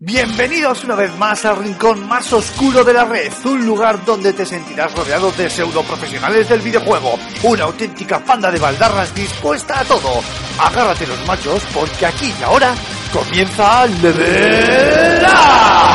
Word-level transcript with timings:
Bienvenidos 0.00 0.82
una 0.82 0.96
vez 0.96 1.16
más 1.18 1.44
al 1.44 1.56
rincón 1.56 2.08
más 2.08 2.32
oscuro 2.32 2.82
de 2.82 2.92
la 2.92 3.04
red, 3.04 3.32
un 3.44 3.64
lugar 3.64 4.04
donde 4.04 4.32
te 4.32 4.44
sentirás 4.44 4.92
rodeado 4.92 5.30
de 5.30 5.48
pseudo 5.48 5.84
profesionales 5.84 6.48
del 6.48 6.62
videojuego, 6.62 7.16
una 7.44 7.62
auténtica 7.62 8.18
panda 8.18 8.50
de 8.50 8.58
baldarras 8.58 9.14
dispuesta 9.14 9.78
a 9.78 9.84
todo. 9.84 10.20
Agárrate 10.58 11.06
los 11.06 11.24
machos 11.28 11.62
porque 11.72 12.06
aquí 12.06 12.34
y 12.38 12.42
ahora 12.42 12.74
comienza 13.12 13.86
Level 13.86 15.22
Up. 15.22 15.93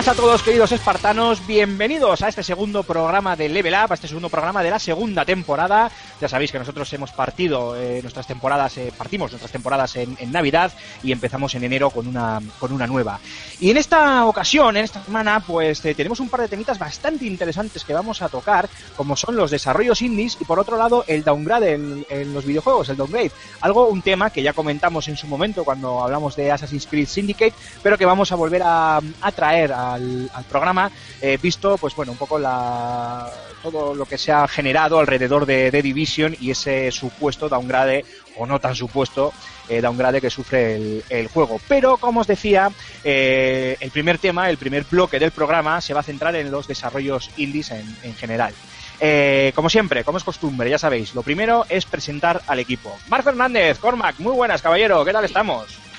Buenas 0.00 0.16
a 0.16 0.22
todos 0.22 0.42
queridos 0.42 0.72
espartanos, 0.72 1.46
bienvenidos 1.46 2.22
a 2.22 2.28
este 2.28 2.42
segundo 2.42 2.84
programa 2.84 3.36
de 3.36 3.50
Level 3.50 3.74
Up, 3.74 3.90
a 3.90 3.94
este 3.94 4.08
segundo 4.08 4.30
programa 4.30 4.62
de 4.62 4.70
la 4.70 4.78
segunda 4.78 5.26
temporada. 5.26 5.90
Ya 6.18 6.26
sabéis 6.26 6.50
que 6.50 6.58
nosotros 6.58 6.90
hemos 6.94 7.12
partido 7.12 7.76
eh, 7.76 8.00
nuestras 8.00 8.26
temporadas, 8.26 8.78
eh, 8.78 8.92
partimos 8.96 9.30
nuestras 9.30 9.52
temporadas 9.52 9.96
en, 9.96 10.16
en 10.18 10.32
Navidad 10.32 10.72
y 11.02 11.12
empezamos 11.12 11.54
en 11.54 11.64
enero 11.64 11.90
con 11.90 12.06
una, 12.06 12.40
con 12.58 12.72
una 12.72 12.86
nueva. 12.86 13.20
Y 13.58 13.70
en 13.70 13.76
esta 13.76 14.24
ocasión, 14.24 14.74
en 14.78 14.84
esta 14.84 15.04
semana, 15.04 15.40
pues 15.40 15.84
eh, 15.84 15.94
tenemos 15.94 16.18
un 16.20 16.30
par 16.30 16.40
de 16.40 16.48
temitas 16.48 16.78
bastante 16.78 17.26
interesantes 17.26 17.84
que 17.84 17.92
vamos 17.92 18.22
a 18.22 18.30
tocar, 18.30 18.70
como 18.96 19.16
son 19.16 19.36
los 19.36 19.50
desarrollos 19.50 20.00
indies 20.00 20.38
y 20.40 20.46
por 20.46 20.58
otro 20.58 20.78
lado 20.78 21.04
el 21.08 21.24
downgrade 21.24 21.74
en, 21.74 22.06
en 22.08 22.32
los 22.32 22.46
videojuegos, 22.46 22.88
el 22.88 22.96
downgrade. 22.96 23.32
Algo, 23.60 23.88
un 23.88 24.00
tema 24.00 24.30
que 24.30 24.42
ya 24.42 24.54
comentamos 24.54 25.08
en 25.08 25.18
su 25.18 25.26
momento 25.26 25.62
cuando 25.62 26.02
hablamos 26.02 26.36
de 26.36 26.50
Assassin's 26.50 26.86
Creed 26.86 27.06
Syndicate, 27.06 27.52
pero 27.82 27.98
que 27.98 28.06
vamos 28.06 28.32
a 28.32 28.36
volver 28.36 28.62
a, 28.64 28.98
a 29.20 29.32
traer 29.32 29.74
al, 29.94 30.30
programa, 30.48 30.90
eh, 31.20 31.38
visto, 31.40 31.76
pues 31.78 31.94
bueno, 31.94 32.12
un 32.12 32.18
poco 32.18 32.38
la, 32.38 33.28
todo 33.62 33.94
lo 33.94 34.06
que 34.06 34.18
se 34.18 34.32
ha 34.32 34.46
generado 34.48 34.98
alrededor 34.98 35.46
de, 35.46 35.70
de 35.70 35.82
Division 35.82 36.36
y 36.40 36.50
ese 36.50 36.90
supuesto 36.90 37.48
downgrade, 37.48 38.04
o 38.36 38.46
no 38.46 38.58
tan 38.58 38.74
supuesto, 38.74 39.32
eh, 39.68 39.80
downgrade 39.80 40.20
que 40.20 40.30
sufre 40.30 41.02
el, 41.08 41.28
juego. 41.28 41.60
Pero, 41.68 41.96
como 41.96 42.20
os 42.20 42.26
decía, 42.26 42.70
eh, 43.04 43.76
el 43.80 43.90
primer 43.90 44.18
tema, 44.18 44.50
el 44.50 44.58
primer 44.58 44.84
bloque 44.84 45.18
del 45.18 45.30
programa 45.30 45.80
se 45.80 45.94
va 45.94 46.00
a 46.00 46.02
centrar 46.02 46.34
en 46.34 46.50
los 46.50 46.66
desarrollos 46.66 47.30
indies 47.36 47.70
en, 47.70 47.96
en 48.02 48.14
general. 48.14 48.52
Eh, 49.00 49.52
como 49.54 49.70
siempre, 49.70 50.04
como 50.04 50.18
es 50.18 50.24
costumbre, 50.24 50.68
ya 50.68 50.78
sabéis, 50.78 51.14
lo 51.14 51.22
primero 51.22 51.64
es 51.68 51.86
presentar 51.86 52.42
al 52.46 52.58
equipo. 52.58 52.94
Mar 53.08 53.22
Fernández, 53.22 53.78
Cormac, 53.78 54.18
muy 54.18 54.32
buenas, 54.32 54.60
caballero, 54.60 55.04
¿qué 55.04 55.12
tal 55.12 55.24
estamos? 55.24 55.89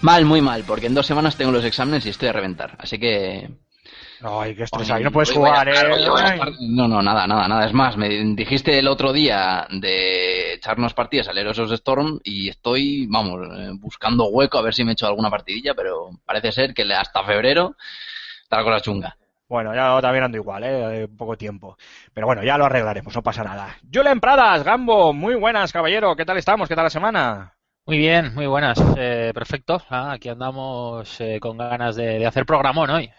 Mal, 0.00 0.24
muy 0.24 0.40
mal, 0.40 0.64
porque 0.64 0.86
en 0.86 0.94
dos 0.94 1.06
semanas 1.06 1.36
tengo 1.36 1.50
los 1.50 1.64
exámenes 1.64 2.06
y 2.06 2.10
estoy 2.10 2.28
a 2.28 2.32
reventar. 2.32 2.76
Así 2.78 2.98
que. 2.98 3.50
Ay, 4.22 4.54
qué 4.56 4.64
estrés, 4.64 4.90
ahí 4.90 5.04
no 5.04 5.12
puedes 5.12 5.30
jugar, 5.30 5.68
estar- 5.68 6.50
eh. 6.50 6.56
No, 6.60 6.88
no, 6.88 7.02
nada, 7.02 7.26
nada, 7.26 7.46
nada. 7.48 7.66
Es 7.66 7.72
más, 7.72 7.96
me 7.96 8.08
dijiste 8.08 8.78
el 8.78 8.88
otro 8.88 9.12
día 9.12 9.66
de 9.70 10.54
echarnos 10.54 10.94
partidas 10.94 11.28
al 11.28 11.38
Heroes 11.38 11.58
of 11.60 11.70
Storm 11.72 12.18
y 12.24 12.48
estoy, 12.48 13.06
vamos, 13.08 13.40
eh, 13.56 13.70
buscando 13.74 14.26
hueco 14.28 14.58
a 14.58 14.62
ver 14.62 14.74
si 14.74 14.84
me 14.84 14.92
echo 14.92 15.06
alguna 15.06 15.30
partidilla, 15.30 15.74
pero 15.74 16.10
parece 16.24 16.50
ser 16.52 16.74
que 16.74 16.82
hasta 16.92 17.22
febrero 17.24 17.76
está 18.42 18.56
la 18.58 18.64
cosa 18.64 18.80
chunga. 18.80 19.16
Bueno, 19.48 19.74
ya 19.74 20.00
también 20.02 20.24
ando 20.24 20.36
igual, 20.36 20.62
¿eh? 20.64 21.02
eh, 21.04 21.08
Poco 21.16 21.36
tiempo. 21.36 21.76
Pero 22.12 22.26
bueno, 22.26 22.42
ya 22.44 22.58
lo 22.58 22.66
arreglaremos, 22.66 23.14
no 23.14 23.22
pasa 23.22 23.42
nada. 23.44 23.76
Julen 23.92 24.20
Pradas, 24.20 24.62
Gambo, 24.62 25.12
muy 25.12 25.36
buenas, 25.36 25.72
caballero. 25.72 26.14
¿Qué 26.16 26.24
tal 26.24 26.36
estamos? 26.36 26.68
¿Qué 26.68 26.74
tal 26.74 26.84
la 26.84 26.90
semana? 26.90 27.54
Muy 27.88 27.96
bien, 27.96 28.34
muy 28.34 28.46
buenas. 28.46 28.78
Eh, 28.98 29.30
perfecto. 29.32 29.80
Ah, 29.88 30.12
aquí 30.12 30.28
andamos 30.28 31.18
eh, 31.22 31.38
con 31.40 31.56
ganas 31.56 31.96
de, 31.96 32.26
hacer 32.26 32.44
programón 32.44 32.90
hoy. 32.90 33.10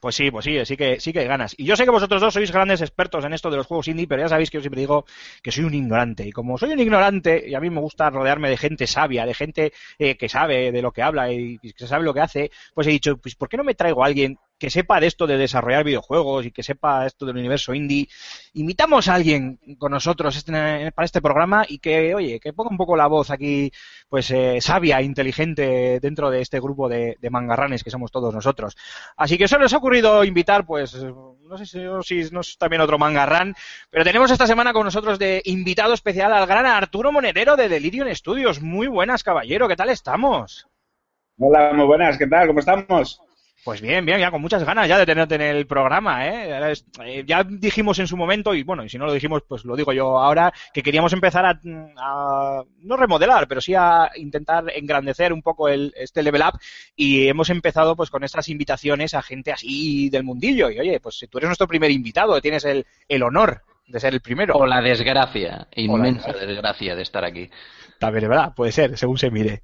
Pues 0.00 0.14
sí, 0.16 0.30
pues 0.30 0.44
sí, 0.44 0.62
sí 0.66 0.76
que, 0.76 1.00
sí 1.00 1.14
que 1.14 1.20
hay 1.20 1.26
ganas. 1.26 1.54
Y 1.58 1.64
yo 1.64 1.76
sé 1.76 1.84
que 1.84 1.90
vosotros 1.90 2.20
dos 2.20 2.34
sois 2.34 2.52
grandes 2.52 2.82
expertos 2.82 3.24
en 3.24 3.32
esto 3.32 3.50
de 3.50 3.56
los 3.56 3.66
juegos 3.66 3.88
indie, 3.88 4.06
pero 4.06 4.20
ya 4.20 4.28
sabéis 4.28 4.50
que 4.50 4.58
yo 4.58 4.60
siempre 4.60 4.82
digo 4.82 5.06
que 5.42 5.50
soy 5.50 5.64
un 5.64 5.72
ignorante. 5.72 6.28
Y 6.28 6.32
como 6.32 6.58
soy 6.58 6.72
un 6.72 6.80
ignorante, 6.80 7.44
y 7.48 7.54
a 7.54 7.60
mí 7.60 7.70
me 7.70 7.80
gusta 7.80 8.10
rodearme 8.10 8.50
de 8.50 8.58
gente 8.58 8.86
sabia, 8.86 9.24
de 9.24 9.32
gente 9.32 9.72
eh, 9.98 10.18
que 10.18 10.28
sabe 10.28 10.72
de 10.72 10.82
lo 10.82 10.92
que 10.92 11.02
habla 11.02 11.32
y 11.32 11.58
que 11.58 11.86
sabe 11.86 12.04
lo 12.04 12.12
que 12.12 12.20
hace, 12.20 12.50
pues 12.74 12.86
he 12.88 12.90
dicho, 12.90 13.16
pues 13.16 13.34
¿por 13.34 13.48
qué 13.48 13.56
no 13.56 13.64
me 13.64 13.74
traigo 13.74 14.04
a 14.04 14.08
alguien 14.08 14.38
que 14.58 14.70
sepa 14.70 15.00
de 15.00 15.06
esto 15.06 15.26
de 15.26 15.36
desarrollar 15.36 15.84
videojuegos 15.84 16.46
y 16.46 16.50
que 16.50 16.62
sepa 16.62 17.06
esto 17.06 17.26
del 17.26 17.36
universo 17.36 17.74
indie? 17.74 18.08
Invitamos 18.54 19.08
a 19.08 19.14
alguien 19.14 19.58
con 19.78 19.92
nosotros 19.92 20.36
este- 20.36 20.92
para 20.92 21.04
este 21.04 21.20
programa 21.20 21.64
y 21.68 21.78
que, 21.78 22.14
oye, 22.14 22.40
que 22.40 22.52
ponga 22.52 22.70
un 22.70 22.76
poco 22.76 22.96
la 22.96 23.06
voz 23.06 23.30
aquí, 23.30 23.70
pues 24.08 24.30
eh, 24.30 24.60
sabia, 24.60 25.02
inteligente 25.02 26.00
dentro 26.00 26.30
de 26.30 26.40
este 26.40 26.60
grupo 26.60 26.88
de, 26.88 27.16
mangarranes 27.30 27.82
que 27.82 27.90
somos 27.90 28.10
todos 28.10 28.32
nosotros. 28.32 28.76
Así 29.16 29.36
que 29.36 29.48
se 29.48 29.58
nos 29.58 29.72
ha 29.72 29.78
ocurrido 29.78 30.24
invitar, 30.24 30.64
pues, 30.64 30.94
no 30.94 31.58
sé 31.58 31.66
si, 31.66 31.80
si 32.02 32.32
no 32.32 32.40
es 32.40 32.56
también 32.56 32.82
otro 32.82 32.98
mangarrán, 32.98 33.54
pero 33.90 34.04
tenemos 34.04 34.30
esta 34.30 34.46
semana 34.46 34.72
con 34.72 34.84
nosotros 34.84 35.18
de 35.18 35.42
invitado 35.44 35.92
especial 35.92 36.32
al 36.32 36.46
gran 36.46 36.66
Arturo 36.66 37.12
Monedero 37.12 37.56
de 37.56 37.68
Delirium 37.68 38.08
Studios. 38.14 38.62
Muy 38.62 38.86
buenas, 38.86 39.22
caballero, 39.22 39.68
¿qué 39.68 39.76
tal 39.76 39.90
estamos? 39.90 40.68
Hola, 41.38 41.72
muy 41.74 41.84
buenas, 41.84 42.16
¿qué 42.16 42.26
tal? 42.26 42.46
¿Cómo 42.46 42.60
estamos? 42.60 43.20
Pues 43.66 43.80
bien, 43.80 44.06
bien, 44.06 44.20
ya 44.20 44.30
con 44.30 44.40
muchas 44.40 44.62
ganas 44.62 44.86
ya 44.86 44.96
de 44.96 45.04
tenerte 45.04 45.34
en 45.34 45.40
el 45.40 45.66
programa, 45.66 46.24
¿eh? 46.24 46.76
Eh, 47.04 47.24
Ya 47.26 47.42
dijimos 47.42 47.98
en 47.98 48.06
su 48.06 48.16
momento, 48.16 48.54
y 48.54 48.62
bueno, 48.62 48.84
y 48.84 48.88
si 48.88 48.96
no 48.96 49.06
lo 49.06 49.12
dijimos, 49.12 49.42
pues 49.48 49.64
lo 49.64 49.74
digo 49.74 49.92
yo 49.92 50.20
ahora, 50.20 50.52
que 50.72 50.84
queríamos 50.84 51.12
empezar 51.12 51.44
a, 51.44 51.60
a- 51.98 52.62
no 52.82 52.96
remodelar, 52.96 53.48
pero 53.48 53.60
sí 53.60 53.74
a 53.74 54.08
intentar 54.14 54.66
engrandecer 54.72 55.32
un 55.32 55.42
poco 55.42 55.68
el, 55.68 55.92
este 55.96 56.22
level 56.22 56.42
up, 56.42 56.60
y 56.94 57.26
hemos 57.26 57.50
empezado 57.50 57.96
pues 57.96 58.08
con 58.08 58.22
estas 58.22 58.48
invitaciones 58.48 59.14
a 59.14 59.22
gente 59.22 59.50
así 59.50 60.10
del 60.10 60.22
mundillo, 60.22 60.70
y 60.70 60.78
oye, 60.78 61.00
pues 61.00 61.18
si 61.18 61.26
tú 61.26 61.38
eres 61.38 61.48
nuestro 61.48 61.66
primer 61.66 61.90
invitado, 61.90 62.40
tienes 62.40 62.64
el, 62.66 62.86
el 63.08 63.22
honor 63.24 63.62
de 63.88 63.98
ser 63.98 64.14
el 64.14 64.20
primero. 64.20 64.54
O 64.54 64.64
la 64.64 64.80
desgracia, 64.80 65.66
inmensa 65.74 66.32
desgracia 66.32 66.94
de 66.94 67.02
estar 67.02 67.24
aquí. 67.24 67.50
Es 68.22 68.28
verdad, 68.28 68.54
puede 68.54 68.70
ser, 68.70 68.96
según 68.96 69.18
se 69.18 69.28
mire. 69.32 69.62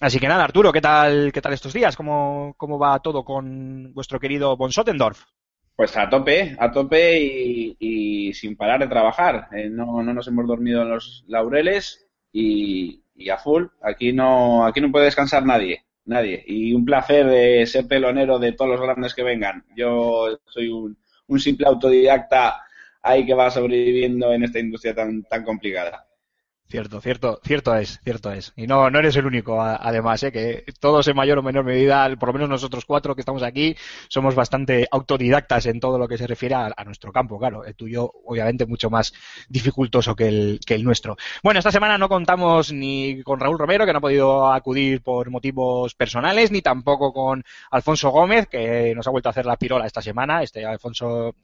Así 0.00 0.20
que 0.20 0.28
nada, 0.28 0.44
Arturo, 0.44 0.72
¿qué 0.72 0.80
tal, 0.80 1.32
qué 1.32 1.40
tal 1.40 1.52
estos 1.52 1.72
días? 1.72 1.96
¿Cómo, 1.96 2.54
cómo 2.56 2.78
va 2.78 3.00
todo 3.00 3.24
con 3.24 3.92
vuestro 3.94 4.20
querido 4.20 4.56
Von 4.56 4.70
Sottendorf? 4.70 5.24
Pues 5.74 5.96
a 5.96 6.08
tope, 6.08 6.56
a 6.58 6.70
tope 6.70 7.76
y, 7.80 8.32
sin 8.32 8.56
parar 8.56 8.80
de 8.80 8.86
trabajar. 8.86 9.48
Eh, 9.52 9.68
no, 9.68 10.02
no 10.02 10.14
nos 10.14 10.28
hemos 10.28 10.46
dormido 10.46 10.82
en 10.82 10.90
los 10.90 11.24
laureles 11.26 12.06
y, 12.32 13.02
a 13.28 13.38
full. 13.38 13.64
Aquí 13.82 14.12
no, 14.12 14.64
aquí 14.64 14.80
no 14.80 14.92
puede 14.92 15.06
descansar 15.06 15.44
nadie, 15.44 15.84
nadie. 16.04 16.44
Y 16.46 16.72
un 16.74 16.84
placer 16.84 17.26
de 17.26 17.66
ser 17.66 17.88
telonero 17.88 18.38
de 18.38 18.52
todos 18.52 18.70
los 18.70 18.80
grandes 18.80 19.14
que 19.14 19.24
vengan. 19.24 19.64
Yo 19.76 20.38
soy 20.46 20.68
un, 20.68 20.96
un 21.26 21.40
simple 21.40 21.66
autodidacta 21.66 22.62
ahí 23.02 23.26
que 23.26 23.34
va 23.34 23.50
sobreviviendo 23.50 24.32
en 24.32 24.44
esta 24.44 24.60
industria 24.60 24.94
tan, 24.94 25.24
tan 25.24 25.42
complicada. 25.44 26.07
Cierto, 26.70 27.00
cierto, 27.00 27.40
cierto 27.42 27.74
es, 27.74 27.98
cierto 28.04 28.30
es. 28.30 28.52
Y 28.54 28.66
no, 28.66 28.90
no 28.90 28.98
eres 28.98 29.16
el 29.16 29.24
único, 29.24 29.62
además, 29.62 30.22
¿eh? 30.22 30.30
que 30.30 30.66
todos 30.80 31.08
en 31.08 31.16
mayor 31.16 31.38
o 31.38 31.42
menor 31.42 31.64
medida, 31.64 32.14
por 32.16 32.28
lo 32.28 32.34
menos 32.34 32.50
nosotros 32.50 32.84
cuatro 32.84 33.14
que 33.14 33.22
estamos 33.22 33.42
aquí, 33.42 33.74
somos 34.08 34.34
bastante 34.34 34.86
autodidactas 34.90 35.64
en 35.64 35.80
todo 35.80 35.98
lo 35.98 36.06
que 36.06 36.18
se 36.18 36.26
refiere 36.26 36.56
a, 36.56 36.84
nuestro 36.84 37.10
campo, 37.10 37.38
claro. 37.38 37.64
El 37.64 37.74
tuyo, 37.74 38.12
obviamente, 38.26 38.66
mucho 38.66 38.90
más 38.90 39.14
dificultoso 39.48 40.14
que 40.14 40.28
el, 40.28 40.60
que 40.64 40.74
el 40.74 40.84
nuestro. 40.84 41.16
Bueno, 41.42 41.58
esta 41.58 41.72
semana 41.72 41.96
no 41.96 42.10
contamos 42.10 42.70
ni 42.70 43.22
con 43.22 43.40
Raúl 43.40 43.58
Romero, 43.58 43.86
que 43.86 43.92
no 43.92 43.98
ha 43.98 44.02
podido 44.02 44.52
acudir 44.52 45.00
por 45.00 45.30
motivos 45.30 45.94
personales, 45.94 46.50
ni 46.50 46.60
tampoco 46.60 47.14
con 47.14 47.42
Alfonso 47.70 48.10
Gómez, 48.10 48.46
que 48.46 48.94
nos 48.94 49.06
ha 49.06 49.10
vuelto 49.10 49.30
a 49.30 49.32
hacer 49.32 49.46
la 49.46 49.56
pirola 49.56 49.86
esta 49.86 50.02
semana. 50.02 50.42
Este 50.42 50.66
Alfonso 50.66 51.34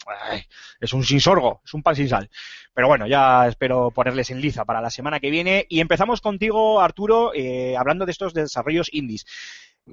es 0.79 0.93
un 0.93 1.03
sin 1.03 1.21
sorgo, 1.21 1.63
es 1.65 1.73
un 1.73 1.83
pan 1.83 1.97
sin 1.97 2.11
sal. 2.11 2.29
Pero 2.75 2.89
bueno, 2.89 3.07
ya 3.07 3.47
espero 3.47 3.91
ponerles 3.91 4.31
en 4.31 4.41
liza 4.41 4.65
para 4.65 4.81
la 4.81 4.91
semana 4.91 5.14
que 5.21 5.31
viene. 5.31 5.67
Y 5.69 5.81
empezamos 5.81 6.21
contigo, 6.21 6.81
Arturo, 6.81 7.33
eh, 7.35 7.77
hablando 7.77 8.07
de 8.07 8.13
estos 8.13 8.35
desarrollos 8.35 8.89
indies. 8.93 9.27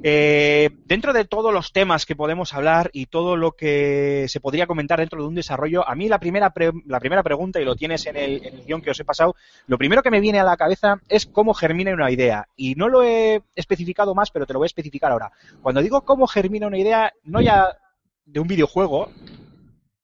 Eh, 0.03 0.69
dentro 0.85 1.11
de 1.11 1.25
todos 1.25 1.53
los 1.53 1.73
temas 1.73 2.05
que 2.05 2.15
podemos 2.15 2.53
hablar 2.53 2.89
y 2.93 3.07
todo 3.07 3.35
lo 3.35 3.51
que 3.51 4.25
se 4.29 4.39
podría 4.39 4.65
comentar 4.65 4.99
dentro 4.99 5.21
de 5.21 5.27
un 5.27 5.35
desarrollo, 5.35 5.85
a 5.85 5.95
mí 5.95 6.07
la 6.07 6.17
primera, 6.17 6.51
pre- 6.51 6.71
la 6.85 7.01
primera 7.01 7.23
pregunta, 7.23 7.59
y 7.59 7.65
lo 7.65 7.75
tienes 7.75 8.05
en 8.05 8.15
el, 8.15 8.45
en 8.45 8.53
el 8.55 8.65
guion 8.65 8.81
que 8.81 8.91
os 8.91 8.99
he 9.01 9.03
pasado, 9.03 9.35
lo 9.67 9.77
primero 9.77 10.01
que 10.01 10.09
me 10.09 10.21
viene 10.21 10.39
a 10.39 10.45
la 10.45 10.55
cabeza 10.55 11.01
es 11.09 11.25
cómo 11.25 11.53
germina 11.53 11.93
una 11.93 12.09
idea. 12.09 12.47
Y 12.55 12.75
no 12.75 12.87
lo 12.87 13.03
he 13.03 13.41
especificado 13.53 14.15
más, 14.15 14.31
pero 14.31 14.45
te 14.45 14.53
lo 14.53 14.59
voy 14.59 14.65
a 14.65 14.67
especificar 14.67 15.11
ahora. 15.11 15.33
Cuando 15.61 15.81
digo 15.81 16.05
cómo 16.05 16.25
germina 16.25 16.67
una 16.67 16.79
idea, 16.79 17.11
no 17.23 17.41
ya 17.41 17.77
de 18.23 18.39
un 18.39 18.47
videojuego, 18.47 19.11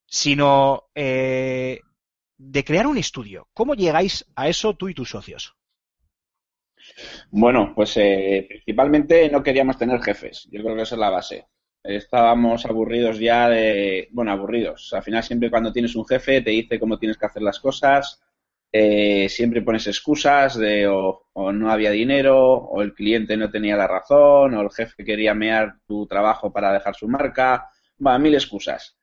sino 0.05 0.83
eh, 0.95 1.79
de 2.37 2.63
crear 2.63 2.87
un 2.87 2.97
estudio. 2.97 3.47
¿Cómo 3.53 3.75
llegáis 3.75 4.25
a 4.35 4.47
eso 4.47 4.75
tú 4.75 4.89
y 4.89 4.93
tus 4.93 5.09
socios? 5.09 5.55
Bueno, 7.29 7.73
pues 7.75 7.97
eh, 7.97 8.45
principalmente 8.47 9.29
no 9.29 9.43
queríamos 9.43 9.77
tener 9.77 10.01
jefes. 10.01 10.47
Yo 10.51 10.61
creo 10.63 10.75
que 10.75 10.83
esa 10.83 10.95
es 10.95 10.99
la 10.99 11.09
base. 11.09 11.47
Estábamos 11.83 12.65
aburridos 12.65 13.19
ya 13.19 13.49
de, 13.49 14.09
bueno, 14.11 14.31
aburridos. 14.31 14.91
Al 14.93 15.03
final 15.03 15.23
siempre 15.23 15.49
cuando 15.49 15.71
tienes 15.71 15.95
un 15.95 16.05
jefe 16.05 16.41
te 16.41 16.51
dice 16.51 16.79
cómo 16.79 16.99
tienes 16.99 17.17
que 17.17 17.25
hacer 17.25 17.41
las 17.41 17.59
cosas, 17.59 18.21
eh, 18.71 19.29
siempre 19.29 19.61
pones 19.61 19.87
excusas 19.87 20.57
de 20.57 20.87
o, 20.87 21.23
no 21.33 21.71
había 21.71 21.91
dinero, 21.91 22.37
o 22.55 22.81
el 22.81 22.93
cliente 22.93 23.37
no 23.37 23.49
tenía 23.49 23.77
la 23.77 23.87
razón, 23.87 24.53
o 24.53 24.61
el 24.61 24.71
jefe 24.71 25.05
quería 25.05 25.33
mear 25.33 25.75
tu 25.87 26.05
trabajo 26.07 26.51
para 26.51 26.73
dejar 26.73 26.95
su 26.95 27.07
marca, 27.07 27.69
va, 28.05 28.19
mil 28.19 28.33
excusas. 28.33 28.96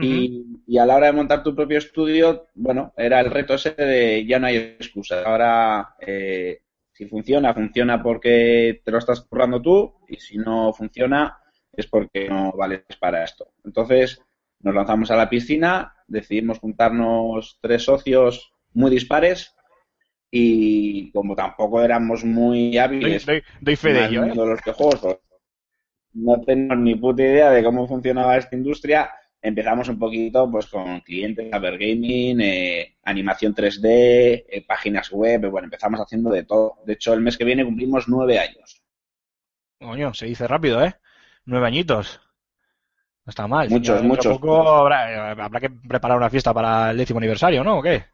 Y, 0.00 0.62
y 0.66 0.78
a 0.78 0.86
la 0.86 0.96
hora 0.96 1.06
de 1.08 1.12
montar 1.12 1.42
tu 1.42 1.54
propio 1.54 1.78
estudio, 1.78 2.46
bueno, 2.54 2.92
era 2.96 3.20
el 3.20 3.30
reto 3.30 3.54
ese 3.54 3.70
de 3.74 4.24
ya 4.26 4.38
no 4.38 4.46
hay 4.46 4.56
excusa. 4.56 5.22
Ahora, 5.24 5.94
eh, 6.00 6.60
si 6.92 7.06
funciona, 7.06 7.54
funciona 7.54 8.02
porque 8.02 8.80
te 8.84 8.90
lo 8.90 8.98
estás 8.98 9.22
currando 9.22 9.60
tú, 9.62 9.94
y 10.08 10.16
si 10.16 10.38
no 10.38 10.72
funciona, 10.72 11.38
es 11.72 11.86
porque 11.86 12.28
no 12.28 12.52
vales 12.52 12.84
para 13.00 13.24
esto. 13.24 13.52
Entonces, 13.64 14.20
nos 14.60 14.74
lanzamos 14.74 15.10
a 15.10 15.16
la 15.16 15.28
piscina, 15.30 15.94
decidimos 16.06 16.58
juntarnos 16.58 17.58
tres 17.60 17.84
socios 17.84 18.52
muy 18.74 18.90
dispares 18.90 19.54
y 20.30 21.10
como 21.12 21.34
tampoco 21.34 21.82
éramos 21.82 22.24
muy 22.24 22.76
hábiles 22.78 23.24
doy- 23.26 23.42
doy 23.60 23.76
fe 23.76 23.92
de 23.92 24.04
ello, 24.04 24.24
¿eh? 24.24 24.32
los 24.34 24.60
videojuegos, 24.62 25.00
pues, 25.00 25.18
no 26.14 26.40
tenemos 26.42 26.78
ni 26.78 26.94
puta 26.96 27.22
idea 27.22 27.50
de 27.50 27.62
cómo 27.64 27.86
funcionaba 27.86 28.36
esta 28.36 28.56
industria. 28.56 29.10
Empezamos 29.40 29.88
un 29.88 29.98
poquito 29.98 30.50
pues 30.50 30.66
con 30.66 31.00
clientes, 31.00 31.48
Gaming, 31.50 32.40
eh, 32.40 32.96
animación 33.04 33.54
3D, 33.54 34.44
eh, 34.48 34.64
páginas 34.66 35.10
web, 35.12 35.44
eh, 35.44 35.48
bueno, 35.48 35.66
empezamos 35.66 36.00
haciendo 36.00 36.30
de 36.30 36.42
todo. 36.44 36.78
De 36.84 36.94
hecho, 36.94 37.14
el 37.14 37.20
mes 37.20 37.38
que 37.38 37.44
viene 37.44 37.64
cumplimos 37.64 38.08
nueve 38.08 38.38
años. 38.38 38.82
Coño, 39.80 40.12
se 40.12 40.26
dice 40.26 40.48
rápido, 40.48 40.84
¿eh? 40.84 40.94
Nueve 41.44 41.68
añitos. 41.68 42.20
No 43.24 43.30
está 43.30 43.46
mal. 43.46 43.70
Muchos, 43.70 44.02
muchos. 44.02 44.32
poco 44.38 44.68
habrá, 44.68 45.30
habrá 45.30 45.60
que 45.60 45.70
preparar 45.70 46.16
una 46.16 46.30
fiesta 46.30 46.52
para 46.52 46.90
el 46.90 46.96
décimo 46.96 47.18
aniversario, 47.18 47.62
¿no? 47.62 47.78
¿O 47.78 47.82
qué? 47.82 48.04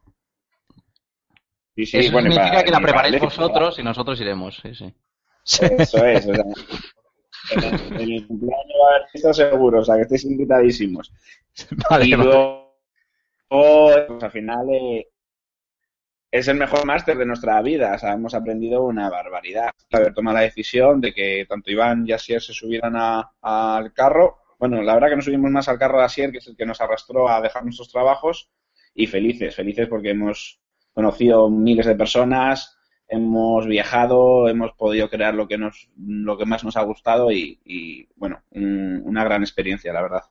Sí, 1.75 1.87
sí, 1.87 1.97
Eso 1.99 2.13
bueno, 2.13 2.31
significa 2.31 2.53
para- 2.57 2.65
que 2.65 2.71
la 2.71 2.81
preparéis 2.81 3.21
vosotros 3.21 3.79
y 3.79 3.83
nosotros 3.83 4.21
iremos. 4.21 4.57
Sí, 4.63 4.75
sí. 4.75 4.95
Eso 5.45 6.05
es. 6.05 6.27
o 6.27 6.35
sea, 6.35 6.45
en, 7.51 8.01
el, 8.01 8.27
cumpleaños 8.27 8.75
va 8.83 8.91
a 8.93 8.97
haber 8.97 9.09
fiesta 9.11 9.33
seguro, 9.35 9.81
o 9.81 9.85
sea 9.85 9.97
que 9.97 10.03
estéis 10.03 10.25
invitadísimos. 10.25 11.13
Vale, 11.91 12.07
y 12.07 12.11
vale. 12.15 12.25
luego, 12.25 12.77
pues, 13.49 14.23
al 14.23 14.31
final, 14.31 14.67
eh, 14.73 15.09
es 16.31 16.49
el 16.49 16.57
mejor 16.57 16.85
máster 16.85 17.17
de 17.17 17.27
nuestra 17.27 17.61
vida. 17.63 17.95
O 17.95 17.99
sea, 17.99 18.13
hemos 18.15 18.35
aprendido 18.35 18.83
una 18.83 19.09
barbaridad. 19.09 19.71
Haber 19.93 20.13
tomado 20.15 20.39
la 20.39 20.43
decisión 20.43 21.01
de 21.01 21.15
que 21.15 21.47
tanto 21.49 21.71
Iván 21.71 22.05
y 22.09 22.13
Asier 22.13 22.43
se 22.43 22.53
subieran 22.53 22.95
a- 22.97 23.33
al 23.41 23.93
carro. 23.93 24.39
Bueno, 24.59 24.83
la 24.83 24.95
verdad 24.95 25.11
que 25.11 25.17
nos 25.17 25.25
subimos 25.27 25.51
más 25.53 25.69
al 25.69 25.79
carro 25.79 25.99
de 25.99 26.05
Asier, 26.05 26.33
que 26.33 26.39
es 26.39 26.47
el 26.49 26.57
que 26.57 26.67
nos 26.67 26.81
arrastró 26.81 27.29
a 27.29 27.41
dejar 27.41 27.63
nuestros 27.63 27.91
trabajos. 27.91 28.51
Y 28.95 29.07
felices, 29.07 29.55
felices 29.55 29.87
porque 29.89 30.11
hemos 30.11 30.61
conocido 30.93 31.49
miles 31.51 31.87
de 31.87 31.95
personas, 31.97 32.77
hemos 33.09 33.67
viajado, 33.67 34.49
hemos 34.49 34.73
podido 34.75 35.09
crear 35.11 35.35
lo 35.35 35.49
que 35.49 35.59
nos, 35.59 35.91
lo 35.99 36.37
que 36.39 36.47
más 36.47 36.65
nos 36.65 36.77
ha 36.77 36.83
gustado 36.83 37.31
y, 37.33 37.61
y, 37.65 38.07
bueno, 38.17 38.43
un- 38.51 39.03
una 39.05 39.25
gran 39.25 39.43
experiencia, 39.43 39.93
la 39.93 40.03
verdad. 40.03 40.23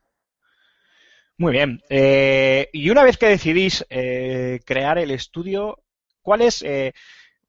Muy 1.37 1.51
bien. 1.51 1.81
Eh, 1.89 2.69
y 2.73 2.89
una 2.89 3.03
vez 3.03 3.17
que 3.17 3.25
decidís 3.27 3.85
eh, 3.89 4.59
crear 4.65 4.97
el 4.97 5.11
estudio, 5.11 5.79
¿cuál 6.21 6.41
es, 6.41 6.61
eh, 6.61 6.93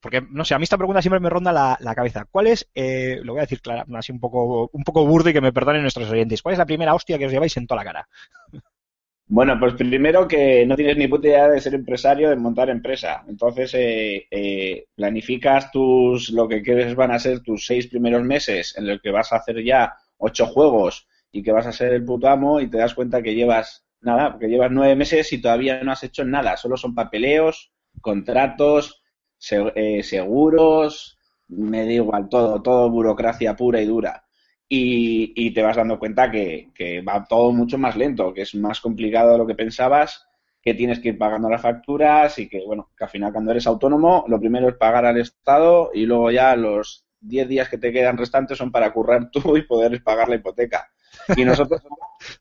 porque 0.00 0.22
no 0.30 0.44
sé, 0.44 0.54
a 0.54 0.58
mí 0.58 0.64
esta 0.64 0.78
pregunta 0.78 1.02
siempre 1.02 1.20
me 1.20 1.30
ronda 1.30 1.52
la, 1.52 1.94
cabeza, 1.94 2.26
¿cuál 2.30 2.48
es, 2.48 2.68
eh, 2.74 3.20
lo 3.24 3.32
voy 3.34 3.40
a 3.40 3.44
decir 3.44 3.60
clara, 3.62 3.86
así 3.96 4.12
un 4.12 4.20
poco, 4.20 4.70
un 4.72 4.84
poco 4.84 5.06
burdo 5.06 5.30
y 5.30 5.34
que 5.34 5.40
me 5.42 5.52
perdonen 5.52 5.82
nuestros 5.82 6.10
oyentes, 6.10 6.42
¿cuál 6.42 6.54
es 6.54 6.58
la 6.58 6.66
primera 6.66 6.94
hostia 6.94 7.18
que 7.18 7.26
os 7.26 7.32
lleváis 7.32 7.56
en 7.58 7.66
toda 7.66 7.82
la 7.82 7.92
cara? 7.92 8.08
Bueno, 9.26 9.58
pues 9.58 9.74
primero 9.74 10.28
que 10.28 10.66
no 10.66 10.76
tienes 10.76 10.96
ni 10.98 11.08
puta 11.08 11.28
idea 11.28 11.48
de 11.48 11.60
ser 11.60 11.74
empresario, 11.74 12.28
de 12.28 12.36
montar 12.36 12.68
empresa. 12.68 13.24
Entonces, 13.26 13.72
eh, 13.74 14.26
eh, 14.30 14.84
planificas 14.94 15.70
tus, 15.70 16.30
lo 16.30 16.46
que 16.46 16.62
quieres 16.62 16.94
van 16.94 17.10
a 17.10 17.18
ser 17.18 17.40
tus 17.40 17.66
seis 17.66 17.86
primeros 17.88 18.22
meses 18.22 18.76
en 18.76 18.86
los 18.86 19.00
que 19.00 19.10
vas 19.10 19.32
a 19.32 19.36
hacer 19.36 19.64
ya 19.64 19.94
ocho 20.18 20.46
juegos 20.46 21.08
y 21.32 21.42
que 21.42 21.52
vas 21.52 21.66
a 21.66 21.72
ser 21.72 21.94
el 21.94 22.04
puto 22.04 22.28
amo 22.28 22.60
y 22.60 22.68
te 22.68 22.78
das 22.78 22.94
cuenta 22.94 23.22
que 23.22 23.34
llevas, 23.34 23.84
nada, 24.02 24.36
que 24.38 24.46
llevas 24.46 24.70
nueve 24.70 24.94
meses 24.94 25.32
y 25.32 25.40
todavía 25.40 25.82
no 25.82 25.92
has 25.92 26.02
hecho 26.04 26.24
nada. 26.24 26.56
Solo 26.56 26.76
son 26.76 26.94
papeleos, 26.94 27.72
contratos, 28.02 29.02
eh, 29.50 30.02
seguros, 30.02 31.18
me 31.48 31.84
da 31.86 31.92
igual, 31.92 32.28
todo, 32.28 32.60
todo 32.62 32.90
burocracia 32.90 33.56
pura 33.56 33.80
y 33.80 33.86
dura 33.86 34.23
y, 34.76 35.50
te 35.52 35.62
vas 35.62 35.76
dando 35.76 35.98
cuenta 35.98 36.30
que, 36.30 36.70
que 36.74 37.00
va 37.02 37.24
todo 37.24 37.52
mucho 37.52 37.78
más 37.78 37.96
lento, 37.96 38.32
que 38.32 38.42
es 38.42 38.54
más 38.54 38.80
complicado 38.80 39.32
de 39.32 39.38
lo 39.38 39.46
que 39.46 39.54
pensabas, 39.54 40.26
que 40.62 40.74
tienes 40.74 40.98
que 41.00 41.10
ir 41.10 41.18
pagando 41.18 41.50
las 41.50 41.62
facturas 41.62 42.38
y 42.38 42.48
que, 42.48 42.64
bueno, 42.64 42.90
que 42.96 43.04
al 43.04 43.10
final 43.10 43.32
cuando 43.32 43.50
eres 43.50 43.66
autónomo, 43.66 44.24
lo 44.28 44.40
primero 44.40 44.68
es 44.68 44.76
pagar 44.76 45.04
al 45.04 45.18
Estado 45.18 45.90
y 45.92 46.06
luego 46.06 46.30
ya 46.30 46.56
los 46.56 47.04
10 47.20 47.48
días 47.48 47.68
que 47.68 47.78
te 47.78 47.92
quedan 47.92 48.16
restantes 48.16 48.58
son 48.58 48.72
para 48.72 48.92
currar 48.92 49.30
tú 49.30 49.56
y 49.56 49.62
poder 49.62 50.02
pagar 50.02 50.28
la 50.28 50.36
hipoteca. 50.36 50.90
Y 51.36 51.44
nosotros, 51.44 51.80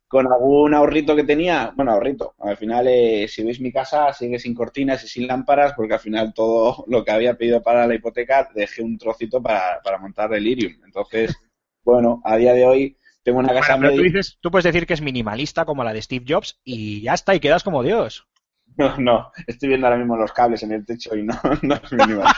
con 0.08 0.32
algún 0.32 0.74
ahorrito 0.74 1.16
que 1.16 1.24
tenía, 1.24 1.72
bueno, 1.76 1.92
ahorrito, 1.92 2.34
al 2.40 2.58
final, 2.58 2.88
eh, 2.88 3.28
si 3.28 3.44
veis 3.44 3.60
mi 3.60 3.72
casa, 3.72 4.12
sigue 4.14 4.40
sin 4.40 4.56
cortinas 4.56 5.04
y 5.04 5.08
sin 5.08 5.28
lámparas, 5.28 5.74
porque 5.74 5.94
al 5.94 6.00
final 6.00 6.34
todo 6.34 6.84
lo 6.88 7.04
que 7.04 7.12
había 7.12 7.36
pedido 7.36 7.62
para 7.62 7.86
la 7.86 7.96
hipoteca, 7.96 8.50
dejé 8.56 8.82
un 8.82 8.98
trocito 8.98 9.42
para, 9.42 9.80
para 9.84 10.00
montar 10.00 10.34
el 10.34 10.48
Irium. 10.48 10.84
Entonces, 10.84 11.36
bueno, 11.84 12.22
a 12.24 12.38
día 12.38 12.54
de 12.54 12.66
hoy 12.66 12.98
tengo 13.24 13.40
una 13.40 13.54
casa 13.54 13.76
Bueno, 13.76 13.90
pero 13.90 13.98
tú 13.98 14.04
dices, 14.04 14.38
tú 14.42 14.52
puedes 14.52 14.66
decir 14.66 14.86
que 14.86 14.94
es 14.94 15.02
minimalista 15.02 15.66
como 15.66 15.84
la 15.84 15.94
de 15.94 16.02
Steve 16.02 16.26
Jobs 16.28 16.60
y 16.64 17.02
ya 17.02 17.14
está, 17.14 17.34
y 17.36 17.40
quedas 17.40 17.64
como 17.64 17.84
Dios. 17.84 18.28
No, 18.76 18.98
no, 18.98 19.32
estoy 19.46 19.70
viendo 19.70 19.86
ahora 19.86 20.00
mismo 20.00 20.18
los 20.18 20.32
cables 20.32 20.64
en 20.64 20.72
el 20.72 20.84
techo 20.84 21.16
y 21.16 21.22
no, 21.22 21.36
no 21.62 21.76
es 21.76 21.92
minimal. 21.92 22.34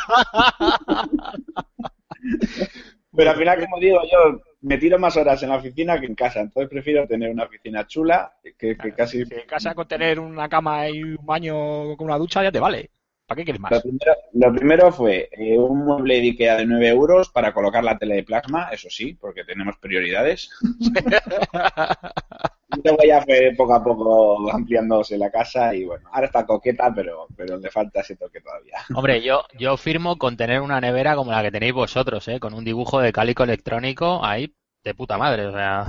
Pero 3.15 3.29
al 3.31 3.37
final, 3.37 3.59
como 3.61 3.79
digo, 3.79 4.01
yo 4.03 4.41
me 4.61 4.77
tiro 4.77 4.99
más 4.99 5.15
horas 5.15 5.41
en 5.43 5.49
la 5.49 5.57
oficina 5.57 5.97
que 5.99 6.07
en 6.07 6.15
casa, 6.15 6.41
entonces 6.41 6.69
prefiero 6.69 7.07
tener 7.07 7.29
una 7.29 7.45
oficina 7.45 7.87
chula 7.87 8.33
que, 8.57 8.75
que 8.75 8.93
casi... 8.93 9.21
En 9.21 9.47
casa 9.47 9.73
con 9.73 9.87
tener 9.87 10.19
una 10.19 10.49
cama 10.49 10.89
y 10.89 11.03
un 11.03 11.25
baño 11.25 11.95
con 11.95 12.07
una 12.07 12.17
ducha 12.17 12.43
ya 12.43 12.51
te 12.51 12.59
vale. 12.59 12.91
¿Para 13.25 13.37
qué 13.37 13.45
quieres 13.45 13.59
más? 13.59 13.71
Lo 13.71 13.81
primero, 13.81 14.13
lo 14.33 14.53
primero 14.53 14.91
fue 14.91 15.29
eh, 15.31 15.57
un 15.57 15.85
mueble 15.85 16.15
de 16.15 16.27
Ikea 16.27 16.57
de 16.57 16.65
9 16.67 16.87
euros 16.89 17.29
para 17.29 17.53
colocar 17.53 17.83
la 17.83 17.97
tele 17.97 18.15
de 18.15 18.23
plasma, 18.23 18.69
eso 18.71 18.87
sí, 18.89 19.13
porque 19.19 19.43
tenemos 19.43 19.77
prioridades. 19.77 20.51
y 20.61 20.91
luego 22.83 23.03
ya 23.03 23.21
fue 23.23 23.53
poco 23.57 23.73
a 23.73 23.83
poco 23.83 24.51
ampliándose 24.51 25.17
la 25.17 25.31
casa 25.31 25.73
y 25.73 25.85
bueno, 25.85 26.07
ahora 26.11 26.27
está 26.27 26.45
coqueta, 26.45 26.93
pero, 26.93 27.27
pero 27.35 27.57
le 27.57 27.71
falta 27.71 28.01
ese 28.01 28.15
toque 28.15 28.41
todavía. 28.41 28.77
Hombre, 28.93 29.21
yo, 29.23 29.43
yo 29.57 29.75
firmo 29.75 30.17
con 30.17 30.37
tener 30.37 30.61
una 30.61 30.79
nevera 30.79 31.15
como 31.15 31.31
la 31.31 31.41
que 31.41 31.51
tenéis 31.51 31.73
vosotros, 31.73 32.27
¿eh? 32.27 32.39
Con 32.39 32.53
un 32.53 32.63
dibujo 32.63 32.99
de 32.99 33.11
cálico 33.11 33.43
electrónico 33.43 34.23
ahí 34.23 34.53
de 34.83 34.93
puta 34.93 35.17
madre, 35.17 35.47
o 35.47 35.51
sea... 35.51 35.85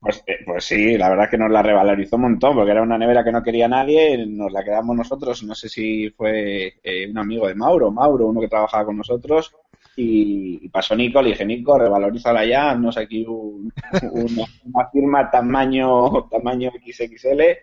Pues, 0.00 0.22
eh, 0.26 0.38
pues 0.44 0.64
sí, 0.64 0.96
la 0.98 1.08
verdad 1.08 1.24
es 1.24 1.30
que 1.32 1.38
nos 1.38 1.50
la 1.50 1.62
revalorizó 1.62 2.16
un 2.16 2.22
montón, 2.22 2.54
porque 2.54 2.70
era 2.70 2.82
una 2.82 2.98
nevera 2.98 3.24
que 3.24 3.32
no 3.32 3.42
quería 3.42 3.66
nadie, 3.66 4.24
nos 4.26 4.52
la 4.52 4.62
quedamos 4.62 4.94
nosotros, 4.96 5.42
no 5.42 5.54
sé 5.54 5.68
si 5.68 6.10
fue 6.10 6.74
eh, 6.82 7.10
un 7.10 7.18
amigo 7.18 7.48
de 7.48 7.54
Mauro, 7.54 7.90
Mauro, 7.90 8.26
uno 8.28 8.40
que 8.40 8.48
trabajaba 8.48 8.84
con 8.86 8.98
nosotros, 8.98 9.52
y, 9.96 10.68
pasó 10.68 10.94
Nico, 10.94 11.22
le 11.22 11.30
dije, 11.30 11.44
Nico, 11.46 11.78
revalorízala 11.78 12.44
ya, 12.44 12.74
no 12.74 12.92
sé 12.92 13.00
aquí 13.00 13.24
un- 13.26 13.72
una, 14.12 14.88
firma 14.92 15.30
tamaño, 15.30 16.28
tamaño 16.30 16.70
XXL, 16.70 17.58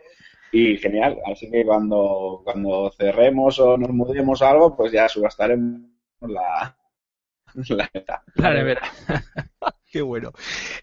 y 0.52 0.78
genial, 0.78 1.20
así 1.32 1.50
que 1.50 1.64
cuando, 1.66 2.42
cuando 2.44 2.92
cerremos 2.92 3.60
o 3.60 3.78
nos 3.78 3.90
mudemos 3.92 4.42
algo, 4.42 4.76
pues 4.76 4.92
ya 4.92 5.08
subastaremos 5.08 5.82
la, 6.22 6.76
la. 7.70 7.90
La 8.36 8.54
nevera. 8.54 8.82
Qué 9.94 10.02
bueno. 10.02 10.32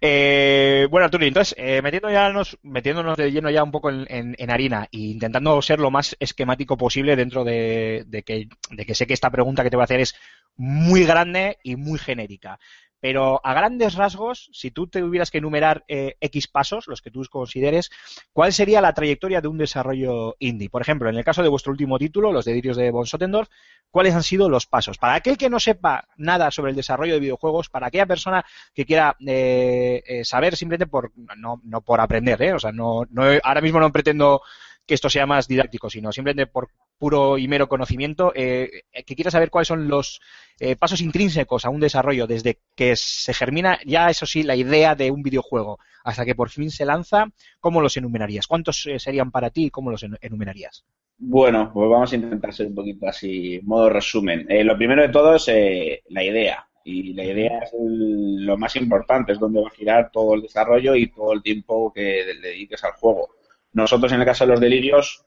Eh, 0.01 0.87
bueno, 0.89 1.07
Arturo, 1.07 1.25
entonces, 1.27 1.53
eh, 1.59 1.83
metiéndonos, 1.83 2.57
metiéndonos 2.63 3.17
de 3.17 3.33
lleno 3.33 3.51
ya 3.51 3.65
un 3.65 3.73
poco 3.73 3.91
en, 3.91 4.51
harina 4.51 4.85
e 4.93 4.99
intentando 4.99 5.61
ser 5.63 5.81
lo 5.81 5.91
más 5.91 6.17
esquemático 6.21 6.77
posible 6.77 7.17
dentro 7.17 7.43
de 7.43 8.07
que 8.25 8.95
sé 8.95 9.09
que 9.09 9.15
esta 9.15 9.29
pregunta 9.29 9.65
que 9.65 9.71
te 9.71 9.75
voy 9.75 9.83
a 9.83 9.91
hacer 9.91 9.99
es 9.99 10.15
muy 10.57 11.05
grande 11.05 11.59
y 11.65 11.75
muy 11.75 11.99
genérica. 11.99 12.61
Pero 13.01 13.41
a 13.45 13.55
grandes 13.55 13.95
rasgos, 13.95 14.51
si 14.53 14.71
tú 14.71 14.87
te 14.87 15.01
tuvieras 15.01 15.31
que 15.31 15.39
enumerar 15.39 15.85
eh, 15.89 16.17
X 16.21 16.49
pasos, 16.49 16.87
los 16.87 17.01
que 17.01 17.11
tú 17.11 17.23
consideres, 17.31 17.91
¿cuál 18.33 18.53
sería 18.53 18.81
la 18.81 18.95
trayectoria 18.95 19.41
de 19.41 19.49
un 19.49 19.59
desarrollo 19.59 20.37
indie? 20.39 20.69
Por 20.69 20.83
ejemplo, 20.83 21.09
en 21.09 21.17
el 21.17 21.25
caso 21.25 21.43
de 21.43 21.49
vuestro 21.49 21.73
último 21.73 21.99
título, 21.99 22.33
Los 22.33 22.45
Delirios 22.45 22.77
de 22.77 22.91
Von 22.91 23.07
Sottendorf, 23.07 23.49
¿cuáles 23.91 24.15
han 24.15 24.23
sido 24.23 24.49
los 24.49 24.67
pasos? 24.67 24.99
Para 24.99 25.15
aquel 25.15 25.39
que 25.39 25.51
no 25.51 25.61
sepa 25.61 26.09
nada 26.17 26.51
sobre 26.51 26.71
el 26.71 26.77
desarrollo 26.77 27.15
de 27.15 27.21
videojuegos, 27.21 27.69
para 27.69 27.87
aquella 27.89 28.07
persona 28.07 28.45
que 28.75 28.85
quiera 28.85 29.17
eh, 29.27 30.03
eh, 30.07 30.25
saber 30.25 30.57
simplemente 30.57 30.87
por 30.87 31.13
no, 31.37 31.61
no 31.65 31.81
por 31.81 32.01
aprender, 32.01 32.41
¿eh? 32.43 32.53
o 32.53 32.59
sea, 32.59 32.73
no, 32.73 33.07
no 33.11 33.23
ahora 33.43 33.61
mismo 33.61 33.81
no 33.81 33.93
pretendo 33.93 34.43
que 34.91 34.95
esto 34.95 35.09
sea 35.09 35.25
más 35.25 35.47
didáctico, 35.47 35.89
sino 35.89 36.11
simplemente 36.11 36.51
por 36.51 36.69
puro 36.99 37.39
y 37.39 37.47
mero 37.47 37.69
conocimiento, 37.69 38.33
eh, 38.35 38.83
que 39.07 39.15
quiero 39.15 39.31
saber 39.31 39.49
cuáles 39.51 39.69
son 39.69 39.87
los 39.87 40.21
eh, 40.59 40.75
pasos 40.75 41.01
intrínsecos 41.01 41.65
a 41.65 41.71
un 41.71 41.79
desarrollo 41.79 42.27
desde 42.27 42.59
que 42.75 42.97
se 42.97 43.33
germina 43.33 43.79
ya, 43.87 44.11
eso 44.11 44.27
sí, 44.27 44.43
la 44.43 44.57
idea 44.57 44.97
de 44.97 45.13
un 45.13 45.23
videojuego 45.23 45.79
hasta 46.03 46.25
que 46.25 46.35
por 46.35 46.51
fin 46.51 46.73
se 46.73 46.85
lanza, 46.85 47.27
¿cómo 47.61 47.81
los 47.81 47.97
enumerarías? 47.97 48.49
¿Cuántos 48.49 48.85
eh, 48.87 48.99
serían 48.99 49.31
para 49.31 49.51
ti 49.51 49.67
y 49.67 49.71
cómo 49.71 49.93
los 49.93 50.03
en- 50.03 50.19
enumerarías? 50.21 50.85
Bueno, 51.19 51.71
pues 51.73 51.89
vamos 51.89 52.13
a 52.13 52.17
intentar 52.17 52.53
ser 52.53 52.67
un 52.67 52.75
poquito 52.75 53.07
así, 53.07 53.61
modo 53.63 53.91
resumen. 53.91 54.47
Eh, 54.51 54.65
lo 54.65 54.77
primero 54.77 55.03
de 55.03 55.11
todo 55.11 55.37
es 55.37 55.47
eh, 55.49 56.03
la 56.09 56.25
idea. 56.25 56.67
Y 56.83 57.13
la 57.13 57.25
idea 57.25 57.59
es 57.61 57.73
el- 57.75 58.45
lo 58.47 58.57
más 58.57 58.75
importante, 58.77 59.33
es 59.33 59.39
donde 59.39 59.61
va 59.61 59.69
a 59.69 59.71
girar 59.71 60.11
todo 60.11 60.35
el 60.35 60.43
desarrollo 60.43 60.95
y 60.97 61.11
todo 61.11 61.33
el 61.35 61.43
tiempo 61.43 61.93
que 61.93 62.25
le 62.41 62.49
dediques 62.49 62.83
al 62.85 62.93
juego. 62.93 63.29
Nosotros, 63.73 64.13
en 64.13 64.21
el 64.21 64.27
caso 64.27 64.45
de 64.45 64.53
los 64.53 64.61
delirios, 64.61 65.25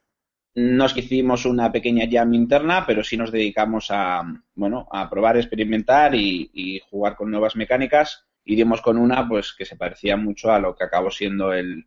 no 0.55 0.85
es 0.85 0.93
que 0.93 0.99
hicimos 0.99 1.45
una 1.45 1.71
pequeña 1.71 2.07
jam 2.09 2.33
interna, 2.33 2.85
pero 2.85 3.03
sí 3.03 3.17
nos 3.17 3.31
dedicamos 3.31 3.87
a, 3.89 4.23
bueno, 4.55 4.87
a 4.91 5.09
probar, 5.09 5.37
experimentar 5.37 6.13
y, 6.13 6.51
y 6.53 6.79
jugar 6.89 7.15
con 7.15 7.31
nuevas 7.31 7.55
mecánicas. 7.55 8.25
Y 8.45 8.55
dimos 8.55 8.81
con 8.81 8.97
una, 8.97 9.27
pues, 9.27 9.53
que 9.53 9.65
se 9.65 9.77
parecía 9.77 10.17
mucho 10.17 10.51
a 10.51 10.59
lo 10.59 10.75
que 10.75 10.83
acabó 10.83 11.09
siendo 11.09 11.53
el, 11.53 11.85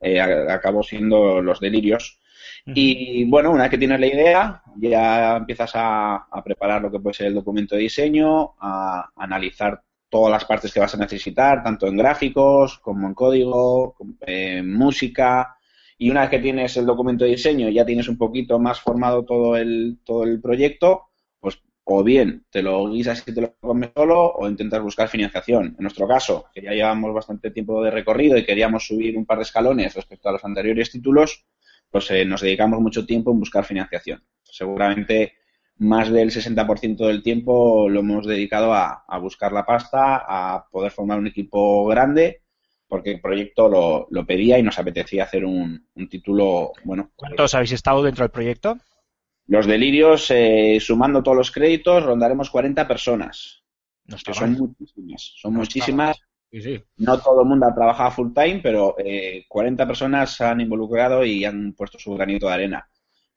eh, 0.00 0.20
acabó 0.20 0.82
siendo 0.82 1.42
los 1.42 1.60
delirios. 1.60 2.18
Y 2.66 3.24
bueno, 3.24 3.50
una 3.50 3.64
vez 3.64 3.70
que 3.70 3.78
tienes 3.78 4.00
la 4.00 4.06
idea, 4.06 4.62
ya 4.76 5.36
empiezas 5.36 5.72
a, 5.74 6.16
a 6.30 6.44
preparar 6.44 6.82
lo 6.82 6.90
que 6.90 7.00
puede 7.00 7.14
ser 7.14 7.26
el 7.28 7.34
documento 7.34 7.74
de 7.74 7.82
diseño, 7.82 8.54
a 8.60 9.10
analizar 9.16 9.82
todas 10.08 10.30
las 10.30 10.44
partes 10.44 10.72
que 10.72 10.80
vas 10.80 10.94
a 10.94 10.98
necesitar, 10.98 11.62
tanto 11.62 11.86
en 11.86 11.96
gráficos 11.96 12.78
como 12.78 13.06
en 13.06 13.14
código, 13.14 13.96
en 14.20 14.72
música. 14.72 15.57
Y 16.00 16.10
una 16.10 16.20
vez 16.22 16.30
que 16.30 16.38
tienes 16.38 16.76
el 16.76 16.86
documento 16.86 17.24
de 17.24 17.32
diseño, 17.32 17.68
ya 17.68 17.84
tienes 17.84 18.08
un 18.08 18.16
poquito 18.16 18.60
más 18.60 18.80
formado 18.80 19.24
todo 19.24 19.56
el, 19.56 19.98
todo 20.04 20.22
el 20.22 20.40
proyecto, 20.40 21.08
pues 21.40 21.60
o 21.82 22.04
bien 22.04 22.46
te 22.50 22.62
lo 22.62 22.88
guisas 22.88 23.24
y 23.26 23.34
te 23.34 23.40
lo 23.40 23.56
comes 23.58 23.90
solo 23.96 24.32
o 24.32 24.48
intentas 24.48 24.80
buscar 24.80 25.08
financiación. 25.08 25.74
En 25.76 25.82
nuestro 25.82 26.06
caso, 26.06 26.46
que 26.54 26.62
ya 26.62 26.70
llevamos 26.70 27.12
bastante 27.12 27.50
tiempo 27.50 27.82
de 27.82 27.90
recorrido 27.90 28.38
y 28.38 28.44
queríamos 28.44 28.86
subir 28.86 29.18
un 29.18 29.26
par 29.26 29.38
de 29.38 29.42
escalones 29.42 29.94
respecto 29.94 30.28
a 30.28 30.32
los 30.32 30.44
anteriores 30.44 30.92
títulos, 30.92 31.44
pues 31.90 32.08
eh, 32.12 32.24
nos 32.24 32.42
dedicamos 32.42 32.80
mucho 32.80 33.04
tiempo 33.04 33.32
en 33.32 33.40
buscar 33.40 33.64
financiación. 33.64 34.22
Seguramente 34.44 35.34
más 35.78 36.10
del 36.10 36.30
60% 36.30 37.06
del 37.06 37.22
tiempo 37.24 37.88
lo 37.88 38.00
hemos 38.00 38.24
dedicado 38.24 38.72
a, 38.72 39.04
a 39.08 39.18
buscar 39.18 39.52
la 39.52 39.66
pasta, 39.66 40.24
a 40.28 40.68
poder 40.70 40.92
formar 40.92 41.18
un 41.18 41.26
equipo 41.26 41.86
grande, 41.86 42.42
porque 42.88 43.12
el 43.12 43.20
proyecto 43.20 43.68
lo, 43.68 44.08
lo 44.10 44.26
pedía 44.26 44.58
y 44.58 44.62
nos 44.62 44.78
apetecía 44.78 45.24
hacer 45.24 45.44
un, 45.44 45.86
un 45.94 46.08
título, 46.08 46.72
bueno, 46.84 47.12
¿Cuántos 47.16 47.54
habéis 47.54 47.72
estado 47.72 48.02
dentro 48.02 48.24
del 48.24 48.30
proyecto? 48.32 48.78
los 49.46 49.66
delirios, 49.66 50.30
eh, 50.30 50.78
sumando 50.80 51.22
todos 51.22 51.36
los 51.36 51.50
créditos, 51.50 52.04
rondaremos 52.04 52.50
40 52.50 52.86
personas, 52.86 53.64
No 54.04 54.16
que 54.24 54.34
son 54.34 54.52
mal. 54.52 54.58
muchísimas, 54.58 55.32
son 55.36 55.54
No 55.54 55.58
muchísimas. 55.60 56.16
Sí, 56.50 56.60
sí. 56.62 56.84
No 56.96 57.18
todo 57.20 57.42
el 57.42 57.48
mundo 57.48 57.66
ha 57.66 57.74
trabajado 57.74 58.10
full 58.10 58.32
time, 58.34 58.60
pero 58.62 58.94
eh, 58.98 59.44
40 59.48 59.86
personas 59.86 60.34
se 60.36 60.44
han 60.44 60.60
involucrado 60.60 61.24
y 61.24 61.44
han 61.44 61.74
puesto 61.74 61.98
su 61.98 62.14
granito 62.14 62.46
de 62.48 62.54
arena. 62.54 62.88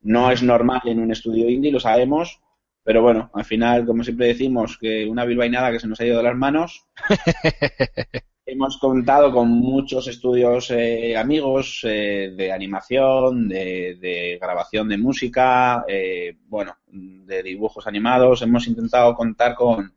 No 0.02 0.32
es 0.32 0.42
normal 0.44 0.82
en 0.86 1.00
un 1.00 1.12
estudio 1.12 1.50
indie, 1.50 1.72
lo 1.72 1.80
sabemos, 1.80 2.40
pero 2.84 3.02
bueno, 3.02 3.30
al 3.34 3.46
final, 3.46 3.86
como 3.86 4.04
siempre 4.04 4.28
decimos, 4.28 4.78
que 4.78 5.06
una 5.08 5.26
bilbainada 5.26 5.72
que 5.72 5.80
se 5.80 5.88
nos 5.88 6.00
ha 6.00 6.06
ido 6.06 6.18
de 6.18 6.24
las 6.24 6.36
manos. 6.36 6.88
Hemos 8.54 8.78
contado 8.80 9.32
con 9.32 9.48
muchos 9.48 10.10
estudios 10.10 10.72
eh, 10.72 11.16
amigos 11.16 11.80
eh, 11.86 12.34
de 12.36 12.52
animación, 12.52 13.48
de, 13.48 14.38
grabación 14.42 14.90
de 14.90 14.98
música, 14.98 15.86
eh, 15.88 16.36
bueno, 16.48 16.76
de 16.86 17.44
dibujos 17.44 17.88
animados. 17.88 18.42
Hemos 18.42 18.68
intentado 18.68 19.16
contar 19.16 19.56
con, 19.56 19.94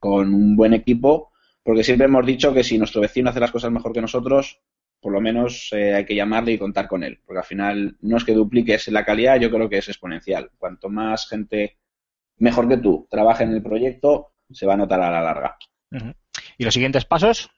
un 0.00 0.56
buen 0.56 0.72
equipo, 0.72 1.32
porque 1.62 1.84
siempre 1.84 2.06
hemos 2.06 2.24
dicho 2.24 2.54
que 2.54 2.64
si 2.64 2.78
nuestro 2.78 3.02
vecino 3.02 3.28
hace 3.28 3.40
las 3.40 3.52
cosas 3.52 3.70
mejor 3.70 3.92
que 3.92 4.00
nosotros, 4.00 4.58
por 5.02 5.12
lo 5.12 5.20
menos 5.20 5.68
eh, 5.72 5.92
hay 5.92 6.06
que 6.06 6.14
llamarle 6.14 6.52
y 6.52 6.58
contar 6.58 6.88
con 6.88 7.04
él, 7.04 7.20
porque 7.26 7.40
al 7.40 7.44
final 7.44 7.98
no 8.00 8.16
es 8.16 8.24
que 8.24 8.32
dupliques 8.32 8.88
la 8.88 9.04
calidad, 9.04 9.38
yo 9.38 9.50
creo 9.50 9.68
que 9.68 9.76
es 9.76 9.88
exponencial. 9.88 10.50
Cuanto 10.56 10.88
más 10.88 11.28
gente 11.28 11.76
mejor 12.38 12.70
que 12.70 12.78
tú 12.78 13.06
trabaje 13.10 13.44
en 13.44 13.52
el 13.52 13.62
proyecto, 13.62 14.32
se 14.50 14.64
va 14.64 14.72
a 14.72 14.78
notar 14.78 15.02
a 15.02 15.10
la 15.10 15.20
larga. 15.20 15.58
¿Y 16.56 16.64
los 16.64 16.72
siguientes 16.72 17.04
pasos? 17.04 17.50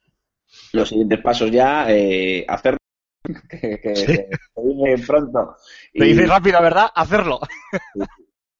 Los 0.73 0.89
siguientes 0.89 1.19
pasos 1.21 1.51
ya, 1.51 1.85
eh, 1.89 2.45
hacer 2.47 2.77
que, 3.49 3.79
que 3.79 4.27
dice 4.63 5.05
pronto. 5.07 5.55
Te 5.93 6.05
dices 6.05 6.29
rápido, 6.29 6.61
¿verdad? 6.61 6.89
Hacerlo. 6.95 7.39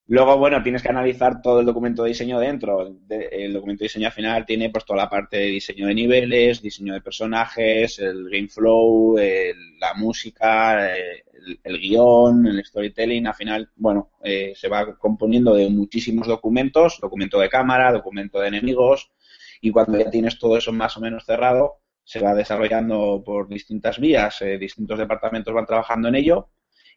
Luego, 0.07 0.37
bueno, 0.37 0.61
tienes 0.61 0.81
que 0.83 0.89
analizar 0.89 1.41
todo 1.41 1.61
el 1.61 1.65
documento 1.65 2.03
de 2.03 2.09
diseño 2.09 2.37
dentro. 2.39 2.93
De- 3.07 3.29
el 3.31 3.53
documento 3.53 3.81
de 3.83 3.85
diseño 3.85 4.07
al 4.07 4.13
final 4.13 4.45
tiene 4.45 4.69
pues 4.69 4.83
toda 4.83 4.97
la 5.03 5.09
parte 5.09 5.37
de 5.37 5.45
diseño 5.45 5.87
de 5.87 5.93
niveles, 5.95 6.61
diseño 6.61 6.93
de 6.93 7.01
personajes, 7.01 7.97
el 7.99 8.29
game 8.29 8.49
flow, 8.49 9.17
el- 9.17 9.79
la 9.79 9.93
música, 9.93 10.93
el, 10.95 11.59
el 11.63 11.79
guion, 11.79 12.45
el 12.47 12.63
storytelling. 12.65 13.25
Al 13.27 13.35
final, 13.35 13.69
bueno, 13.75 14.11
eh, 14.23 14.51
se 14.55 14.67
va 14.67 14.97
componiendo 14.97 15.53
de 15.53 15.69
muchísimos 15.69 16.27
documentos, 16.27 16.99
documento 17.01 17.39
de 17.39 17.49
cámara, 17.49 17.91
documento 17.93 18.39
de 18.39 18.49
enemigos, 18.49 19.11
y 19.61 19.71
cuando 19.71 19.97
ya 19.97 20.09
tienes 20.09 20.37
todo 20.39 20.57
eso 20.57 20.73
más 20.73 20.97
o 20.97 20.99
menos 20.99 21.23
cerrado, 21.25 21.77
se 22.11 22.19
va 22.19 22.35
desarrollando 22.35 23.23
por 23.25 23.47
distintas 23.47 23.97
vías, 23.97 24.41
eh, 24.41 24.57
distintos 24.57 24.99
departamentos 24.99 25.53
van 25.53 25.65
trabajando 25.65 26.09
en 26.09 26.15
ello 26.15 26.49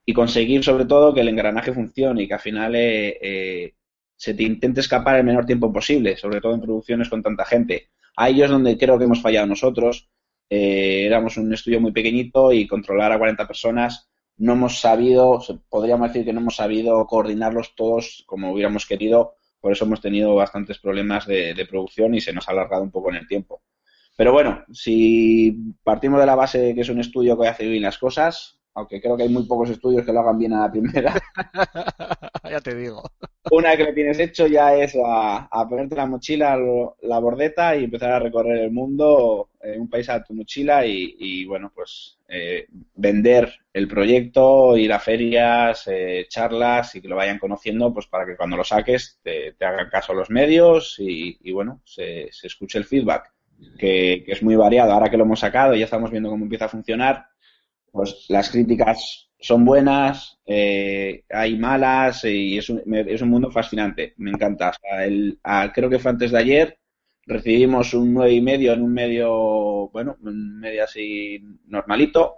y 0.05 0.13
conseguir 0.13 0.65
sobre 0.65 0.87
todo 0.87 1.15
que 1.15 1.21
el 1.21 1.29
engranaje 1.29 1.73
funcione 1.73 2.25
y 2.25 2.27
que 2.27 2.35
al 2.35 2.41
final 2.41 2.75
eh, 2.75 3.17
eh, 3.23 3.75
se 4.17 4.35
te 4.35 4.43
intente 4.43 4.81
escapar 4.81 5.17
el 5.17 5.25
menor 5.25 5.47
tiempo 5.47 5.73
posible, 5.73 6.17
sobre 6.17 6.41
todo 6.41 6.55
en 6.55 6.63
producciones 6.63 7.09
con 7.09 7.23
tanta 7.23 7.45
gente. 7.45 7.91
Ahí 8.17 8.43
es 8.43 8.51
donde 8.51 8.77
creo 8.77 8.99
que 8.99 9.05
hemos 9.05 9.23
fallado 9.23 9.47
nosotros. 9.47 10.11
Éramos 10.51 11.37
un 11.37 11.53
estudio 11.55 11.81
muy 11.81 11.93
pequeñito 11.93 12.53
y 12.53 12.67
controlar 12.67 13.13
a 13.13 13.19
40 13.19 13.47
personas 13.47 14.11
no 14.37 14.55
hemos 14.55 14.81
sabido, 14.81 15.41
podríamos 15.69 16.09
decir 16.09 16.25
que 16.25 16.33
no 16.33 16.41
hemos 16.41 16.57
sabido 16.57 17.07
coordinarlos 17.07 17.77
todos 17.77 18.25
como 18.27 18.53
hubiéramos 18.53 18.85
querido, 18.85 19.37
por 19.61 19.71
eso 19.71 19.85
hemos 19.85 20.01
tenido 20.01 20.35
bastantes 20.35 20.81
problemas 20.81 21.25
de, 21.27 21.55
de 21.55 21.67
producción 21.67 22.17
y 22.17 22.21
se 22.21 22.33
nos 22.33 22.49
ha 22.49 22.53
alargado 22.53 22.83
un 22.83 22.91
poco 22.91 23.11
en 23.11 23.17
el 23.17 23.29
tiempo. 23.29 23.63
Pero 24.17 24.33
bueno, 24.33 24.65
si 24.73 25.75
partimos 25.83 26.21
de 26.21 26.27
la 26.27 26.35
base 26.37 26.59
de 26.61 26.75
que 26.75 26.83
es 26.83 26.89
un 26.89 27.01
estudio 27.01 27.39
que 27.39 27.49
hace 27.49 27.67
bien 27.67 27.83
las 27.83 27.99
cosas, 27.99 28.61
aunque 28.75 29.01
creo 29.01 29.17
que 29.17 29.25
hay 29.25 29.29
muy 29.29 29.45
pocos 29.47 29.71
estudios 29.71 30.05
que 30.05 30.13
lo 30.13 30.21
hagan 30.21 30.39
bien 30.39 30.53
a 30.55 30.63
la 30.63 30.71
primera, 30.73 31.15
ya 32.51 32.61
te 32.61 32.75
digo. 32.75 33.03
una 33.51 33.69
vez 33.71 33.79
que 33.79 33.85
lo 33.85 33.95
tienes 33.95 34.19
hecho 34.19 34.47
ya 34.47 34.75
es 34.75 34.97
a, 34.97 35.47
a 35.51 35.69
ponerte 35.69 35.95
la 35.97 36.07
mochila, 36.07 36.57
lo- 36.57 36.97
la 37.03 37.19
bordeta 37.19 37.77
y 37.77 37.85
empezar 37.85 38.13
a 38.13 38.19
recorrer 38.19 38.59
el 38.59 38.73
mundo, 38.73 39.51
eh, 39.63 39.79
un 39.79 39.89
país 39.89 40.09
a 40.09 40.25
tu 40.25 40.35
mochila 40.35 40.85
y, 40.87 41.15
y, 41.19 41.45
bueno, 41.45 41.71
pues 41.75 42.19
eh, 42.29 42.67
vender 42.95 43.53
el 43.73 43.87
proyecto, 43.87 44.77
ir 44.79 44.93
a 44.93 44.99
ferias, 44.99 45.87
eh, 45.89 46.27
charlas 46.29 46.95
y 46.97 47.03
que 47.03 47.09
lo 47.09 47.17
vayan 47.17 47.39
conociendo, 47.39 47.93
pues 47.93 48.07
para 48.07 48.25
que 48.27 48.37
cuando 48.37 48.57
lo 48.57 48.65
saques 48.65 49.21
te, 49.23 49.53
te 49.53 49.65
hagan 49.65 49.91
caso 49.91 50.15
los 50.15 50.31
medios 50.31 50.97
y, 50.99 51.39
y, 51.43 51.53
bueno, 51.53 51.81
se, 51.85 52.29
se 52.33 52.47
escuche 52.47 52.79
el 52.79 52.85
feedback, 52.87 53.33
que, 53.79 54.25
es 54.27 54.43
muy 54.43 54.57
variado. 54.57 54.93
Ahora 54.93 55.11
que 55.11 55.17
lo 55.17 55.25
hemos 55.25 55.41
sacado 55.41 55.75
y 55.75 55.79
ya 55.81 55.85
estamos 55.87 56.11
viendo 56.11 56.31
cómo 56.31 56.45
empieza 56.45 56.67
a 56.67 56.69
funcionar, 56.69 57.27
pues 57.93 58.27
las 58.29 58.51
críticas 58.51 59.31
son 59.39 59.65
buenas, 59.65 60.39
eh, 60.47 61.25
hay 61.31 61.57
malas 61.59 62.25
y 62.25 62.59
es 62.59 62.69
un, 62.71 62.83
es 62.95 63.23
un 63.23 63.29
mundo 63.31 63.51
fascinante. 63.51 64.15
Me 64.19 64.31
encanta. 64.31 64.73
El- 65.07 65.39
ah, 65.45 65.71
creo 65.75 65.91
que 65.91 65.99
fue 65.99 66.11
antes 66.13 66.31
de 66.33 66.39
ayer. 66.39 66.79
Recibimos 67.27 67.95
un 67.95 68.13
nueve 68.15 68.33
y 68.35 68.41
medio 68.43 68.73
en 68.75 68.83
un 68.83 68.93
medio, 68.93 69.89
bueno, 69.91 70.17
un 70.23 70.61
medio 70.61 70.85
así 70.85 71.41
normalito, 71.67 72.37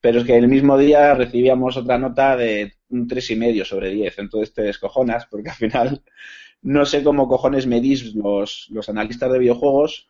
pero 0.00 0.20
es 0.20 0.26
que 0.26 0.36
el 0.36 0.48
mismo 0.48 0.76
día 0.78 1.14
recibíamos 1.14 1.76
otra 1.76 1.98
nota 1.98 2.36
de 2.36 2.72
un 2.90 3.06
tres 3.08 3.30
y 3.30 3.36
medio 3.36 3.64
sobre 3.64 3.90
10. 3.90 4.18
Entonces 4.18 4.52
te 4.54 4.62
descojonas 4.62 5.26
porque 5.26 5.50
al 5.50 5.56
final 5.56 6.02
no 6.62 6.84
sé 6.86 7.02
cómo 7.02 7.28
cojones 7.28 7.66
medís 7.66 8.14
los, 8.14 8.68
los 8.70 8.88
analistas 8.88 9.32
de 9.32 9.38
videojuegos, 9.38 10.08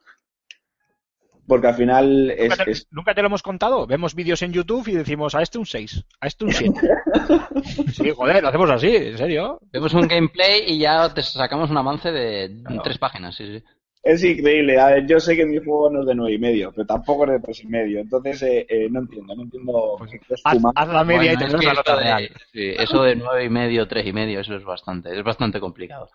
porque 1.47 1.69
al 1.69 1.75
final 1.75 2.31
es, 2.31 2.51
¿Nunca 2.51 2.65
te, 2.65 2.71
es- 2.71 2.87
nunca 2.91 3.15
te 3.15 3.23
lo 3.23 3.27
hemos 3.29 3.43
contado. 3.43 3.87
Vemos 3.87 4.15
vídeos 4.15 4.43
en 4.43 4.53
YouTube 4.53 4.89
y 4.89 4.93
decimos 4.93 5.35
a 5.35 5.43
este 5.43 5.59
un 5.59 5.67
6, 5.67 6.05
a 6.21 6.27
este 6.27 6.45
un 6.45 6.53
7. 6.53 6.75
sí, 7.93 8.11
joder, 8.11 8.43
lo 8.43 8.49
hacemos 8.49 8.71
así, 8.71 8.95
en 8.95 9.19
serio. 9.19 9.59
Vemos 9.73 9.95
un 9.95 10.09
gameplay 10.09 10.63
y 10.67 10.79
ya 10.79 11.13
te 11.13 11.23
sacamos 11.23 11.71
un 11.71 11.79
avance 11.79 12.11
de 12.13 12.51
tres 12.83 12.99
páginas, 12.99 13.35
sí, 13.37 13.59
sí. 13.59 13.65
Es 14.03 14.23
increíble. 14.23 14.79
A 14.79 14.87
ver, 14.87 15.07
yo 15.09 15.19
sé 15.19 15.35
que 15.35 15.45
mi 15.45 15.59
juego 15.59 15.91
no 15.91 16.03
es 16.03 16.07
de 16.07 16.15
nueve 16.15 16.35
y 16.35 16.39
medio, 16.39 16.71
pero 16.71 16.87
tampoco 16.87 17.25
es 17.25 17.31
de 17.33 17.41
tres 17.41 17.65
y 17.65 17.67
medio. 17.67 17.99
Entonces 17.99 18.41
eh, 18.43 18.65
eh, 18.69 18.87
no 18.89 19.01
entiendo, 19.01 19.35
no 19.35 19.43
entiendo. 19.43 19.99
qué 20.09 20.21
es 20.35 20.41
Haz, 20.45 20.89
la 20.89 21.03
media 21.03 21.33
y 21.33 21.35
Bueno, 21.37 21.39
es 21.39 21.39
tenemos 21.39 21.61
que 21.61 21.67
la 21.67 21.73
nota 21.75 21.97
de- 21.97 22.03
real. 22.05 22.31
sí, 22.53 22.71
eso 22.79 23.03
de 23.03 23.17
nueve 23.17 23.45
y 23.45 23.49
medio, 23.49 23.89
tres 23.89 24.07
y 24.07 24.13
medio, 24.13 24.39
eso 24.41 24.55
es 24.55 24.63
bastante, 24.65 25.13
es 25.13 25.25
bastante 25.25 25.59
complicado. 25.59 26.09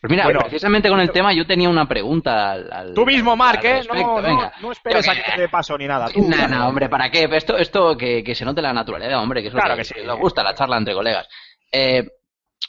Pues 0.00 0.10
mira, 0.12 0.24
Bueno, 0.24 0.40
precisamente 0.40 0.88
con 0.88 1.00
el 1.00 1.10
tema 1.10 1.32
yo 1.32 1.44
tenía 1.46 1.68
una 1.68 1.88
pregunta 1.88 2.52
al, 2.52 2.72
al- 2.72 2.94
Tú 2.94 3.04
mismo, 3.04 3.34
Mark, 3.36 3.58
al 3.58 3.66
¿eh? 3.66 3.80
No, 3.88 3.94
no, 3.94 4.22
venga. 4.22 4.52
no 4.62 4.70
esperes 4.72 5.04
Yo 5.04 5.10
a 5.10 5.14
que 5.16 5.22
te 5.34 5.40
dé 5.40 5.48
paso 5.48 5.76
ni 5.76 5.86
nada. 5.88 6.08
Tú, 6.08 6.22
No, 6.28 6.36
dale. 6.36 6.54
no, 6.54 6.68
hombre, 6.68 6.88
¿para 6.88 7.10
qué? 7.10 7.28
Esto, 7.32 7.56
esto 7.56 7.96
que, 7.96 8.22
que 8.22 8.34
se 8.36 8.44
note 8.44 8.62
la 8.62 8.72
naturalidad, 8.72 9.20
hombre, 9.20 9.42
que 9.42 9.48
es 9.48 9.54
lo 9.54 9.58
Claro 9.60 9.74
que, 9.74 9.80
que 9.80 9.84
sí. 9.86 9.94
que 9.94 10.04
nos 10.04 10.18
gusta, 10.20 10.44
la 10.44 10.54
charla 10.54 10.76
entre 10.78 10.94
colegas. 10.94 11.28
Eh, 11.72 12.06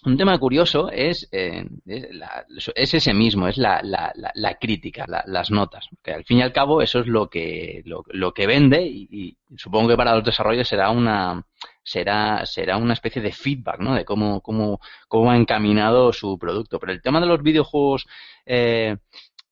un 0.06 0.18
tema 0.18 0.38
curioso 0.40 0.90
es, 0.92 1.28
eh, 1.32 1.66
es, 1.86 2.08
la- 2.16 2.46
es 2.76 2.94
ese 2.96 3.14
mismo, 3.14 3.48
es 3.48 3.58
la, 3.58 3.82
la, 3.84 4.12
la, 4.16 4.32
la 4.34 4.56
crítica, 4.56 5.06
la- 5.08 5.24
las 5.28 5.52
notas. 5.52 5.88
Que 6.04 6.14
al 6.14 6.24
fin 6.26 6.40
y 6.40 6.42
al 6.42 6.52
cabo 6.52 6.82
eso 6.82 7.00
es 7.02 7.06
lo 7.08 7.30
que, 7.30 7.84
lo, 7.86 8.04
lo 8.08 8.34
que 8.34 8.48
vende 8.48 8.82
y, 8.88 9.08
y 9.12 9.38
supongo 9.58 9.90
que 9.90 9.98
para 9.98 10.16
los 10.16 10.24
desarrollos 10.24 10.68
será 10.68 10.90
una 10.90 11.44
será 11.90 12.46
será 12.46 12.78
una 12.78 12.94
especie 12.94 13.22
de 13.22 13.32
feedback, 13.32 13.80
¿no? 13.80 13.96
De 13.96 14.06
cómo 14.06 14.42
cómo 14.42 14.80
cómo 15.08 15.32
ha 15.32 15.38
encaminado 15.38 16.14
su 16.14 16.38
producto. 16.38 16.80
Pero 16.80 16.92
el 16.92 17.02
tema 17.02 17.20
de 17.20 17.28
los 17.28 17.42
videojuegos 17.42 18.08
eh, 18.46 18.98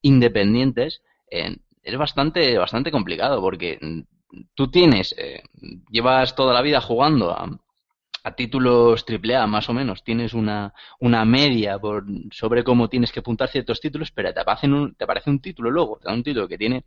independientes 0.01 1.01
eh, 1.31 1.57
es 1.83 1.97
bastante 1.97 2.57
bastante 2.57 2.91
complicado 2.91 3.41
porque 3.41 3.79
mm, 3.81 4.01
tú 4.53 4.69
tienes 4.69 5.15
eh, 5.17 5.41
llevas 5.89 6.35
toda 6.35 6.53
la 6.53 6.61
vida 6.61 6.79
jugando 6.81 7.31
a, 7.31 7.49
a 8.23 8.35
títulos 8.35 9.05
AAA 9.07 9.47
más 9.47 9.69
o 9.69 9.73
menos, 9.73 10.03
tienes 10.03 10.33
una, 10.33 10.73
una 10.99 11.25
media 11.25 11.79
por, 11.79 12.03
sobre 12.31 12.63
cómo 12.63 12.89
tienes 12.89 13.11
que 13.11 13.21
apuntar 13.21 13.49
ciertos 13.49 13.79
títulos, 13.79 14.11
pero 14.11 14.33
te 14.33 14.41
aparece 14.41 14.67
un, 14.67 14.95
te 14.95 15.05
aparece 15.05 15.29
un 15.29 15.39
título 15.39 15.71
luego, 15.71 15.97
te 15.99 16.09
da 16.09 16.13
un 16.13 16.23
título 16.23 16.47
que 16.47 16.57
tiene 16.57 16.83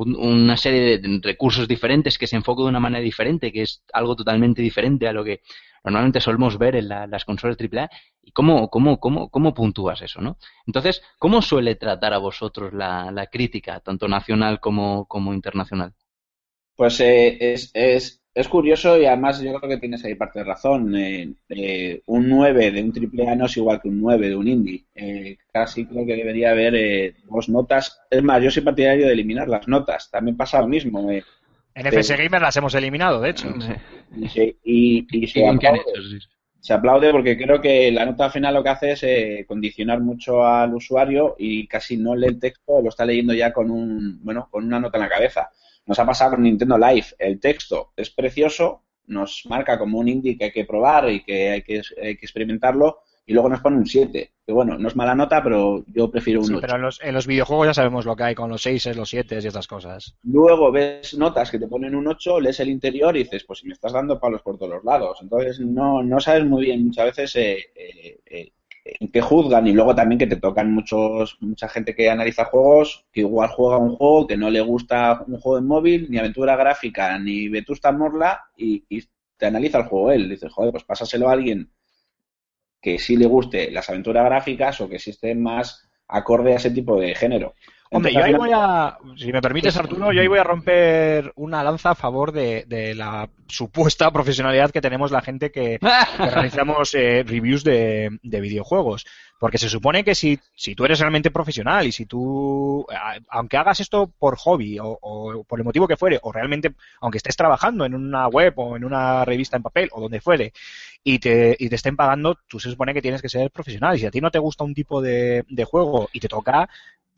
un- 0.00 0.16
una 0.16 0.56
serie 0.56 0.98
de 0.98 1.20
recursos 1.22 1.66
diferentes, 1.68 2.18
que 2.18 2.26
se 2.26 2.36
enfoca 2.36 2.62
de 2.62 2.68
una 2.68 2.80
manera 2.80 3.02
diferente, 3.02 3.52
que 3.52 3.62
es 3.62 3.82
algo 3.92 4.14
totalmente 4.16 4.62
diferente 4.62 5.08
a 5.08 5.12
lo 5.12 5.24
que 5.24 5.40
normalmente 5.84 6.20
solemos 6.20 6.58
ver 6.58 6.76
en 6.76 6.88
la- 6.88 7.06
las 7.06 7.24
consolas 7.24 7.56
AAA. 7.56 7.88
¿Y 8.22 8.32
cómo, 8.32 8.68
cómo, 8.70 8.98
cómo, 9.00 9.30
cómo 9.30 9.54
puntúas 9.54 10.02
eso, 10.02 10.20
no? 10.20 10.36
Entonces, 10.66 11.02
¿cómo 11.18 11.42
suele 11.42 11.76
tratar 11.76 12.12
a 12.14 12.18
vosotros 12.18 12.72
la, 12.74 13.10
crítica, 13.32 13.80
tanto 13.80 14.08
nacional 14.08 14.60
como, 14.60 15.06
como 15.06 15.32
internacional? 15.34 15.94
Pues 16.76 17.00
eh, 17.00 17.52
es, 17.54 17.70
es 18.36 18.48
curioso 18.48 18.98
y 19.00 19.06
además 19.06 19.40
yo 19.40 19.54
creo 19.54 19.70
que 19.70 19.78
tienes 19.78 20.04
ahí 20.04 20.14
parte 20.14 20.40
de 20.40 20.44
razón. 20.44 20.94
Eh, 20.96 21.32
eh, 21.48 22.02
un 22.06 22.28
9 22.28 22.70
de 22.70 22.82
un 22.82 22.92
triple 22.92 23.26
A 23.28 23.34
no 23.34 23.46
es 23.46 23.56
igual 23.56 23.80
que 23.80 23.88
un 23.88 24.00
9 24.00 24.28
de 24.28 24.36
un 24.36 24.46
indie. 24.46 24.84
Eh, 24.94 25.38
casi 25.52 25.86
creo 25.86 26.04
que 26.06 26.14
debería 26.16 26.50
haber 26.50 26.74
eh, 26.74 27.14
dos 27.30 27.48
notas. 27.48 28.00
Es 28.10 28.22
más, 28.22 28.42
yo 28.42 28.50
soy 28.50 28.62
partidario 28.62 29.06
de 29.06 29.12
eliminar 29.12 29.48
las 29.48 29.66
notas. 29.66 30.10
También 30.10 30.36
pasa 30.36 30.60
lo 30.60 30.68
mismo. 30.68 31.10
eh. 31.10 31.24
En 31.74 31.86
FS 31.86 32.16
Gamer 32.16 32.40
las 32.42 32.56
hemos 32.56 32.74
eliminado, 32.74 33.20
de 33.20 33.30
hecho. 33.30 33.48
Y, 34.16 34.28
se, 34.28 34.56
y, 34.64 35.06
y 35.10 35.26
se 35.26 35.40
¿Y 35.40 35.42
en 35.42 35.58
qué 35.58 35.68
han 35.68 35.74
aplaude. 35.76 35.90
hecho? 35.92 36.02
Sí, 36.02 36.20
sí. 36.20 36.26
se 36.60 36.72
aplaude 36.74 37.10
porque 37.12 37.36
creo 37.36 37.60
que 37.60 37.90
la 37.92 38.06
nota 38.06 38.30
final 38.30 38.54
lo 38.54 38.62
que 38.62 38.68
hace 38.70 38.92
es 38.92 39.02
eh, 39.02 39.44
condicionar 39.48 40.00
mucho 40.00 40.44
al 40.46 40.74
usuario 40.74 41.36
y 41.38 41.66
casi 41.66 41.96
no 41.96 42.14
lee 42.16 42.28
el 42.28 42.38
texto, 42.40 42.80
lo 42.82 42.88
está 42.88 43.04
leyendo 43.04 43.34
ya 43.34 43.52
con 43.52 43.70
un 43.70 44.18
bueno 44.24 44.48
con 44.50 44.64
una 44.64 44.80
nota 44.80 44.98
en 44.98 45.02
la 45.04 45.08
cabeza. 45.10 45.50
Nos 45.86 45.98
ha 45.98 46.06
pasado 46.06 46.32
con 46.32 46.42
Nintendo 46.42 46.76
Live. 46.76 47.06
El 47.18 47.40
texto 47.40 47.92
es 47.96 48.10
precioso, 48.10 48.82
nos 49.06 49.44
marca 49.48 49.78
como 49.78 49.98
un 49.98 50.08
indie 50.08 50.36
que 50.36 50.44
hay 50.46 50.52
que 50.52 50.64
probar 50.64 51.10
y 51.10 51.22
que 51.22 51.50
hay 51.50 51.62
que, 51.62 51.80
hay 52.02 52.16
que 52.16 52.26
experimentarlo 52.26 52.98
y 53.28 53.32
luego 53.32 53.48
nos 53.48 53.60
pone 53.60 53.76
un 53.76 53.86
7. 53.86 54.32
Que 54.46 54.52
bueno, 54.52 54.78
no 54.78 54.86
es 54.86 54.94
mala 54.94 55.14
nota, 55.14 55.42
pero 55.42 55.84
yo 55.88 56.08
prefiero 56.10 56.40
un 56.40 56.46
Sí, 56.46 56.52
8. 56.54 56.60
pero 56.60 56.76
en 56.76 56.82
los, 56.82 57.00
en 57.02 57.12
los 57.14 57.26
videojuegos 57.26 57.66
ya 57.66 57.74
sabemos 57.74 58.06
lo 58.06 58.14
que 58.14 58.22
hay 58.22 58.34
con 58.36 58.48
los 58.50 58.62
6, 58.62 58.96
los 58.96 59.08
7 59.08 59.40
y 59.42 59.46
estas 59.46 59.66
cosas. 59.66 60.16
Luego 60.22 60.70
ves 60.70 61.14
notas 61.18 61.50
que 61.50 61.58
te 61.58 61.66
ponen 61.66 61.96
un 61.96 62.06
8, 62.06 62.40
lees 62.40 62.60
el 62.60 62.68
interior 62.68 63.16
y 63.16 63.24
dices, 63.24 63.42
pues 63.44 63.58
si 63.60 63.66
me 63.66 63.72
estás 63.72 63.92
dando 63.92 64.20
palos 64.20 64.42
por 64.42 64.56
todos 64.56 64.70
los 64.74 64.84
lados. 64.84 65.18
Entonces 65.22 65.58
no, 65.58 66.04
no 66.04 66.20
sabes 66.20 66.44
muy 66.44 66.66
bien 66.66 66.84
muchas 66.84 67.06
veces 67.06 67.34
eh, 67.36 67.58
eh, 67.74 68.20
eh, 68.26 68.52
qué 69.12 69.20
juzgan 69.20 69.66
y 69.66 69.72
luego 69.72 69.94
también 69.94 70.18
que 70.18 70.26
te 70.26 70.36
tocan 70.36 70.72
muchos 70.72 71.36
mucha 71.40 71.68
gente 71.68 71.94
que 71.94 72.10
analiza 72.10 72.44
juegos 72.44 73.04
que 73.12 73.20
igual 73.20 73.48
juega 73.48 73.78
un 73.78 73.96
juego 73.96 74.26
que 74.26 74.36
no 74.36 74.50
le 74.50 74.60
gusta 74.60 75.24
un 75.26 75.38
juego 75.38 75.58
en 75.58 75.66
móvil, 75.66 76.06
ni 76.10 76.18
aventura 76.18 76.56
gráfica, 76.56 77.18
ni 77.18 77.48
Vetusta 77.48 77.92
Morla 77.92 78.44
y, 78.56 78.84
y 78.88 79.02
te 79.36 79.46
analiza 79.46 79.78
el 79.78 79.84
juego 79.84 80.12
él. 80.12 80.28
Dices, 80.28 80.52
joder, 80.52 80.72
pues 80.72 80.84
pásaselo 80.84 81.28
a 81.28 81.32
alguien 81.32 81.70
que 82.80 82.98
sí 82.98 83.16
le 83.16 83.26
guste 83.26 83.70
las 83.70 83.88
aventuras 83.90 84.24
gráficas 84.24 84.80
o 84.80 84.88
que 84.88 84.98
sí 84.98 85.10
esté 85.10 85.34
más 85.34 85.88
acorde 86.08 86.52
a 86.52 86.56
ese 86.56 86.70
tipo 86.70 86.98
de 87.00 87.14
género. 87.14 87.54
Hombre, 87.90 88.12
yo 88.12 88.22
ahí 88.22 88.34
voy 88.34 88.50
a, 88.52 88.98
si 89.16 89.32
me 89.32 89.40
permites 89.40 89.76
Arturo, 89.76 90.12
yo 90.12 90.20
ahí 90.20 90.26
voy 90.26 90.38
a 90.38 90.44
romper 90.44 91.32
una 91.36 91.62
lanza 91.62 91.90
a 91.90 91.94
favor 91.94 92.32
de, 92.32 92.64
de 92.66 92.94
la 92.94 93.28
supuesta 93.46 94.10
profesionalidad 94.10 94.70
que 94.70 94.80
tenemos 94.80 95.10
la 95.10 95.22
gente 95.22 95.50
que, 95.50 95.78
que 96.16 96.30
realizamos 96.30 96.94
eh, 96.94 97.24
reviews 97.26 97.62
de, 97.64 98.18
de 98.22 98.40
videojuegos. 98.40 99.06
Porque 99.38 99.58
se 99.58 99.68
supone 99.68 100.02
que 100.02 100.14
si, 100.14 100.40
si 100.54 100.74
tú 100.74 100.86
eres 100.86 100.98
realmente 100.98 101.30
profesional 101.30 101.86
y 101.86 101.92
si 101.92 102.06
tú, 102.06 102.86
aunque 103.28 103.58
hagas 103.58 103.80
esto 103.80 104.10
por 104.18 104.36
hobby 104.38 104.78
o, 104.78 104.98
o 105.00 105.44
por 105.44 105.60
el 105.60 105.64
motivo 105.64 105.86
que 105.86 105.98
fuere, 105.98 106.18
o 106.22 106.32
realmente, 106.32 106.72
aunque 107.02 107.18
estés 107.18 107.36
trabajando 107.36 107.84
en 107.84 107.94
una 107.94 108.28
web 108.28 108.54
o 108.56 108.78
en 108.78 108.84
una 108.84 109.26
revista 109.26 109.58
en 109.58 109.62
papel 109.62 109.90
o 109.92 110.00
donde 110.00 110.22
fuere, 110.22 110.54
y 111.04 111.18
te, 111.18 111.54
y 111.58 111.68
te 111.68 111.74
estén 111.74 111.96
pagando, 111.96 112.38
tú 112.48 112.58
se 112.58 112.70
supone 112.70 112.94
que 112.94 113.02
tienes 113.02 113.20
que 113.20 113.28
ser 113.28 113.50
profesional. 113.50 113.96
Y 113.96 114.00
si 114.00 114.06
a 114.06 114.10
ti 114.10 114.22
no 114.22 114.30
te 114.30 114.38
gusta 114.38 114.64
un 114.64 114.74
tipo 114.74 115.02
de, 115.02 115.44
de 115.48 115.64
juego 115.64 116.08
y 116.12 116.20
te 116.20 116.28
toca, 116.28 116.68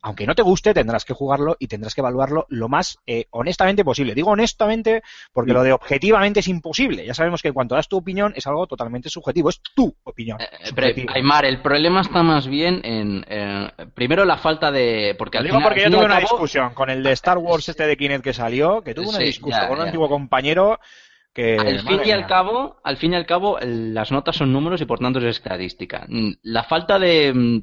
aunque 0.02 0.26
no 0.26 0.34
te 0.34 0.42
guste, 0.42 0.72
tendrás 0.74 1.04
que 1.04 1.12
jugarlo 1.14 1.56
y 1.58 1.66
tendrás 1.66 1.94
que 1.94 2.00
evaluarlo 2.00 2.46
lo 2.48 2.68
más 2.68 2.98
eh, 3.06 3.26
honestamente 3.30 3.84
posible. 3.84 4.14
Digo 4.14 4.30
honestamente 4.30 5.02
porque 5.32 5.52
lo 5.52 5.62
de 5.62 5.72
objetivamente 5.72 6.40
es 6.40 6.48
imposible. 6.48 7.04
Ya 7.04 7.14
sabemos 7.14 7.42
que 7.42 7.48
en 7.48 7.54
cuanto 7.54 7.74
das 7.74 7.88
tu 7.88 7.96
opinión 7.96 8.32
es 8.36 8.46
algo 8.46 8.66
totalmente 8.66 9.08
subjetivo, 9.10 9.48
es 9.50 9.60
tu 9.74 9.94
opinión. 10.04 10.40
Eh, 10.40 10.46
pero, 10.74 10.88
subjetiva. 10.88 11.12
Aymar, 11.16 11.44
el 11.44 11.60
problema 11.60 12.00
está 12.02 12.22
más 12.22 12.46
bien 12.46 12.80
en, 12.84 13.24
en- 13.28 13.70
primero 13.94 14.24
la 14.24 14.36
falta 14.38 14.70
de 14.70 15.14
porque 15.18 15.38
al 15.38 15.44
digo 15.44 15.56
final- 15.56 15.68
porque 15.68 15.82
yo 15.84 15.90
tuve 15.90 16.04
una 16.04 16.14
cabo- 16.14 16.20
discusión 16.20 16.74
con 16.74 16.90
el 16.90 17.02
de 17.02 17.12
Star 17.12 17.38
Wars 17.38 17.68
este 17.68 17.86
de 17.86 17.96
Kinect 17.96 18.22
que 18.24 18.32
salió, 18.32 18.82
que 18.82 18.94
tuve 18.94 19.08
una 19.08 19.18
Sí, 19.18 19.24
discusión 19.24 19.60
ya, 19.62 19.68
con 19.68 19.78
un 19.78 19.84
ya. 19.84 19.88
antiguo 19.88 20.08
compañero 20.08 20.78
que... 21.38 21.56
al 21.56 21.78
fin 21.80 22.00
y 22.06 22.10
al 22.10 22.26
cabo, 22.26 22.80
al 22.84 22.96
fin 22.96 23.12
y 23.12 23.16
al 23.16 23.26
cabo, 23.26 23.58
las 23.62 24.10
notas 24.12 24.36
son 24.36 24.52
números 24.52 24.80
y 24.80 24.84
por 24.86 24.98
tanto 24.98 25.18
es 25.20 25.24
estadística. 25.24 26.04
Mm, 26.08 26.32
La 26.42 26.64
falta 26.64 26.98
de, 26.98 27.32
mm, 27.34 27.60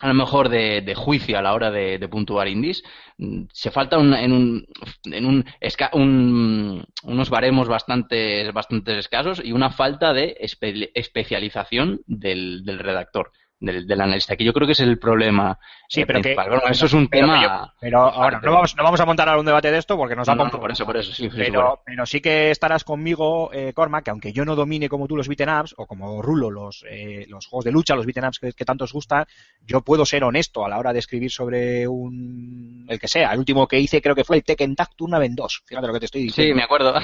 a 0.00 0.08
lo 0.08 0.14
mejor 0.14 0.48
de, 0.48 0.80
de 0.82 0.94
juicio 0.94 1.38
a 1.38 1.42
la 1.42 1.54
hora 1.54 1.70
de, 1.70 1.98
de 1.98 2.08
puntuar 2.08 2.48
indies, 2.48 2.82
mm, 3.18 3.42
se 3.52 3.70
falta 3.70 3.98
un- 3.98 4.14
en 4.14 4.32
un, 4.32 4.66
en 5.04 5.26
un, 5.26 5.44
un- 5.92 6.84
unos 7.04 7.30
baremos 7.30 7.68
bastante, 7.68 8.50
bastante 8.52 8.98
escasos 8.98 9.40
y 9.44 9.52
una 9.52 9.70
falta 9.70 10.12
de 10.12 10.36
espe- 10.40 10.90
especialización 10.94 12.00
del, 12.06 12.64
del 12.64 12.78
redactor, 12.78 13.32
del, 13.64 13.86
del 13.86 14.00
analista, 14.00 14.36
que 14.36 14.44
yo 14.44 14.52
creo 14.52 14.66
que 14.66 14.72
es 14.72 14.80
el 14.80 14.98
problema 14.98 15.58
Sí, 15.88 16.00
eh, 16.00 16.06
pero 16.06 16.22
que-. 16.22 16.34
Bueno, 16.34 16.62
eso 16.70 16.86
es 16.86 16.92
un 16.92 17.08
pero 17.08 17.26
tema. 17.26 17.74
Pero 17.80 17.98
ahora, 18.00 18.40
no 18.42 18.52
vamos, 18.52 18.74
no 18.76 18.82
vamos 18.82 19.00
a 19.00 19.04
montar 19.06 19.28
ahora 19.28 19.40
un 19.40 19.46
debate 19.46 19.70
de 19.70 19.78
esto 19.78 19.96
porque 19.96 20.16
nos 20.16 20.26
da 20.26 20.34
No, 20.34 20.44
no, 20.44 20.50
por 20.60 20.70
eso, 20.72 20.84
por 20.86 20.96
eso, 20.96 21.12
sí, 21.12 21.28
Pero, 21.34 21.52
bueno. 21.60 21.80
pero 21.84 22.06
sí 22.06 22.20
que 22.20 22.50
estarás 22.50 22.84
conmigo, 22.84 23.50
eh, 23.52 23.72
Corma, 23.74 24.02
que 24.02 24.10
aunque 24.10 24.32
yo 24.32 24.44
no 24.44 24.56
domine 24.56 24.88
como 24.88 25.06
tú 25.06 25.16
los 25.16 25.28
beaten 25.28 25.50
ups, 25.50 25.74
o 25.76 25.86
como 25.86 26.22
Rulo 26.22 26.50
los, 26.50 26.84
eh, 26.88 27.26
los 27.28 27.46
juegos 27.46 27.64
de 27.66 27.72
lucha, 27.72 27.94
los 27.94 28.06
beaten 28.06 28.24
ups 28.24 28.38
que, 28.38 28.52
que 28.52 28.64
tanto 28.64 28.84
os 28.84 28.92
gustan, 28.92 29.26
yo 29.66 29.82
puedo 29.82 30.04
ser 30.06 30.24
honesto 30.24 30.64
a 30.64 30.68
la 30.68 30.78
hora 30.78 30.92
de 30.92 30.98
escribir 31.00 31.30
sobre 31.30 31.86
un, 31.86 32.86
el 32.88 32.98
que 32.98 33.08
sea. 33.08 33.32
El 33.32 33.38
último 33.38 33.66
que 33.68 33.78
hice 33.78 34.00
creo 34.00 34.14
que 34.14 34.24
fue 34.24 34.36
el 34.36 34.44
Tekken 34.44 34.74
Tag 34.76 34.88
Tournament 34.96 35.34
2. 35.36 35.62
Fíjate 35.66 35.86
lo 35.86 35.92
que 35.92 36.00
te 36.00 36.06
estoy 36.06 36.22
diciendo. 36.22 36.52
Sí, 36.52 36.56
me 36.56 36.62
acuerdo. 36.64 36.94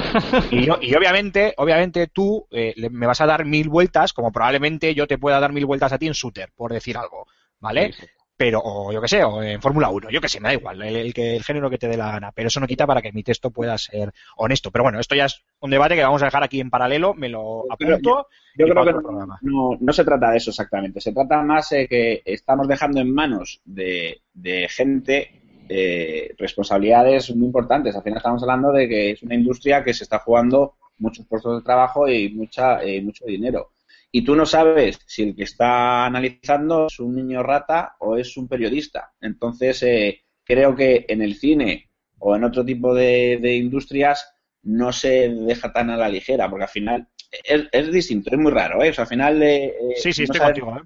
Y, 0.50 0.66
yo- 0.66 0.78
y 0.80 0.94
obviamente, 0.94 1.54
obviamente 1.58 2.06
tú 2.08 2.46
eh, 2.50 2.74
me 2.90 3.06
vas 3.06 3.20
a 3.20 3.26
dar 3.26 3.44
mil 3.44 3.68
vueltas, 3.68 4.12
como 4.12 4.32
probablemente 4.32 4.94
yo 4.94 5.06
te 5.06 5.18
pueda 5.18 5.38
dar 5.40 5.52
mil 5.52 5.66
vueltas 5.66 5.92
a 5.92 5.98
ti 5.98 6.06
en 6.06 6.12
shooter, 6.12 6.49
por 6.54 6.72
decir 6.72 6.96
algo, 6.96 7.26
¿vale? 7.58 7.92
Sí, 7.92 8.02
sí. 8.02 8.06
Pero, 8.36 8.62
o 8.64 8.90
yo 8.90 9.02
que 9.02 9.08
sé, 9.08 9.22
o 9.22 9.42
en 9.42 9.60
Fórmula 9.60 9.90
1, 9.90 10.08
yo 10.08 10.18
que 10.18 10.28
sé, 10.28 10.40
me 10.40 10.48
da 10.48 10.54
igual, 10.54 10.80
el, 10.80 10.96
el 10.96 11.12
que, 11.12 11.36
el 11.36 11.44
género 11.44 11.68
que 11.68 11.76
te 11.76 11.88
dé 11.88 11.98
la 11.98 12.10
gana, 12.12 12.32
pero 12.32 12.48
eso 12.48 12.58
no 12.58 12.66
quita 12.66 12.86
para 12.86 13.02
que 13.02 13.12
mi 13.12 13.22
texto 13.22 13.50
pueda 13.50 13.76
ser 13.76 14.14
honesto. 14.38 14.70
Pero 14.70 14.84
bueno, 14.84 14.98
esto 14.98 15.14
ya 15.14 15.26
es 15.26 15.44
un 15.60 15.70
debate 15.70 15.94
que 15.94 16.02
vamos 16.02 16.22
a 16.22 16.24
dejar 16.24 16.42
aquí 16.42 16.58
en 16.58 16.70
paralelo, 16.70 17.12
me 17.12 17.28
lo 17.28 17.64
apunto. 17.70 18.28
Yo 18.56 18.66
creo 18.66 18.82
que 18.86 18.92
no, 18.94 19.02
programa. 19.02 19.38
no- 19.42 19.76
no 19.78 19.92
se 19.92 20.04
trata 20.06 20.30
de 20.30 20.38
eso 20.38 20.48
exactamente. 20.50 21.02
Se 21.02 21.12
trata 21.12 21.42
más 21.42 21.68
de 21.68 21.86
que 21.86 22.22
estamos 22.24 22.66
dejando 22.66 23.00
en 23.02 23.12
manos 23.12 23.60
de, 23.66 24.22
de 24.32 24.68
gente 24.70 25.42
eh, 25.68 26.34
responsabilidades 26.38 27.36
muy 27.36 27.46
importantes. 27.46 27.94
Al 27.94 28.02
final 28.02 28.16
estamos 28.16 28.42
hablando 28.42 28.72
de 28.72 28.88
que 28.88 29.10
es 29.10 29.22
una 29.22 29.34
industria 29.34 29.84
que 29.84 29.92
se 29.92 30.04
está 30.04 30.18
jugando 30.18 30.76
muchos 30.98 31.26
puestos 31.26 31.58
de 31.58 31.64
trabajo 31.64 32.08
y 32.08 32.30
mucha, 32.30 32.82
eh, 32.82 33.02
mucho 33.02 33.26
dinero. 33.26 33.70
Y 34.12 34.24
tú 34.24 34.34
no 34.34 34.44
sabes 34.46 34.98
si 35.06 35.22
el 35.22 35.36
que 35.36 35.44
está 35.44 36.04
analizando 36.06 36.86
es 36.88 36.98
un 37.00 37.14
niño 37.14 37.42
rata 37.42 37.94
o 38.00 38.16
es 38.16 38.36
un 38.36 38.48
periodista. 38.48 39.12
Entonces, 39.20 39.82
eh, 39.84 40.22
creo 40.44 40.74
que 40.74 41.04
en 41.08 41.22
el 41.22 41.36
cine 41.36 41.88
o 42.18 42.34
en 42.36 42.44
otro 42.44 42.64
tipo 42.64 42.94
de, 42.94 43.38
de 43.40 43.56
industrias 43.56 44.34
no 44.62 44.92
se 44.92 45.28
deja 45.30 45.72
tan 45.72 45.90
a 45.90 45.96
la 45.96 46.08
ligera, 46.08 46.50
porque 46.50 46.64
al 46.64 46.70
final 46.70 47.08
es, 47.44 47.64
es 47.72 47.92
distinto, 47.92 48.30
es 48.32 48.38
muy 48.38 48.52
raro, 48.52 48.82
¿eh? 48.82 48.90
O 48.90 48.92
sea, 48.92 49.04
al 49.04 49.08
final... 49.08 49.42
eh, 49.42 49.66
eh, 49.66 49.94
Sí, 49.96 50.12
sí, 50.12 50.22
no 50.22 50.24
estoy 50.24 50.40
contigo. 50.40 50.76
¿eh? 50.76 50.82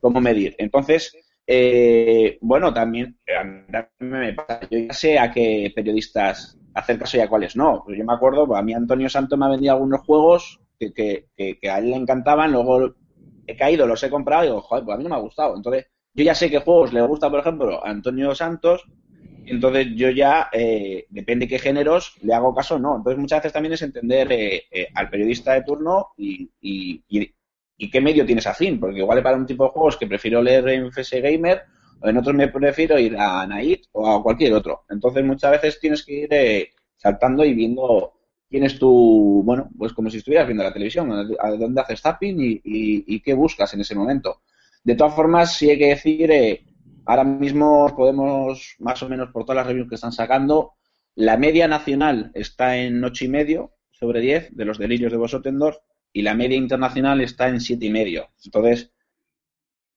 cómo 0.00 0.20
medir. 0.20 0.54
Entonces, 0.58 1.16
eh, 1.46 2.38
bueno, 2.40 2.72
también 2.72 3.18
a 3.36 3.44
mí 3.44 3.56
me 4.00 4.32
pasa, 4.34 4.60
yo 4.70 4.78
ya 4.78 4.92
sé 4.92 5.18
a 5.18 5.30
qué 5.30 5.72
periodistas 5.74 6.58
hacer 6.74 6.98
caso 6.98 7.16
y 7.16 7.20
a 7.20 7.28
cuáles 7.28 7.56
no. 7.56 7.82
Pues 7.84 7.98
yo 7.98 8.04
me 8.04 8.12
acuerdo, 8.14 8.54
a 8.56 8.62
mí 8.62 8.72
Antonio 8.74 9.08
Santo 9.08 9.36
me 9.36 9.46
ha 9.46 9.50
vendido 9.50 9.74
algunos 9.74 10.00
juegos 10.00 10.60
que, 10.90 11.28
a 11.70 11.78
él 11.78 11.90
le 11.90 11.96
encantaban, 11.96 12.50
luego 12.50 12.94
he 13.46 13.56
caído, 13.56 13.86
los 13.86 14.02
he 14.02 14.10
comprado 14.10 14.44
y 14.44 14.46
digo, 14.48 14.60
joder, 14.62 14.84
pues 14.84 14.94
a 14.94 14.98
mí 14.98 15.04
no 15.04 15.10
me 15.10 15.16
ha 15.16 15.20
gustado. 15.20 15.54
Entonces, 15.54 15.86
yo 16.14 16.24
ya 16.24 16.34
sé 16.34 16.50
qué 16.50 16.58
juegos 16.58 16.92
le 16.92 17.02
gusta, 17.02 17.30
por 17.30 17.40
ejemplo, 17.40 17.84
a 17.84 17.90
Antonio 17.90 18.34
Santos, 18.34 18.84
entonces 19.44 19.88
yo 19.94 20.10
ya, 20.10 20.48
eh, 20.52 21.06
depende 21.10 21.48
qué 21.48 21.58
géneros, 21.58 22.16
le 22.22 22.34
hago 22.34 22.54
caso 22.54 22.76
o 22.76 22.78
no. 22.78 22.96
Entonces 22.96 23.20
muchas 23.20 23.40
veces 23.40 23.52
también 23.52 23.72
es 23.74 23.82
entender 23.82 24.30
eh, 24.32 24.62
eh, 24.70 24.88
al 24.94 25.10
periodista 25.10 25.52
de 25.54 25.62
turno 25.62 26.08
y, 26.16 26.50
y, 26.60 27.02
qué 27.90 28.00
medio 28.00 28.24
tienes 28.24 28.46
afín, 28.46 28.78
porque 28.78 29.00
igual 29.00 29.22
para 29.22 29.36
un 29.36 29.44
tipo 29.44 29.64
de 29.64 29.70
juegos 29.70 29.96
que 29.96 30.06
prefiero 30.06 30.40
leer 30.40 30.68
en 30.68 30.86
FS 30.86 31.20
Gamer, 31.20 31.62
o 32.00 32.08
en 32.08 32.16
otros 32.16 32.34
me 32.34 32.48
prefiero 32.48 32.98
ir 32.98 33.16
a 33.16 33.46
Nait 33.46 33.86
o 33.92 34.08
a 34.08 34.22
cualquier 34.22 34.54
otro. 34.54 34.84
Entonces 34.88 35.24
muchas 35.24 35.52
veces 35.52 35.80
tienes 35.80 36.04
que 36.04 36.12
ir 36.12 36.28
eh, 36.32 36.70
saltando 36.96 37.44
y 37.44 37.54
viendo 37.54 38.12
quién 38.52 38.64
es 38.64 38.78
tu, 38.78 39.42
bueno, 39.44 39.70
pues 39.76 39.92
como 39.94 40.10
si 40.10 40.18
estuvieras 40.18 40.46
viendo 40.46 40.62
la 40.62 40.72
televisión, 40.72 41.10
a 41.10 41.50
dónde 41.52 41.80
haces 41.80 42.02
zapping 42.02 42.36
y, 42.62 43.20
qué 43.20 43.32
buscas 43.34 43.72
en 43.74 43.80
ese 43.80 43.94
momento. 43.94 44.42
De 44.84 44.94
todas 44.94 45.14
formas, 45.14 45.56
sí 45.56 45.70
hay 45.70 45.78
que 45.78 45.88
decir, 45.88 46.30
eh, 46.30 46.64
ahora 47.06 47.24
mismo 47.24 47.92
podemos, 47.96 48.76
más 48.78 49.02
o 49.02 49.08
menos 49.08 49.30
por 49.30 49.44
todas 49.44 49.56
las 49.56 49.66
reviews 49.66 49.88
que 49.88 49.94
están 49.94 50.12
sacando, 50.12 50.74
la 51.14 51.38
media 51.38 51.66
nacional 51.66 52.30
está 52.34 52.76
en 52.76 53.02
ocho 53.02 53.24
y 53.24 53.28
medio 53.28 53.72
sobre 53.90 54.20
10 54.20 54.54
de 54.54 54.64
los 54.66 54.78
delirios 54.78 55.10
de 55.12 55.18
Bosotendorf 55.18 55.78
y 56.12 56.20
la 56.20 56.34
media 56.34 56.56
internacional 56.56 57.22
está 57.22 57.48
en 57.48 57.60
siete 57.60 57.86
y 57.86 57.90
medio. 57.90 58.28
Entonces, 58.44 58.92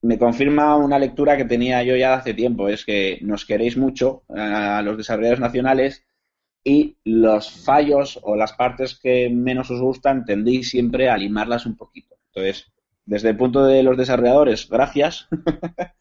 me 0.00 0.18
confirma 0.18 0.76
una 0.76 0.98
lectura 0.98 1.36
que 1.36 1.44
tenía 1.44 1.82
yo 1.82 1.94
ya 1.94 2.14
hace 2.14 2.32
tiempo, 2.32 2.68
es 2.68 2.86
que 2.86 3.18
nos 3.20 3.44
queréis 3.44 3.76
mucho 3.76 4.22
a 4.28 4.80
los 4.82 4.96
desarrolladores 4.96 5.40
nacionales 5.40 6.05
y 6.68 6.96
los 7.04 7.48
fallos 7.48 8.18
o 8.24 8.34
las 8.34 8.52
partes 8.54 8.98
que 8.98 9.30
menos 9.30 9.70
os 9.70 9.80
gustan 9.80 10.24
tendéis 10.24 10.70
siempre 10.70 11.08
a 11.08 11.16
limarlas 11.16 11.64
un 11.64 11.76
poquito. 11.76 12.16
Entonces, 12.26 12.72
desde 13.04 13.28
el 13.28 13.36
punto 13.36 13.64
de 13.64 13.84
los 13.84 13.96
desarrolladores, 13.96 14.68
gracias. 14.68 15.28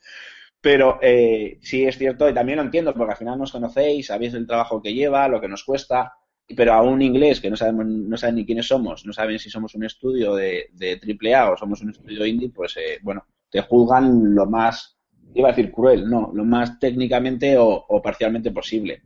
Pero 0.61 0.97
eh, 1.03 1.59
sí 1.61 1.85
es 1.85 1.99
cierto, 1.99 2.27
y 2.27 2.33
también 2.33 2.57
lo 2.57 2.63
entiendo, 2.63 2.95
porque 2.95 3.11
al 3.11 3.17
final 3.17 3.37
nos 3.37 3.51
conocéis, 3.51 4.07
sabéis 4.07 4.33
el 4.33 4.47
trabajo 4.47 4.81
que 4.81 4.95
lleva, 4.95 5.27
lo 5.27 5.39
que 5.39 5.47
nos 5.47 5.63
cuesta, 5.63 6.13
pero 6.55 6.73
a 6.73 6.81
un 6.81 7.03
inglés 7.03 7.39
que 7.39 7.51
no 7.51 7.55
sabemos, 7.55 7.85
no 7.85 8.17
saben 8.17 8.37
ni 8.37 8.45
quiénes 8.47 8.67
somos, 8.67 9.05
no 9.05 9.13
saben 9.13 9.37
si 9.37 9.51
somos 9.51 9.75
un 9.75 9.83
estudio 9.83 10.33
de, 10.33 10.71
de 10.73 10.99
AAA 10.99 11.51
o 11.51 11.57
somos 11.57 11.81
un 11.81 11.91
estudio 11.91 12.25
indie, 12.25 12.49
pues 12.49 12.75
eh, 12.77 12.97
bueno, 13.03 13.27
te 13.51 13.61
juzgan 13.61 14.33
lo 14.33 14.47
más, 14.47 14.97
iba 15.35 15.49
a 15.49 15.51
decir 15.51 15.71
cruel, 15.71 16.09
no, 16.09 16.31
lo 16.33 16.43
más 16.43 16.79
técnicamente 16.79 17.55
o, 17.59 17.67
o 17.87 18.01
parcialmente 18.01 18.49
posible. 18.49 19.03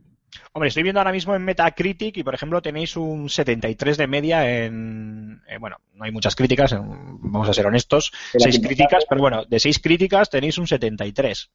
Hombre, 0.52 0.68
estoy 0.68 0.82
viendo 0.82 1.00
ahora 1.00 1.12
mismo 1.12 1.34
en 1.34 1.44
Metacritic 1.44 2.16
y, 2.16 2.22
por 2.22 2.34
ejemplo, 2.34 2.62
tenéis 2.62 2.96
un 2.96 3.28
73 3.28 3.96
de 3.96 4.06
media 4.06 4.64
en... 4.64 5.42
Eh, 5.48 5.58
bueno, 5.58 5.76
no 5.94 6.04
hay 6.04 6.12
muchas 6.12 6.34
críticas, 6.36 6.72
vamos 6.72 7.48
a 7.48 7.52
ser 7.54 7.66
honestos. 7.66 8.12
Seis 8.36 8.60
críticas, 8.60 9.04
pero 9.08 9.20
bueno, 9.20 9.44
de 9.44 9.60
seis 9.60 9.78
críticas 9.78 10.30
tenéis 10.30 10.58
un 10.58 10.66
73. 10.66 11.50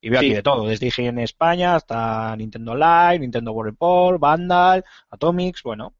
Y 0.00 0.10
veo 0.10 0.20
Sí. 0.20 0.26
aquí 0.26 0.34
de 0.34 0.42
todo, 0.42 0.66
desde 0.68 0.86
IGN 0.86 1.18
España 1.20 1.74
hasta 1.74 2.36
Nintendo 2.36 2.74
Live, 2.74 3.18
Nintendo 3.18 3.52
World 3.52 3.70
Report, 3.72 4.20
Vandal, 4.20 4.84
Atomics, 5.10 5.62
bueno, 5.62 5.94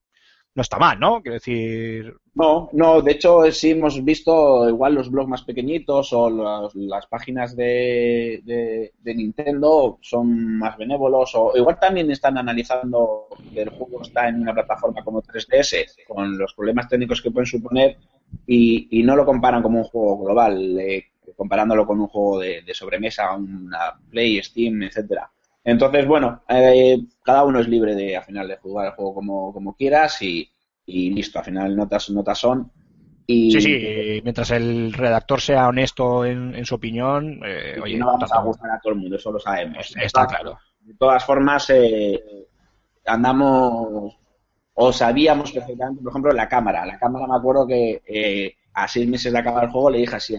no 0.56 0.62
está 0.62 0.78
mal, 0.78 0.98
¿no? 0.98 1.22
Quiero 1.22 1.34
decir, 1.34 2.16
No, 2.34 2.68
no, 2.74 3.00
de 3.00 3.12
hecho 3.12 3.50
sí 3.50 3.70
hemos 3.70 4.04
visto 4.04 4.68
igual 4.68 4.94
los 4.94 5.10
blogs 5.10 5.28
más 5.28 5.42
pequeñitos 5.42 6.12
o 6.12 6.28
los- 6.28 6.74
las 6.74 7.06
páginas 7.06 7.56
de, 7.56 8.42
de- 8.44 9.14
Nintendo 9.14 9.98
son 10.02 10.58
más 10.58 10.76
benévolos 10.76 11.32
o 11.34 11.52
igual 11.56 11.78
también 11.80 12.10
están 12.10 12.36
analizando 12.36 13.28
que 13.54 13.62
el 13.62 13.70
juego 13.70 14.02
está 14.02 14.28
en 14.28 14.42
una 14.42 14.52
plataforma 14.52 15.02
como 15.02 15.22
3DS 15.22 15.96
con 16.06 16.36
los 16.36 16.52
problemas 16.52 16.88
técnicos 16.88 17.22
que 17.22 17.30
pueden 17.30 17.46
suponer 17.46 17.96
y, 18.46 18.88
y 19.00 19.02
no 19.02 19.16
lo 19.16 19.24
comparan 19.24 19.62
como 19.62 19.78
un 19.78 19.84
juego 19.84 20.18
global, 20.24 20.78
eh, 20.78 21.06
comparándolo 21.36 21.86
con 21.86 22.00
un 22.00 22.08
juego 22.08 22.40
de, 22.40 22.60
de 22.62 22.74
sobremesa, 22.74 23.34
una 23.34 23.98
Play, 24.10 24.42
Steam, 24.42 24.82
etcétera. 24.82 25.30
Entonces, 25.66 26.07
bueno, 26.07 26.42
eh, 26.48 26.98
cada 27.22 27.44
uno 27.44 27.61
es 27.61 27.68
libre 27.68 27.94
de 27.94 28.16
al 28.16 28.24
final 28.24 28.48
de 28.48 28.57
jugar 28.57 28.87
el 28.87 28.92
juego 28.92 29.14
como, 29.14 29.52
como 29.52 29.74
quieras 29.76 30.22
y, 30.22 30.48
y 30.87 31.11
listo, 31.11 31.40
al 31.40 31.44
final 31.44 31.76
notas, 31.76 32.09
notas 32.11 32.38
son. 32.38 32.70
Y, 33.26 33.52
sí, 33.61 33.61
sí, 33.61 34.20
mientras 34.22 34.50
el 34.52 34.92
redactor 34.92 35.40
sea 35.40 35.68
honesto 35.68 36.24
en, 36.24 36.55
en 36.55 36.64
su 36.64 36.76
opinión, 36.76 37.40
eh, 37.44 37.79
oye, 37.83 37.98
no 37.98 38.07
vamos 38.07 38.33
a 38.33 38.40
gustar 38.42 38.70
a 38.70 38.81
todo 38.81 38.92
el 38.92 38.98
mundo, 39.00 39.16
eso 39.16 39.33
lo 39.33 39.40
sabemos. 39.40 39.79
es- 39.90 39.96
está 39.96 40.26
claro. 40.26 40.59
De 40.81 40.94
todas 40.94 41.24
formas, 41.24 41.68
eh, 41.70 42.46
andamos 43.07 44.16
o 44.74 44.92
sabíamos 44.92 45.52
perfectamente, 45.52 46.02
por 46.02 46.12
ejemplo, 46.12 46.33
la 46.33 46.48
cámara. 46.48 46.87
La 46.87 46.98
cámara 46.98 47.26
me 47.26 47.37
acuerdo 47.37 47.66
que 47.66 48.02
eh, 48.07 48.55
a 48.74 48.87
seis 48.88 49.09
meses 49.09 49.33
de 49.33 49.38
acabar 49.38 49.64
el 49.64 49.70
juego 49.70 49.90
le 49.90 49.98
dije 49.98 50.16
así, 50.16 50.37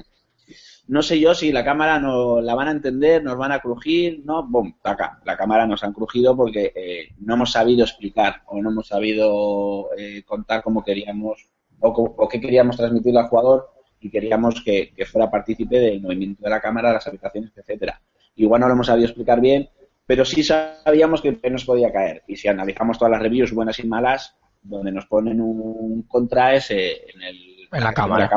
no 0.87 1.01
sé 1.01 1.19
yo 1.19 1.33
si 1.33 1.51
la 1.51 1.65
cámara 1.65 1.99
no 1.99 2.41
la 2.41 2.55
van 2.55 2.69
a 2.69 2.71
entender, 2.71 3.23
nos 3.23 3.37
van 3.37 3.51
a 3.51 3.59
crujir, 3.59 4.21
no, 4.25 4.47
bom, 4.47 4.73
taca. 4.81 5.19
La 5.25 5.35
cámara 5.35 5.67
nos 5.67 5.83
han 5.83 5.93
crujido 5.93 6.35
porque 6.35 6.71
eh, 6.75 7.09
no 7.19 7.35
hemos 7.35 7.51
sabido 7.51 7.83
explicar 7.83 8.43
o 8.45 8.61
no 8.61 8.69
hemos 8.69 8.87
sabido 8.87 9.89
eh, 9.97 10.23
contar 10.25 10.63
cómo 10.63 10.83
queríamos 10.83 11.49
o, 11.79 11.89
o 11.89 12.27
qué 12.27 12.39
queríamos 12.39 12.77
transmitirle 12.77 13.19
al 13.19 13.27
jugador 13.27 13.69
y 13.99 14.09
queríamos 14.09 14.61
que, 14.63 14.93
que 14.95 15.05
fuera 15.05 15.29
partícipe 15.29 15.79
del 15.79 16.01
movimiento 16.01 16.43
de 16.43 16.49
la 16.49 16.61
cámara, 16.61 16.93
las 16.93 17.07
habitaciones, 17.07 17.51
etcétera. 17.55 18.01
Igual 18.35 18.61
no 18.61 18.67
lo 18.67 18.73
hemos 18.73 18.87
sabido 18.87 19.07
explicar 19.07 19.41
bien, 19.41 19.69
pero 20.05 20.23
sí 20.23 20.43
sabíamos 20.43 21.21
que 21.21 21.37
nos 21.49 21.65
podía 21.65 21.91
caer. 21.91 22.23
Y 22.27 22.37
si 22.37 22.47
analizamos 22.47 22.97
todas 22.97 23.11
las 23.11 23.21
reviews 23.21 23.51
buenas 23.51 23.79
y 23.79 23.87
malas, 23.87 24.35
donde 24.61 24.91
nos 24.91 25.05
ponen 25.05 25.41
un 25.41 26.03
contra 26.03 26.53
es 26.53 26.71
eh, 26.71 27.05
en, 27.13 27.21
el, 27.21 27.67
En 27.71 27.83
la 27.83 27.93
cámara. 27.93 28.29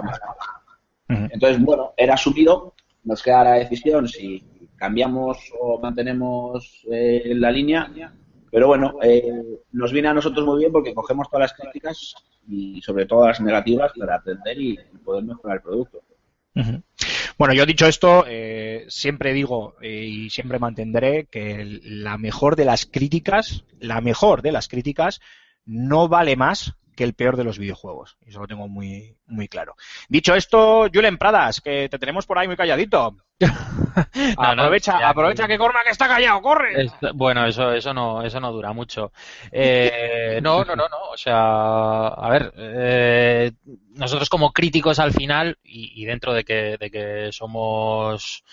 Entonces, 1.31 1.61
bueno, 1.63 1.93
era 1.97 2.15
asumido, 2.15 2.75
nos 3.05 3.23
queda 3.23 3.45
la 3.45 3.53
decisión 3.55 4.07
si 4.09 4.43
cambiamos 4.77 5.39
o 5.61 5.79
mantenemos 5.81 6.83
eh, 6.91 7.33
la 7.37 7.51
línea, 7.51 7.91
pero 8.51 8.67
bueno, 8.69 8.95
eh, 9.03 9.33
nos 9.73 9.93
viene 9.93 10.09
a 10.09 10.15
nosotros 10.15 10.45
muy 10.47 10.59
bien 10.61 10.73
porque 10.73 10.95
cogemos 10.95 11.29
todas 11.31 11.51
las 11.51 11.59
críticas 11.61 12.15
y 12.49 12.81
sobre 12.83 13.07
todo 13.07 13.27
las 13.27 13.41
negativas 13.41 13.93
para 13.99 14.17
aprender 14.17 14.61
y 14.61 14.79
poder 15.05 15.25
mejorar 15.25 15.59
el 15.59 15.63
producto. 15.63 16.03
Bueno, 17.39 17.55
yo 17.55 17.65
dicho 17.65 17.87
esto, 17.87 18.25
eh, 18.29 18.85
siempre 18.89 19.33
digo 19.33 19.75
eh, 19.81 20.05
y 20.05 20.31
siempre 20.31 20.59
mantendré 20.59 21.27
que 21.31 21.61
el- 21.61 22.03
la 22.05 22.19
mejor 22.19 22.57
de 22.57 22.65
las 22.65 22.87
críticas, 22.87 23.65
la 23.79 24.01
mejor 24.01 24.43
de 24.43 24.53
las 24.53 24.69
críticas, 24.69 25.21
no 25.65 26.09
vale 26.09 26.37
más 26.37 26.75
que 27.01 27.05
el 27.05 27.15
peor 27.15 27.39
de 27.39 27.45
los 27.45 27.59
videojuegos. 27.59 28.19
Y 28.27 28.29
eso 28.29 28.41
lo 28.41 28.47
tengo 28.47 28.69
muy, 28.69 29.17
muy 29.27 29.49
claro. 29.49 29.75
Dicho 30.11 30.35
esto, 30.35 30.87
Julen 30.93 31.17
Pradas, 31.17 31.63
que 31.63 31.89
te 31.89 31.99
tenemos 31.99 32.27
por 32.27 32.39
ahí 32.39 32.47
muy 32.47 32.57
calladito. 32.57 33.17
No, 34.37 34.55
no, 34.55 34.63
aprovecha, 34.63 35.01
ya, 35.01 35.09
aprovecha 35.09 35.49
que 35.49 35.57
Corma 35.59 35.83
que 35.83 35.91
está 35.91 36.07
callado, 36.07 36.43
corre. 36.43 36.83
Es- 36.85 36.93
bueno, 37.15 37.47
eso, 37.47 37.73
eso 37.73 37.95
no, 37.95 38.23
eso 38.23 38.39
no 38.39 38.53
dura 38.53 38.73
mucho. 38.75 39.13
Eh, 39.51 40.41
no, 40.43 40.63
no, 40.65 40.77
no, 40.77 40.89
no. 40.89 40.99
O 41.13 41.17
sea, 41.17 42.09
a 42.09 42.29
ver, 42.29 42.53
eh, 42.57 43.53
nosotros 43.95 44.29
como 44.29 44.53
críticos 44.53 44.99
al 44.99 45.13
final 45.13 45.59
y, 45.65 46.03
y 46.03 46.05
dentro 46.05 46.35
de 46.35 46.45
que, 46.45 46.77
de 46.79 46.91
que 46.91 47.31
somos 47.33 48.45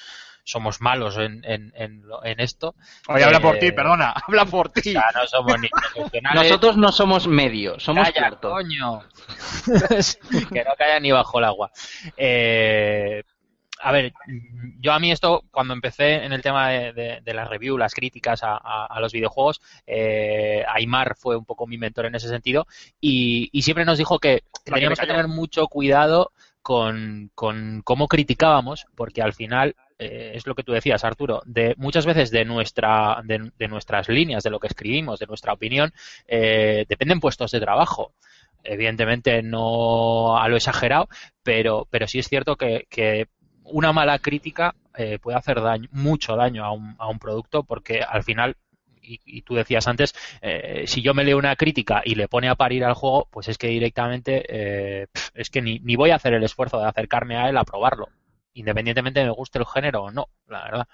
somos 0.48 0.80
malos 0.80 1.18
en, 1.18 1.44
en, 1.44 1.74
en, 1.76 2.08
lo- 2.08 2.24
en 2.24 2.40
esto. 2.40 2.74
Oye, 3.10 3.24
habla 3.26 3.42
por 3.42 3.58
eh, 3.58 3.60
ti, 3.60 3.72
perdona, 3.74 4.12
habla 4.28 4.46
por 4.46 4.68
O 4.70 4.72
ti. 4.72 4.94
sea, 4.94 5.12
no 5.14 5.28
somos 5.28 5.60
ni 5.60 5.68
profesionales. 5.94 6.42
Nosotros 6.44 6.78
no 6.78 6.92
somos 6.94 7.28
medio, 7.28 7.78
somos 7.80 8.08
Calla, 8.10 8.30
cuarto. 8.30 8.50
coño. 8.52 9.02
que 10.54 10.64
no 10.64 10.72
calla 10.78 11.00
ni 11.02 11.12
bajo 11.12 11.40
el 11.40 11.46
agua. 11.46 11.70
Eh, 12.16 13.24
a 13.80 13.92
ver, 13.92 14.14
yo 14.80 14.94
a 14.94 15.00
mí 15.00 15.12
esto, 15.12 15.44
cuando 15.52 15.74
empecé 15.74 16.24
en 16.24 16.32
el 16.34 16.42
tema 16.42 16.70
de, 16.70 16.94
de- 16.94 17.22
de 17.22 17.34
las 17.34 17.48
reviews, 17.50 17.78
las 17.78 17.94
críticas 17.94 18.42
a, 18.44 18.54
a- 18.56 18.86
a 18.90 19.00
los 19.02 19.12
videojuegos, 19.12 19.62
eh, 19.86 20.64
Aymar 20.68 21.16
fue 21.18 21.36
un 21.36 21.46
poco 21.46 21.68
mi 21.68 21.78
mentor 21.78 22.06
en 22.06 22.16
ese 22.16 22.30
sentido 22.30 22.66
y, 23.02 23.50
y 23.52 23.62
siempre 23.64 23.84
nos 23.86 23.98
dijo 23.98 24.18
que 24.18 24.44
teníamos 24.64 24.98
que 25.00 25.08
tener 25.08 25.28
mucho 25.28 25.68
cuidado 25.68 26.32
con, 26.64 27.32
con 27.36 27.82
cómo 27.84 28.08
criticábamos, 28.08 28.86
porque 28.96 29.22
al 29.22 29.34
final 29.34 29.76
eh, 30.00 30.34
es 30.36 30.46
lo 30.46 30.54
que 30.54 30.64
tú 30.64 30.74
decías, 30.74 31.04
Arturo, 31.04 31.42
de 31.46 31.74
muchas 31.78 32.06
veces 32.06 32.30
de 32.30 32.46
nuestra 32.46 33.22
de, 33.24 33.68
nuestras 33.68 34.10
líneas, 34.10 34.44
de 34.44 34.50
lo 34.52 34.60
que 34.60 34.68
escribimos, 34.68 35.20
de 35.20 35.26
nuestra 35.26 35.54
opinión, 35.54 35.92
eh, 36.28 36.86
dependen 36.88 37.20
puestos 37.20 37.52
de 37.52 37.60
trabajo. 37.60 38.14
Evidentemente 38.64 39.42
no 39.42 40.38
a 40.38 40.48
lo 40.50 40.58
exagerado, 40.58 41.10
pero, 41.44 41.88
pero 41.90 42.08
sí 42.08 42.20
es 42.20 42.28
cierto 42.28 42.56
que, 42.58 43.28
una 43.70 43.92
mala 43.92 44.20
crítica 44.20 44.76
eh, 44.96 45.20
puede 45.20 45.38
hacer 45.38 45.62
daño, 45.62 45.90
mucho 45.92 46.36
daño 46.38 46.64
a 46.64 46.72
un, 46.72 46.96
a 47.00 47.08
un 47.08 47.20
producto 47.20 47.64
porque 47.64 48.00
al 48.02 48.24
final 48.24 48.56
y, 49.02 49.42
tú 49.44 49.56
decías 49.56 49.88
antes, 49.88 50.14
si 50.86 51.02
yo 51.02 51.14
me 51.14 51.24
leo 51.24 51.38
una 51.38 51.56
crítica 51.56 52.02
y 52.04 52.16
le 52.16 52.28
pone 52.28 52.50
a 52.50 52.56
parir 52.56 52.84
al 52.84 52.94
juego, 52.94 53.30
pues 53.32 53.48
es 53.48 53.58
que 53.58 53.68
directamente 53.68 55.08
es 55.34 55.50
que 55.50 55.62
ni, 55.62 55.80
ni 55.80 55.96
voy 55.96 56.10
a 56.10 56.16
hacer 56.16 56.34
el 56.34 56.44
esfuerzo 56.44 56.80
de 56.80 56.88
acercarme 56.88 57.38
a 57.38 57.48
él 57.48 57.56
a 57.56 57.64
probarlo, 57.64 58.10
independientemente 58.60 59.20
de 59.20 59.28
me 59.28 59.32
guste 59.32 59.60
el 59.60 59.66
género 59.66 60.04
o 60.04 60.12
no, 60.12 60.30
la 60.48 60.64
verdad. 60.64 60.88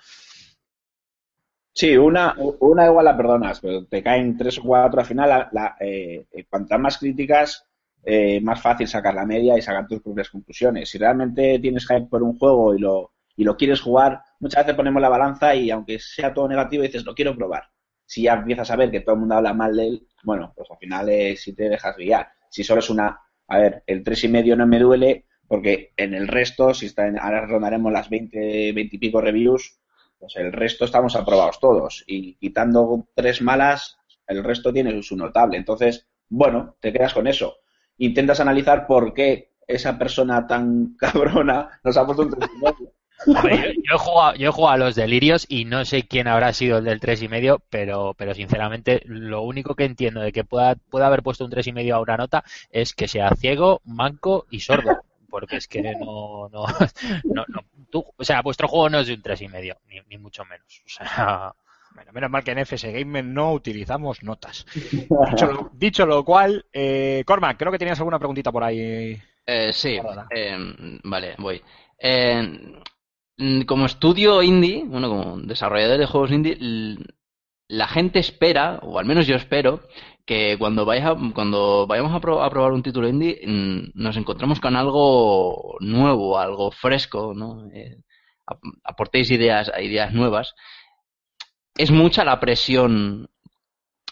Sí, 1.75 1.97
una, 1.97 2.35
una 2.59 2.85
igual 2.85 3.05
la 3.05 3.17
perdonas, 3.17 3.59
pero 3.59 3.85
te 3.85 4.03
caen 4.03 4.37
tres 4.37 4.59
o 4.59 4.63
cuatro 4.63 4.99
al 4.99 5.05
final. 5.07 5.49
La, 5.51 5.75
eh, 5.79 6.27
eh, 6.31 6.45
cuantas 6.47 6.79
más 6.79 6.97
críticas, 6.99 7.65
eh, 8.03 8.39
más 8.41 8.61
fácil 8.61 8.87
sacar 8.87 9.15
la 9.15 9.25
media 9.25 9.57
y 9.57 9.61
sacar 9.61 9.87
tus 9.87 10.01
propias 10.01 10.29
conclusiones. 10.29 10.89
Si 10.89 10.97
realmente 10.99 11.57
tienes 11.59 11.87
hype 11.87 12.07
por 12.09 12.21
un 12.21 12.37
juego 12.37 12.75
y 12.75 12.79
lo, 12.79 13.13
y 13.35 13.43
lo 13.43 13.57
quieres 13.57 13.81
jugar, 13.81 14.21
muchas 14.39 14.63
veces 14.63 14.75
ponemos 14.75 15.01
la 15.01 15.09
balanza 15.09 15.55
y 15.55 15.71
aunque 15.71 15.97
sea 15.99 16.33
todo 16.33 16.47
negativo 16.47 16.83
dices, 16.83 17.05
lo 17.05 17.15
quiero 17.15 17.35
probar. 17.35 17.63
Si 18.05 18.23
ya 18.23 18.33
empiezas 18.33 18.69
a 18.69 18.75
ver 18.75 18.91
que 18.91 18.99
todo 19.01 19.15
el 19.15 19.21
mundo 19.21 19.35
habla 19.35 19.53
mal 19.53 19.75
de 19.75 19.87
él, 19.87 20.07
bueno, 20.23 20.53
pues 20.55 20.69
al 20.69 20.77
final 20.77 21.09
es 21.09 21.41
si 21.41 21.55
te 21.55 21.69
dejas 21.69 21.95
guiar. 21.97 22.29
Si 22.49 22.63
solo 22.63 22.79
es 22.79 22.89
una, 22.91 23.19
a 23.47 23.57
ver, 23.57 23.83
el 23.87 24.03
tres 24.03 24.23
y 24.25 24.27
medio 24.27 24.55
no 24.55 24.67
me 24.67 24.77
duele 24.79 25.25
porque 25.53 25.93
en 25.97 26.15
el 26.15 26.27
resto, 26.27 26.73
si 26.73 26.87
está 26.87 27.05
en, 27.05 27.19
ahora 27.19 27.45
rondaremos 27.45 27.93
las 27.93 28.09
20, 28.09 28.71
20 28.71 28.95
y 28.95 28.97
pico 28.97 29.21
reviews, 29.21 29.77
pues 30.17 30.35
el 30.35 30.51
resto 30.51 30.83
estamos 30.83 31.15
aprobados 31.15 31.59
todos. 31.59 32.03
Y 32.07 32.33
quitando 32.37 33.05
tres 33.13 33.39
malas, 33.43 33.99
el 34.25 34.43
resto 34.43 34.73
tiene 34.73 35.03
su 35.03 35.15
notable. 35.15 35.57
Entonces, 35.57 36.07
bueno, 36.27 36.75
te 36.79 36.91
quedas 36.91 37.13
con 37.13 37.27
eso. 37.27 37.57
Intentas 37.99 38.39
analizar 38.39 38.87
por 38.87 39.13
qué 39.13 39.51
esa 39.67 39.95
persona 39.99 40.47
tan 40.47 40.95
cabrona 40.99 41.79
nos 41.83 41.97
ha 41.97 42.03
puesto 42.07 42.23
un 42.23 42.29
medio. 42.31 42.91
A 43.35 43.41
ver, 43.43 43.75
yo, 43.75 43.97
yo 44.03 44.33
yo 44.35 44.49
he 44.49 44.51
jugado 44.51 44.73
a 44.73 44.77
los 44.77 44.95
delirios 44.95 45.45
y 45.47 45.65
no 45.65 45.85
sé 45.85 46.07
quién 46.07 46.27
habrá 46.27 46.51
sido 46.53 46.79
el 46.79 46.85
del 46.85 46.99
tres 46.99 47.21
y 47.21 47.27
medio, 47.27 47.61
pero, 47.69 48.15
pero 48.17 48.33
sinceramente 48.33 49.03
lo 49.05 49.43
único 49.43 49.75
que 49.75 49.85
entiendo 49.85 50.21
de 50.21 50.31
que 50.31 50.43
pueda, 50.43 50.77
pueda 50.89 51.05
haber 51.05 51.21
puesto 51.21 51.45
un 51.45 51.51
tres 51.51 51.67
y 51.67 51.73
medio 51.73 51.95
a 51.95 52.01
una 52.01 52.17
nota 52.17 52.43
es 52.71 52.95
que 52.95 53.07
sea 53.07 53.29
ciego, 53.35 53.81
manco 53.85 54.47
y 54.49 54.61
sordo. 54.61 55.03
Porque 55.33 55.55
es 55.57 55.67
que 55.67 55.81
no, 55.81 56.47
no, 56.49 56.63
no, 57.23 57.43
no- 57.47 57.65
tú, 57.89 58.05
o 58.15 58.23
sea, 58.23 58.43
vuestro 58.43 58.67
juego 58.67 58.87
no 58.91 58.99
es 58.99 59.07
de 59.07 59.15
un 59.15 59.21
tres 59.23 59.41
y 59.41 59.47
medio, 59.47 59.75
ni, 59.87 59.99
ni 60.07 60.19
mucho 60.19 60.45
menos. 60.45 60.83
O 60.85 60.89
sea, 60.89 61.51
Bueno, 61.95 62.11
menos 62.11 62.29
mal 62.29 62.43
que 62.43 62.51
en 62.51 62.59
FS 62.59 62.91
Gamer 62.91 63.25
no 63.25 63.51
utilizamos 63.53 64.21
notas. 64.23 64.65
Dicho 64.73 65.45
lo, 65.51 65.69
dicho 65.73 66.05
lo 66.05 66.23
cual, 66.23 66.65
eh, 66.71 67.23
Cormac, 67.25 67.57
creo 67.57 67.71
que 67.71 67.77
tenías 67.79 67.99
alguna 67.99 68.19
preguntita 68.19 68.51
por 68.51 68.63
ahí. 68.63 69.19
Eh, 69.45 69.71
sí, 69.73 69.99
eh, 70.35 70.57
vale, 71.03 71.35
voy. 71.39 71.61
Eh, 71.99 72.73
como 73.67 73.85
estudio 73.87 74.41
indie, 74.43 74.83
bueno, 74.85 75.09
como 75.09 75.37
desarrollador 75.41 75.97
de 75.99 76.05
juegos 76.05 76.31
indie, 76.31 76.57
la 77.67 77.87
gente 77.87 78.19
espera, 78.19 78.79
o 78.83 78.99
al 78.99 79.05
menos 79.05 79.25
yo 79.27 79.35
espero, 79.35 79.81
que 80.25 80.57
cuando 80.57 80.85
vayas 80.85 81.07
a- 81.07 81.33
cuando 81.33 81.85
vayamos 81.87 82.13
a, 82.13 82.19
pro- 82.19 82.41
a 82.43 82.49
probar 82.49 82.71
un 82.73 82.83
título 82.83 83.07
indie, 83.09 83.41
mm, 83.45 83.91
nos 83.95 84.17
encontremos 84.17 84.59
con 84.59 84.75
algo 84.75 85.77
nuevo, 85.81 86.37
algo 86.39 86.71
fresco, 86.71 87.33
¿no? 87.35 87.67
Eh, 87.73 87.97
ap- 88.47 88.61
aportéis 88.83 89.31
ideas, 89.31 89.71
ideas 89.81 90.13
nuevas. 90.13 90.53
Es 91.75 91.91
mucha 91.91 92.23
la 92.23 92.39
presión 92.39 93.29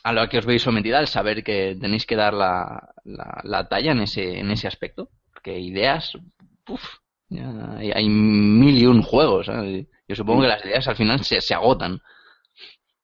a 0.03 0.13
la 0.13 0.27
que 0.29 0.39
os 0.39 0.45
veis 0.45 0.63
sometida 0.63 0.99
al 0.99 1.07
saber 1.07 1.43
que 1.43 1.77
tenéis 1.79 2.05
que 2.05 2.15
dar 2.15 2.33
la, 2.33 2.89
la, 3.03 3.41
la 3.43 3.67
talla 3.67 3.91
en 3.91 4.01
ese, 4.01 4.39
en 4.39 4.51
ese 4.51 4.67
aspecto. 4.67 5.09
Porque 5.33 5.59
ideas, 5.59 6.13
uf, 6.67 6.83
ya 7.29 7.75
hay, 7.77 7.91
hay 7.91 8.09
mil 8.09 8.77
y 8.77 8.85
un 8.87 9.03
juegos. 9.03 9.47
Yo 10.07 10.15
supongo 10.15 10.41
que 10.41 10.47
las 10.47 10.65
ideas 10.65 10.87
al 10.87 10.95
final 10.95 11.23
se, 11.23 11.39
se 11.41 11.53
agotan. 11.53 12.01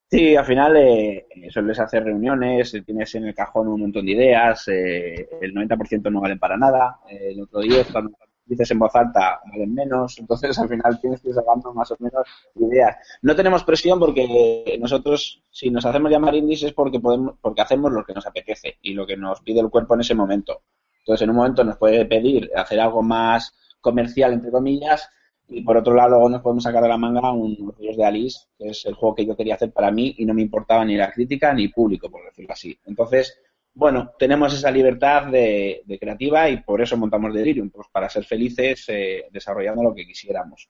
Sí, 0.10 0.38
al 0.38 0.46
final 0.46 0.78
eh, 0.78 1.28
sueles 1.50 1.80
hacer 1.80 2.04
reuniones, 2.06 2.74
eh, 2.74 2.82
tienes 2.82 3.14
en 3.16 3.26
el 3.26 3.36
cajón 3.36 3.68
un 3.68 3.82
montón 3.82 4.06
de 4.06 4.14
ideas, 4.14 4.66
eh, 4.70 5.28
el 5.42 5.54
90% 5.54 6.10
no 6.10 6.22
valen 6.22 6.40
para 6.40 6.56
nada, 6.56 7.02
eh, 7.10 7.32
el 7.32 7.42
otro 7.42 7.60
10 7.60 7.92
cuando 7.92 8.18
dices 8.46 8.72
en 8.72 8.80
voz 8.80 8.96
alta 8.96 9.42
valen 9.52 9.74
menos, 9.74 10.18
entonces 10.18 10.58
al 10.60 10.70
final 10.70 10.98
tienes 11.02 11.20
que 11.20 11.28
ir 11.28 11.36
sacando 11.36 11.74
más 11.74 11.92
o 11.92 11.98
menos 12.00 12.26
ideas. 12.56 12.96
No 13.22 13.36
tenemos 13.36 13.66
presión 13.66 14.00
porque 14.00 14.78
nosotros, 14.80 15.44
si 15.52 15.70
nos 15.70 15.86
hacemos 15.86 16.10
llamar 16.10 16.36
indies 16.36 16.64
es 16.64 16.72
porque 16.74 17.02
podemos, 17.02 17.36
porque 17.42 17.62
hacemos 17.62 17.92
lo 17.92 18.06
que 18.06 18.14
nos 18.14 18.26
apetece 18.26 18.78
y 18.82 18.94
lo 18.94 19.06
que 19.06 19.18
nos 19.18 19.42
pide 19.42 19.60
el 19.60 19.70
cuerpo 19.70 19.96
en 19.96 20.02
ese 20.02 20.16
momento. 20.16 20.62
Entonces 21.00 21.24
en 21.24 21.32
un 21.32 21.36
momento 21.36 21.66
nos 21.66 21.76
puede 21.78 22.06
pedir 22.06 22.50
hacer 22.56 22.80
algo 22.80 23.04
más 23.04 23.54
comercial, 23.82 24.32
entre 24.32 24.52
comillas, 24.52 25.10
y 25.50 25.62
por 25.62 25.78
otro 25.78 25.94
lado, 25.94 26.28
nos 26.30 26.42
podemos 26.42 26.64
sacar 26.64 26.84
de 26.84 26.90
la 26.90 26.98
manga 26.98 27.32
un 27.32 27.56
Los 27.60 27.78
Ríos 27.78 27.98
de 27.98 28.06
Alice, 28.06 28.40
que 28.58 28.70
es 28.70 28.86
el 28.86 28.96
juego 28.96 29.16
que 29.16 29.26
yo 29.26 29.36
quería 29.36 29.56
hacer 29.56 29.72
para 29.72 29.92
mí 29.92 30.14
y 30.18 30.26
no 30.26 30.34
me 30.34 30.42
importaba 30.42 30.84
ni 30.84 30.98
la 30.98 31.12
crítica 31.12 31.54
ni 31.54 31.70
público, 31.70 32.10
por 32.12 32.26
decirlo 32.26 32.52
así. 32.54 32.78
Entonces, 32.86 33.40
bueno, 33.74 34.12
tenemos 34.18 34.54
esa 34.54 34.72
libertad 34.72 35.28
de, 35.28 35.84
creativa 36.00 36.50
y 36.50 36.62
por 36.64 36.82
eso 36.82 36.98
montamos 36.98 37.34
Delirium, 37.34 37.70
pues 37.70 37.88
para 37.92 38.10
ser 38.10 38.26
felices 38.26 38.86
eh, 38.90 39.28
desarrollando 39.32 39.84
lo 39.84 39.96
que 39.96 40.06
quisiéramos. 40.06 40.70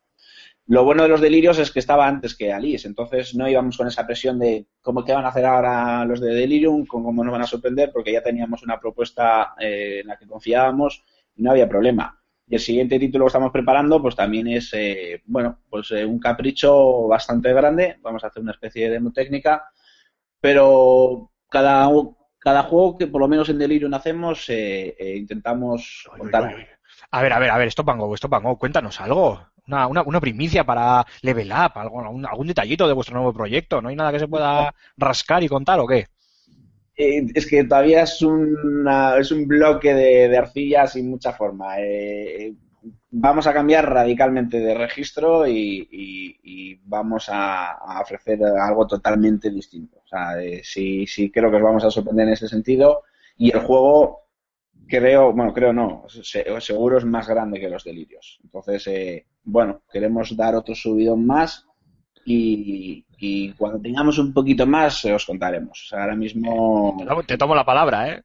Lo 0.68 0.84
bueno 0.84 1.04
de 1.04 1.10
los 1.10 1.22
delirios 1.22 1.58
es 1.60 1.72
que 1.72 1.80
estaba 1.80 2.06
antes 2.06 2.36
que 2.36 2.52
Alice, 2.52 2.86
entonces 2.86 3.34
no 3.34 3.48
íbamos 3.48 3.78
con 3.78 3.88
esa 3.88 4.06
presión 4.06 4.38
de 4.38 4.66
cómo 4.82 5.06
qué 5.06 5.14
van 5.14 5.24
a 5.24 5.30
hacer 5.30 5.46
ahora 5.46 6.04
los 6.04 6.20
de 6.20 6.34
Delirium, 6.34 6.86
cómo 6.86 7.24
nos 7.24 7.32
van 7.32 7.44
a 7.44 7.48
sorprender, 7.48 7.92
porque 7.94 8.12
ya 8.12 8.22
teníamos 8.22 8.64
una 8.64 8.78
propuesta 8.78 9.54
eh, 9.58 10.02
en 10.02 10.08
la 10.08 10.18
que 10.18 10.28
confiábamos 10.28 11.06
y 11.34 11.44
no 11.44 11.52
había 11.52 11.70
problema. 11.70 12.17
Y 12.50 12.56
el 12.56 12.62
siguiente 12.62 12.98
título 12.98 13.26
que 13.26 13.28
estamos 13.28 13.52
preparando, 13.52 14.02
pues 14.02 14.16
también 14.16 14.48
es, 14.48 14.74
eh, 14.74 15.22
bueno, 15.26 15.60
pues 15.70 15.92
eh, 15.92 16.06
un 16.06 16.18
capricho 16.18 17.08
bastante 17.08 17.52
grande. 17.52 17.98
Vamos 18.02 18.24
a 18.24 18.28
hacer 18.28 18.42
una 18.42 18.54
especie 18.54 18.86
de 18.86 18.92
demo 18.92 19.12
técnica, 19.12 19.70
pero 20.40 21.32
cada, 21.50 21.90
cada 22.40 22.64
juego 22.64 22.98
que 22.98 23.08
por 23.08 23.20
lo 23.20 23.28
menos 23.28 23.50
en 23.50 23.58
Delirium 23.58 23.94
hacemos, 23.94 24.48
eh, 24.50 24.96
eh, 24.98 25.18
intentamos 25.18 26.08
contar. 26.18 26.56
A 27.12 27.22
ver, 27.22 27.34
a 27.34 27.40
ver, 27.40 27.50
a 27.52 27.58
ver, 27.58 27.68
Stop 27.68 27.90
and 27.90 28.00
Go, 28.00 28.16
Stop 28.16 28.36
and 28.36 28.46
Go, 28.46 28.58
cuéntanos 28.58 29.02
algo. 29.02 29.42
Una, 29.68 29.88
una, 29.88 30.02
una 30.04 30.22
primicia 30.22 30.64
para 30.64 31.06
Level 31.22 31.52
Up, 31.52 31.78
algún 31.78 32.48
detallito 32.48 32.88
de 32.88 32.94
vuestro 32.94 33.16
nuevo 33.16 33.34
proyecto. 33.34 33.82
¿No 33.82 33.90
hay 33.90 33.98
nada 33.98 34.14
que 34.14 34.20
se 34.20 34.28
pueda 34.28 34.74
rascar 34.96 35.44
y 35.44 35.50
contar 35.50 35.82
o 35.82 35.88
qué? 35.88 36.08
Eh, 36.98 37.28
es 37.34 37.46
que 37.46 37.64
todavía 37.64 38.02
es, 38.02 38.22
una, 38.22 39.18
es 39.18 39.32
un 39.32 39.48
bloque 39.48 39.94
de, 39.94 40.28
de 40.28 40.38
arcilla 40.38 40.88
sin 40.88 41.10
mucha 41.10 41.32
forma. 41.32 41.76
Eh, 41.80 42.54
vamos 43.12 43.48
a 43.48 43.54
cambiar 43.54 43.90
radicalmente 43.90 44.60
de 44.60 44.74
registro 44.74 45.48
y, 45.48 45.88
y, 45.92 46.80
vamos 46.90 47.28
a, 47.30 48.02
ofrecer 48.02 48.40
algo 48.44 48.88
totalmente 48.88 49.50
distinto. 49.50 50.00
O 50.04 50.08
sea, 50.08 50.42
eh, 50.42 50.62
sí, 50.64 51.06
sí 51.06 51.30
creo 51.30 51.50
que 51.50 51.58
os 51.58 51.64
vamos 51.64 51.84
a 51.84 51.92
sorprender 51.92 52.28
en 52.28 52.34
ese 52.34 52.48
sentido. 52.48 53.04
Y 53.38 53.52
el 53.52 53.60
juego, 53.60 54.22
creo, 54.88 55.34
bueno, 55.34 55.54
creo 55.54 55.74
no, 55.74 56.06
se, 56.08 56.46
seguro 56.62 56.98
es 56.98 57.06
más 57.06 57.28
grande 57.28 57.60
que 57.60 57.70
los 57.70 57.84
delirios. 57.84 58.40
Entonces, 58.44 58.88
eh, 58.88 59.26
bueno, 59.44 59.82
queremos 59.92 60.36
dar 60.36 60.56
otro 60.56 60.74
subidón 60.76 61.26
más 61.26 61.68
y, 62.26 63.06
y, 63.20 63.52
cuando 63.54 63.80
tengamos 63.80 64.18
un 64.20 64.34
poquito 64.34 64.66
más 64.66 65.04
os 65.06 65.26
contaremos. 65.26 65.90
Ahora 65.92 66.16
mismo... 66.16 66.98
Te 67.26 67.38
tomo 67.38 67.56
la 67.56 67.66
palabra, 67.66 68.10
¿eh? 68.10 68.24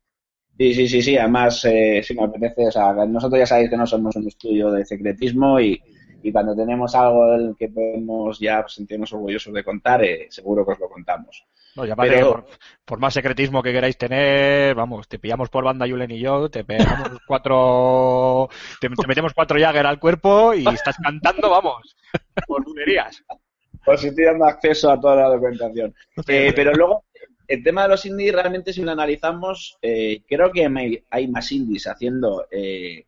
Sí, 0.59 0.75
sí, 0.75 0.89
sí, 0.89 1.03
sí. 1.03 1.17
Además, 1.17 1.65
eh, 1.65 2.03
si 2.03 2.15
me 2.15 2.25
apetece, 2.25 2.69
o 2.69 2.71
sea, 2.71 2.93
nosotros 3.07 3.39
ya 3.39 3.47
sabéis 3.47 3.71
que 3.71 3.77
no 3.77 3.87
somos 3.87 4.15
un 4.17 4.29
estudio 4.29 4.71
de 4.71 4.85
secretismo 4.85 5.59
y, 5.59 5.81
y 6.23 6.33
cuando 6.33 6.55
tenemos 6.55 6.95
algo 6.95 7.27
del 7.33 7.57
que 7.59 7.69
podemos 7.69 8.39
ya 8.39 8.65
sentirnos 8.69 9.13
orgullosos 9.13 9.53
de 9.53 9.65
contar, 9.65 10.05
eh, 10.05 10.27
seguro 10.31 10.65
que 10.65 10.73
os 10.73 10.79
lo 10.79 10.89
contamos. 10.89 11.45
No, 11.75 11.87
ya 11.87 11.97
Pero... 11.97 12.33
por, 12.33 12.47
por, 12.85 12.99
más 12.99 13.15
secretismo 13.15 13.63
que 13.63 13.73
queráis 13.73 13.97
tener, 13.97 14.75
vamos, 14.75 15.09
te 15.09 15.19
pillamos 15.19 15.49
por 15.49 15.65
banda 15.65 15.89
Julen 15.89 16.11
y 16.11 16.21
yo, 16.21 16.51
te 16.51 16.65
pegamos 16.65 17.19
cuatro, 17.27 18.49
te, 18.79 18.91
te, 18.91 19.07
metemos 19.07 19.33
cuatro 19.33 19.59
Jagger 19.59 19.87
al 19.87 19.99
cuerpo 19.99 20.53
y 20.53 20.67
estás 20.69 20.97
cantando, 21.03 21.49
vamos, 21.49 21.97
por 22.47 22.63
Pues 23.85 24.01
si 24.01 24.09
estoy 24.09 24.25
dando 24.25 24.45
acceso 24.45 24.91
a 24.91 25.01
toda 25.01 25.17
la 25.17 25.29
documentación. 25.29 25.95
Eh, 26.29 26.53
pero 26.55 26.73
luego, 26.73 27.05
el 27.49 27.63
tema 27.63 27.83
de 27.83 27.89
los 27.89 28.07
indies, 28.07 28.33
realmente 28.33 28.73
si 28.73 28.83
lo 28.83 28.93
analizamos, 28.93 29.79
eh, 29.83 30.23
creo 30.27 30.51
que 30.53 30.69
hay 31.11 31.29
más 31.29 31.53
indies 31.53 31.87
haciendo 31.87 32.47
eh, 32.51 33.05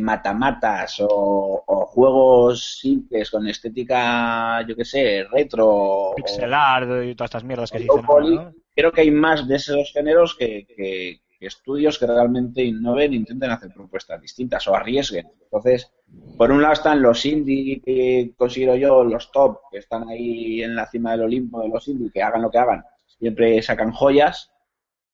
matamatas 0.00 1.00
o, 1.00 1.64
o, 1.66 1.86
juegos 1.86 2.78
simples 2.78 3.30
con 3.30 3.46
estética, 3.48 4.64
yo 4.66 4.76
qué 4.76 4.84
sé, 4.84 5.24
retro. 5.30 6.12
Pixel 6.16 6.54
art 6.54 6.88
y 7.04 7.14
todas 7.14 7.30
estas 7.30 7.44
mierdas 7.44 7.70
que 7.70 7.78
se 7.78 7.84
dicen. 7.84 8.54
Creo 8.74 8.92
que 8.92 9.00
hay 9.02 9.10
más 9.10 9.46
de 9.46 9.56
esos 9.56 9.92
géneros 9.92 10.34
que, 10.36 10.64
que, 10.66 11.20
que, 11.38 11.46
estudios 11.46 11.98
que 11.98 12.06
realmente 12.06 12.62
innoven 12.62 13.12
intenten 13.12 13.50
hacer 13.50 13.70
propuestas 13.74 14.20
distintas 14.20 14.66
o 14.68 14.74
arriesguen. 14.74 15.28
Entonces, 15.42 15.90
por 16.36 16.50
un 16.50 16.62
lado 16.62 16.74
están 16.74 17.02
los 17.02 17.24
indie 17.24 17.80
que 17.80 18.32
considero 18.36 18.76
yo 18.76 19.04
los 19.04 19.30
top, 19.30 19.60
que 19.70 19.78
están 19.78 20.08
ahí 20.08 20.62
en 20.62 20.74
la 20.74 20.86
cima 20.86 21.12
del 21.12 21.22
Olimpo 21.22 21.60
de 21.60 21.68
los 21.68 21.86
indie, 21.88 22.10
que 22.10 22.22
hagan 22.22 22.42
lo 22.42 22.50
que 22.50 22.58
hagan, 22.58 22.84
siempre 23.06 23.62
sacan 23.62 23.92
joyas, 23.92 24.50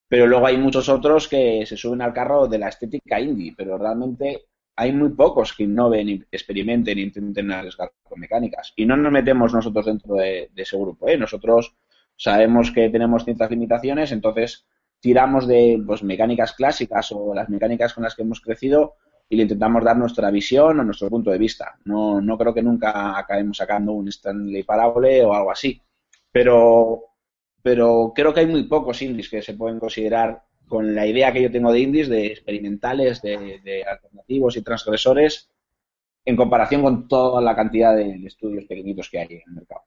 pero 0.08 0.26
luego 0.26 0.46
hay 0.46 0.56
muchos 0.56 0.88
otros 0.88 1.28
que 1.28 1.66
se 1.66 1.76
suben 1.76 2.00
al 2.00 2.14
carro 2.14 2.46
de 2.46 2.58
la 2.58 2.68
estética 2.68 3.20
indie, 3.20 3.54
pero 3.56 3.76
realmente 3.76 4.46
hay 4.76 4.92
muy 4.92 5.10
pocos 5.10 5.52
que 5.52 5.64
innoven, 5.64 6.26
experimenten, 6.30 6.98
intenten 6.98 7.50
arriesgar 7.50 7.90
con 8.02 8.20
mecánicas. 8.20 8.72
Y 8.76 8.86
no 8.86 8.96
nos 8.96 9.12
metemos 9.12 9.52
nosotros 9.52 9.86
dentro 9.86 10.14
de, 10.14 10.50
de 10.54 10.62
ese 10.62 10.78
grupo. 10.78 11.08
¿eh? 11.08 11.18
Nosotros 11.18 11.74
sabemos 12.16 12.70
que 12.70 12.88
tenemos 12.88 13.24
ciertas 13.24 13.50
limitaciones, 13.50 14.12
entonces 14.12 14.66
tiramos 15.00 15.46
de 15.46 15.82
pues, 15.86 16.02
mecánicas 16.02 16.52
clásicas 16.52 17.10
o 17.12 17.34
las 17.34 17.48
mecánicas 17.48 17.92
con 17.92 18.04
las 18.04 18.14
que 18.14 18.22
hemos 18.22 18.40
crecido 18.40 18.94
y 19.28 19.36
le 19.36 19.42
intentamos 19.42 19.84
dar 19.84 19.96
nuestra 19.96 20.30
visión 20.30 20.80
o 20.80 20.84
nuestro 20.84 21.10
punto 21.10 21.30
de 21.30 21.38
vista. 21.38 21.78
No, 21.84 22.20
no 22.20 22.38
creo 22.38 22.54
que 22.54 22.62
nunca 22.62 23.18
acabemos 23.18 23.58
sacando 23.58 23.92
un 23.92 24.08
Stanley 24.08 24.62
Parable 24.62 25.24
o 25.24 25.34
algo 25.34 25.50
así. 25.50 25.80
Pero, 26.32 27.02
pero 27.62 28.12
creo 28.14 28.32
que 28.32 28.40
hay 28.40 28.46
muy 28.46 28.64
pocos 28.64 29.02
indies 29.02 29.28
que 29.28 29.42
se 29.42 29.54
pueden 29.54 29.78
considerar 29.78 30.42
con 30.66 30.94
la 30.94 31.06
idea 31.06 31.32
que 31.32 31.42
yo 31.42 31.50
tengo 31.50 31.72
de 31.72 31.80
indies, 31.80 32.08
de 32.08 32.26
experimentales, 32.26 33.22
de, 33.22 33.84
alternativos 33.90 34.56
y 34.56 34.62
transgresores, 34.62 35.50
en 36.24 36.36
comparación 36.36 36.82
con 36.82 37.08
toda 37.08 37.40
la 37.40 37.56
cantidad 37.56 37.96
de 37.96 38.26
estudios 38.26 38.64
pequeñitos 38.66 39.08
que 39.08 39.18
hay 39.18 39.26
en 39.30 39.42
el 39.46 39.54
mercado. 39.54 39.82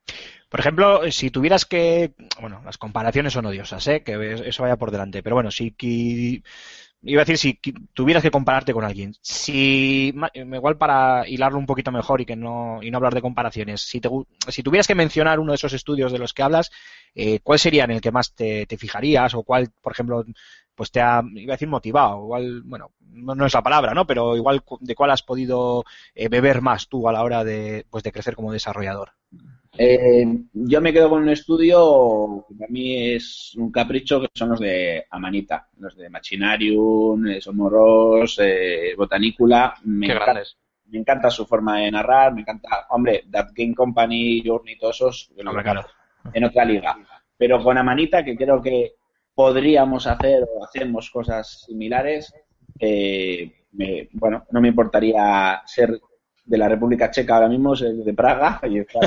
Por 0.49 0.59
ejemplo, 0.59 1.11
si 1.11 1.29
tuvieras 1.29 1.65
que. 1.65 2.13
Bueno, 2.41 2.61
las 2.65 2.77
comparaciones 2.77 3.33
son 3.33 3.45
odiosas, 3.45 3.87
¿eh? 3.87 4.03
Que 4.03 4.33
eso 4.47 4.63
vaya 4.63 4.75
por 4.75 4.91
delante. 4.91 5.21
Pero 5.23 5.35
bueno, 5.35 5.51
si. 5.51 5.73
Iba 7.03 7.23
a 7.23 7.25
decir 7.25 7.37
si 7.39 7.59
tuvieras 7.93 8.21
que 8.21 8.29
compararte 8.29 8.73
con 8.73 8.83
alguien. 8.83 9.15
Si. 9.21 10.11
ma- 10.15 10.29
Igual 10.33 10.77
para 10.77 11.27
hilarlo 11.27 11.57
un 11.57 11.65
poquito 11.65 11.91
mejor 11.91 12.21
y 12.21 12.25
que 12.27 12.35
no, 12.35 12.79
y 12.83 12.91
no 12.91 12.97
hablar 12.97 13.15
de 13.15 13.21
comparaciones. 13.21 13.81
Si, 13.81 13.99
te 13.99 14.09
si 14.49 14.61
tuvieras 14.61 14.85
que 14.87 14.93
mencionar 14.93 15.39
uno 15.39 15.51
de 15.51 15.55
esos 15.55 15.73
estudios 15.73 16.11
de 16.11 16.19
los 16.19 16.33
que 16.33 16.43
hablas, 16.43 16.69
eh, 17.15 17.39
¿cuál 17.43 17.59
sería 17.59 17.83
en 17.85 17.91
el 17.91 18.01
que 18.01 18.11
más 18.11 18.33
te, 18.35 18.65
te 18.65 18.77
fijarías? 18.77 19.33
O 19.35 19.43
cuál, 19.43 19.69
por 19.81 19.93
ejemplo, 19.93 20.23
pues 20.75 20.91
te 20.91 21.01
ha, 21.01 21.21
iba 21.35 21.53
a 21.53 21.55
decir 21.57 21.67
motivado, 21.67 22.23
igual, 22.23 22.61
bueno, 22.63 22.91
no, 23.01 23.35
no 23.35 23.45
es 23.45 23.53
la 23.53 23.61
palabra, 23.63 23.93
¿no? 23.93 24.05
Pero 24.07 24.35
igual 24.35 24.63
cu- 24.63 24.77
de 24.81 24.95
cuál 24.95 25.11
has 25.11 25.23
podido 25.23 25.83
eh, 26.15 26.29
beber 26.29 26.61
más 26.61 26.87
tú 26.87 27.07
a 27.07 27.11
la 27.13 27.23
hora 27.23 27.43
de, 27.43 27.85
pues 27.89 28.03
de 28.03 28.11
crecer 28.11 28.35
como 28.35 28.51
desarrollador. 28.53 29.11
Eh, 29.77 30.25
yo 30.53 30.81
me 30.81 30.91
quedo 30.91 31.09
con 31.09 31.23
un 31.23 31.29
estudio 31.29 32.45
que 32.47 32.55
para 32.55 32.71
mí 32.71 33.13
es 33.15 33.53
un 33.57 33.71
capricho, 33.71 34.19
que 34.21 34.27
son 34.33 34.49
los 34.49 34.59
de 34.59 35.05
Amanita, 35.09 35.69
los 35.77 35.95
de 35.95 36.09
Machinarium, 36.09 37.27
eh, 37.27 37.41
Somoros, 37.41 38.37
eh, 38.41 38.93
Botanicula. 38.97 39.73
Me 39.85 40.07
Qué 40.07 40.11
encanta, 40.11 40.25
grandes. 40.33 40.57
me 40.87 40.99
encanta 40.99 41.29
su 41.29 41.45
forma 41.45 41.79
de 41.79 41.91
narrar, 41.91 42.33
me 42.33 42.41
encanta, 42.41 42.85
hombre, 42.89 43.23
That 43.31 43.49
Game 43.55 43.73
Company, 43.73 44.43
Journey, 44.45 44.77
todos 44.77 44.95
esos, 44.97 45.31
que 45.35 45.43
los 45.43 45.51
Hombre, 45.51 45.63
claro. 45.63 45.87
En 46.33 46.43
otra 46.43 46.65
liga. 46.65 46.97
Pero 47.37 47.63
con 47.63 47.77
Amanita, 47.77 48.23
que 48.23 48.35
creo 48.35 48.61
que 48.61 48.93
podríamos 49.33 50.07
hacer 50.07 50.43
o 50.43 50.63
hacemos 50.65 51.09
cosas 51.09 51.63
similares, 51.65 52.33
eh, 52.79 53.51
me- 53.73 54.09
bueno, 54.13 54.45
no 54.51 54.61
me 54.61 54.67
importaría 54.69 55.61
ser 55.65 55.99
de 56.45 56.57
la 56.57 56.67
República 56.69 57.09
Checa 57.11 57.35
ahora 57.35 57.47
mismo, 57.49 57.75
ser 57.75 57.93
de 57.93 58.13
Praga, 58.13 58.59
y 58.69 58.79
estar 58.79 59.01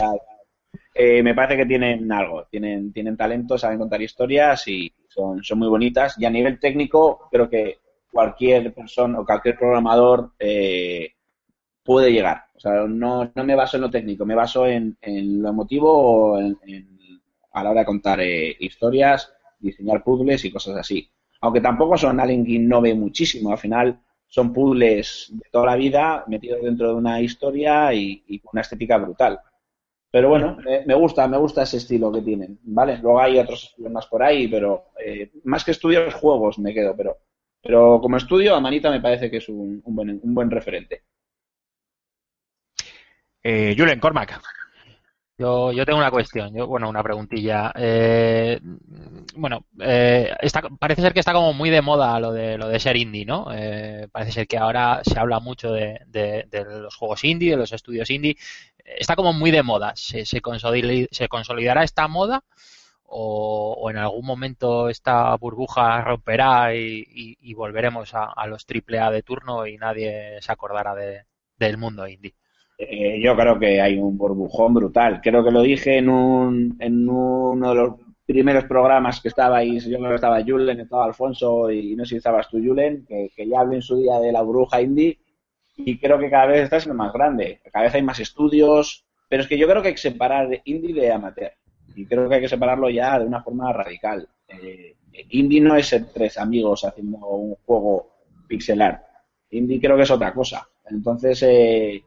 eh, 0.94 1.22
me 1.22 1.34
parece 1.34 1.56
que 1.58 1.66
tienen 1.66 2.10
algo, 2.12 2.46
tienen, 2.50 2.92
tienen 2.92 3.16
talento, 3.16 3.58
saben 3.58 3.78
contar 3.78 4.00
historias 4.02 4.66
y 4.68 4.92
son, 5.08 5.42
son 5.42 5.58
muy 5.58 5.68
bonitas. 5.68 6.16
Y 6.18 6.24
a 6.24 6.30
nivel 6.30 6.58
técnico, 6.60 7.28
creo 7.30 7.48
que 7.48 7.78
cualquier 8.12 8.72
persona 8.72 9.20
o 9.20 9.26
cualquier 9.26 9.56
programador 9.58 10.32
eh, 10.38 11.10
puede 11.84 12.12
llegar. 12.12 12.44
O 12.54 12.60
sea, 12.60 12.84
no, 12.88 13.30
no 13.34 13.44
me 13.44 13.54
baso 13.56 13.76
en 13.76 13.82
lo 13.82 13.90
técnico, 13.90 14.24
me 14.26 14.34
baso 14.34 14.66
en, 14.66 14.96
en 15.02 15.42
lo 15.42 15.50
emotivo 15.50 15.92
o 15.92 16.40
en- 16.40 16.58
a 17.54 17.64
la 17.64 17.70
hora 17.70 17.80
de 17.80 17.86
contar 17.86 18.20
eh, 18.20 18.56
historias, 18.60 19.32
diseñar 19.58 20.04
puzzles 20.04 20.44
y 20.44 20.52
cosas 20.52 20.76
así. 20.76 21.10
Aunque 21.40 21.60
tampoco 21.60 21.96
son 21.96 22.20
alguien 22.20 22.44
que 22.44 22.52
innove 22.52 22.94
muchísimo, 22.94 23.50
al 23.50 23.58
final 23.58 24.00
son 24.26 24.52
puzzles 24.52 25.28
de 25.30 25.48
toda 25.50 25.66
la 25.66 25.76
vida 25.76 26.24
metidos 26.26 26.62
dentro 26.62 26.88
de 26.88 26.94
una 26.94 27.20
historia 27.20 27.92
y, 27.94 28.22
y 28.28 28.40
una 28.52 28.60
estética 28.60 28.98
brutal. 28.98 29.40
Pero 30.10 30.28
bueno, 30.28 30.58
me, 30.86 30.94
gusta, 30.94 31.26
me 31.26 31.38
gusta 31.38 31.62
ese 31.62 31.78
estilo 31.78 32.12
que 32.12 32.22
tienen, 32.22 32.60
¿vale? 32.62 32.98
Luego 32.98 33.20
hay 33.20 33.38
otros 33.38 33.64
estilos 33.64 33.90
más 33.90 34.06
por 34.06 34.22
ahí, 34.22 34.46
pero 34.46 34.90
eh, 35.04 35.32
más 35.44 35.64
que 35.64 35.72
estudios, 35.72 36.14
juegos 36.14 36.58
me 36.60 36.72
quedo, 36.72 36.94
pero 36.96 37.18
pero 37.64 37.98
como 38.00 38.18
estudio, 38.18 38.54
Amanita 38.54 38.90
me 38.90 39.00
parece 39.00 39.30
que 39.30 39.38
es 39.38 39.48
un, 39.48 39.80
un 39.82 39.96
buen, 39.96 40.20
un 40.22 40.34
buen 40.34 40.50
referente. 40.50 41.04
Eh, 43.42 43.74
Cormac. 44.00 44.38
Yo, 45.36 45.72
yo 45.72 45.84
tengo 45.84 45.98
una 45.98 46.12
cuestión, 46.12 46.54
yo, 46.54 46.66
bueno, 46.68 46.88
una 46.88 47.02
preguntilla. 47.02 47.72
Eh, 47.74 48.60
bueno, 49.36 49.66
eh, 49.80 50.32
parece 50.78 51.02
ser 51.02 51.12
que 51.12 51.18
está 51.18 51.32
como 51.32 51.52
muy 51.52 51.70
de 51.70 51.82
moda 51.82 52.20
lo 52.20 52.32
de 52.32 52.56
lo 52.56 52.68
de 52.68 52.78
ser 52.78 52.96
indie, 52.96 53.24
¿no? 53.26 53.48
Eh, 53.52 54.06
parece 54.12 54.30
ser 54.32 54.46
que 54.46 54.58
ahora 54.58 55.00
se 55.04 55.18
habla 55.18 55.40
mucho 55.40 55.72
de, 55.72 55.98
de- 56.06 56.46
los 56.80 56.94
juegos 56.94 57.24
indie, 57.24 57.50
de 57.50 57.56
los 57.56 57.72
estudios 57.72 58.08
indie. 58.10 58.36
Está 58.84 59.16
como 59.16 59.32
muy 59.32 59.50
de 59.50 59.64
moda. 59.64 59.92
¿Se, 59.96 60.24
se, 60.24 60.40
consolid- 60.40 61.08
se 61.10 61.26
consolidará 61.28 61.82
esta 61.82 62.06
moda 62.06 62.44
o, 63.04 63.88
en 63.90 63.96
algún 63.98 64.26
momento 64.26 64.88
esta 64.88 65.34
burbuja 65.36 66.00
romperá 66.02 66.74
y, 66.76 67.04
y- 67.08 67.38
y 67.40 67.54
volveremos 67.54 68.14
a, 68.14 68.26
a 68.26 68.46
los 68.46 68.66
triple 68.66 69.00
A 69.00 69.10
de 69.10 69.22
turno 69.24 69.66
y 69.66 69.78
nadie 69.78 70.38
se 70.42 70.52
acordará 70.52 70.94
de, 70.94 71.24
del 71.58 71.76
mundo 71.78 72.06
indie? 72.08 72.34
Eh, 72.76 73.20
yo 73.22 73.36
creo 73.36 73.58
que 73.58 73.80
hay 73.80 73.98
un 73.98 74.18
burbujón 74.18 74.74
brutal. 74.74 75.20
Creo 75.22 75.44
que 75.44 75.50
lo 75.50 75.62
dije 75.62 75.98
en, 75.98 76.08
un, 76.08 76.76
en 76.80 77.08
uno 77.08 77.68
de 77.70 77.74
los 77.74 77.94
primeros 78.26 78.64
programas 78.64 79.20
que 79.20 79.28
estabais, 79.28 79.84
yo 79.86 79.98
creo 79.98 80.10
que 80.10 80.14
estaba 80.16 80.42
Julen, 80.42 80.80
estaba 80.80 81.04
Alfonso 81.04 81.70
y 81.70 81.94
no 81.94 82.04
sé 82.04 82.10
si 82.10 82.16
estabas 82.16 82.48
tú, 82.48 82.58
Julen, 82.58 83.04
que, 83.06 83.30
que 83.36 83.46
ya 83.48 83.60
hablé 83.60 83.76
en 83.76 83.82
su 83.82 83.96
día 83.98 84.18
de 84.18 84.32
la 84.32 84.42
burbuja 84.42 84.80
indie 84.80 85.18
y 85.76 85.98
creo 85.98 86.18
que 86.18 86.30
cada 86.30 86.46
vez 86.46 86.62
está 86.64 86.80
siendo 86.80 86.96
más 87.02 87.12
grande. 87.12 87.60
Cada 87.72 87.84
vez 87.84 87.94
hay 87.94 88.02
más 88.02 88.18
estudios, 88.20 89.04
pero 89.28 89.42
es 89.42 89.48
que 89.48 89.58
yo 89.58 89.68
creo 89.68 89.82
que 89.82 89.88
hay 89.88 89.94
que 89.94 90.00
separar 90.00 90.48
indie 90.64 90.94
de 90.94 91.12
amateur 91.12 91.52
y 91.94 92.06
creo 92.06 92.28
que 92.28 92.36
hay 92.36 92.40
que 92.40 92.48
separarlo 92.48 92.90
ya 92.90 93.18
de 93.18 93.26
una 93.26 93.42
forma 93.42 93.72
radical. 93.72 94.28
Eh, 94.48 94.96
indie 95.30 95.60
no 95.60 95.76
es 95.76 95.86
ser 95.88 96.06
tres 96.12 96.38
amigos 96.38 96.84
haciendo 96.84 97.18
un 97.26 97.54
juego 97.66 98.10
pixelar. 98.48 99.04
Indie 99.50 99.80
creo 99.80 99.96
que 99.96 100.02
es 100.02 100.10
otra 100.10 100.32
cosa. 100.34 100.66
Entonces, 100.86 101.42
eh, 101.42 102.02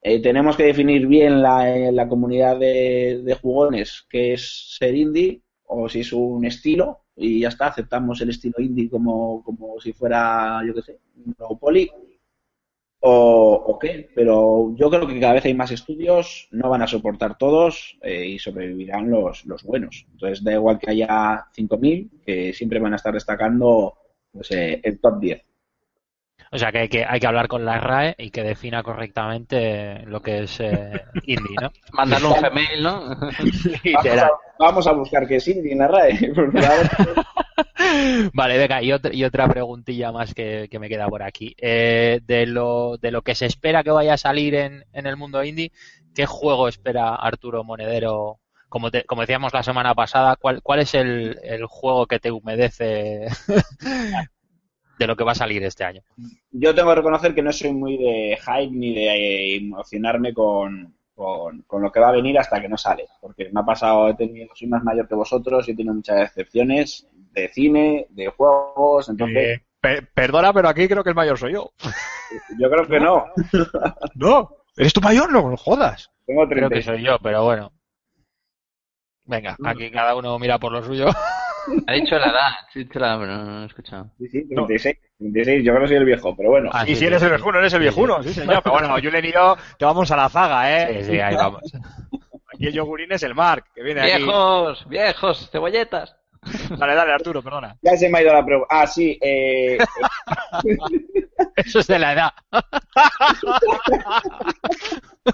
eh, 0.00 0.22
tenemos 0.22 0.56
que 0.56 0.64
definir 0.64 1.06
bien 1.06 1.42
la, 1.42 1.76
eh, 1.76 1.92
la 1.92 2.08
comunidad 2.08 2.58
de, 2.58 3.36
jugones 3.40 4.06
qué 4.08 4.34
es 4.34 4.76
ser 4.78 4.94
indie 4.94 5.42
o 5.64 5.88
si 5.88 6.00
es 6.00 6.12
un 6.12 6.44
estilo 6.44 7.04
y 7.16 7.40
ya 7.40 7.48
está, 7.48 7.66
aceptamos 7.66 8.20
el 8.20 8.30
estilo 8.30 8.56
indie 8.60 8.88
como, 8.88 9.42
como 9.42 9.80
si 9.80 9.92
fuera, 9.92 10.60
yo 10.66 10.74
qué 10.74 10.82
sé, 10.82 10.98
un 11.16 11.34
Monopoly 11.38 11.90
o, 13.00 13.52
o 13.66 13.78
qué, 13.78 14.08
pero 14.14 14.74
yo 14.76 14.90
creo 14.90 15.06
que 15.06 15.20
cada 15.20 15.34
vez 15.34 15.44
hay 15.44 15.54
más 15.54 15.70
estudios, 15.70 16.48
no 16.50 16.68
van 16.68 16.82
a 16.82 16.86
soportar 16.86 17.38
todos 17.38 17.96
eh, 18.02 18.26
y 18.26 18.38
sobrevivirán 18.38 19.10
los, 19.10 19.44
los 19.46 19.62
buenos. 19.62 20.06
Entonces 20.12 20.42
da 20.42 20.54
igual 20.54 20.78
que 20.78 20.90
haya 20.90 21.46
5.000, 21.56 22.22
que 22.24 22.52
siempre 22.52 22.80
van 22.80 22.94
a 22.94 22.96
estar 22.96 23.14
destacando 23.14 23.94
pues, 24.32 24.50
eh, 24.50 24.80
el 24.82 24.98
top 25.00 25.20
10. 25.20 25.44
O 26.50 26.58
sea 26.58 26.72
que 26.72 26.78
hay, 26.78 26.88
que 26.88 27.04
hay 27.04 27.20
que 27.20 27.26
hablar 27.26 27.46
con 27.48 27.64
la 27.64 27.78
RAE 27.78 28.14
y 28.18 28.30
que 28.30 28.42
defina 28.42 28.82
correctamente 28.82 30.00
lo 30.06 30.20
que 30.22 30.44
es 30.44 30.58
eh, 30.60 31.02
indie, 31.24 31.56
¿no? 31.60 31.70
Mandarle 31.92 32.26
un 32.28 32.40
Gmail, 32.40 32.82
¿no? 32.82 33.00
Vamos 33.16 33.82
Literal. 33.84 34.18
a, 34.20 34.30
vamos 34.58 34.86
a 34.86 34.92
buscar 34.92 35.26
qué 35.28 35.36
es 35.36 35.48
indie 35.48 35.72
en 35.72 35.78
la 35.78 35.88
RAE. 35.88 36.32
por 36.34 36.52
favor. 36.52 37.24
Vale, 38.32 38.58
venga, 38.58 38.82
y 38.82 38.92
otra, 38.92 39.14
y 39.14 39.24
otra 39.24 39.48
preguntilla 39.48 40.10
más 40.12 40.34
que, 40.34 40.68
que 40.70 40.78
me 40.78 40.88
queda 40.88 41.06
por 41.08 41.22
aquí. 41.22 41.54
Eh, 41.58 42.20
de, 42.24 42.46
lo, 42.46 42.96
de 42.98 43.10
lo 43.10 43.22
que 43.22 43.34
se 43.34 43.46
espera 43.46 43.82
que 43.84 43.90
vaya 43.90 44.14
a 44.14 44.18
salir 44.18 44.54
en, 44.54 44.84
en 44.92 45.06
el 45.06 45.16
mundo 45.16 45.42
indie, 45.44 45.72
¿qué 46.14 46.26
juego 46.26 46.68
espera 46.68 47.14
Arturo 47.14 47.62
Monedero? 47.64 48.40
Como, 48.68 48.90
te- 48.90 49.04
como 49.04 49.22
decíamos 49.22 49.52
la 49.54 49.62
semana 49.62 49.94
pasada, 49.94 50.36
¿cuál, 50.36 50.62
cuál 50.62 50.80
es 50.80 50.94
el, 50.94 51.38
el 51.42 51.64
juego 51.66 52.06
que 52.06 52.18
te 52.18 52.30
humedece 52.30 53.26
de 54.98 55.06
lo 55.06 55.16
que 55.16 55.24
va 55.24 55.32
a 55.32 55.36
salir 55.36 55.62
este 55.64 55.84
año? 55.84 56.02
Yo 56.50 56.74
tengo 56.74 56.88
que 56.90 56.96
reconocer 56.96 57.34
que 57.34 57.42
no 57.42 57.52
soy 57.52 57.72
muy 57.72 57.96
de 57.96 58.38
hype 58.40 58.70
ni 58.70 58.94
de 58.94 59.06
eh, 59.06 59.56
emocionarme 59.56 60.32
con, 60.34 60.94
con, 61.14 61.62
con 61.62 61.82
lo 61.82 61.92
que 61.92 62.00
va 62.00 62.08
a 62.08 62.12
venir 62.12 62.38
hasta 62.38 62.60
que 62.60 62.68
no 62.68 62.76
sale. 62.76 63.06
Porque 63.20 63.50
me 63.52 63.60
ha 63.60 63.64
pasado, 63.64 64.08
he 64.08 64.14
tenido, 64.14 64.48
soy 64.54 64.68
más 64.68 64.82
mayor 64.82 65.06
que 65.08 65.14
vosotros 65.14 65.68
y 65.68 65.72
he 65.72 65.76
tenido 65.76 65.94
muchas 65.94 66.16
decepciones 66.18 67.06
de 67.32 67.48
cine, 67.48 68.06
de 68.10 68.26
juegos. 68.28 69.08
Entonces, 69.08 69.58
Eh, 69.58 69.60
pe- 69.80 70.02
perdona, 70.02 70.52
pero 70.52 70.68
aquí 70.68 70.88
creo 70.88 71.04
que 71.04 71.10
el 71.10 71.16
mayor 71.16 71.38
soy 71.38 71.52
yo. 71.52 71.72
yo 72.58 72.70
creo 72.70 72.86
que 72.88 73.00
no. 73.00 73.26
No, 74.14 74.50
¿eres 74.76 74.92
tu 74.92 75.00
mayor? 75.00 75.30
No, 75.32 75.48
no 75.50 75.56
jodas. 75.56 76.10
Tengo 76.26 76.46
Creo 76.48 76.68
que 76.70 76.76
36. 76.80 76.98
soy 76.98 77.06
yo, 77.06 77.18
pero 77.22 77.44
bueno. 77.44 77.72
Venga, 79.26 79.56
aquí 79.62 79.90
cada 79.90 80.16
uno 80.16 80.38
mira 80.38 80.58
por 80.58 80.72
lo 80.72 80.82
suyo. 80.82 81.06
Ha 81.86 81.92
dicho 81.94 82.18
la 82.18 82.26
edad, 82.26 82.50
sí, 82.72 82.80
ha 82.80 82.82
dicho 82.84 82.98
la 82.98 83.06
edad, 83.08 83.18
pero 83.20 83.36
no, 83.36 83.44
no 83.44 83.62
he 83.62 83.66
escuchado. 83.66 84.10
Sí, 84.18 84.28
sí, 84.28 84.48
36. 84.48 84.96
36. 85.18 85.64
Yo 85.64 85.72
creo 85.72 85.82
que 85.82 85.88
soy 85.88 85.96
el 85.96 86.04
viejo, 86.04 86.36
pero 86.36 86.50
bueno. 86.50 86.70
Ah, 86.72 86.84
y 86.84 86.88
sí, 86.88 86.94
si 86.94 86.98
sí, 87.00 87.06
eres 87.06 87.20
sí. 87.20 87.24
el 87.26 87.32
viejuno, 87.32 87.58
eres 87.58 87.72
el 87.72 87.80
viejuno, 87.80 88.22
sí, 88.22 88.32
señor. 88.34 88.62
Pero 88.62 88.72
bueno, 88.78 88.94
Julen 89.02 89.24
y 89.24 89.32
yo 89.32 89.56
te 89.78 89.84
vamos 89.84 90.10
a 90.10 90.16
la 90.16 90.28
zaga, 90.28 90.70
¿eh? 90.82 91.02
Sí, 91.04 91.12
sí, 91.12 91.20
ahí 91.20 91.34
vamos. 91.36 91.62
Aquí 92.54 92.66
el 92.66 92.72
yogurín 92.72 93.12
es 93.12 93.22
el 93.22 93.34
Mark, 93.34 93.64
que 93.74 93.82
viene 93.82 94.00
aquí. 94.00 94.22
¡Viejos! 94.22 94.88
¡Viejos! 94.88 95.50
¡Cebolletas! 95.50 96.14
Dale, 96.78 96.94
dale, 96.94 97.12
Arturo, 97.12 97.42
perdona. 97.42 97.76
Ya 97.82 97.96
se 97.96 98.08
me 98.08 98.18
ha 98.18 98.22
ido 98.22 98.32
la 98.32 98.44
pregunta. 98.44 98.68
Ah, 98.70 98.86
sí. 98.86 99.18
Eh, 99.20 99.76
Eso 101.56 101.80
es 101.80 101.86
de 101.88 101.98
la 101.98 102.12
edad. 102.12 102.30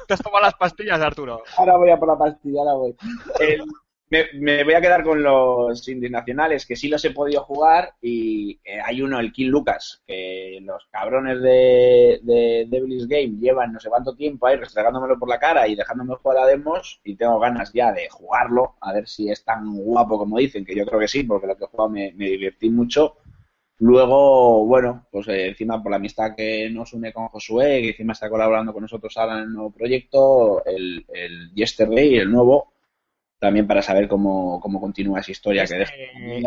Te 0.09 0.15
has 0.15 0.21
tomado 0.23 0.43
las 0.45 0.55
pastillas, 0.55 1.01
Arturo. 1.01 1.43
ahora 1.57 1.77
voy 1.77 1.91
a 1.91 1.97
por 1.99 2.09
la 2.09 2.19
pastilla, 2.19 2.61
ahora 2.61 2.73
voy. 2.75 2.97
El- 3.41 3.63
me, 4.11 4.27
me 4.35 4.65
voy 4.65 4.75
a 4.75 4.81
quedar 4.81 5.03
con 5.03 5.23
los 5.23 5.89
indies 5.89 6.13
nacionales, 6.13 6.67
que 6.67 6.77
sí 6.77 6.89
los 6.89 7.05
he 7.05 7.11
podido 7.11 7.43
jugar, 7.43 7.95
y 8.01 8.61
eh, 8.65 8.79
hay 8.85 9.03
uno, 9.03 9.19
el 9.19 9.33
King 9.33 9.49
Lucas, 9.49 10.03
que 10.07 10.59
los 10.63 10.87
cabrones 10.91 11.41
de, 11.41 12.21
de 12.23 12.67
Devil's 12.69 13.09
Game 13.09 13.39
llevan 13.41 13.73
no 13.73 13.81
sé 13.81 13.89
cuánto 13.89 14.15
tiempo 14.15 14.47
ahí 14.47 14.57
restregándomelo 14.57 15.19
por 15.19 15.29
la 15.29 15.39
cara 15.39 15.67
y 15.67 15.75
dejándome 15.75 16.15
jugar 16.17 16.39
a 16.39 16.47
demos, 16.47 17.01
y 17.05 17.17
tengo 17.17 17.39
ganas 17.39 17.73
ya 17.73 17.93
de 17.93 18.09
jugarlo, 18.09 18.77
a 18.81 18.93
ver 18.93 19.09
si 19.09 19.31
es 19.31 19.45
tan 19.45 19.75
guapo 19.75 20.19
como 20.19 20.39
dicen, 20.39 20.65
que 20.65 20.77
yo 20.77 20.85
creo 20.85 21.01
que 21.01 21.09
sí, 21.09 21.25
porque 21.25 21.47
lo 21.47 21.57
que 21.57 21.65
he 21.65 21.69
jugado 21.69 21.91
me, 21.91 22.13
me 22.15 22.27
divertí 22.27 22.71
mucho. 22.71 23.17
Luego, 23.79 24.65
bueno, 24.67 25.09
pues 25.11 25.27
eh, 25.29 25.49
encima 25.49 25.83
por 25.83 25.91
la 25.91 25.97
amistad 25.97 26.37
que 26.37 26.71
nos 26.71 26.93
une 26.93 27.13
con 27.13 27.27
Josué, 27.29 27.83
que 27.83 27.89
encima 27.91 28.13
está 28.13 28.31
colaborando 28.31 28.73
con 28.73 28.83
nosotros 28.83 29.17
ahora 29.17 29.39
en 29.39 29.41
el 29.41 29.53
nuevo 29.53 29.73
proyecto, 29.73 30.65
el, 30.65 31.05
el 31.13 31.53
Yesterday, 31.55 32.17
el 32.19 32.31
nuevo, 32.31 32.74
también 33.45 33.67
para 33.67 33.83
saber 33.83 34.09
cómo, 34.09 34.59
cómo 34.61 34.81
continúa 34.81 35.21
esa 35.21 35.31
historia 35.33 35.65
que 35.67 35.75
deja. 35.77 35.93
Este, 35.95 36.47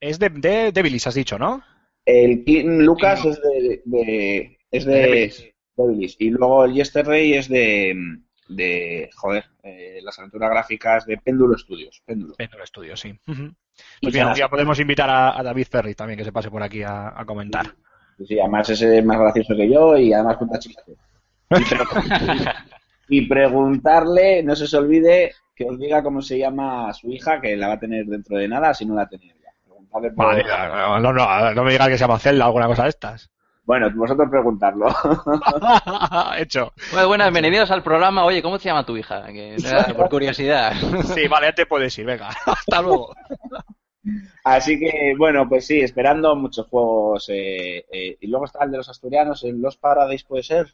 es 0.00 0.18
de, 0.18 0.28
de 0.30 0.72
Devilis, 0.72 1.06
has 1.06 1.14
dicho, 1.14 1.38
¿no? 1.38 1.62
El 2.06 2.44
King 2.44 2.78
Lucas 2.84 3.24
es 3.24 3.40
de, 3.42 3.82
de- 3.84 4.58
es 4.70 4.84
de, 4.84 5.52
y 6.18 6.30
luego 6.30 6.64
el 6.64 6.72
Yesterday 6.74 7.34
es 7.34 7.48
de, 7.48 7.94
de 8.48 9.10
joder, 9.14 9.44
eh, 9.62 9.98
las 10.02 10.18
aventuras 10.18 10.50
gráficas 10.50 11.06
de 11.06 11.18
Péndulo 11.18 11.56
Studios. 11.58 12.02
Péndulo. 12.04 12.34
En 12.38 12.48
el 12.54 12.62
estudio, 12.62 12.96
sí. 12.96 13.14
Pues 13.26 14.12
bien, 14.14 14.32
día 14.34 14.48
podemos 14.48 14.78
invitar 14.80 15.08
a, 15.10 15.38
a 15.38 15.42
David 15.42 15.66
Ferry 15.70 15.94
también, 15.94 16.18
que 16.18 16.24
se 16.24 16.32
pase 16.32 16.50
por 16.50 16.62
aquí 16.62 16.82
a, 16.82 17.12
a 17.18 17.24
comentar. 17.24 17.66
Sí, 18.18 18.26
sí, 18.26 18.40
además 18.40 18.68
ese 18.70 18.98
es 18.98 19.04
más 19.04 19.18
gracioso 19.18 19.54
que 19.56 19.70
yo 19.70 19.96
y 19.96 20.12
además 20.12 20.36
cuenta 20.38 20.58
chistes. 20.58 20.96
Y, 21.50 21.64
pre- 21.64 21.78
y 23.08 23.26
preguntarle, 23.28 24.42
no 24.42 24.56
se 24.56 24.64
os 24.64 24.74
olvide, 24.74 25.32
que 25.58 25.64
os 25.64 25.78
diga 25.78 26.02
cómo 26.04 26.22
se 26.22 26.38
llama 26.38 26.94
su 26.94 27.10
hija, 27.10 27.40
que 27.40 27.56
la 27.56 27.66
va 27.68 27.74
a 27.74 27.80
tener 27.80 28.06
dentro 28.06 28.38
de 28.38 28.46
nada, 28.48 28.72
si 28.72 28.86
no 28.86 28.94
la 28.94 29.08
tenía 29.08 29.34
ya. 29.34 29.50
Por- 29.90 30.14
Vale, 30.14 30.44
no, 30.44 31.00
no, 31.00 31.12
no, 31.12 31.54
no 31.54 31.64
me 31.64 31.72
digas 31.72 31.88
que 31.88 31.98
se 31.98 32.04
llama 32.04 32.18
Zelda 32.18 32.44
o 32.44 32.48
alguna 32.48 32.66
cosa 32.68 32.84
de 32.84 32.90
estas. 32.90 33.28
Bueno, 33.64 33.90
vosotros 33.94 34.28
preguntarlo. 34.30 34.86
Hecho. 36.38 36.72
Bueno, 36.92 37.08
buenas, 37.08 37.32
bienvenidos 37.32 37.70
al 37.70 37.82
programa. 37.82 38.24
Oye, 38.24 38.40
¿cómo 38.42 38.58
se 38.58 38.68
llama 38.68 38.86
tu 38.86 38.96
hija? 38.96 39.26
Que, 39.26 39.56
por 39.96 40.08
curiosidad. 40.08 40.72
Sí, 41.14 41.26
vale, 41.28 41.48
ya 41.48 41.52
te 41.54 41.66
puedes 41.66 41.98
ir, 41.98 42.06
venga. 42.06 42.28
Hasta 42.46 42.80
luego. 42.80 43.14
Así 44.44 44.78
que, 44.78 45.14
bueno, 45.18 45.48
pues 45.48 45.66
sí, 45.66 45.80
esperando 45.80 46.34
muchos 46.36 46.66
juegos. 46.68 47.28
eh, 47.28 47.84
eh, 47.92 48.16
y 48.20 48.26
luego 48.28 48.46
está 48.46 48.64
el 48.64 48.70
de 48.70 48.78
los 48.78 48.88
asturianos, 48.88 49.44
el 49.44 49.60
Los 49.60 49.76
Paradise 49.76 50.24
puede 50.26 50.42
ser. 50.42 50.68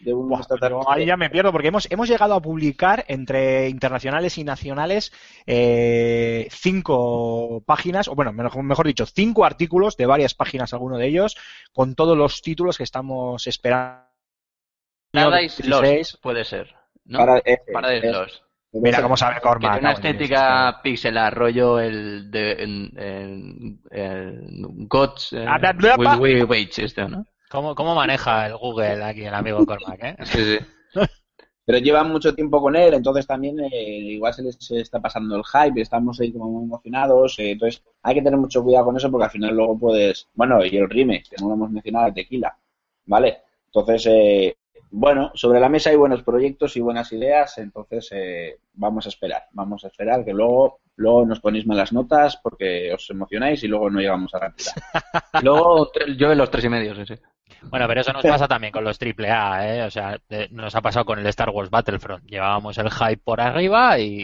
De 0.00 0.14
un 0.14 0.28
Buah, 0.28 0.42
pero 0.60 0.90
ahí 0.90 1.06
ya 1.06 1.16
me 1.16 1.30
pierdo 1.30 1.52
porque 1.52 1.68
hemos, 1.68 1.90
hemos 1.90 2.08
llegado 2.08 2.34
a 2.34 2.40
publicar 2.40 3.04
entre 3.08 3.68
internacionales 3.68 4.38
y 4.38 4.44
nacionales 4.44 5.12
eh, 5.46 6.48
cinco 6.50 7.62
páginas, 7.66 8.08
o 8.08 8.14
bueno, 8.14 8.32
mejor, 8.32 8.62
mejor 8.62 8.86
dicho, 8.86 9.06
cinco 9.06 9.44
artículos 9.44 9.96
de 9.96 10.06
varias 10.06 10.34
páginas, 10.34 10.72
alguno 10.72 10.98
de 10.98 11.06
ellos, 11.06 11.36
con 11.72 11.94
todos 11.94 12.16
los 12.16 12.42
títulos 12.42 12.76
que 12.76 12.84
estamos 12.84 13.46
esperando. 13.46 14.06
Paradise 15.12 15.62
16. 15.62 15.98
Lost, 15.98 16.22
puede 16.22 16.44
ser. 16.44 16.74
¿no? 17.04 17.18
Para, 17.18 17.38
eh, 17.38 17.58
Paradise 17.72 18.08
eh, 18.08 18.12
Lost. 18.12 18.46
Mira 18.72 19.02
cómo 19.02 19.16
sabe 19.16 19.40
Cormac. 19.40 19.80
una 19.80 19.92
estética 19.92 20.80
pixelar, 20.82 21.34
rollo 21.34 21.78
el 21.80 22.30
de 22.30 22.52
el, 22.52 22.92
el, 22.96 23.78
el 23.90 24.46
Gods 24.86 25.32
eh, 25.32 25.46
Ah, 25.48 25.58
Wage 25.98 26.84
este, 26.84 27.08
¿no? 27.08 27.24
¿Cómo, 27.50 27.74
¿Cómo 27.74 27.94
maneja 27.94 28.46
el 28.46 28.56
Google 28.56 29.04
aquí 29.04 29.24
el 29.24 29.34
amigo 29.34 29.64
Cormac? 29.64 30.02
¿eh? 30.02 30.16
Sí, 30.24 30.38
sí. 30.44 30.58
Pero 31.66 31.78
llevan 31.78 32.12
mucho 32.12 32.32
tiempo 32.32 32.60
con 32.60 32.76
él, 32.76 32.94
entonces 32.94 33.26
también 33.26 33.58
eh, 33.58 33.98
igual 33.98 34.32
se 34.32 34.44
les 34.44 34.70
está 34.70 35.00
pasando 35.00 35.34
el 35.34 35.42
hype, 35.44 35.80
estamos 35.80 36.20
ahí 36.20 36.32
como 36.32 36.48
muy 36.48 36.64
emocionados, 36.64 37.36
eh, 37.40 37.50
entonces 37.50 37.82
hay 38.02 38.14
que 38.14 38.22
tener 38.22 38.38
mucho 38.38 38.62
cuidado 38.62 38.86
con 38.86 38.96
eso 38.96 39.10
porque 39.10 39.24
al 39.24 39.30
final 39.32 39.56
luego 39.56 39.76
puedes, 39.76 40.28
bueno, 40.34 40.64
y 40.64 40.76
el 40.76 40.88
remake, 40.88 41.28
que 41.28 41.36
no 41.40 41.48
lo 41.48 41.54
hemos 41.54 41.70
mencionado, 41.72 42.06
el 42.06 42.14
tequila, 42.14 42.56
¿vale? 43.06 43.38
Entonces, 43.66 44.06
eh, 44.06 44.56
bueno, 44.92 45.32
sobre 45.34 45.58
la 45.58 45.68
mesa 45.68 45.90
hay 45.90 45.96
buenos 45.96 46.22
proyectos 46.22 46.76
y 46.76 46.80
buenas 46.80 47.10
ideas, 47.12 47.58
entonces 47.58 48.08
eh, 48.12 48.58
vamos 48.74 49.06
a 49.06 49.08
esperar, 49.08 49.42
vamos 49.50 49.84
a 49.84 49.88
esperar 49.88 50.24
que 50.24 50.32
luego, 50.32 50.78
luego 50.94 51.26
nos 51.26 51.40
ponéis 51.40 51.66
malas 51.66 51.92
notas 51.92 52.38
porque 52.40 52.92
os 52.94 53.10
emocionáis 53.10 53.64
y 53.64 53.66
luego 53.66 53.90
no 53.90 53.98
llegamos 53.98 54.32
a 54.34 54.38
la 54.38 54.52
tira. 54.52 54.72
Luego 55.42 55.90
yo 56.16 56.30
en 56.30 56.38
los 56.38 56.50
tres 56.50 56.64
y 56.64 56.68
medio, 56.68 56.94
sí, 56.94 57.04
sí. 57.06 57.14
Bueno, 57.62 57.86
pero 57.88 58.00
eso 58.00 58.12
nos 58.12 58.22
pasa 58.22 58.46
también 58.48 58.72
con 58.72 58.84
los 58.84 58.98
AAA, 59.00 59.68
¿eh? 59.76 59.82
O 59.84 59.90
sea, 59.90 60.18
nos 60.50 60.74
ha 60.74 60.80
pasado 60.80 61.04
con 61.04 61.18
el 61.18 61.26
Star 61.26 61.50
Wars 61.50 61.70
Battlefront. 61.70 62.24
Llevábamos 62.26 62.78
el 62.78 62.90
hype 62.90 63.18
por 63.18 63.40
arriba 63.40 63.98
y, 63.98 64.22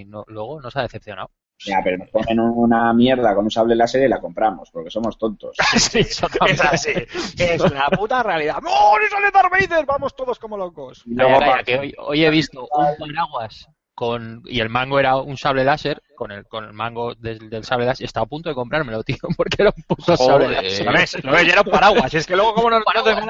y 0.00 0.04
no- 0.04 0.24
luego 0.28 0.60
nos 0.60 0.76
ha 0.76 0.82
decepcionado. 0.82 1.30
Ya, 1.64 1.80
pero 1.84 1.98
nos 1.98 2.10
ponen 2.10 2.40
una 2.40 2.92
mierda 2.92 3.32
con 3.34 3.44
un 3.44 3.50
sable 3.50 3.76
láser 3.76 4.02
y 4.04 4.08
la 4.08 4.20
compramos 4.20 4.70
porque 4.72 4.90
somos 4.90 5.16
tontos. 5.16 5.56
Sí, 5.78 6.00
Eso 6.00 6.26
también. 6.28 6.56
es 6.56 6.64
así. 6.64 6.92
Es 7.38 7.60
la 7.72 7.86
puta 7.96 8.22
realidad. 8.22 8.56
¡No, 8.62 8.98
ni 8.98 9.06
sale 9.08 9.30
Darth 9.32 9.50
Vader! 9.50 9.86
Vamos 9.86 10.14
todos 10.16 10.38
como 10.38 10.56
locos. 10.56 11.02
Y 11.06 11.14
calla, 11.16 11.62
que 11.62 11.78
hoy, 11.78 11.94
hoy 11.98 12.24
he 12.24 12.30
visto 12.30 12.68
un 12.70 12.96
paraguas 13.08 13.68
con 13.94 14.42
y 14.46 14.58
el 14.58 14.68
mango 14.68 14.98
era 14.98 15.16
un 15.16 15.36
sable 15.36 15.62
láser 15.64 16.02
con 16.14 16.32
el 16.32 16.46
con 16.46 16.64
el 16.64 16.72
mango 16.72 17.14
del, 17.14 17.50
del 17.50 17.64
sable 17.64 17.86
láser 17.86 18.06
estaba 18.06 18.24
a 18.24 18.28
punto 18.28 18.48
de 18.48 18.54
comprármelo 18.54 19.02
tío 19.04 19.16
porque 19.36 19.62
era 19.62 19.72
un 19.76 19.82
puto 19.84 20.16
sable 20.16 20.46
Joder. 20.46 20.64
láser 20.64 20.86
Lo 20.86 20.92
ves, 20.92 21.24
lo 21.24 21.32
ves, 21.32 21.46
ya 21.46 21.52
era 21.52 21.62
un 21.62 21.70
paraguas. 21.70 22.14
Es 22.14 22.26
que 22.26 22.36
luego, 22.36 22.54
¿cómo 22.54 22.70
nos, 22.70 22.82
van 22.84 22.96
a- 22.98 23.02
luego 23.02 23.20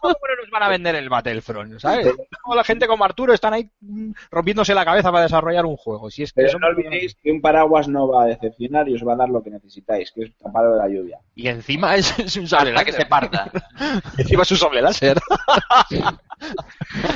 cómo 0.00 0.14
no 0.14 0.42
nos 0.42 0.50
van 0.50 0.62
a 0.62 0.68
vender 0.68 0.94
el 0.94 1.08
Battlefront? 1.08 1.78
¿Sabes? 1.80 2.06
Luego 2.06 2.54
la 2.54 2.64
gente 2.64 2.86
como 2.86 3.04
Arturo 3.04 3.32
están 3.32 3.54
ahí 3.54 3.70
mm, 3.80 4.12
rompiéndose 4.30 4.74
la 4.74 4.84
cabeza 4.84 5.10
para 5.10 5.24
desarrollar 5.24 5.66
un 5.66 5.76
juego. 5.76 6.10
Si 6.10 6.22
es 6.22 6.32
que 6.32 6.36
Pero 6.42 6.48
eso 6.48 6.58
no 6.58 6.66
olvidéis 6.68 7.16
que 7.22 7.30
un 7.30 7.40
paraguas 7.40 7.88
no 7.88 8.08
va 8.08 8.24
a 8.24 8.26
decepcionar 8.26 8.88
y 8.88 8.94
os 8.94 9.06
va 9.06 9.14
a 9.14 9.16
dar 9.16 9.28
lo 9.28 9.42
que 9.42 9.50
necesitáis, 9.50 10.12
que 10.12 10.22
es 10.24 10.36
tapado 10.38 10.72
de 10.74 10.78
la 10.78 10.88
lluvia. 10.88 11.18
y 11.34 11.48
encima 11.48 11.96
es, 11.96 12.18
es 12.18 12.36
un 12.36 12.46
sable 12.48 12.74
que 12.84 12.92
se 12.92 13.06
parta. 13.06 13.50
Encima 14.18 14.42
es 14.42 14.50
un 14.52 14.58
sable 14.58 14.82
láser. 14.82 15.18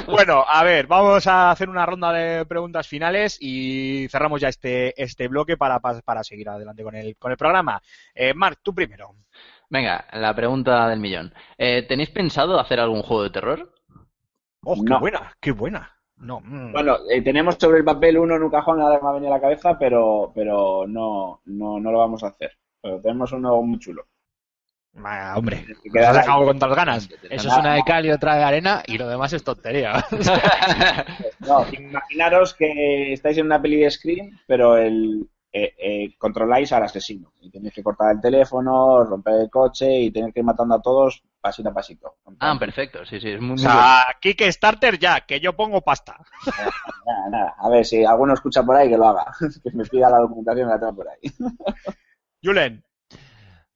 bueno, 0.06 0.44
a 0.48 0.62
ver, 0.64 0.86
vamos 0.86 1.26
a 1.26 1.50
hacer 1.50 1.68
una 1.68 1.86
ronda 1.86 2.12
de 2.12 2.44
preguntas 2.46 2.86
finales 2.88 3.36
y 3.40 4.08
cerramos 4.08 4.40
ya 4.40 4.48
este, 4.48 5.00
este 5.04 5.28
bloque 5.28 5.56
para, 5.56 5.80
para, 5.80 6.00
para 6.00 6.24
seguir 6.24 6.48
adelante 6.48 6.82
con 6.82 6.94
el, 6.94 7.16
con 7.16 7.30
el 7.32 7.36
programa. 7.36 7.80
Eh, 8.14 8.34
Marc, 8.34 8.60
tú 8.62 8.74
primero. 8.74 9.14
Venga, 9.68 10.06
la 10.12 10.34
pregunta 10.34 10.88
del 10.88 11.00
millón. 11.00 11.32
Eh, 11.56 11.82
¿Tenéis 11.88 12.10
pensado 12.10 12.58
hacer 12.60 12.78
algún 12.80 13.02
juego 13.02 13.22
de 13.24 13.30
terror? 13.30 13.72
Oh, 14.64 14.74
qué 14.76 14.82
No. 14.90 15.00
buena, 15.00 15.32
qué 15.40 15.52
buena. 15.52 15.90
No, 16.16 16.40
mm. 16.40 16.72
Bueno, 16.72 16.98
eh, 17.10 17.22
tenemos 17.22 17.56
sobre 17.58 17.78
el 17.78 17.84
papel 17.84 18.18
uno 18.18 18.36
en 18.36 18.42
un 18.44 18.50
cajón, 18.50 18.80
ahora 18.80 19.00
me 19.02 19.08
ha 19.08 19.12
venido 19.12 19.32
a 19.32 19.36
la 19.36 19.40
cabeza, 19.42 19.76
pero, 19.78 20.30
pero 20.34 20.86
no, 20.86 21.40
no, 21.46 21.80
no 21.80 21.90
lo 21.92 21.98
vamos 21.98 22.22
a 22.22 22.28
hacer. 22.28 22.52
Pero 22.80 23.00
tenemos 23.00 23.32
uno 23.32 23.60
muy 23.62 23.78
chulo. 23.78 24.06
Ah, 25.04 25.34
hombre, 25.38 25.64
Que 25.82 25.90
¿nos 25.90 25.92
queda 25.92 26.10
has 26.10 26.16
ahí. 26.18 26.22
dejado 26.22 26.44
con 26.46 26.58
tantas 26.58 26.76
ganas? 26.76 27.08
eso 27.30 27.48
es 27.48 27.56
una 27.56 27.74
de 27.74 27.82
cal 27.82 28.04
y 28.06 28.10
otra 28.10 28.36
de 28.36 28.44
arena 28.44 28.82
y 28.86 28.98
lo 28.98 29.08
demás 29.08 29.32
es 29.32 29.42
tontería 29.42 30.04
No, 31.40 31.66
imaginaros 31.72 32.54
que 32.54 33.12
estáis 33.12 33.38
en 33.38 33.46
una 33.46 33.60
peli 33.60 33.76
de 33.78 33.90
Scream, 33.90 34.38
pero 34.46 34.76
el, 34.76 35.28
eh, 35.52 35.74
eh, 35.78 36.14
controláis 36.18 36.72
al 36.72 36.84
asesino. 36.84 37.32
Y 37.40 37.50
tenéis 37.50 37.74
que 37.74 37.82
cortar 37.82 38.12
el 38.14 38.20
teléfono, 38.20 39.04
romper 39.04 39.34
el 39.40 39.50
coche 39.50 40.00
y 40.00 40.10
tener 40.10 40.32
que 40.32 40.40
ir 40.40 40.46
matando 40.46 40.74
a 40.74 40.82
todos 40.82 41.22
pasito 41.40 41.70
a 41.70 41.74
pasito. 41.74 42.14
ah, 42.38 42.56
perfecto, 42.58 43.04
sí, 43.04 43.18
sí, 43.20 43.30
es 43.30 43.40
muy, 43.40 43.50
O 43.50 43.54
muy 43.54 43.58
sea, 43.58 44.06
Kickstarter 44.20 44.98
ya, 44.98 45.22
que 45.22 45.40
yo 45.40 45.54
pongo 45.56 45.80
pasta. 45.80 46.16
Nada, 47.04 47.28
nada. 47.30 47.54
A 47.58 47.68
ver, 47.68 47.84
si 47.84 48.04
alguno 48.04 48.34
escucha 48.34 48.62
por 48.62 48.76
ahí, 48.76 48.88
que 48.88 48.96
lo 48.96 49.08
haga. 49.08 49.26
que 49.62 49.70
me 49.72 49.84
pida 49.84 50.08
la 50.08 50.18
documentación 50.18 50.68
y 50.68 50.80
la 50.80 50.92
por 50.92 51.08
ahí. 51.08 51.32
Julen, 52.42 52.84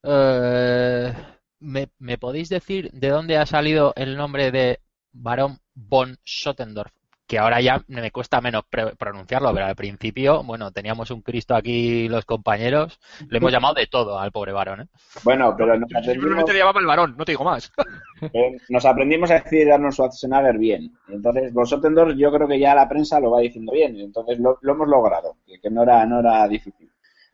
Eh, 0.08 1.12
¿me, 1.60 1.88
me 1.98 2.18
podéis 2.18 2.48
decir 2.48 2.90
de 2.92 3.08
dónde 3.08 3.36
ha 3.38 3.46
salido 3.46 3.92
el 3.96 4.16
nombre 4.16 4.50
de 4.50 4.80
Barón 5.12 5.58
von 5.74 6.16
Sottendorf? 6.24 6.92
Que 7.26 7.40
ahora 7.40 7.60
ya 7.60 7.82
me 7.88 8.12
cuesta 8.12 8.40
menos 8.40 8.62
pre- 8.70 8.94
pronunciarlo, 8.94 9.52
pero 9.52 9.66
al 9.66 9.74
principio, 9.74 10.44
bueno, 10.44 10.70
teníamos 10.70 11.10
un 11.10 11.22
Cristo 11.22 11.56
aquí 11.56 12.08
los 12.08 12.24
compañeros, 12.24 13.00
le 13.28 13.38
hemos 13.38 13.50
llamado 13.50 13.74
de 13.74 13.88
todo 13.88 14.16
al 14.20 14.30
pobre 14.30 14.52
varón, 14.52 14.82
¿eh? 14.82 14.86
Bueno, 15.24 15.52
pero 15.56 15.76
nos 15.76 15.90
aprendimos, 15.90 16.12
simplemente 16.12 16.52
le 16.52 16.60
llamaba 16.60 16.78
el 16.80 16.86
varón, 16.86 17.16
no 17.18 17.24
te 17.24 17.32
digo 17.32 17.42
más. 17.42 17.72
eh, 18.32 18.56
nos 18.68 18.84
aprendimos 18.84 19.28
a 19.32 19.40
decir 19.40 19.72
Arnold 19.72 19.92
Schwarzenegger 19.94 20.56
bien. 20.58 20.96
Entonces, 21.08 21.52
vosotros 21.52 22.14
yo 22.16 22.30
creo 22.32 22.46
que 22.46 22.60
ya 22.60 22.76
la 22.76 22.88
prensa 22.88 23.18
lo 23.18 23.32
va 23.32 23.40
diciendo 23.40 23.72
bien. 23.72 23.96
Entonces, 23.98 24.38
lo, 24.38 24.58
lo 24.62 24.72
hemos 24.74 24.86
logrado, 24.88 25.36
que, 25.44 25.58
que 25.60 25.70
no, 25.70 25.82
era, 25.82 26.06
no 26.06 26.20
era 26.20 26.46
difícil. 26.46 26.85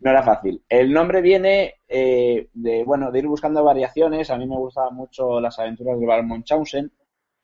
No 0.03 0.11
era 0.11 0.23
fácil. 0.25 0.61
El 0.69 0.93
nombre 0.93 1.21
viene 1.23 1.75
eh, 1.87 2.49
de, 2.53 2.83
bueno, 2.85 3.13
de 3.13 3.21
ir 3.21 3.29
buscando 3.29 3.63
variaciones. 3.63 4.31
A 4.31 4.37
mí 4.37 4.47
me 4.47 4.57
gustaban 4.57 4.97
mucho 4.97 5.41
las 5.41 5.59
aventuras 5.61 5.99
de 5.99 6.07
Baron 6.07 6.27
Munchausen 6.27 6.91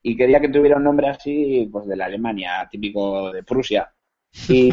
y 0.02 0.16
quería 0.16 0.40
que 0.40 0.48
tuviera 0.48 0.76
un 0.76 0.82
nombre 0.84 1.08
así, 1.08 1.68
pues 1.70 1.86
de 1.86 1.96
la 1.96 2.06
Alemania, 2.06 2.68
típico 2.68 3.30
de 3.30 3.44
Prusia. 3.44 3.92
Y, 4.48 4.72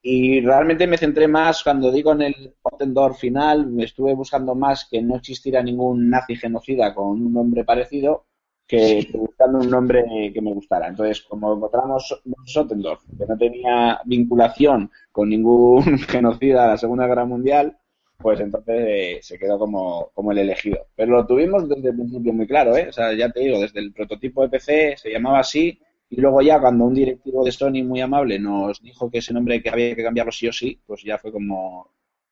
y 0.00 0.40
realmente 0.42 0.86
me 0.86 0.96
centré 0.96 1.26
más 1.26 1.64
cuando 1.64 1.90
digo 1.90 2.12
en 2.12 2.22
el 2.22 2.54
Ottendorf 2.62 3.18
final, 3.18 3.66
me 3.66 3.84
estuve 3.84 4.14
buscando 4.14 4.54
más 4.54 4.86
que 4.88 5.02
no 5.02 5.16
existiera 5.16 5.62
ningún 5.62 6.08
nazi 6.08 6.36
genocida 6.36 6.94
con 6.94 7.08
un 7.20 7.32
nombre 7.32 7.64
parecido 7.64 8.26
que 8.66 9.06
buscando 9.12 9.58
un 9.58 9.70
nombre 9.70 10.04
que 10.32 10.40
me 10.40 10.52
gustara. 10.54 10.88
Entonces, 10.88 11.22
como 11.22 11.54
encontramos 11.54 12.20
Sottendorf, 12.46 13.02
que 13.18 13.26
no 13.26 13.36
tenía 13.36 14.00
vinculación 14.04 14.90
con 15.12 15.28
ningún 15.28 15.82
genocida 16.08 16.62
de 16.64 16.68
la 16.70 16.76
Segunda 16.78 17.06
Guerra 17.06 17.24
Mundial, 17.26 17.76
pues 18.18 18.40
entonces 18.40 18.74
eh, 18.88 19.18
se 19.22 19.38
quedó 19.38 19.58
como, 19.58 20.10
como 20.14 20.32
el 20.32 20.38
elegido. 20.38 20.86
Pero 20.96 21.12
lo 21.16 21.26
tuvimos 21.26 21.68
desde 21.68 21.90
el 21.90 21.96
principio 21.96 22.32
muy 22.32 22.46
claro, 22.46 22.76
¿eh? 22.76 22.88
O 22.88 22.92
sea, 22.92 23.12
ya 23.12 23.30
te 23.30 23.40
digo, 23.40 23.60
desde 23.60 23.80
el 23.80 23.92
prototipo 23.92 24.42
de 24.42 24.48
PC 24.48 24.96
se 24.96 25.10
llamaba 25.10 25.40
así, 25.40 25.78
y 26.08 26.20
luego 26.20 26.40
ya 26.42 26.60
cuando 26.60 26.84
un 26.84 26.94
directivo 26.94 27.44
de 27.44 27.52
Sony 27.52 27.82
muy 27.84 28.00
amable 28.00 28.38
nos 28.38 28.80
dijo 28.80 29.10
que 29.10 29.18
ese 29.18 29.34
nombre 29.34 29.62
que 29.62 29.68
había 29.70 29.94
que 29.96 30.04
cambiarlo 30.04 30.32
sí 30.32 30.48
o 30.48 30.52
sí, 30.52 30.80
pues 30.86 31.02
ya 31.02 31.18
fue 31.18 31.32
como, 31.32 31.90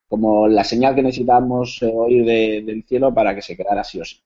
como 0.08 0.46
la 0.48 0.64
señal 0.64 0.94
que 0.94 1.02
necesitábamos 1.02 1.82
eh, 1.82 1.90
oír 1.94 2.24
de- 2.24 2.62
del 2.64 2.84
cielo 2.84 3.12
para 3.12 3.34
que 3.34 3.42
se 3.42 3.56
quedara 3.56 3.82
sí 3.84 4.00
o 4.00 4.04
sí. 4.04 4.22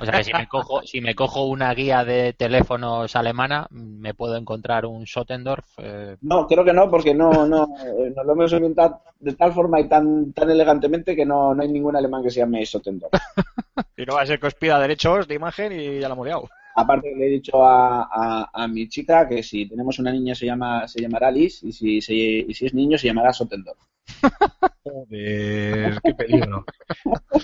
O 0.00 0.04
sea 0.04 0.14
que 0.18 0.24
si 0.24 0.32
me 0.32 0.46
cojo, 0.46 0.82
si 0.82 1.00
me 1.00 1.14
cojo 1.14 1.44
una 1.46 1.72
guía 1.74 2.04
de 2.04 2.32
teléfonos 2.32 3.14
alemana, 3.16 3.66
me 3.70 4.14
puedo 4.14 4.36
encontrar 4.36 4.86
un 4.86 5.06
Sottendorf. 5.06 5.64
eh, 5.78 6.16
No, 6.22 6.46
creo 6.46 6.64
que 6.64 6.72
no, 6.72 6.90
porque 6.90 7.14
no, 7.14 7.46
no, 7.46 7.64
eh, 7.84 8.12
nos 8.16 8.26
lo 8.26 8.32
hemos 8.32 8.52
inventado 8.52 9.00
de 9.20 9.32
tal 9.34 9.52
forma 9.52 9.80
y 9.80 9.88
tan, 9.88 10.32
tan 10.32 10.50
elegantemente 10.50 11.14
que 11.16 11.24
no, 11.24 11.54
no 11.54 11.62
hay 11.62 11.68
ningún 11.68 11.96
alemán 11.96 12.22
que 12.22 12.30
se 12.30 12.40
llame 12.40 12.64
Sotendorf. 12.66 13.12
Y 13.96 14.04
no 14.04 14.14
va 14.14 14.22
a 14.22 14.26
ser 14.26 14.38
que 14.40 14.46
os 14.46 14.54
pida 14.54 14.78
derechos 14.78 15.26
de 15.28 15.34
imagen 15.34 15.72
y 15.72 16.00
ya 16.00 16.08
la 16.08 16.14
hemos. 16.14 16.50
Aparte 16.76 17.14
le 17.14 17.26
he 17.26 17.30
dicho 17.30 17.64
a, 17.64 18.02
a- 18.10 18.50
a 18.52 18.68
mi 18.68 18.88
chica 18.88 19.28
que 19.28 19.42
si 19.42 19.66
tenemos 19.68 19.98
una 20.00 20.10
niña 20.12 20.34
se 20.34 20.46
llama 20.46 20.86
se 20.88 21.00
llamará 21.00 21.28
Alice 21.28 21.64
y 21.66 21.72
si, 21.72 22.00
se- 22.00 22.14
y 22.14 22.52
si 22.54 22.66
es 22.66 22.74
niño 22.74 22.98
se 22.98 23.06
llamará 23.06 23.32
Sotendorf. 23.32 23.78
Joder, 24.82 26.02
qué 26.04 26.14
peligro. 26.14 26.66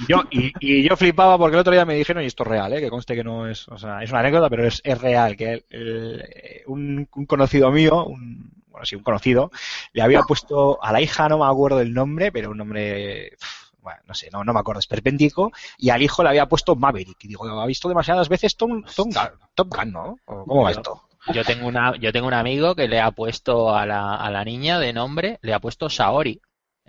Yo, 0.08 0.22
y, 0.30 0.54
y 0.60 0.88
yo 0.88 0.96
flipaba 0.96 1.38
porque 1.38 1.56
el 1.56 1.60
otro 1.60 1.72
día 1.72 1.84
me 1.86 1.94
dijeron, 1.94 2.22
y 2.22 2.26
esto 2.26 2.42
es 2.44 2.48
real, 2.50 2.72
¿eh? 2.74 2.80
que 2.80 2.90
conste 2.90 3.14
que 3.14 3.24
no 3.24 3.48
es, 3.48 3.68
o 3.68 3.78
sea, 3.78 4.02
es 4.02 4.10
una 4.10 4.20
anécdota, 4.20 4.50
pero 4.50 4.66
es, 4.66 4.80
es 4.84 5.00
real, 5.00 5.36
que 5.36 5.52
el- 5.54 5.64
el- 5.70 6.20
eh, 6.34 6.62
un, 6.66 7.08
un 7.14 7.26
conocido 7.26 7.70
mío, 7.70 8.04
un, 8.06 8.52
bueno, 8.68 8.84
sí, 8.86 8.96
un 8.96 9.02
conocido, 9.02 9.50
le 9.92 10.02
había 10.02 10.22
puesto 10.22 10.82
a 10.82 10.92
la 10.92 11.00
hija, 11.00 11.28
no 11.28 11.38
me 11.38 11.46
acuerdo 11.46 11.80
el 11.80 11.94
nombre, 11.94 12.32
pero 12.32 12.50
un 12.50 12.58
nombre, 12.58 13.32
bueno, 13.80 14.00
no 14.06 14.14
sé, 14.14 14.30
no, 14.32 14.44
no 14.44 14.52
me 14.52 14.60
acuerdo, 14.60 14.80
esperpéntico, 14.80 15.52
y 15.78 15.90
al 15.90 16.02
hijo 16.02 16.22
le 16.22 16.30
había 16.30 16.46
puesto 16.48 16.76
Maverick. 16.76 17.24
Y 17.24 17.28
digo, 17.28 17.46
ha 17.48 17.66
visto 17.66 17.88
demasiadas 17.88 18.28
veces 18.28 18.56
Tom, 18.56 18.82
Tom 18.94 19.10
Gun, 19.10 19.38
Top 19.54 19.68
Gun, 19.74 19.92
¿no? 19.92 20.16
¿O 20.26 20.44
¿Cómo 20.46 20.62
va 20.64 20.70
esto? 20.72 21.02
Yo 21.34 21.44
tengo 21.44 21.66
una, 21.68 21.96
yo 21.98 22.12
tengo 22.12 22.26
un 22.28 22.34
amigo 22.34 22.74
que 22.74 22.88
le 22.88 23.00
ha 23.00 23.10
puesto 23.10 23.74
a 23.74 23.86
la, 23.86 24.16
a 24.16 24.30
la 24.30 24.44
niña 24.44 24.78
de 24.78 24.92
nombre, 24.92 25.38
le 25.42 25.52
ha 25.54 25.60
puesto 25.60 25.90
Saori, 25.90 26.40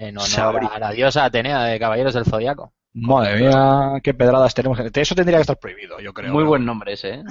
en 0.02 0.18
honor 0.18 0.70
a 0.74 0.80
la 0.80 0.92
diosa 0.92 1.26
Atenea 1.26 1.64
de 1.66 1.80
Caballeros 1.80 2.14
del 2.14 2.26
Zodiaco. 2.26 2.74
Madre 2.94 3.40
mía, 3.40 4.02
qué 4.04 4.14
pedradas 4.14 4.54
tenemos. 4.54 4.78
Eso 4.80 5.16
tendría 5.16 5.38
que 5.38 5.44
estar 5.44 5.58
prohibido, 5.58 6.00
yo 6.02 6.14
creo. 6.14 6.34
Muy 6.34 6.44
¿no? 6.44 6.50
buen 6.50 6.66
nombre 6.66 6.94
ese, 6.94 7.14
¿eh? 7.14 7.24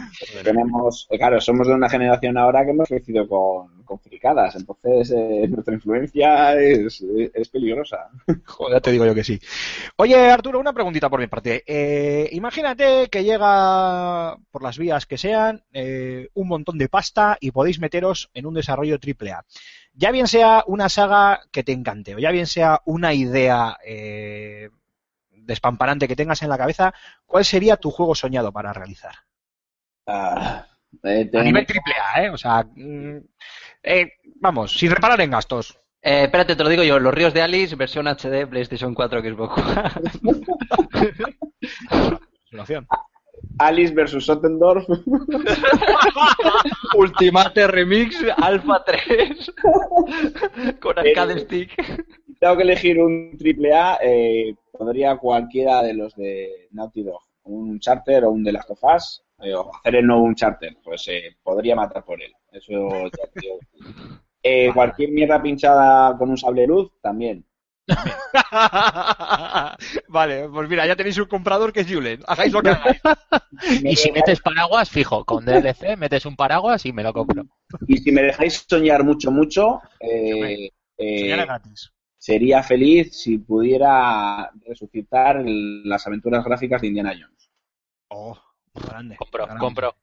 Tenemos, 0.42 1.06
eh, 1.10 1.18
claro, 1.18 1.38
somos 1.38 1.66
de 1.68 1.74
una 1.74 1.90
generación 1.90 2.38
ahora 2.38 2.64
que 2.64 2.70
hemos 2.70 2.88
crecido 2.88 3.28
con, 3.28 3.84
con 3.84 3.98
fricadas, 3.98 4.54
entonces 4.54 5.10
eh, 5.10 5.48
nuestra 5.48 5.74
influencia 5.74 6.58
es, 6.58 7.04
es 7.34 7.48
peligrosa. 7.48 8.08
Joder, 8.46 8.76
ya 8.76 8.80
te 8.80 8.92
digo 8.92 9.04
yo 9.04 9.14
que 9.14 9.24
sí. 9.24 9.38
Oye, 9.96 10.30
Arturo, 10.30 10.60
una 10.60 10.72
preguntita 10.72 11.10
por 11.10 11.20
mi 11.20 11.26
parte. 11.26 11.64
Eh, 11.66 12.28
imagínate 12.32 13.08
que 13.10 13.24
llega 13.24 14.36
por 14.50 14.62
las 14.62 14.78
vías 14.78 15.04
que 15.04 15.18
sean 15.18 15.62
eh, 15.72 16.28
un 16.34 16.48
montón 16.48 16.78
de 16.78 16.88
pasta 16.88 17.36
y 17.38 17.50
podéis 17.50 17.80
meteros 17.80 18.30
en 18.32 18.46
un 18.46 18.54
desarrollo 18.54 18.98
triple 18.98 19.32
A. 19.32 19.44
Ya 20.00 20.12
bien 20.12 20.28
sea 20.28 20.64
una 20.66 20.88
saga 20.88 21.42
que 21.52 21.62
te 21.62 21.72
encante 21.72 22.14
o 22.14 22.18
ya 22.18 22.30
bien 22.30 22.46
sea 22.46 22.80
una 22.86 23.12
idea 23.12 23.76
eh, 23.84 24.70
despamparante 25.30 26.08
que 26.08 26.16
tengas 26.16 26.40
en 26.40 26.48
la 26.48 26.56
cabeza, 26.56 26.94
¿cuál 27.26 27.44
sería 27.44 27.76
tu 27.76 27.90
juego 27.90 28.14
soñado 28.14 28.50
para 28.50 28.72
realizar? 28.72 29.12
Ah, 30.06 30.66
eh, 31.02 31.30
A 31.34 31.42
nivel 31.42 31.66
triple 31.66 31.92
A, 32.14 32.24
¿eh? 32.24 32.30
O 32.30 32.38
sea, 32.38 32.64
mm, 32.74 33.18
eh, 33.82 34.12
vamos, 34.36 34.72
sin 34.72 34.90
reparar 34.90 35.20
en 35.20 35.32
gastos. 35.32 35.78
Eh, 36.00 36.22
espérate, 36.24 36.56
te 36.56 36.64
lo 36.64 36.70
digo 36.70 36.82
yo. 36.82 36.98
Los 36.98 37.12
Ríos 37.12 37.34
de 37.34 37.42
Alice, 37.42 37.76
versión 37.76 38.08
HD, 38.08 38.46
PlayStation 38.46 38.94
4, 38.94 39.20
Xbox 39.20 39.62
One. 42.52 42.86
Alice 43.60 43.92
versus 43.92 44.24
Sottendorf. 44.24 44.86
Ultimate 46.96 47.66
Remix 47.66 48.16
Alpha 48.38 48.82
3 48.84 49.52
con 50.80 50.98
arcade 50.98 51.34
Eh, 51.34 51.38
stick. 51.40 52.06
Tengo 52.38 52.56
que 52.56 52.62
elegir 52.62 52.98
un 52.98 53.36
triple 53.36 53.74
A, 53.74 53.98
eh, 54.02 54.54
podría 54.72 55.16
cualquiera 55.18 55.82
de 55.82 55.92
los 55.92 56.14
de 56.16 56.68
Naughty 56.70 57.02
Dog, 57.02 57.20
un 57.44 57.78
charter 57.78 58.24
o 58.24 58.30
un 58.30 58.42
de 58.42 58.52
Last 58.52 58.70
of 58.70 58.82
Us, 58.82 59.22
eh, 59.42 59.54
o 59.54 59.70
hacer 59.74 59.96
el 59.96 60.06
nuevo 60.06 60.22
un 60.22 60.34
charter, 60.34 60.78
pues 60.82 61.06
eh, 61.08 61.36
podría 61.42 61.76
matar 61.76 62.02
por 62.02 62.22
él. 62.22 62.32
Eso 62.50 62.88
ya 63.04 63.26
te 63.32 63.40
digo. 63.40 63.58
Eh, 64.42 64.70
cualquier 64.72 65.10
mierda 65.10 65.42
pinchada 65.42 66.16
con 66.16 66.30
un 66.30 66.38
sable 66.38 66.66
luz, 66.66 66.90
también. 67.02 67.44
vale, 70.08 70.48
pues 70.48 70.68
mira, 70.68 70.86
ya 70.86 70.96
tenéis 70.96 71.18
un 71.18 71.26
comprador 71.26 71.72
que 71.72 71.80
es 71.80 71.92
Julen. 71.92 72.20
Hagáis 72.26 72.52
lo 72.52 72.62
que 72.62 72.70
hagáis. 72.70 73.00
Y 73.82 73.96
si 73.96 74.12
metes 74.12 74.40
paraguas, 74.40 74.90
fijo, 74.90 75.24
con 75.24 75.44
DLC 75.44 75.96
metes 75.96 76.26
un 76.26 76.36
paraguas 76.36 76.84
y 76.86 76.92
me 76.92 77.02
lo 77.02 77.12
compro. 77.12 77.44
Y 77.86 77.98
si 77.98 78.12
me 78.12 78.22
dejáis 78.22 78.64
soñar 78.68 79.04
mucho, 79.04 79.30
mucho, 79.30 79.80
eh, 80.00 80.70
eh, 80.98 81.28
gratis. 81.28 81.92
sería 82.18 82.62
feliz 82.62 83.22
si 83.22 83.38
pudiera 83.38 84.50
resucitar 84.66 85.36
el- 85.38 85.88
las 85.88 86.06
aventuras 86.06 86.44
gráficas 86.44 86.80
de 86.80 86.88
Indiana 86.88 87.12
Jones. 87.18 87.50
Oh, 88.08 88.38
grande. 88.74 89.16
Compro, 89.16 89.44
grande. 89.46 89.60
compro. 89.60 89.94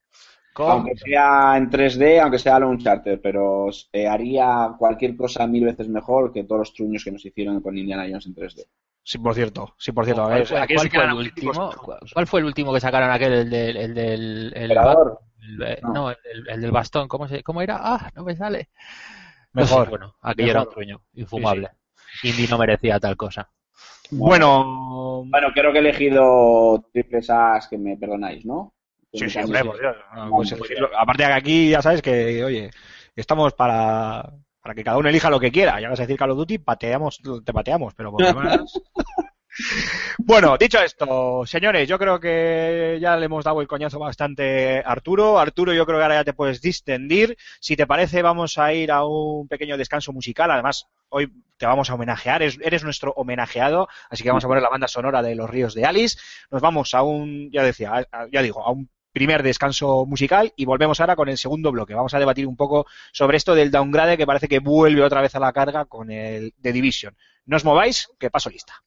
Aunque 0.59 0.95
sea 0.97 1.55
en 1.57 1.69
3D, 1.69 2.19
aunque 2.21 2.39
sea 2.39 2.57
un 2.57 2.77
charter, 2.79 3.19
pero 3.21 3.67
eh, 3.91 4.07
haría 4.07 4.73
cualquier 4.77 5.15
cosa 5.15 5.45
mil 5.47 5.65
veces 5.65 5.87
mejor 5.89 6.31
que 6.31 6.43
todos 6.43 6.59
los 6.59 6.73
truños 6.73 7.03
que 7.03 7.11
nos 7.11 7.25
hicieron 7.25 7.61
con 7.61 7.77
Indiana 7.77 8.05
Jones 8.09 8.25
en 8.27 8.35
3D. 8.35 8.65
Sí, 9.03 9.17
por 9.19 9.35
cierto, 9.35 9.73
sí, 9.77 9.91
por 9.93 10.03
cierto. 10.05 10.23
¿Cuál 10.23 10.45
fue, 10.45 10.57
cuál 10.57 10.79
sí 10.79 10.97
el 10.97 11.13
último? 11.13 11.69
trucos. 11.69 12.11
¿Cuál 12.13 12.27
fue 12.27 12.39
el 12.41 12.45
último 12.45 12.73
que 12.73 12.79
sacaron 12.81 13.09
aquel? 13.09 13.33
El 13.33 13.49
del, 13.49 13.77
el 13.77 13.93
del, 13.93 14.53
el 14.55 14.61
Emperador. 14.63 15.19
el- 15.41 15.63
eh, 15.63 15.79
No. 15.83 15.93
no, 15.93 16.09
el, 16.11 16.17
el 16.49 16.61
del 16.61 16.71
bastón. 16.71 17.07
¿Cómo, 17.07 17.27
se, 17.27 17.41
¿Cómo 17.41 17.61
era? 17.61 17.77
Ah, 17.79 18.11
no 18.15 18.23
me 18.25 18.35
sale. 18.35 18.69
Mejor. 19.53 19.77
No 19.79 19.83
sé, 19.85 19.89
bueno, 19.89 20.15
aquello 20.21 20.51
era 20.51 20.61
un 20.63 20.69
truño, 20.69 21.01
infumable. 21.13 21.69
Indy 22.23 22.47
no 22.47 22.57
merecía 22.57 22.99
tal 22.99 23.15
cosa. 23.15 23.49
Bueno, 24.11 25.23
Bueno, 25.25 25.47
creo 25.53 25.71
que 25.71 25.77
he 25.77 25.81
elegido 25.81 26.83
triples 26.91 27.29
As 27.29 27.67
que 27.67 27.77
me 27.77 27.97
perdonáis, 27.97 28.45
¿no? 28.45 28.73
Sí, 29.13 29.29
sí, 29.29 29.39
hombre, 29.39 29.63
por 29.63 29.79
Dios, 29.79 29.95
no, 30.15 30.25
No, 30.25 30.31
pues 30.35 30.51
elegirlo. 30.51 30.89
aparte 30.97 31.23
de 31.23 31.29
que 31.29 31.35
aquí 31.35 31.69
ya 31.69 31.81
sabes 31.81 32.01
que, 32.01 32.43
oye, 32.43 32.71
estamos 33.15 33.53
para, 33.53 34.29
para 34.61 34.75
que 34.75 34.83
cada 34.83 34.97
uno 34.97 35.09
elija 35.09 35.29
lo 35.29 35.39
que 35.39 35.51
quiera. 35.51 35.79
Ya 35.81 35.89
vas 35.89 35.99
a 35.99 36.03
decir 36.03 36.17
Call 36.17 36.31
of 36.31 36.37
Duty, 36.37 36.57
pateamos, 36.59 37.19
te 37.45 37.53
pateamos, 37.53 37.93
pero 37.95 38.11
por 38.11 38.21
lo 38.21 38.27
demás... 38.33 38.79
Bueno, 40.19 40.55
dicho 40.57 40.79
esto, 40.79 41.43
señores, 41.47 41.87
yo 41.87 41.97
creo 41.97 42.19
que 42.19 42.99
ya 43.01 43.15
le 43.17 43.25
hemos 43.25 43.43
dado 43.43 43.59
el 43.61 43.67
coñazo 43.67 43.97
bastante 43.97 44.79
a 44.85 44.91
Arturo. 44.91 45.39
Arturo, 45.39 45.73
yo 45.73 45.85
creo 45.85 45.97
que 45.97 46.03
ahora 46.03 46.15
ya 46.15 46.23
te 46.23 46.33
puedes 46.33 46.61
distendir. 46.61 47.35
Si 47.59 47.75
te 47.75 47.87
parece, 47.87 48.21
vamos 48.21 48.57
a 48.59 48.71
ir 48.73 48.91
a 48.91 49.03
un 49.05 49.47
pequeño 49.47 49.77
descanso 49.77 50.11
musical. 50.13 50.51
Además, 50.51 50.85
hoy 51.09 51.31
te 51.57 51.65
vamos 51.65 51.89
a 51.89 51.95
homenajear, 51.95 52.43
eres, 52.43 52.59
eres 52.61 52.83
nuestro 52.83 53.13
homenajeado, 53.13 53.87
así 54.11 54.21
que 54.21 54.29
vamos 54.29 54.45
a 54.45 54.47
poner 54.47 54.61
la 54.61 54.69
banda 54.69 54.87
sonora 54.87 55.23
de 55.23 55.33
Los 55.33 55.49
Ríos 55.49 55.73
de 55.73 55.85
Alice. 55.85 56.19
Nos 56.51 56.61
vamos 56.61 56.93
a 56.93 57.01
un, 57.01 57.49
ya 57.51 57.63
decía, 57.63 57.91
a- 57.93 58.05
a- 58.23 58.27
ya 58.31 58.43
digo, 58.43 58.63
a 58.63 58.71
un 58.71 58.89
primer 59.17 59.41
descanso 59.41 60.05
musical 60.05 60.53
y 60.55 60.65
volvemos 60.65 60.99
ahora 60.99 61.15
con 61.15 61.27
el 61.27 61.39
segundo 61.39 61.71
bloque. 61.71 61.95
Vamos 61.95 62.13
a 62.13 62.19
debatir 62.19 62.45
un 62.45 62.55
poco 62.55 62.85
sobre 63.11 63.37
esto 63.37 63.55
del 63.55 63.71
downgrade 63.71 64.15
que 64.15 64.27
parece 64.27 64.47
que 64.47 64.59
vuelve 64.59 65.01
otra 65.01 65.21
vez 65.21 65.33
a 65.33 65.39
la 65.39 65.53
carga 65.53 65.85
con 65.85 66.11
el 66.11 66.53
The 66.61 66.71
Division. 66.71 67.17
No 67.47 67.57
os 67.57 67.65
mováis, 67.65 68.09
que 68.19 68.29
paso 68.29 68.51
lista. 68.51 68.83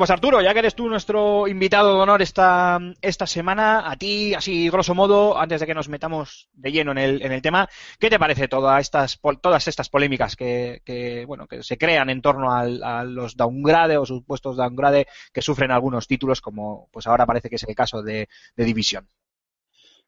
Pues 0.00 0.10
Arturo, 0.10 0.40
ya 0.40 0.52
que 0.52 0.58
eres 0.60 0.74
tú 0.74 0.88
nuestro 0.88 1.46
invitado 1.46 1.94
de 1.94 2.00
honor 2.00 2.22
esta, 2.22 2.78
esta 3.02 3.26
semana, 3.26 3.88
a 3.90 3.96
ti, 3.96 4.34
así 4.34 4.68
grosso 4.68 4.94
modo, 4.94 5.38
antes 5.38 5.60
de 5.60 5.66
que 5.66 5.74
nos 5.74 5.88
metamos 5.88 6.48
de 6.54 6.72
lleno 6.72 6.92
en 6.92 6.98
el, 6.98 7.22
en 7.22 7.32
el 7.32 7.42
tema, 7.42 7.68
¿qué 7.98 8.10
te 8.10 8.18
parece 8.18 8.48
todas 8.48 8.80
estas, 8.80 9.20
todas 9.40 9.68
estas 9.68 9.88
polémicas 9.88 10.36
que, 10.36 10.82
que, 10.84 11.24
bueno, 11.26 11.46
que 11.46 11.62
se 11.62 11.78
crean 11.78 12.10
en 12.10 12.22
torno 12.22 12.52
al- 12.52 12.82
a 12.82 13.04
los 13.04 13.36
downgrade 13.36 13.96
o 13.98 14.06
supuestos 14.06 14.56
downgrade 14.56 15.06
que 15.32 15.42
sufren 15.42 15.70
algunos 15.70 16.06
títulos, 16.08 16.40
como 16.40 16.88
pues 16.90 17.06
ahora 17.06 17.26
parece 17.26 17.48
que 17.50 17.56
es 17.56 17.64
el 17.64 17.74
caso 17.74 18.02
de, 18.02 18.28
de 18.56 18.64
Division? 18.64 19.08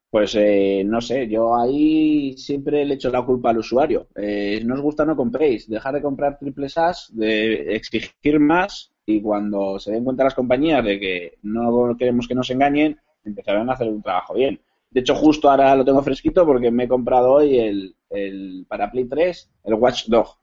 Pues 0.09 0.35
eh, 0.35 0.83
no 0.85 1.01
sé, 1.01 1.27
yo 1.27 1.55
ahí 1.59 2.37
siempre 2.37 2.85
le 2.85 2.93
echo 2.95 3.09
la 3.09 3.25
culpa 3.25 3.49
al 3.49 3.57
usuario. 3.57 4.07
Eh, 4.15 4.61
no 4.63 4.75
os 4.75 4.81
gusta, 4.81 5.05
no 5.05 5.15
compréis. 5.15 5.67
Dejar 5.67 5.95
de 5.95 6.03
comprar 6.03 6.37
triples 6.37 6.77
As, 6.77 7.07
de 7.15 7.75
exigir 7.75 8.39
más 8.39 8.92
y 9.05 9.21
cuando 9.21 9.79
se 9.79 9.91
den 9.91 10.03
cuenta 10.03 10.23
las 10.23 10.33
compañías 10.35 10.83
de 10.83 10.99
que 10.99 11.37
no 11.43 11.95
queremos 11.97 12.27
que 12.27 12.35
nos 12.35 12.49
engañen, 12.49 12.99
empezarán 13.23 13.69
a 13.69 13.73
hacer 13.73 13.87
un 13.89 14.01
trabajo 14.01 14.33
bien. 14.33 14.59
De 14.89 14.99
hecho, 15.01 15.15
justo 15.15 15.49
ahora 15.49 15.75
lo 15.75 15.83
tengo 15.83 16.01
fresquito 16.03 16.45
porque 16.45 16.69
me 16.71 16.83
he 16.83 16.87
comprado 16.87 17.31
hoy 17.33 17.57
el, 17.57 17.95
el 18.09 18.65
para 18.69 18.91
Play 18.91 19.05
3, 19.05 19.51
el 19.65 19.73
Watch 19.75 20.05
Dog. 20.07 20.37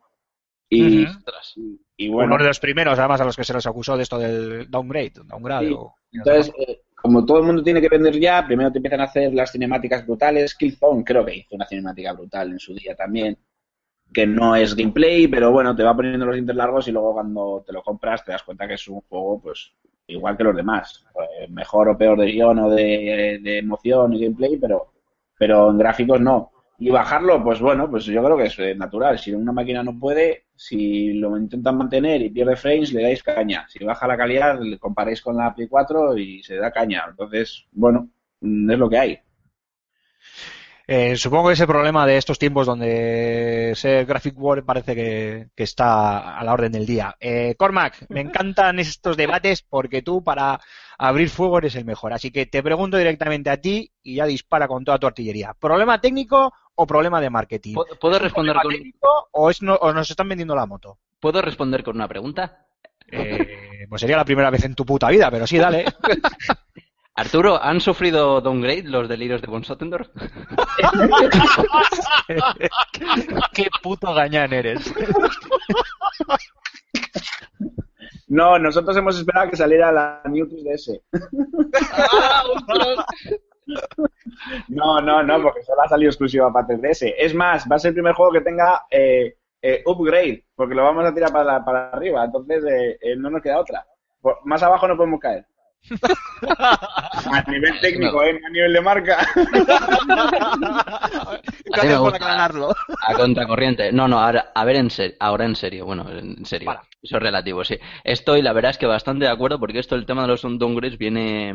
Y, 0.69 1.05
y 1.97 2.09
bueno, 2.09 2.35
Uno 2.35 2.43
de 2.45 2.49
los 2.49 2.61
primeros, 2.61 2.99
además, 2.99 3.21
a 3.21 3.25
los 3.25 3.37
que 3.37 3.45
se 3.45 3.53
les 3.55 3.67
acusó 3.67 3.97
de 3.97 4.03
esto 4.05 4.19
del 4.19 4.71
downgrade, 4.71 5.13
downgrade 5.25 5.69
Sí. 5.69 5.75
o- 5.77 5.95
Entonces, 6.13 6.53
eh, 6.59 6.81
como 6.95 7.25
todo 7.25 7.39
el 7.39 7.45
mundo 7.45 7.63
tiene 7.63 7.81
que 7.81 7.89
vender 7.89 8.19
ya, 8.21 8.45
primero 8.47 8.71
te 8.71 8.79
empiezan 8.79 9.01
a 9.01 9.05
hacer 9.05 9.33
las 9.35 9.51
cinemáticas 9.53 10.07
brutales. 10.07 10.55
Killzone 10.55 11.03
creo 11.05 11.25
que 11.25 11.37
hizo 11.39 11.55
una 11.57 11.67
cinemática 11.67 12.13
brutal 12.13 12.51
en 12.53 12.59
su 12.59 12.75
día 12.75 12.95
también, 12.95 13.37
que 14.13 14.27
no 14.27 14.57
es 14.57 14.75
gameplay, 14.75 15.29
pero 15.29 15.53
bueno, 15.53 15.75
te 15.75 15.83
va 15.83 15.95
poniendo 15.95 16.27
los 16.27 16.35
dientes 16.35 16.57
largos 16.57 16.89
y 16.89 16.93
luego 16.93 17.15
cuando 17.15 17.63
te 17.67 17.73
lo 17.73 17.83
compras 17.83 18.25
te 18.25 18.33
das 18.33 18.43
cuenta 18.43 18.67
que 18.67 18.75
es 18.75 18.89
un 18.89 19.01
juego 19.03 19.41
pues 19.41 19.73
igual 20.07 20.37
que 20.37 20.45
los 20.45 20.57
demás. 20.57 21.05
Eh, 21.41 21.49
mejor 21.49 21.89
o 21.89 21.99
peor 21.99 22.19
de 22.19 22.27
guion 22.27 22.59
o 22.59 22.71
de, 22.71 23.39
de 23.43 23.59
emoción 23.59 24.13
y 24.15 24.21
gameplay, 24.25 24.57
pero, 24.57 24.93
pero 25.39 25.71
en 25.71 25.79
gráficos 25.79 26.21
no. 26.21 26.53
Y 26.79 26.89
bajarlo, 26.91 27.43
pues 27.45 27.61
bueno, 27.61 27.91
pues 27.91 28.07
yo 28.07 28.25
creo 28.25 28.37
que 28.39 28.45
es 28.45 28.59
eh, 28.59 28.75
natural. 28.75 29.19
Si 29.19 29.33
una 29.35 29.53
máquina 29.53 29.83
no 29.83 29.99
puede, 29.99 30.47
si 30.57 31.13
lo 31.13 31.37
intentan 31.37 31.77
mantener 31.77 32.23
y 32.23 32.31
pierde 32.31 32.57
frames, 32.57 32.93
le 32.93 33.03
dais 33.03 33.23
caña. 33.23 33.67
Si 33.69 33.85
baja 33.85 34.07
la 34.07 34.17
calidad, 34.17 34.59
le 34.61 34.79
comparáis 34.79 35.21
con 35.21 35.37
la 35.37 35.55
Play 35.55 35.69
4 35.69 36.17
y 36.17 36.43
se 36.43 36.57
da 36.57 36.71
caña. 36.73 37.05
Entonces, 37.11 37.67
bueno, 37.73 38.09
mm, 38.41 38.71
es 38.71 38.79
lo 38.79 38.89
que 38.89 38.99
hay. 38.99 39.19
Eh, 40.93 41.17
supongo 41.17 41.47
que 41.47 41.53
es 41.53 41.61
el 41.61 41.69
problema 41.69 42.05
de 42.05 42.17
estos 42.17 42.37
tiempos 42.37 42.67
donde 42.67 43.75
ser 43.77 44.05
Graphic 44.07 44.35
War 44.37 44.65
parece 44.65 44.97
que, 44.97 45.47
que 45.55 45.63
está 45.63 46.37
a 46.37 46.43
la 46.43 46.53
orden 46.53 46.73
del 46.73 46.85
día. 46.85 47.15
Eh, 47.21 47.55
Cormac, 47.57 48.07
me 48.09 48.21
encantan 48.21 48.81
estos 48.81 49.17
debates 49.17 49.63
porque 49.63 50.03
tú 50.03 50.25
para 50.25 50.61
abrir 50.99 51.31
fuego 51.31 51.59
eres 51.59 51.77
el 51.77 51.85
mejor. 51.85 52.13
Así 52.13 52.33
que 52.33 52.47
te 52.47 52.61
pregunto 52.61 52.97
directamente 52.97 53.51
a 53.51 53.59
ti 53.61 53.93
y 54.03 54.17
ya 54.17 54.27
dispara 54.27 54.67
con 54.67 54.85
toda 54.85 54.99
tu 54.99 55.07
artillería. 55.07 55.55
¿Problema 55.61 56.01
técnico 56.01 56.53
o 56.75 56.87
problema 56.89 57.21
de 57.21 57.31
marketing? 57.31 57.75
¿Puedo- 57.75 57.97
¿Puedo 58.01 58.19
responder 58.19 58.55
¿Problema 58.57 58.63
con, 58.63 58.73
técnico 58.73 59.29
o, 59.31 59.49
es 59.49 59.63
no- 59.63 59.77
o 59.77 59.93
nos 59.93 60.11
están 60.11 60.29
vendiendo 60.29 60.57
la 60.57 60.67
moto? 60.67 60.99
¿Puedo 61.21 61.41
responder 61.41 61.85
con 61.85 61.95
una 61.95 62.09
pregunta? 62.09 62.67
Eh, 63.13 63.87
pues 63.89 64.01
sería 64.01 64.17
la 64.17 64.25
primera 64.25 64.51
vez 64.51 64.65
en 64.65 64.75
tu 64.75 64.85
puta 64.85 65.09
vida, 65.09 65.31
pero 65.31 65.47
sí, 65.47 65.57
dale. 65.57 65.85
Arturo, 67.15 67.63
¿han 67.63 67.81
sufrido 67.81 68.41
downgrade 68.41 68.85
los 68.85 69.09
delirios 69.09 69.43
de 69.43 69.49
Von 69.49 69.65
Sottendorf? 69.65 70.09
Qué 73.53 73.67
puto 73.83 74.15
gañán 74.15 74.53
eres. 74.53 74.93
No, 78.29 78.59
nosotros 78.59 78.97
hemos 78.97 79.19
esperado 79.19 79.51
que 79.51 79.57
saliera 79.57 79.91
la 79.93 80.23
New 80.27 80.47
3DS. 80.47 81.01
No, 84.67 85.01
no, 85.01 85.23
no, 85.23 85.41
porque 85.43 85.63
solo 85.63 85.83
ha 85.83 85.89
salido 85.89 86.11
exclusiva 86.11 86.53
para 86.53 86.67
3DS. 86.67 87.15
Es 87.17 87.33
más, 87.35 87.65
va 87.71 87.77
a 87.77 87.79
ser 87.79 87.91
el 87.91 87.95
primer 87.95 88.15
juego 88.15 88.33
que 88.33 88.41
tenga 88.41 88.85
eh, 88.91 89.37
eh, 89.63 89.83
upgrade, 89.87 90.45
porque 90.57 90.75
lo 90.75 90.83
vamos 90.83 91.05
a 91.05 91.15
tirar 91.15 91.31
para, 91.31 91.45
la- 91.45 91.65
para 91.65 91.91
arriba, 91.91 92.25
entonces 92.25 92.65
eh, 92.65 92.99
eh, 93.01 93.15
no 93.17 93.31
nos 93.31 93.41
queda 93.43 93.61
otra. 93.61 93.87
Por- 94.21 94.39
más 94.45 94.61
abajo 94.65 94.89
no 94.89 94.97
podemos 94.97 95.21
caer. 95.21 95.47
A 97.33 97.45
nivel 97.51 97.81
técnico, 97.81 98.23
¿eh? 98.23 98.41
a 98.47 98.51
nivel 98.51 98.73
de 98.73 98.81
marca. 98.81 99.27
Gracias 101.65 101.99
por 101.99 102.11
gusta. 102.11 102.17
aclararlo. 102.17 102.75
A 103.07 103.15
contracorriente. 103.15 103.93
No, 103.93 104.09
no, 104.09 104.19
ahora, 104.19 104.53
a 104.55 104.65
ver, 104.65 104.77
en 104.77 104.91
serio, 104.91 105.17
ahora 105.21 105.45
en 105.45 105.57
serio, 105.57 105.85
bueno, 105.87 106.09
en 106.11 106.45
serio. 106.45 106.71
Eso 107.03 107.17
es 107.17 107.23
relativo, 107.23 107.65
sí. 107.65 107.79
Estoy, 108.05 108.43
la 108.43 108.53
verdad 108.53 108.71
es 108.71 108.79
que 108.79 108.87
bastante 108.87 109.25
de 109.25 109.31
acuerdo 109.31 109.59
porque 109.59 109.79
esto, 109.79 109.95
el 109.97 110.07
tema 110.07 110.23
de 110.23 110.29
los 110.29 110.43
downgrades 110.43 110.99
viene, 110.99 111.55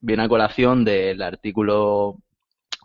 viene 0.00 0.22
a 0.24 0.28
colación 0.28 0.84
del 0.84 1.22
artículo 1.22 2.16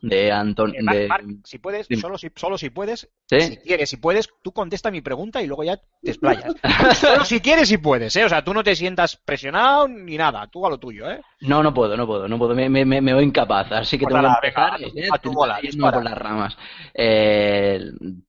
de 0.01 0.31
Anton, 0.31 0.73
Eh, 0.75 0.79
de, 0.81 1.09
si 1.43 1.57
puedes, 1.57 1.87
solo 1.99 2.17
si, 2.17 2.29
solo 2.35 2.57
si 2.57 2.69
puedes, 2.69 3.09
¿Sí? 3.29 3.39
si 3.41 3.57
quieres, 3.57 3.89
si 3.89 3.97
puedes, 3.97 4.29
tú 4.43 4.51
contesta 4.51 4.91
mi 4.91 5.01
pregunta 5.01 5.41
y 5.41 5.47
luego 5.47 5.63
ya 5.63 5.77
te 5.77 6.11
explayas. 6.11 6.53
solo 6.99 7.23
si 7.25 7.39
quieres 7.39 7.71
y 7.71 7.77
puedes, 7.77 8.15
¿eh? 8.15 8.25
O 8.25 8.29
sea, 8.29 8.43
tú 8.43 8.53
no 8.53 8.63
te 8.63 8.75
sientas 8.75 9.15
presionado 9.17 9.87
ni 9.87 10.17
nada, 10.17 10.47
tú 10.47 10.65
a 10.65 10.69
lo 10.69 10.77
tuyo, 10.77 11.09
¿eh? 11.09 11.21
No, 11.41 11.63
no 11.63 11.73
puedo, 11.73 11.95
no 11.97 12.05
puedo, 12.05 12.27
no 12.27 12.37
puedo, 12.37 12.53
me, 12.53 12.69
me, 12.69 12.85
me 12.85 13.01
veo 13.01 13.21
incapaz, 13.21 13.71
así 13.71 13.97
que 13.97 14.05
Pues 14.05 14.13
tengo 14.15 14.27
que 14.41 14.47
empezar 14.47 14.79
venga, 14.79 14.85
a 14.85 15.09
tu- 15.09 15.13
a 15.15 15.17
tu 15.19 15.31
bola, 15.33 15.55
yéndome 15.61 15.71
dispara. 15.71 15.93
por 15.97 16.03
las 16.03 16.17
ramas. 16.17 16.57
Eh, 16.93 17.79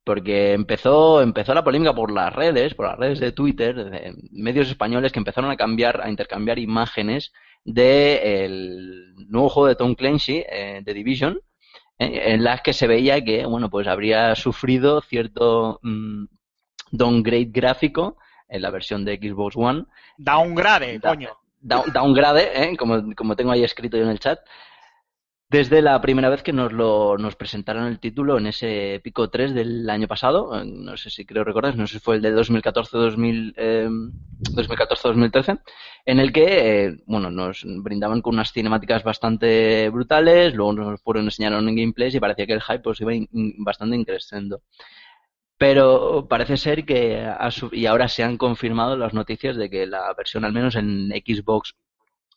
porque 0.04 0.52
empezó, 0.52 1.20
empezó 1.22 1.52
la 1.54 1.64
polémica 1.64 1.94
por 1.94 2.12
las 2.12 2.32
redes, 2.34 2.74
por 2.74 2.86
las 2.86 2.98
redes 2.98 3.20
de 3.20 3.32
Twitter, 3.32 3.74
de 3.90 4.14
medios 4.32 4.68
españoles 4.68 5.12
que 5.12 5.18
empezaron 5.18 5.50
a 5.50 5.56
cambiar, 5.56 6.00
a 6.02 6.10
intercambiar 6.10 6.58
imágenes 6.58 7.32
de 7.64 8.44
el 8.44 9.14
nuevo 9.28 9.48
juego 9.48 9.68
de 9.68 9.74
Tom 9.76 9.94
Clancy, 9.94 10.44
eh, 10.48 10.80
de 10.84 10.94
Division, 10.94 11.40
en 11.98 12.44
las 12.44 12.60
que 12.62 12.72
se 12.72 12.86
veía 12.86 13.22
que, 13.24 13.46
bueno, 13.46 13.70
pues 13.70 13.86
habría 13.86 14.34
sufrido 14.34 15.00
cierto 15.00 15.78
mm, 15.82 16.24
downgrade 16.90 17.46
gráfico 17.50 18.18
en 18.48 18.62
la 18.62 18.70
versión 18.70 19.04
de 19.04 19.16
Xbox 19.16 19.56
One 19.56 19.84
Downgrade, 20.18 20.98
Da- 20.98 21.10
coño. 21.10 21.30
down- 21.60 21.92
downgrade, 21.92 22.50
¿eh? 22.72 22.76
como, 22.76 23.14
como 23.14 23.34
tengo 23.36 23.52
ahí 23.52 23.64
escrito 23.64 23.96
yo 23.96 24.04
en 24.04 24.10
el 24.10 24.18
chat, 24.20 24.38
desde 25.48 25.80
la 25.80 26.00
primera 26.00 26.28
vez 26.28 26.42
que 26.42 26.52
nos 26.52 26.72
lo 26.72 27.16
nos 27.18 27.36
presentaron 27.36 27.86
el 27.86 28.00
título 28.00 28.36
en 28.38 28.48
ese 28.48 29.00
pico 29.04 29.30
3 29.30 29.54
del 29.54 29.88
año 29.88 30.08
pasado, 30.08 30.64
no 30.64 30.96
sé 30.96 31.08
si 31.10 31.24
creo 31.24 31.44
recordar, 31.44 31.76
no 31.76 31.86
sé 31.86 31.94
si 31.94 32.00
fue 32.00 32.16
el 32.16 32.22
de 32.22 32.32
2014-2000, 32.32 33.54
eh, 33.56 33.88
2014-2013, 34.52 35.60
en 36.04 36.18
el 36.18 36.32
que, 36.32 36.86
eh, 36.86 36.96
bueno, 37.06 37.30
nos 37.30 37.64
brindaban 37.64 38.22
con 38.22 38.34
unas 38.34 38.52
cinemáticas 38.52 39.04
bastante 39.04 39.88
brutales, 39.90 40.54
luego 40.54 40.72
nos 40.72 41.00
fueron 41.00 41.24
enseñaron 41.26 41.68
en 41.68 41.76
gameplays 41.76 42.14
y 42.16 42.20
parecía 42.20 42.46
que 42.46 42.52
el 42.54 42.62
hype 42.62 42.80
pues 42.80 43.00
iba 43.00 43.14
in- 43.14 43.28
bastante 43.58 43.96
increciendo. 43.96 44.62
Pero 45.58 46.26
parece 46.28 46.56
ser 46.58 46.84
que, 46.84 47.26
y 47.72 47.86
ahora 47.86 48.08
se 48.08 48.22
han 48.22 48.36
confirmado 48.36 48.96
las 48.96 49.14
noticias 49.14 49.56
de 49.56 49.70
que 49.70 49.86
la 49.86 50.12
versión, 50.14 50.44
al 50.44 50.52
menos 50.52 50.74
en 50.76 51.08
Xbox 51.10 51.74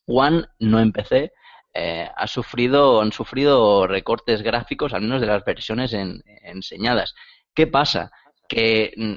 One, 0.08 0.46
no 0.60 0.80
en 0.82 0.92
PC, 0.94 1.34
eh, 1.74 2.10
ha 2.16 2.28
sufrido, 2.28 3.02
han 3.02 3.12
sufrido 3.12 3.88
recortes 3.88 4.42
gráficos, 4.42 4.94
al 4.94 5.02
menos 5.02 5.22
de 5.22 5.28
las 5.28 5.44
versiones 5.46 5.94
en- 5.94 6.22
enseñadas. 6.44 7.14
¿Qué 7.54 7.68
pasa? 7.68 8.12
Que 8.48 8.94
mm, 8.98 9.14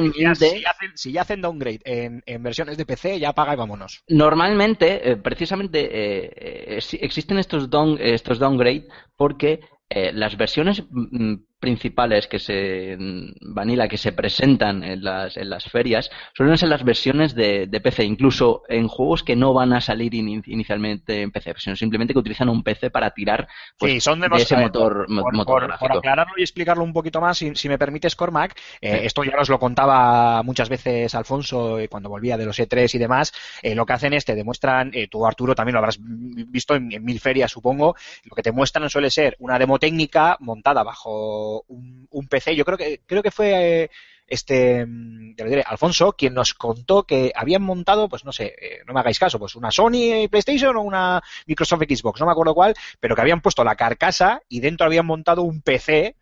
Si 0.00 0.12
ya, 0.20 0.34
normalmente, 0.34 0.34
si 0.34 0.64
hacen, 0.64 0.96
si 0.96 1.12
ya 1.12 1.22
hacen 1.22 1.40
downgrade 1.40 1.80
en, 1.84 2.22
en 2.26 2.42
versiones 2.42 2.76
de 2.76 2.86
PC, 2.86 3.18
ya 3.20 3.32
paga 3.34 3.54
y 3.54 3.56
vámonos. 3.56 4.04
normalmente, 4.08 5.10
eh, 5.10 5.16
precisamente, 5.16 5.78
eh, 5.80 6.76
eh, 6.76 6.80
existen 7.00 7.38
estos, 7.38 7.70
down, 7.70 7.96
estos 8.00 8.38
downgrade 8.38 8.86
porque 9.16 9.60
eh, 9.88 10.12
las 10.12 10.36
versiones 10.36 10.82
mm, 10.90 11.34
principales 11.64 12.26
que 12.26 12.38
se 12.38 12.96
vanilla 13.40 13.88
que 13.88 13.96
se 13.98 14.12
presentan 14.12 14.82
en 14.84 15.02
las, 15.02 15.36
en 15.36 15.48
las 15.50 15.64
ferias 15.64 16.10
suelen 16.34 16.58
ser 16.58 16.68
las 16.68 16.84
versiones 16.84 17.34
de, 17.34 17.66
de 17.66 17.80
PC, 17.80 18.04
incluso 18.04 18.62
en 18.68 18.88
juegos 18.88 19.22
que 19.22 19.36
no 19.36 19.52
van 19.54 19.72
a 19.72 19.80
salir 19.80 20.12
ini- 20.14 20.42
inicialmente 20.46 21.22
en 21.22 21.30
PC, 21.30 21.54
sino 21.58 21.76
simplemente 21.76 22.12
que 22.12 22.18
utilizan 22.18 22.48
un 22.48 22.62
PC 22.62 22.90
para 22.90 23.10
tirar 23.10 23.48
pues, 23.78 23.92
sí, 23.92 24.00
son 24.00 24.20
de 24.20 24.24
demasiado. 24.26 24.62
ese 24.62 24.66
motor, 24.68 25.08
mo- 25.08 25.22
por, 25.22 25.34
motor 25.34 25.68
por- 25.68 25.78
por 25.78 25.92
aclararlo 25.98 26.34
y 26.36 26.42
explicarlo 26.42 26.84
un 26.84 26.92
poquito 26.92 27.20
más, 27.20 27.38
si, 27.38 27.54
si 27.54 27.68
me 27.68 27.78
permites, 27.78 28.14
Cormac, 28.16 28.56
eh, 28.80 28.98
Sí. 29.00 29.06
esto 29.06 29.24
ya 29.24 29.36
nos 29.36 29.48
lo 29.48 29.58
contaba 29.58 30.42
muchas 30.42 30.68
veces 30.68 31.14
Alfonso 31.14 31.78
eh, 31.78 31.88
cuando 31.88 32.08
volvía 32.08 32.36
de 32.36 32.44
los 32.46 32.58
E3 32.58 32.94
y 32.94 32.98
demás. 32.98 33.32
eh, 33.62 33.74
lo 33.74 33.86
que 33.86 33.92
hacen 33.94 34.12
es 34.14 34.24
te 34.24 34.34
demuestran, 34.34 34.90
eh, 34.94 35.08
tú 35.08 35.26
Arturo 35.26 35.54
también 35.54 35.74
lo 35.74 35.78
habrás 35.78 35.98
visto 36.00 36.74
en, 36.74 36.92
en 36.92 37.04
mil 37.04 37.20
ferias, 37.20 37.50
supongo. 37.50 37.94
Lo 38.24 38.34
que 38.34 38.42
te 38.42 38.52
muestran 38.52 38.88
suele 38.90 39.10
ser 39.10 39.36
una 39.38 39.58
demo 39.58 39.78
técnica 39.78 40.36
montada 40.40 40.82
bajo 40.82 41.53
un, 41.68 42.06
un 42.10 42.28
PC. 42.28 42.56
Yo 42.56 42.64
creo 42.64 42.76
que 42.78 43.00
creo 43.06 43.22
que 43.22 43.30
fue 43.30 43.82
eh, 43.84 43.90
este, 44.26 44.84
mm, 44.86 45.34
ya 45.36 45.44
lo 45.44 45.50
diré, 45.50 45.62
Alfonso, 45.66 46.12
quien 46.12 46.34
nos 46.34 46.54
contó 46.54 47.04
que 47.04 47.32
habían 47.34 47.62
montado, 47.62 48.08
pues 48.08 48.24
no 48.24 48.32
sé, 48.32 48.54
eh, 48.60 48.80
no 48.86 48.94
me 48.94 49.00
hagáis 49.00 49.18
caso, 49.18 49.38
pues 49.38 49.54
una 49.54 49.70
Sony 49.70 50.28
PlayStation 50.30 50.76
o 50.76 50.82
una 50.82 51.22
Microsoft 51.46 51.82
Xbox, 51.82 52.20
no 52.20 52.26
me 52.26 52.32
acuerdo 52.32 52.54
cuál, 52.54 52.74
pero 53.00 53.14
que 53.14 53.20
habían 53.20 53.40
puesto 53.40 53.64
la 53.64 53.76
carcasa 53.76 54.40
y 54.48 54.60
dentro 54.60 54.86
habían 54.86 55.06
montado 55.06 55.42
un 55.42 55.60
PC 55.60 56.06
eh, 56.06 56.16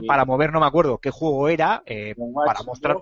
Sí. 0.00 0.06
para 0.06 0.24
mover, 0.24 0.52
no 0.52 0.60
me 0.60 0.66
acuerdo 0.66 0.98
qué 0.98 1.10
juego 1.10 1.48
era, 1.48 1.82
eh, 1.86 2.14
para 2.46 2.62
mostrar. 2.62 2.98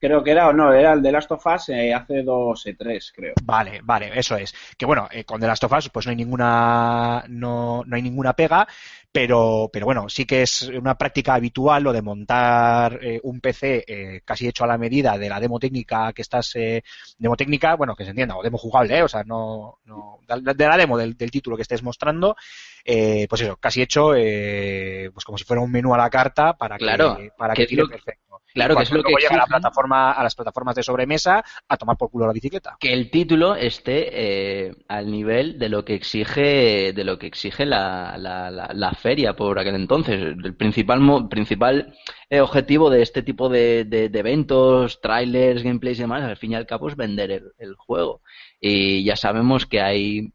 Creo 0.00 0.24
que 0.24 0.30
era, 0.30 0.48
o 0.48 0.52
no, 0.52 0.72
era 0.72 0.92
el 0.94 1.02
de 1.02 1.12
Last 1.12 1.30
of 1.30 1.46
Us 1.46 1.68
eh, 1.68 1.92
hace 1.94 2.22
dos 2.22 2.66
e 2.66 2.74
tres, 2.74 3.12
creo. 3.14 3.34
Vale, 3.44 3.80
vale, 3.84 4.10
eso 4.14 4.36
es. 4.36 4.54
Que 4.76 4.86
bueno, 4.86 5.08
eh, 5.12 5.24
con 5.24 5.40
The 5.40 5.46
Last 5.46 5.64
of 5.64 5.72
Us 5.72 5.88
pues 5.90 6.06
no 6.06 6.10
hay 6.10 6.16
ninguna 6.16 7.24
no, 7.28 7.84
no 7.86 7.96
hay 7.96 8.02
ninguna 8.02 8.32
pega, 8.32 8.66
pero, 9.12 9.68
pero 9.72 9.86
bueno, 9.86 10.08
sí 10.08 10.24
que 10.24 10.42
es 10.42 10.62
una 10.62 10.96
práctica 10.96 11.34
habitual 11.34 11.82
lo 11.82 11.92
de 11.92 12.02
montar 12.02 12.98
eh, 13.02 13.20
un 13.24 13.40
PC 13.40 13.84
eh, 13.86 14.20
casi 14.24 14.46
hecho 14.46 14.64
a 14.64 14.68
la 14.68 14.78
medida 14.78 15.18
de 15.18 15.28
la 15.28 15.40
demo 15.40 15.58
técnica 15.58 16.12
que 16.12 16.22
estás, 16.22 16.54
eh, 16.54 16.82
demo 17.18 17.36
técnica, 17.36 17.74
bueno, 17.74 17.96
que 17.96 18.04
se 18.04 18.10
entienda, 18.10 18.36
o 18.36 18.42
demo 18.42 18.56
jugable, 18.56 18.98
¿eh? 18.98 19.02
o 19.02 19.08
sea, 19.08 19.24
no, 19.24 19.78
no 19.84 20.20
de, 20.28 20.66
la 20.66 20.76
demo 20.76 20.96
del, 20.96 21.16
del 21.16 21.30
título 21.30 21.56
que 21.56 21.62
estés 21.62 21.82
mostrando, 21.82 22.36
eh, 22.84 23.26
pues 23.28 23.42
eso, 23.42 23.56
casi 23.56 23.82
hecho, 23.82 24.14
eh, 24.14 25.10
pues 25.12 25.24
como 25.24 25.38
si 25.38 25.44
fuera 25.44 25.62
un 25.62 25.72
menú 25.72 25.92
a 25.92 25.98
la 25.98 26.08
carta 26.08 26.52
para 26.56 26.78
Claro, 26.78 27.16
que, 27.16 27.30
para 27.36 27.54
que 27.54 27.66
tire 27.66 27.86
perfecto. 27.86 28.40
Claro, 28.54 28.76
que 28.76 28.82
es 28.82 28.90
lo 28.92 29.02
que 29.02 29.12
llega 29.12 29.34
a 29.34 29.38
la 29.38 29.46
plataforma, 29.46 30.12
a 30.12 30.22
las 30.22 30.34
plataformas 30.34 30.74
de 30.74 30.82
sobremesa 30.82 31.44
a 31.68 31.76
tomar 31.76 31.96
por 31.96 32.10
culo 32.10 32.26
la 32.26 32.32
bicicleta. 32.32 32.76
que 32.78 32.92
el 32.92 33.10
título 33.10 33.54
esté 33.54 34.08
eh, 34.12 34.74
al 34.88 35.10
nivel 35.10 35.58
de 35.58 35.68
lo 35.68 35.84
que 35.84 35.94
exige 35.94 36.92
de 36.92 37.04
lo 37.04 37.18
que 37.18 37.26
exige 37.26 37.66
la, 37.66 38.16
la, 38.18 38.50
la, 38.50 38.70
la 38.74 38.92
feria 38.92 39.34
por 39.34 39.58
aquel 39.58 39.74
entonces. 39.74 40.20
El 40.20 40.54
principal 40.54 41.28
principal 41.28 41.94
eh, 42.28 42.40
objetivo 42.40 42.90
de 42.90 43.02
este 43.02 43.22
tipo 43.22 43.48
de, 43.48 43.84
de, 43.84 44.08
de 44.08 44.18
eventos 44.18 45.00
trailers 45.00 45.62
gameplays 45.62 45.98
y 45.98 46.02
demás 46.02 46.22
al 46.22 46.36
fin 46.36 46.52
y 46.52 46.54
al 46.54 46.66
cabo 46.66 46.88
es 46.88 46.96
vender 46.96 47.30
el, 47.30 47.52
el 47.58 47.74
juego. 47.74 48.22
Y 48.60 49.04
ya 49.04 49.16
sabemos 49.16 49.66
que 49.66 49.80
hay 49.80 50.32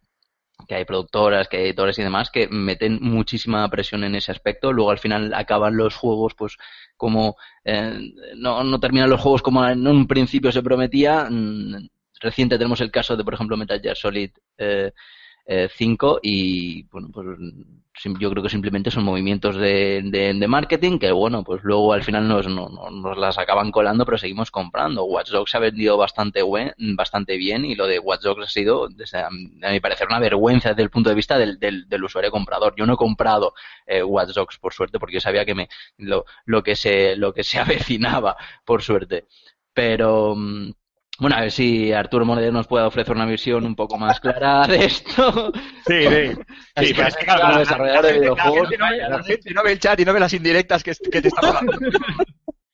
que 0.68 0.76
hay 0.76 0.86
productoras, 0.86 1.48
que 1.48 1.58
hay 1.58 1.64
editores 1.66 1.98
y 2.00 2.04
demás 2.04 2.30
que 2.32 2.48
meten 2.48 3.00
muchísima 3.02 3.70
presión 3.70 4.04
en 4.04 4.16
ese 4.16 4.32
aspecto. 4.32 4.74
Luego 4.74 4.92
al 4.92 5.00
final 5.00 5.34
acaban 5.34 5.78
los 5.78 5.96
juegos, 5.96 6.34
pues 6.36 6.58
como 6.98 7.36
eh, 7.64 8.14
no, 8.36 8.64
no 8.64 8.80
terminan 8.80 9.10
los 9.10 9.22
juegos 9.22 9.42
como 9.42 9.66
en 9.68 9.86
un 9.88 10.08
principio 10.08 10.52
se 10.52 10.64
prometía. 10.64 11.28
Mm, 11.30 11.88
Reciente 12.20 12.58
tenemos 12.58 12.82
el 12.82 12.92
caso 12.92 13.16
de, 13.18 13.24
por 13.24 13.34
ejemplo, 13.34 13.58
Metal 13.58 13.82
Gear 13.82 13.96
Solid 13.96 14.32
eh, 14.58 14.92
eh, 15.46 15.70
5 15.72 16.20
y 16.24 16.84
bueno, 16.84 17.10
pues 17.14 17.28
yo 18.20 18.30
creo 18.30 18.44
que 18.44 18.50
simplemente 18.50 18.92
son 18.92 19.04
movimientos 19.06 19.56
de, 19.56 20.02
de, 20.04 20.48
marketing 20.48 21.00
que 21.00 21.12
bueno, 21.12 21.44
pues 21.44 21.64
luego 21.64 21.94
al 21.94 22.04
final 22.04 22.28
nos, 22.28 22.46
no- 22.48 22.68
no- 22.70 22.90
nos 22.92 23.18
las 23.18 23.38
acaban 23.38 23.72
colando, 23.72 24.06
pero 24.06 24.18
seguimos 24.18 24.52
comprando. 24.52 25.06
Watch 25.06 25.30
Dogs 25.32 25.56
ha 25.56 25.60
vendido 25.60 25.98
bastante, 25.98 26.42
buen- 26.42 26.74
bastante 26.96 27.38
bien 27.38 27.64
y 27.66 27.76
lo 27.76 27.88
de 27.88 28.00
Watch 28.00 28.22
Dogs 28.22 28.44
ha 28.46 28.50
sido, 28.50 28.88
a 29.14 29.72
mi 29.72 29.80
parecer, 29.80 30.08
una 30.08 30.20
vergüenza 30.20 30.70
desde 30.70 30.84
el 30.84 30.90
punto 30.90 31.10
de 31.10 31.16
vista 31.16 31.38
del, 31.38 31.58
del, 31.60 31.88
del 31.88 32.04
usuario 32.04 32.32
comprador. 32.32 32.74
Yo 32.78 32.86
no 32.86 32.94
he 32.94 32.98
comprado 32.98 33.54
eh, 33.86 34.04
Watch 34.04 34.30
Dogs 34.34 34.58
por 34.60 34.74
suerte 34.74 35.00
porque 35.00 35.16
yo 35.16 35.22
sabía 35.22 35.46
que 35.46 35.56
me 35.56 35.70
lo, 35.98 36.26
lo 36.46 36.64
que 36.64 36.76
se 36.76 37.16
lo 37.16 37.34
que 37.34 37.44
se 37.44 37.60
avecinaba 37.60 38.36
por 38.66 38.82
suerte. 38.82 39.26
Pero 39.74 40.36
mm, 40.36 40.72
bueno, 41.20 41.36
a 41.38 41.42
ver 41.42 41.52
si 41.52 41.92
Arturo 41.94 42.26
Moneder 42.26 42.52
nos 42.54 42.68
puede 42.68 42.86
ofrecer 42.86 43.16
una 43.16 43.26
visión 43.26 43.66
un 43.66 43.76
poco 43.76 43.98
más 43.98 44.20
clara 44.20 44.66
de 44.68 44.86
esto. 44.86 45.52
Sí, 45.88 46.04
sí. 46.04 46.42
Sí, 46.78 46.94
pero 46.94 47.08
es 47.08 47.16
que, 47.16 47.26
claro, 47.26 47.42
como 47.48 47.60
desarrollador 47.60 48.06
de 48.06 48.14
videojuegos, 48.20 48.70
La 48.70 48.70
gente, 48.70 48.78
no, 48.78 48.90
ve- 48.90 48.98
la 49.10 49.24
gente 49.24 49.54
no 49.54 49.64
ve 49.64 49.72
el 49.72 49.80
chat 49.80 50.00
y 50.00 50.06
no 50.06 50.14
ve 50.14 50.20
las 50.20 50.34
indirectas 50.34 50.84
que, 50.84 50.92
que 51.10 51.22
te 51.22 51.28
están 51.30 51.46
hablando. 51.46 51.72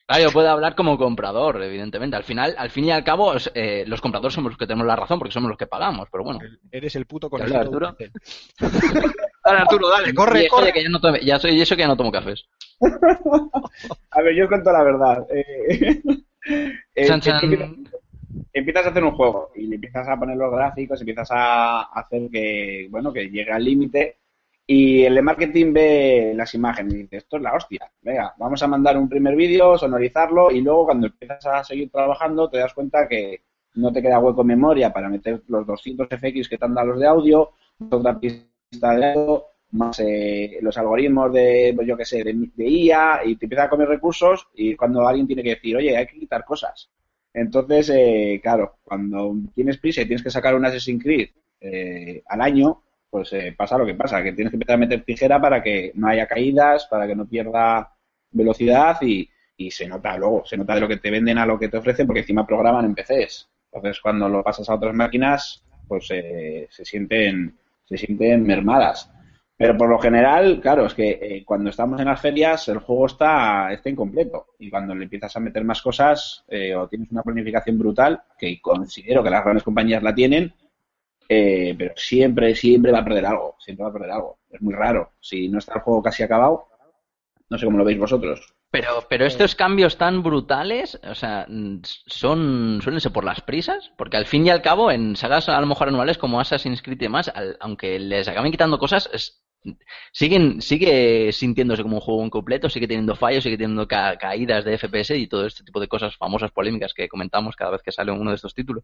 Claro, 0.08 0.24
yo 0.24 0.32
puedo 0.32 0.50
hablar 0.50 0.76
como 0.76 0.98
comprador, 0.98 1.62
evidentemente. 1.64 2.16
Al 2.18 2.24
final, 2.24 2.56
al 2.58 2.70
fin 2.72 2.86
y 2.86 2.92
al 2.92 3.04
cabo, 3.04 3.34
eh, 3.54 3.84
los 3.88 4.02
compradores 4.02 4.34
somos 4.34 4.52
los 4.52 4.58
que 4.58 4.66
tenemos 4.66 4.88
la 4.88 4.96
razón 4.96 5.20
porque 5.20 5.32
somos 5.32 5.50
los 5.50 5.58
que 5.58 5.68
pagamos, 5.68 6.10
pero 6.12 6.24
bueno. 6.24 6.40
Eres 6.72 6.96
el 6.96 7.06
puto 7.06 7.28
¿Te 7.28 7.32
conejito. 7.32 7.60
habla, 7.60 7.90
Arturo? 7.90 7.96
Dale, 9.46 9.60
Arturo, 9.60 9.90
dale, 9.90 10.14
corre, 10.14 10.42
Y 10.42 10.46
eso 10.46 10.56
de 10.56 10.62
corre. 10.62 10.74
que 10.74 10.84
ya 10.84 10.90
no 10.90 11.00
tome- 11.00 11.24
ya 11.24 11.40
soy 11.40 11.52
y 11.52 11.62
eso 11.62 11.76
que 11.76 11.82
ya 11.84 11.88
no 11.88 11.96
tomo 11.96 12.12
cafés. 12.12 12.44
A 14.12 14.22
ver, 14.22 14.36
yo 14.36 14.48
cuento 14.48 14.72
la 14.72 14.84
verdad. 14.84 15.26
Eh, 15.34 16.02
eh, 16.96 17.08
Chan, 17.08 17.22
Empiezas 18.54 18.86
a 18.86 18.90
hacer 18.90 19.04
un 19.04 19.12
juego 19.12 19.52
y 19.56 19.68
le 19.68 19.76
empiezas 19.76 20.08
a 20.08 20.18
poner 20.18 20.38
los 20.38 20.52
gráficos, 20.52 21.00
empiezas 21.00 21.30
a 21.32 21.82
hacer 21.84 22.30
que, 22.32 22.88
bueno, 22.90 23.12
que 23.12 23.30
llegue 23.30 23.52
al 23.52 23.64
límite 23.64 24.18
y 24.68 25.04
el 25.04 25.16
de 25.16 25.22
marketing 25.22 25.74
ve 25.74 26.34
las 26.36 26.54
imágenes 26.54 26.94
y 26.94 26.98
dice, 27.00 27.18
esto 27.18 27.38
es 27.38 27.44
la 27.44 27.54
hostia, 27.54 27.92
venga, 28.02 28.34
vamos 28.38 28.62
a 28.64 28.68
mandar 28.68 28.98
un 28.98 29.10
primer 29.10 29.36
vídeo, 29.36 29.78
sonorizarlo 29.78 30.52
y 30.52 30.62
luego 30.62 30.86
cuando 30.86 31.08
empiezas 31.08 31.46
a 31.46 31.64
seguir 31.64 31.90
trabajando 31.92 32.50
te 32.50 32.60
das 32.60 32.74
cuenta 32.74 33.08
que 33.08 33.42
no 33.76 33.92
te 33.92 34.02
queda 34.02 34.20
hueco 34.20 34.42
en 34.42 34.48
memoria 34.48 34.94
para 34.94 35.10
meter 35.10 35.42
los 35.48 35.66
200 35.66 36.08
FX 36.08 36.48
que 36.48 36.58
te 36.58 36.66
han 36.66 36.76
los 36.76 37.00
de 37.00 37.08
audio, 37.08 37.52
otra 37.90 38.20
pista 38.20 38.96
de 38.96 39.14
audio, 39.14 39.46
más 39.72 40.00
eh, 40.00 40.58
los 40.62 40.78
algoritmos 40.78 41.34
de, 41.34 41.78
yo 41.86 41.98
qué 41.98 42.06
sé, 42.06 42.24
de, 42.24 42.34
de 42.56 42.70
IA 42.70 43.22
y 43.26 43.36
te 43.36 43.46
empieza 43.46 43.66
a 43.66 43.70
comer 43.70 43.88
recursos 43.88 44.48
y 44.54 44.76
cuando 44.76 45.08
alguien 45.08 45.28
tiene 45.28 45.44
que 45.44 45.56
decir, 45.56 45.76
oye, 45.76 45.96
hay 45.96 46.08
que 46.08 46.20
quitar 46.20 46.46
cosas. 46.46 46.90
Entonces, 47.34 47.90
eh, 47.94 48.40
claro, 48.44 48.78
cuando 48.84 49.36
tienes 49.56 49.78
prisa 49.78 50.02
y 50.02 50.06
tienes 50.06 50.24
que 50.24 50.32
sacar 50.32 50.56
un 50.56 50.66
Assassin's 50.66 51.04
Creed 51.04 51.30
eh, 51.62 52.24
al 52.28 52.42
año, 52.42 52.84
pues 53.10 53.32
eh, 53.34 53.54
pasa 53.58 53.78
lo 53.78 53.86
que 53.86 53.94
pasa, 53.94 54.24
que 54.24 54.34
tienes 54.34 54.52
que 54.52 54.56
empezar 54.56 54.76
a 54.76 54.80
meter 54.80 55.04
tijera 55.04 55.40
para 55.40 55.62
que 55.62 55.92
no 55.96 56.08
haya 56.08 56.28
caídas, 56.28 56.88
para 56.88 57.06
que 57.06 57.16
no 57.16 57.28
pierda 57.28 57.94
velocidad 58.32 58.98
y, 59.02 59.30
se 59.70 59.88
nota 59.88 60.18
luego, 60.18 60.44
se 60.44 60.58
nota 60.58 60.74
de 60.74 60.82
lo 60.82 60.88
que 60.88 60.98
te 60.98 61.12
venden 61.12 61.38
a 61.38 61.46
lo 61.46 61.60
que 61.60 61.68
te 61.68 61.78
ofrecen 61.78 62.08
porque 62.08 62.22
encima 62.22 62.48
programan 62.48 62.86
en 62.86 62.96
PCs. 62.96 63.48
Entonces, 63.72 64.02
cuando 64.02 64.28
lo 64.28 64.44
pasas 64.44 64.68
a 64.68 64.74
otras 64.74 64.96
máquinas, 64.96 65.64
pues 65.88 66.08
eh, 66.10 66.68
se 66.72 66.84
sienten 66.84 67.56
se 67.86 67.98
sienten 67.98 68.44
mermadas. 68.44 69.12
Pero 69.62 69.78
por 69.78 69.90
lo 69.90 70.00
general, 70.00 70.60
claro, 70.60 70.86
es 70.88 70.94
que 70.94 71.10
eh, 71.22 71.44
cuando 71.46 71.70
estamos 71.70 72.00
en 72.00 72.08
las 72.08 72.20
ferias 72.20 72.68
el 72.68 72.80
juego 72.80 73.06
está, 73.06 73.72
está 73.72 73.90
incompleto. 73.90 74.48
Y 74.60 74.70
cuando 74.70 74.96
le 74.96 75.04
empiezas 75.04 75.36
a 75.36 75.40
meter 75.40 75.64
más 75.64 75.82
cosas 75.82 76.44
eh, 76.48 76.76
o 76.76 76.88
tienes 76.88 77.12
una 77.12 77.22
planificación 77.24 77.78
brutal, 77.78 78.22
que 78.40 78.60
considero 78.62 79.24
que 79.24 79.30
las 79.30 79.44
grandes 79.44 79.64
compañías 79.64 80.02
la 80.02 80.16
tienen, 80.16 80.54
eh, 81.30 81.76
pero 81.78 81.94
siempre, 81.96 82.56
siempre 82.56 82.92
va 82.92 83.00
a 83.00 83.04
perder 83.06 83.26
algo. 83.26 83.56
Siempre 83.60 83.84
va 83.84 83.90
a 83.90 83.94
perder 83.94 84.12
algo. 84.12 84.40
Es 84.50 84.62
muy 84.62 84.74
raro. 84.74 85.12
Si 85.20 85.48
no 85.48 85.60
está 85.60 85.76
el 85.76 85.82
juego 85.82 86.02
casi 86.02 86.24
acabado, 86.24 86.68
no 87.50 87.58
sé 87.58 87.66
cómo 87.66 87.78
lo 87.78 87.86
veis 87.86 88.00
vosotros. 88.00 88.54
Pero, 88.72 89.06
pero 89.10 89.26
estos 89.26 89.54
cambios 89.54 89.98
tan 89.98 90.24
brutales, 90.24 90.98
o 91.04 91.14
sea, 91.14 91.46
son, 92.06 92.80
suelen 92.82 93.02
ser 93.02 93.12
por 93.12 93.26
las 93.26 93.42
prisas, 93.42 93.92
porque 93.98 94.16
al 94.16 94.26
fin 94.26 94.48
y 94.48 94.50
al 94.50 94.62
cabo, 94.62 94.92
en 94.92 95.18
sagas 95.18 95.50
a 95.50 95.60
lo 95.60 95.68
mejor 95.68 95.90
anuales 95.90 96.18
como 96.18 96.40
Assassin's 96.40 96.82
Creed 96.82 96.96
y 97.02 97.04
demás, 97.06 97.30
al- 97.36 97.58
aunque 97.60 98.00
les 98.00 98.30
acaben 98.30 98.50
quitando 98.52 98.80
cosas, 98.80 99.10
es- 99.14 99.44
siguen, 100.12 100.62
sigue 100.62 101.32
sintiéndose 101.34 101.84
como 101.84 101.96
un 101.98 102.02
juego 102.02 102.26
incompleto, 102.26 102.70
sigue 102.70 102.88
teniendo 102.88 103.16
fallos, 103.16 103.44
sigue 103.44 103.58
teniendo 103.58 103.88
ca- 103.88 104.18
caídas 104.18 104.66
de 104.66 104.76
FPS 104.76 105.18
y 105.18 105.28
todo 105.28 105.46
este 105.46 105.64
tipo 105.64 105.80
de 105.80 105.88
cosas 105.88 106.16
famosas, 106.18 106.52
polémicas 106.52 106.94
que 106.94 107.08
comentamos 107.10 107.56
cada 107.56 107.72
vez 107.72 107.82
que 107.84 107.92
sale 107.92 108.12
uno 108.12 108.32
de 108.32 108.36
estos 108.38 108.54
títulos. 108.56 108.84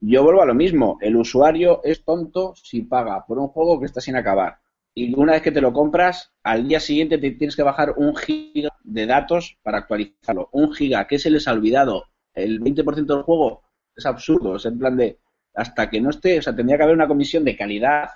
Yo 0.00 0.22
vuelvo 0.24 0.42
a 0.42 0.46
lo 0.46 0.54
mismo. 0.54 0.98
El 1.00 1.16
usuario 1.16 1.80
es 1.84 2.04
tonto 2.04 2.54
si 2.54 2.82
paga 2.82 3.24
por 3.26 3.38
un 3.38 3.48
juego 3.48 3.78
que 3.78 3.86
está 3.86 4.00
sin 4.00 4.16
acabar. 4.16 4.58
Y 4.94 5.14
una 5.14 5.32
vez 5.32 5.42
que 5.42 5.52
te 5.52 5.60
lo 5.60 5.72
compras, 5.72 6.32
al 6.42 6.66
día 6.68 6.80
siguiente 6.80 7.18
te 7.18 7.30
tienes 7.32 7.56
que 7.56 7.62
bajar 7.62 7.94
un 7.96 8.16
giga 8.16 8.70
de 8.82 9.06
datos 9.06 9.58
para 9.62 9.78
actualizarlo. 9.78 10.48
Un 10.52 10.72
giga, 10.72 11.06
que 11.06 11.18
se 11.18 11.30
les 11.30 11.46
ha 11.48 11.52
olvidado? 11.52 12.04
El 12.34 12.60
20% 12.60 13.14
del 13.14 13.22
juego 13.24 13.62
es 13.94 14.06
absurdo. 14.06 14.56
Es 14.56 14.64
en 14.66 14.78
plan 14.78 14.96
de, 14.96 15.18
hasta 15.54 15.88
que 15.90 16.00
no 16.00 16.10
esté, 16.10 16.38
o 16.38 16.42
sea, 16.42 16.56
tendría 16.56 16.76
que 16.78 16.82
haber 16.84 16.96
una 16.96 17.08
comisión 17.08 17.44
de 17.44 17.56
calidad. 17.56 18.08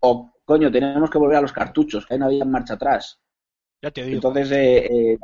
O, 0.00 0.32
coño, 0.44 0.70
tenemos 0.70 1.10
que 1.10 1.18
volver 1.18 1.38
a 1.38 1.42
los 1.42 1.52
cartuchos, 1.52 2.06
que 2.06 2.14
ahí 2.14 2.20
no 2.20 2.26
había 2.26 2.44
marcha 2.44 2.74
atrás. 2.74 3.20
Ya 3.82 3.90
te 3.90 4.02
digo. 4.02 4.16
Entonces, 4.16 4.50
eh, 4.52 4.86
eh, 4.86 5.18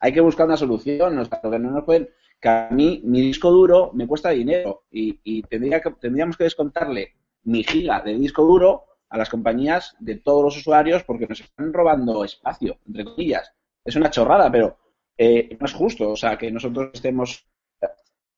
hay 0.00 0.12
que 0.12 0.20
buscar 0.20 0.46
una 0.46 0.56
solución. 0.56 1.18
O 1.18 1.24
sea, 1.24 1.40
lo 1.42 1.50
que 1.50 1.58
no 1.58 1.70
nos 1.70 1.84
pueden. 1.84 2.08
Que 2.40 2.48
a 2.48 2.68
mí, 2.70 3.00
mi 3.04 3.20
disco 3.20 3.50
duro 3.50 3.92
me 3.94 4.06
cuesta 4.06 4.30
dinero 4.30 4.84
y, 4.90 5.20
y 5.22 5.42
tendría 5.42 5.80
que, 5.80 5.90
tendríamos 5.92 6.36
que 6.36 6.44
descontarle 6.44 7.14
mi 7.44 7.62
giga 7.62 8.00
de 8.00 8.14
disco 8.14 8.42
duro 8.44 8.84
a 9.08 9.18
las 9.18 9.28
compañías 9.28 9.94
de 10.00 10.16
todos 10.16 10.42
los 10.42 10.56
usuarios 10.56 11.04
porque 11.04 11.26
nos 11.26 11.40
están 11.40 11.72
robando 11.72 12.24
espacio, 12.24 12.78
entre 12.86 13.04
comillas. 13.04 13.52
Es 13.84 13.94
una 13.94 14.10
chorrada, 14.10 14.50
pero 14.50 14.76
eh, 15.16 15.56
no 15.60 15.66
es 15.66 15.72
justo. 15.72 16.10
O 16.10 16.16
sea, 16.16 16.36
que 16.36 16.50
nosotros 16.50 16.90
estemos. 16.94 17.46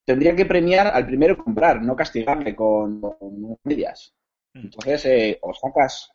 Tendría 0.05 0.37
que 0.37 0.45
premiar 0.45 0.89
al 0.89 1.07
primero 1.07 1.39
comprar, 1.43 1.81
no 1.81 1.97
castigarle 1.97 2.55
con, 2.55 3.01
con 3.01 3.59
medias. 3.65 4.15
Entonces, 4.53 5.07
eh, 5.07 5.39
o 5.41 5.55
sacas 5.55 6.14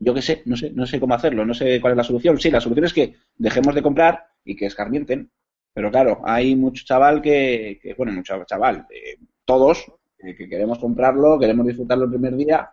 yo 0.00 0.14
qué 0.14 0.22
sé, 0.22 0.42
no 0.46 0.56
sé, 0.56 0.72
no 0.72 0.86
sé 0.86 1.00
cómo 1.00 1.14
hacerlo, 1.14 1.46
no 1.46 1.54
sé 1.54 1.80
cuál 1.80 1.92
es 1.94 1.98
la 1.98 2.04
solución. 2.04 2.40
Sí, 2.40 2.50
la 2.50 2.60
solución 2.60 2.86
es 2.86 2.94
que 2.94 3.16
dejemos 3.36 3.74
de 3.76 3.82
comprar 3.82 4.26
y 4.44 4.56
que 4.56 4.66
escarmienten. 4.66 5.30
Pero 5.74 5.90
claro, 5.92 6.22
hay 6.24 6.56
mucho 6.56 6.84
chaval 6.84 7.22
que, 7.22 7.78
que 7.82 7.94
bueno, 7.94 8.12
mucho 8.12 8.44
chaval, 8.44 8.86
eh, 8.90 9.18
todos, 9.44 9.86
eh, 10.18 10.34
que 10.36 10.48
queremos 10.48 10.78
comprarlo, 10.80 11.38
queremos 11.38 11.66
disfrutarlo 11.66 12.04
el 12.06 12.10
primer 12.10 12.36
día. 12.36 12.70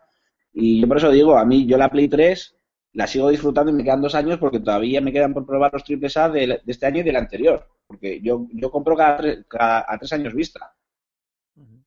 Y 0.53 0.81
yo 0.81 0.87
por 0.87 0.97
eso 0.97 1.11
digo, 1.11 1.37
a 1.37 1.45
mí, 1.45 1.65
yo 1.67 1.77
la 1.77 1.89
Play 1.89 2.07
3 2.07 2.55
la 2.93 3.07
sigo 3.07 3.29
disfrutando 3.29 3.71
y 3.71 3.75
me 3.75 3.83
quedan 3.83 4.01
dos 4.01 4.15
años 4.15 4.39
porque 4.39 4.59
todavía 4.59 5.01
me 5.01 5.13
quedan 5.13 5.33
por 5.33 5.45
probar 5.45 5.71
los 5.73 5.83
triples 5.83 6.17
A 6.17 6.29
de, 6.29 6.47
de 6.47 6.61
este 6.71 6.85
año 6.87 7.01
y 7.01 7.03
del 7.03 7.17
anterior. 7.17 7.67
Porque 7.87 8.19
yo, 8.21 8.47
yo 8.53 8.71
compro 8.71 8.95
cada, 8.95 9.17
tres- 9.17 9.45
cada- 9.47 9.85
a 9.87 9.97
tres 9.99 10.13
años 10.13 10.33
vista. 10.33 10.73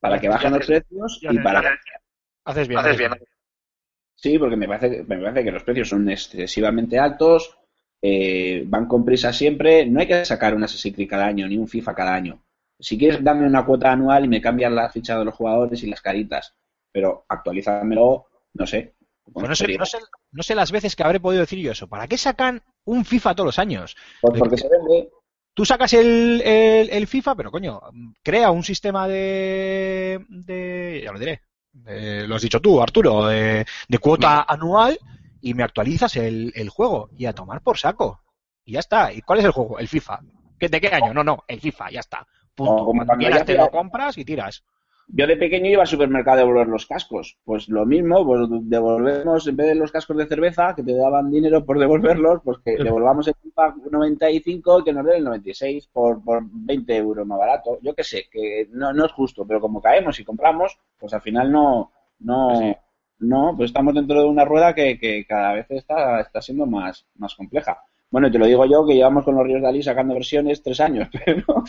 Para 0.00 0.18
que 0.20 0.28
bajen 0.28 0.52
los 0.52 0.66
precios 0.66 1.18
y 1.28 1.38
para 1.38 1.60
Haces 2.44 2.98
bien. 2.98 3.12
Haces 3.12 3.20
bien. 3.20 3.39
Sí, 4.20 4.38
porque 4.38 4.56
me 4.56 4.68
parece, 4.68 5.02
me 5.04 5.18
parece 5.18 5.44
que 5.44 5.50
los 5.50 5.64
precios 5.64 5.88
son 5.88 6.08
excesivamente 6.10 6.98
altos, 6.98 7.56
eh, 8.02 8.64
van 8.66 8.86
con 8.86 9.02
prisa 9.02 9.32
siempre. 9.32 9.86
No 9.86 10.00
hay 10.00 10.06
que 10.06 10.24
sacar 10.26 10.54
un 10.54 10.62
Assassin's 10.62 10.94
Creed 10.94 11.08
cada 11.08 11.26
año, 11.26 11.48
ni 11.48 11.56
un 11.56 11.66
FIFA 11.66 11.94
cada 11.94 12.14
año. 12.14 12.42
Si 12.78 12.98
quieres, 12.98 13.24
dame 13.24 13.46
una 13.46 13.64
cuota 13.64 13.90
anual 13.92 14.26
y 14.26 14.28
me 14.28 14.42
cambias 14.42 14.72
la 14.72 14.90
ficha 14.90 15.18
de 15.18 15.24
los 15.24 15.34
jugadores 15.34 15.82
y 15.82 15.86
las 15.86 16.02
caritas. 16.02 16.54
Pero 16.92 17.24
actualízamelo, 17.28 18.26
no 18.52 18.66
sé. 18.66 18.94
Pues 19.32 19.48
no, 19.48 19.54
sé, 19.54 19.78
no, 19.78 19.86
sé, 19.86 19.98
no 20.32 20.42
sé 20.42 20.54
las 20.54 20.72
veces 20.72 20.94
que 20.94 21.02
habré 21.02 21.20
podido 21.20 21.40
decir 21.40 21.58
yo 21.58 21.72
eso. 21.72 21.88
¿Para 21.88 22.06
qué 22.06 22.18
sacan 22.18 22.62
un 22.84 23.06
FIFA 23.06 23.34
todos 23.34 23.46
los 23.46 23.58
años? 23.58 23.96
Pues 24.20 24.38
porque 24.38 24.58
se 24.58 24.68
vende. 24.68 25.08
Tú 25.54 25.64
sacas 25.64 25.94
el, 25.94 26.42
el, 26.42 26.90
el 26.90 27.06
FIFA, 27.06 27.36
pero 27.36 27.50
coño, 27.50 27.80
crea 28.22 28.50
un 28.50 28.64
sistema 28.64 29.08
de. 29.08 30.26
de 30.28 31.00
ya 31.04 31.12
lo 31.12 31.18
diré. 31.18 31.40
De- 31.72 32.26
lo 32.26 32.36
has 32.36 32.42
dicho 32.42 32.60
tú, 32.60 32.82
Arturo, 32.82 33.26
de, 33.26 33.64
de 33.88 33.98
cuota 33.98 34.44
anual 34.48 34.98
y 35.40 35.54
me 35.54 35.62
actualizas 35.62 36.16
el, 36.16 36.52
el 36.54 36.68
juego. 36.68 37.08
Y 37.16 37.26
a 37.26 37.32
tomar 37.32 37.62
por 37.62 37.78
saco. 37.78 38.22
Y 38.64 38.72
ya 38.72 38.80
está. 38.80 39.12
¿Y 39.12 39.22
cuál 39.22 39.38
es 39.40 39.44
el 39.44 39.52
juego? 39.52 39.78
El 39.78 39.88
FIFA. 39.88 40.20
¿Qué- 40.58 40.68
¿De 40.68 40.80
qué 40.80 40.88
año? 40.88 41.14
No, 41.14 41.24
no, 41.24 41.44
el 41.48 41.60
FIFA, 41.60 41.90
ya 41.90 42.00
está. 42.00 42.26
Punto. 42.54 42.84
Como 42.84 43.04
Cuando 43.04 43.16
quieras 43.16 43.44
te 43.46 43.54
lo 43.54 43.70
compras 43.70 44.18
y 44.18 44.24
tiras. 44.24 44.62
Yo 45.12 45.26
de 45.26 45.36
pequeño 45.36 45.68
iba 45.68 45.82
al 45.82 45.88
supermercado 45.88 46.36
a 46.36 46.40
devolver 46.40 46.68
los 46.68 46.86
cascos. 46.86 47.36
Pues 47.44 47.68
lo 47.68 47.84
mismo, 47.84 48.24
pues 48.24 48.48
devolvemos, 48.62 49.46
en 49.48 49.56
vez 49.56 49.66
de 49.68 49.74
los 49.74 49.90
cascos 49.90 50.16
de 50.16 50.26
cerveza, 50.26 50.74
que 50.74 50.84
te 50.84 50.94
daban 50.94 51.30
dinero 51.30 51.64
por 51.64 51.78
devolverlos, 51.78 52.40
pues 52.44 52.58
que 52.64 52.76
devolvamos 52.82 53.26
el 53.26 53.34
FIFA 53.34 53.74
95 53.90 54.80
y 54.80 54.84
que 54.84 54.92
nos 54.92 55.04
den 55.04 55.16
el 55.16 55.24
96 55.24 55.88
por, 55.92 56.22
por 56.22 56.42
20 56.44 56.96
euros 56.96 57.26
más 57.26 57.38
barato. 57.38 57.78
Yo 57.82 57.94
qué 57.94 58.04
sé, 58.04 58.28
que 58.30 58.68
no, 58.70 58.92
no 58.92 59.06
es 59.06 59.12
justo, 59.12 59.44
pero 59.46 59.60
como 59.60 59.82
caemos 59.82 60.20
y 60.20 60.24
compramos, 60.24 60.78
pues 60.98 61.12
al 61.12 61.22
final 61.22 61.50
no, 61.50 61.90
no, 62.20 62.76
no, 63.18 63.54
pues 63.56 63.70
estamos 63.70 63.94
dentro 63.94 64.20
de 64.20 64.28
una 64.28 64.44
rueda 64.44 64.74
que, 64.74 64.96
que 64.96 65.24
cada 65.26 65.54
vez 65.54 65.66
está, 65.70 66.20
está 66.20 66.40
siendo 66.40 66.66
más, 66.66 67.04
más 67.16 67.34
compleja. 67.34 67.82
Bueno, 68.10 68.30
te 68.30 68.38
lo 68.38 68.46
digo 68.46 68.64
yo, 68.66 68.86
que 68.86 68.94
llevamos 68.94 69.24
con 69.24 69.34
los 69.34 69.44
Ríos 69.44 69.60
de 69.60 69.66
Dalí 69.66 69.82
sacando 69.82 70.14
versiones 70.14 70.62
tres 70.62 70.80
años, 70.80 71.08
pero... 71.24 71.44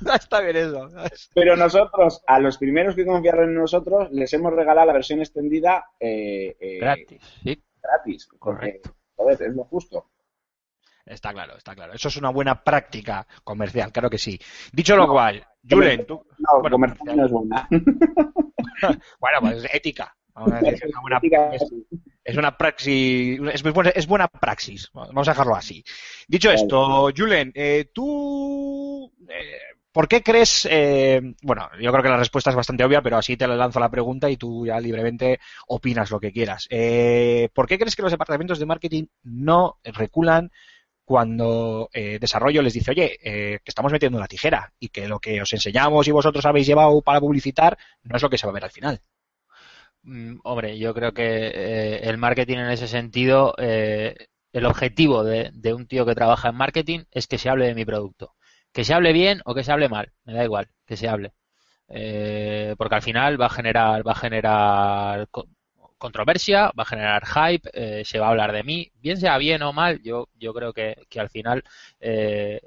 está 0.14 0.40
bien 0.40 0.56
eso. 0.56 0.88
Pero 1.34 1.56
nosotros, 1.56 2.22
a 2.26 2.38
los 2.40 2.58
primeros 2.58 2.94
que 2.94 3.04
confiaron 3.06 3.50
en 3.50 3.54
nosotros, 3.56 4.10
les 4.12 4.32
hemos 4.32 4.52
regalado 4.52 4.86
la 4.86 4.92
versión 4.92 5.20
extendida 5.20 5.84
eh, 6.00 6.56
eh, 6.60 6.78
Gratis, 6.78 7.22
sí. 7.42 7.62
gratis. 7.82 8.26
porque, 8.28 8.38
Correcto. 8.38 8.96
joder, 9.16 9.42
es 9.42 9.54
lo 9.54 9.64
justo. 9.64 10.10
Está 11.06 11.32
claro, 11.34 11.56
está 11.58 11.74
claro. 11.74 11.92
Eso 11.92 12.08
es 12.08 12.16
una 12.16 12.30
buena 12.30 12.62
práctica 12.64 13.26
comercial, 13.44 13.92
claro 13.92 14.08
que 14.08 14.16
sí. 14.18 14.38
Dicho 14.72 14.96
lo 14.96 15.06
cual, 15.06 15.46
Julen, 15.68 16.06
tú... 16.06 16.24
No, 16.38 16.60
Bueno, 16.62 16.76
comercial 16.76 17.16
no 17.16 17.26
es 17.26 17.30
buena. 17.30 17.68
Bueno, 19.20 19.40
pues 19.40 19.66
ética. 19.72 20.14
Vamos 20.34 20.52
a 20.52 20.60
decir, 20.60 20.74
es 20.84 20.90
una 20.90 21.00
buena- 21.00 21.54
es- 21.54 21.72
es 22.26 22.36
una 22.38 22.56
praxis, 22.56 23.38
es, 23.52 23.62
buena, 23.62 23.90
es 23.90 24.06
buena 24.06 24.28
praxis. 24.28 24.90
Vamos 24.94 25.28
a 25.28 25.32
dejarlo 25.32 25.54
así. 25.54 25.84
Dicho 26.26 26.50
esto, 26.50 27.10
Julen, 27.14 27.52
eh, 27.54 27.90
tú, 27.92 29.12
eh, 29.28 29.58
¿por 29.94 30.08
qué 30.08 30.22
crees? 30.22 30.66
eh, 30.70 31.22
bueno, 31.42 31.70
yo 31.80 31.92
creo 31.92 32.02
que 32.02 32.10
la 32.10 32.18
respuesta 32.18 32.50
es 32.50 32.56
bastante 32.56 32.84
obvia, 32.84 33.02
pero 33.02 33.16
así 33.16 33.36
te 33.36 33.46
lanzo 33.48 33.80
la 33.80 33.90
pregunta 33.90 34.28
y 34.30 34.36
tú 34.36 34.66
ya 34.66 34.80
libremente 34.80 35.40
opinas 35.68 36.10
lo 36.10 36.20
que 36.20 36.32
quieras. 36.32 36.66
Eh, 36.70 37.48
¿Por 37.54 37.68
qué 37.68 37.78
crees 37.78 37.96
que 37.96 38.02
los 38.02 38.12
departamentos 38.12 38.58
de 38.58 38.66
marketing 38.66 39.04
no 39.22 39.78
reculan 39.84 40.50
cuando 41.04 41.90
eh, 41.92 42.18
desarrollo 42.20 42.62
les 42.62 42.74
dice, 42.74 42.90
oye, 42.92 43.18
eh, 43.22 43.60
que 43.64 43.70
estamos 43.70 43.92
metiendo 43.92 44.18
la 44.18 44.26
tijera 44.28 44.72
y 44.80 44.88
que 44.88 45.08
lo 45.08 45.20
que 45.20 45.40
os 45.42 45.52
enseñamos 45.52 46.08
y 46.08 46.12
vosotros 46.12 46.46
habéis 46.46 46.66
llevado 46.66 47.02
para 47.02 47.20
publicitar 47.20 47.78
no 48.04 48.16
es 48.16 48.22
lo 48.22 48.30
que 48.30 48.38
se 48.38 48.46
va 48.46 48.52
a 48.52 48.54
ver 48.54 48.64
al 48.64 48.70
final? 48.72 49.00
Mm, 50.02 50.38
Hombre, 50.44 50.78
yo 50.78 50.94
creo 50.94 51.12
que 51.12 51.24
eh, 51.24 52.00
el 52.08 52.18
marketing 52.18 52.58
en 52.58 52.70
ese 52.70 52.88
sentido, 52.88 53.54
el 53.58 54.66
objetivo 54.66 55.24
de 55.24 55.74
un 55.74 55.86
tío 55.86 56.06
que 56.06 56.14
trabaja 56.14 56.48
en 56.50 56.56
marketing 56.56 57.00
es 57.10 57.26
que 57.26 57.38
se 57.38 57.48
hable 57.48 57.66
de 57.66 57.74
mi 57.74 57.84
producto. 57.84 58.34
Que 58.74 58.84
se 58.84 58.94
hable 58.94 59.12
bien 59.14 59.40
o 59.46 59.54
que 59.54 59.64
se 59.64 59.72
hable 59.72 59.88
mal, 59.88 60.12
me 60.24 60.34
da 60.34 60.44
igual, 60.44 60.68
que 60.86 60.96
se 60.98 61.08
hable. 61.08 61.32
Eh, 61.88 62.74
porque 62.78 62.96
al 62.96 63.02
final 63.02 63.40
va 63.40 63.46
a 63.46 63.50
generar, 63.50 64.06
va 64.06 64.12
a 64.12 64.16
generar 64.16 65.28
co- 65.30 65.48
controversia, 65.98 66.72
va 66.78 66.84
a 66.84 66.86
generar 66.86 67.24
hype, 67.26 67.70
eh, 67.74 68.04
se 68.04 68.18
va 68.20 68.28
a 68.28 68.30
hablar 68.30 68.52
de 68.52 68.64
mí, 68.64 68.92
bien 68.96 69.18
sea 69.18 69.38
bien 69.38 69.62
o 69.62 69.72
mal, 69.72 70.02
yo, 70.02 70.28
yo 70.34 70.54
creo 70.54 70.72
que, 70.74 70.96
que 71.10 71.20
al 71.20 71.30
final 71.30 71.64
eh, 72.00 72.60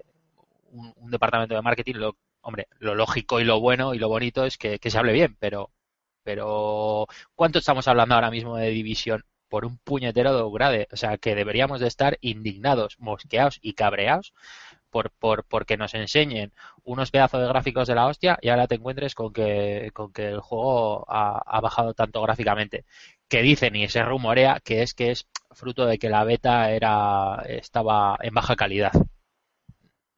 un, 0.71 0.93
departamento 1.11 1.55
de 1.55 1.61
marketing, 1.61 1.95
lo, 1.95 2.17
hombre, 2.41 2.67
lo 2.79 2.95
lógico 2.95 3.39
y 3.39 3.43
lo 3.43 3.59
bueno 3.59 3.93
y 3.93 3.99
lo 3.99 4.09
bonito 4.09 4.45
es 4.45 4.57
que, 4.57 4.79
que 4.79 4.91
se 4.91 4.97
hable 4.97 5.13
bien, 5.13 5.35
pero 5.39 5.71
pero 6.23 7.07
¿cuánto 7.35 7.59
estamos 7.59 7.87
hablando 7.87 8.15
ahora 8.15 8.31
mismo 8.31 8.57
de 8.57 8.69
división? 8.69 9.23
Por 9.49 9.65
un 9.65 9.79
puñetero 9.79 10.35
de 10.35 10.43
upgrade. 10.43 10.87
O 10.91 10.97
sea, 10.97 11.17
que 11.17 11.35
deberíamos 11.35 11.79
de 11.81 11.87
estar 11.87 12.17
indignados, 12.21 12.97
mosqueados 12.99 13.59
y 13.61 13.73
cabreados 13.73 14.33
por, 14.97 15.11
por, 15.11 15.43
porque 15.43 15.77
nos 15.77 15.93
enseñen 15.93 16.51
unos 16.83 17.11
pedazos 17.11 17.41
de 17.41 17.47
gráficos 17.47 17.87
de 17.87 17.93
la 17.93 18.07
hostia 18.07 18.39
y 18.41 18.49
ahora 18.49 18.65
te 18.65 18.75
encuentres 18.75 19.13
con 19.13 19.31
que, 19.31 19.91
con 19.93 20.11
que 20.11 20.27
el 20.29 20.39
juego 20.39 21.05
ha, 21.07 21.61
bajado 21.61 21.93
tanto 21.93 22.19
gráficamente. 22.23 22.83
Que 23.27 23.43
dicen 23.43 23.75
y 23.75 23.87
se 23.89 24.01
rumorea 24.01 24.59
que 24.63 24.81
es 24.81 24.95
que 24.95 25.11
es 25.11 25.27
fruto 25.51 25.85
de 25.85 25.99
que 25.99 26.09
la 26.09 26.23
beta 26.23 26.71
era 26.71 27.43
estaba 27.47 28.17
en 28.21 28.33
baja 28.33 28.55
calidad. 28.55 28.91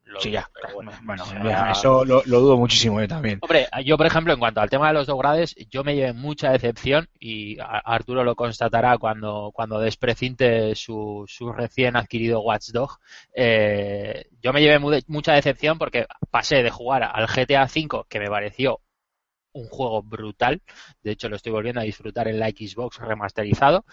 Lo 0.09 0.19
Sí, 0.21 0.29
dudo, 0.29 0.39
ya. 0.39 0.49
pero 0.53 0.73
Bueno, 0.75 0.91
bueno, 1.03 1.23
o 1.23 1.25
sea, 1.25 1.43
ya, 1.43 1.71
eso 1.71 2.05
lo, 2.05 2.23
lo 2.25 2.39
dudo 2.39 2.57
muchísimo 2.57 2.99
yo 2.99 3.07
también. 3.07 3.39
Hombre, 3.41 3.67
yo 3.85 3.97
por 3.97 4.05
ejemplo, 4.05 4.33
en 4.33 4.39
cuanto 4.39 4.59
al 4.61 4.69
tema 4.69 4.87
de 4.87 4.93
los 4.93 5.07
dogrades, 5.07 5.55
yo 5.69 5.83
me 5.83 5.95
llevé 5.95 6.13
mucha 6.13 6.51
decepción 6.51 7.07
y 7.19 7.57
Arturo 7.59 8.23
lo 8.23 8.35
constatará 8.35 8.97
cuando, 8.97 9.51
cuando 9.53 9.79
desprecinte 9.79 10.75
su, 10.75 11.25
su 11.27 11.51
recién 11.51 11.95
adquirido 11.95 12.41
Watchdog. 12.41 12.97
Eh, 13.33 14.25
yo 14.41 14.51
me 14.51 14.61
llevé 14.61 14.79
mu- 14.79 14.99
mucha 15.07 15.33
decepción 15.33 15.77
porque 15.77 16.05
pasé 16.31 16.63
de 16.63 16.69
jugar 16.69 17.03
al 17.03 17.27
GTA 17.27 17.63
V, 17.65 18.03
que 18.09 18.19
me 18.19 18.27
pareció 18.27 18.81
un 19.53 19.67
juego 19.67 20.03
brutal, 20.03 20.61
de 21.01 21.11
hecho 21.11 21.27
lo 21.29 21.35
estoy 21.35 21.51
volviendo 21.51 21.81
a 21.81 21.83
disfrutar 21.83 22.27
en 22.27 22.39
la 22.39 22.49
Xbox 22.49 22.97
remasterizado, 22.99 23.83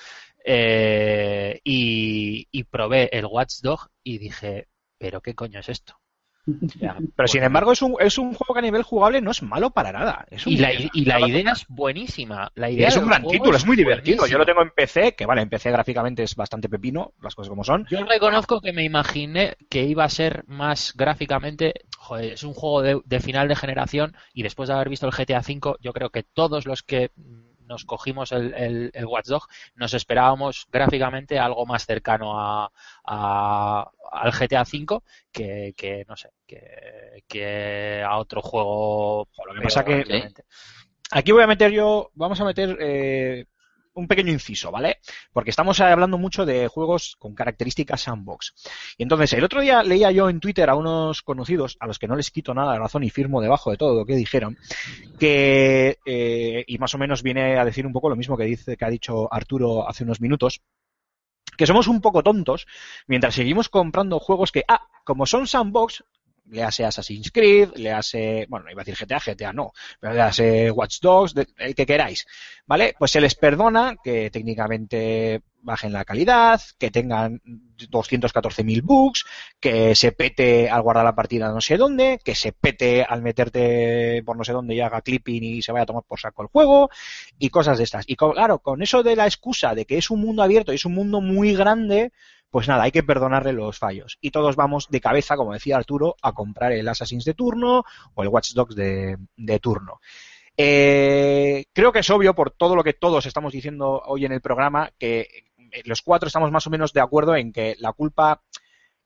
eh, 0.45 1.61
y, 1.65 2.47
y 2.51 2.65
probé 2.65 3.09
el 3.17 3.27
Watchdog 3.27 3.89
y 4.03 4.19
dije, 4.19 4.69
pero 4.99 5.21
qué 5.21 5.35
coño 5.35 5.61
es 5.61 5.69
esto. 5.69 5.99
Pero 7.17 7.29
sin 7.29 7.43
embargo 7.43 7.73
es 7.73 7.83
un, 7.83 7.97
es 7.99 8.19
un 8.19 8.35
juego 8.35 8.55
que 8.55 8.61
a 8.61 8.63
nivel 8.63 8.83
jugable 8.83 9.21
no 9.21 9.31
es 9.31 9.43
malo 9.43 9.71
para 9.71 9.93
nada. 9.93 10.27
Es 10.31 10.47
un, 10.47 10.53
y 10.53 10.57
la, 10.57 10.73
y 10.73 11.05
la 11.05 11.21
idea 11.21 11.53
es 11.53 11.67
buenísima. 11.69 12.51
La 12.55 12.71
idea 12.71 12.89
es 12.89 12.97
un 12.97 13.09
gran 13.09 13.27
título, 13.27 13.57
es 13.57 13.67
muy 13.67 13.77
divertido. 13.77 14.27
Yo 14.27 14.39
lo 14.39 14.47
tengo 14.47 14.63
en 14.63 14.71
PC, 14.71 15.15
que 15.15 15.27
vale, 15.27 15.43
en 15.43 15.49
PC 15.49 15.71
gráficamente 15.71 16.23
es 16.23 16.35
bastante 16.37 16.69
pepino, 16.69 17.13
las 17.21 17.35
cosas 17.35 17.51
como 17.51 17.65
son. 17.65 17.87
Yo 17.91 18.05
reconozco 18.05 18.61
que 18.61 18.73
me 18.73 18.85
imaginé 18.85 19.57
que 19.69 19.85
iba 19.85 20.05
a 20.05 20.09
ser 20.09 20.45
más 20.47 20.95
gráficamente. 20.97 21.75
Joder, 21.99 22.35
es 22.35 22.45
un 22.45 22.55
juego 22.55 22.83
de, 22.83 23.01
de 23.05 23.21
final 23.21 23.49
de 23.49 23.57
generación 23.57 24.17
y 24.33 24.43
después 24.43 24.69
de 24.69 24.75
haber 24.75 24.89
visto 24.89 25.07
el 25.07 25.13
GTA 25.13 25.41
V, 25.41 25.77
yo 25.81 25.93
creo 25.93 26.11
que 26.11 26.23
todos 26.23 26.67
los 26.67 26.83
que 26.83 27.11
nos 27.67 27.85
cogimos 27.85 28.33
el, 28.33 28.55
el, 28.55 28.91
el 28.95 29.07
Watch 29.07 29.27
Dog 29.27 29.47
nos 29.75 29.95
esperábamos 29.95 30.67
gráficamente 30.71 31.39
algo 31.39 31.67
más 31.67 31.85
cercano 31.87 32.39
a, 32.41 32.71
a- 33.05 33.91
al 34.13 34.33
GTA 34.33 34.63
V 34.63 35.01
que, 35.33 35.75
que, 35.77 36.05
no 36.09 36.17
sé, 36.17 36.31
que, 36.47 37.23
que 37.29 38.03
a 38.07 38.17
otro 38.19 38.41
juego. 38.43 39.29
Lo 39.47 39.55
que 39.55 39.61
pasa 39.63 39.85
que- 39.85 40.03
obviamente. 40.03 40.45
Aquí 41.11 41.33
voy 41.33 41.43
a 41.43 41.47
meter 41.47 41.71
yo, 41.71 42.11
vamos 42.15 42.41
a 42.41 42.45
meter 42.45 42.77
eh, 42.81 43.47
un 43.97 44.07
pequeño 44.07 44.33
inciso, 44.33 44.71
¿vale? 44.71 44.99
Porque 45.33 45.51
estamos 45.51 45.81
hablando 45.81 46.19
mucho 46.19 46.47
de 46.47 46.69
juegos 46.69 47.17
con 47.19 47.35
características 47.35 48.03
sandbox. 48.03 48.55
Y 48.99 49.03
entonces, 49.03 49.33
el 49.33 49.45
otro 49.45 49.61
día 49.61 49.83
leía 49.83 50.11
yo 50.11 50.29
en 50.29 50.41
Twitter 50.41 50.69
a 50.69 50.75
unos 50.75 51.23
conocidos, 51.23 51.77
a 51.81 51.87
los 51.87 51.99
que 51.99 52.07
no 52.07 52.17
les 52.17 52.31
quito 52.31 52.55
nada 52.55 52.75
de 52.75 52.79
razón 52.79 53.05
y 53.05 53.11
firmo 53.11 53.41
debajo 53.41 53.71
de 53.71 53.77
todo 53.77 53.95
lo 53.95 54.05
que 54.05 54.15
dijeron, 54.15 54.59
que, 55.19 55.99
eh, 56.05 56.65
y 56.67 56.79
más 56.79 56.95
o 56.95 56.99
menos 56.99 57.23
viene 57.23 57.59
a 57.59 57.65
decir 57.65 57.87
un 57.87 57.93
poco 57.93 58.09
lo 58.09 58.17
mismo 58.17 58.37
que 58.37 58.45
dice, 58.45 58.77
que 58.77 58.85
ha 58.85 58.91
dicho 58.91 59.33
Arturo 59.33 59.89
hace 59.89 60.05
unos 60.05 60.21
minutos, 60.21 60.61
que 61.57 61.67
somos 61.67 61.89
un 61.89 62.01
poco 62.03 62.23
tontos 62.23 62.67
mientras 63.07 63.35
seguimos 63.35 63.69
comprando 63.69 64.19
juegos 64.19 64.53
que, 64.53 64.65
ah, 64.69 64.87
como 65.05 65.25
son 65.25 65.47
sandbox, 65.47 66.05
le 66.51 66.63
hace 66.63 66.85
Assassin's 66.85 67.31
Creed, 67.31 67.71
le 67.77 67.93
hace, 67.93 68.47
bueno, 68.49 68.67
iba 68.71 68.83
a 68.83 68.85
decir 68.85 68.97
GTA, 69.07 69.21
GTA 69.21 69.53
no, 69.53 69.73
pero 70.01 70.15
le 70.15 70.21
hace 70.23 70.71
Watch 70.71 71.01
Dogs, 71.01 71.35
el 71.59 71.75
que 71.75 71.87
queráis, 71.87 72.27
¿vale? 72.67 72.95
Pues 72.99 73.11
se 73.11 73.21
les 73.21 73.35
perdona 73.35 73.97
que 74.03 74.31
técnicamente 74.31 75.43
bajen 75.63 75.93
la 75.93 76.05
calidad, 76.05 76.61
que 76.79 76.93
tengan 76.93 77.41
214.000 77.91 78.83
bugs, 78.83 79.25
que 79.59 79.97
se 79.97 80.13
pete 80.13 80.71
al 80.71 80.83
guardar 80.83 81.05
la 81.05 81.15
partida 81.17 81.51
no 81.51 81.61
sé 81.61 81.77
dónde, 81.77 82.21
que 82.25 82.37
se 82.37 82.53
pete 82.53 83.03
al 83.03 83.21
meterte 83.23 84.23
por 84.25 84.37
no 84.37 84.45
sé 84.45 84.53
dónde 84.53 84.75
y 84.77 84.81
haga 84.81 85.01
clipping 85.03 85.43
y 85.43 85.63
se 85.63 85.73
vaya 85.73 85.83
a 85.83 85.87
tomar 85.87 86.05
por 86.07 86.21
saco 86.21 86.43
el 86.43 86.49
juego, 86.49 86.89
y 87.39 87.51
cosas 87.51 87.79
de 87.79 87.85
estas. 87.85 88.05
Y 88.09 88.17
con- 88.17 88.33
claro, 88.33 88.59
con 88.61 88.83
eso 88.83 89.03
de 89.03 89.17
la 89.17 89.27
excusa 89.27 89.75
de 89.75 89.85
que 89.87 89.99
es 89.99 90.11
un 90.11 90.21
mundo 90.21 90.43
abierto 90.43 90.73
y 90.73 90.77
es 90.77 90.85
un 90.85 90.95
mundo 90.95 91.21
muy 91.21 91.55
grande, 91.55 92.13
pues 92.51 92.69
nada, 92.69 92.85
hay 92.85 92.93
que 92.93 93.03
perdonarle 93.03 93.53
los 93.53 93.79
fallos. 93.79 94.19
Y 94.21 94.31
todos 94.31 94.57
vamos 94.57 94.89
de 94.89 95.01
cabeza, 95.01 95.37
como 95.37 95.53
decía 95.53 95.77
Arturo, 95.77 96.17
a 96.23 96.33
comprar 96.33 96.73
el 96.73 96.89
Assassin's 96.89 97.25
de 97.25 97.35
turno 97.35 97.85
o 98.15 98.23
el 98.23 98.29
Watch 98.29 98.53
Dogs 98.53 98.75
de, 98.75 99.19
turno. 99.61 100.01
Eh, 100.57 101.67
creo 101.73 101.93
que 101.93 101.99
es 101.99 102.11
obvio 102.11 102.35
por 102.35 102.51
todo 102.51 102.77
lo 102.77 102.83
que 102.83 102.95
todos 102.95 103.27
estamos 103.27 103.53
diciendo 103.53 104.03
hoy 104.07 104.25
en 104.25 104.33
el 104.33 104.41
programa 104.41 104.91
que 104.99 105.21
eh, 105.71 105.83
los 105.85 106.01
cuatro 106.01 106.29
estamos 106.29 106.51
más 106.51 106.67
o 106.67 106.71
menos 106.71 106.93
de 106.93 107.01
acuerdo 107.01 107.37
en 107.37 107.53
que 107.53 107.77
la 107.79 107.93
culpa 107.93 108.43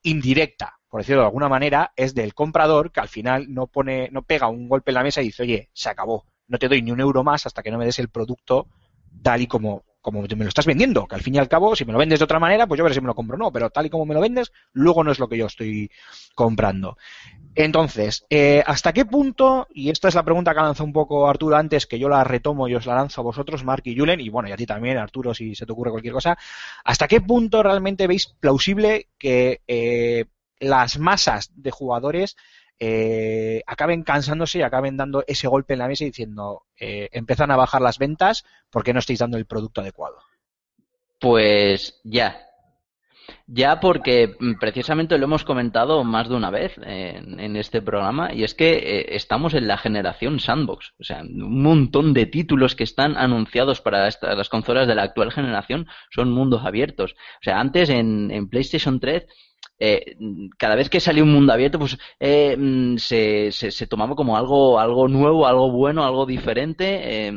indirecta, 0.03 0.79
por 0.87 1.01
decirlo 1.01 1.21
de 1.21 1.27
alguna 1.27 1.49
manera, 1.49 1.91
es 1.95 2.15
del 2.15 2.33
comprador 2.33 2.91
que 2.91 3.01
al 3.01 3.09
final 3.09 3.53
no 3.53 3.67
pone, 3.67 4.09
no 4.11 4.21
pega 4.23 4.47
un 4.47 4.69
golpe 4.69 4.91
en 4.91 4.95
la 4.95 5.03
mesa 5.03 5.21
y 5.21 5.25
dice, 5.25 5.43
oye, 5.43 5.69
se 5.73 5.89
acabó, 5.89 6.25
no 6.47 6.57
te 6.57 6.67
doy 6.67 6.81
ni 6.81 6.91
un 6.91 7.01
euro 7.01 7.23
más 7.23 7.45
hasta 7.45 7.61
que 7.61 7.71
no 7.71 7.77
me 7.77 7.85
des 7.85 7.99
el 7.99 8.09
producto 8.09 8.67
tal 9.21 9.41
y 9.41 9.47
como, 9.47 9.83
como 10.01 10.21
me 10.21 10.27
lo 10.27 10.47
estás 10.47 10.65
vendiendo, 10.65 11.07
que 11.07 11.15
al 11.15 11.21
fin 11.21 11.35
y 11.35 11.37
al 11.37 11.47
cabo, 11.47 11.75
si 11.75 11.85
me 11.85 11.93
lo 11.93 11.99
vendes 11.99 12.19
de 12.19 12.25
otra 12.25 12.39
manera, 12.39 12.67
pues 12.67 12.77
yo 12.77 12.83
veré 12.83 12.95
si 12.95 13.01
me 13.01 13.07
lo 13.07 13.15
compro 13.15 13.35
o 13.35 13.39
no, 13.39 13.51
pero 13.51 13.69
tal 13.69 13.85
y 13.85 13.89
como 13.89 14.05
me 14.05 14.13
lo 14.13 14.21
vendes, 14.21 14.51
luego 14.73 15.03
no 15.03 15.11
es 15.11 15.19
lo 15.19 15.29
que 15.29 15.37
yo 15.37 15.45
estoy 15.45 15.89
comprando. 16.35 16.97
Entonces, 17.53 18.25
eh, 18.29 18.63
¿hasta 18.65 18.93
qué 18.93 19.05
punto, 19.05 19.67
y 19.73 19.89
esta 19.89 20.07
es 20.07 20.15
la 20.15 20.23
pregunta 20.23 20.53
que 20.53 20.61
lanzado 20.61 20.85
un 20.85 20.93
poco 20.93 21.27
Arturo 21.27 21.57
antes, 21.57 21.85
que 21.85 21.99
yo 21.99 22.07
la 22.09 22.23
retomo 22.23 22.67
y 22.67 22.75
os 22.75 22.85
la 22.85 22.95
lanzo 22.95 23.21
a 23.21 23.25
vosotros, 23.25 23.63
Mark 23.63 23.83
y 23.85 23.97
Julen, 23.97 24.21
y 24.21 24.29
bueno, 24.29 24.49
y 24.49 24.53
a 24.53 24.57
ti 24.57 24.65
también, 24.65 24.97
Arturo, 24.97 25.33
si 25.33 25.53
se 25.53 25.65
te 25.65 25.71
ocurre 25.71 25.91
cualquier 25.91 26.13
cosa, 26.13 26.37
¿hasta 26.83 27.07
qué 27.07 27.21
punto 27.21 27.61
realmente 27.61 28.07
veis 28.07 28.27
plausible 28.39 29.09
que 29.17 29.61
eh, 29.67 30.25
las 30.59 30.97
masas 30.97 31.51
de 31.55 31.71
jugadores 31.71 32.37
eh, 32.83 33.61
acaben 33.67 34.01
cansándose 34.01 34.57
y 34.57 34.61
acaben 34.63 34.97
dando 34.97 35.23
ese 35.27 35.47
golpe 35.47 35.73
en 35.73 35.79
la 35.79 35.87
mesa 35.87 36.03
y 36.03 36.07
diciendo, 36.07 36.63
eh, 36.79 37.09
empiezan 37.11 37.51
a 37.51 37.55
bajar 37.55 37.79
las 37.79 37.99
ventas 37.99 38.43
porque 38.71 38.91
no 38.91 38.97
estáis 38.97 39.19
dando 39.19 39.37
el 39.37 39.45
producto 39.45 39.81
adecuado? 39.81 40.17
Pues 41.19 42.01
ya. 42.03 42.41
Ya 43.45 43.79
porque 43.79 44.35
mm, 44.39 44.53
precisamente 44.59 45.19
lo 45.19 45.25
hemos 45.25 45.43
comentado 45.43 46.03
más 46.03 46.27
de 46.27 46.33
una 46.33 46.49
vez 46.49 46.73
en, 46.81 47.55
este 47.55 47.83
programa 47.83 48.33
y 48.33 48.43
es 48.43 48.55
que 48.55 48.71
eh, 48.71 49.15
estamos 49.15 49.53
en 49.53 49.67
la 49.67 49.77
generación 49.77 50.39
sandbox. 50.39 50.93
O 50.99 51.03
sea, 51.03 51.21
un 51.21 51.61
montón 51.61 52.15
de 52.15 52.25
títulos 52.25 52.75
que 52.75 52.83
están 52.83 53.15
anunciados 53.15 53.79
para 53.81 54.09
las 54.21 54.49
consolas 54.49 54.87
de 54.87 54.95
la 54.95 55.03
actual 55.03 55.31
generación 55.31 55.85
son 56.09 56.31
mundos 56.31 56.65
abiertos. 56.65 57.11
O 57.13 57.43
sea, 57.43 57.59
antes 57.59 57.91
en 57.91 58.49
PlayStation 58.49 58.99
3 58.99 59.27
eh, 59.81 60.15
cada 60.57 60.75
vez 60.75 60.89
que 60.89 60.99
salía 61.01 61.23
un 61.23 61.33
mundo 61.33 61.53
abierto, 61.53 61.79
pues 61.79 61.97
eh, 62.19 62.55
mm, 62.57 62.97
se, 62.97 63.51
se, 63.51 63.71
se 63.71 63.87
tomaba 63.87 64.15
como 64.15 64.37
algo, 64.37 64.79
algo 64.79 65.07
nuevo, 65.07 65.47
algo 65.47 65.71
bueno, 65.71 66.05
algo 66.05 66.25
diferente, 66.25 67.27
eh, 67.27 67.33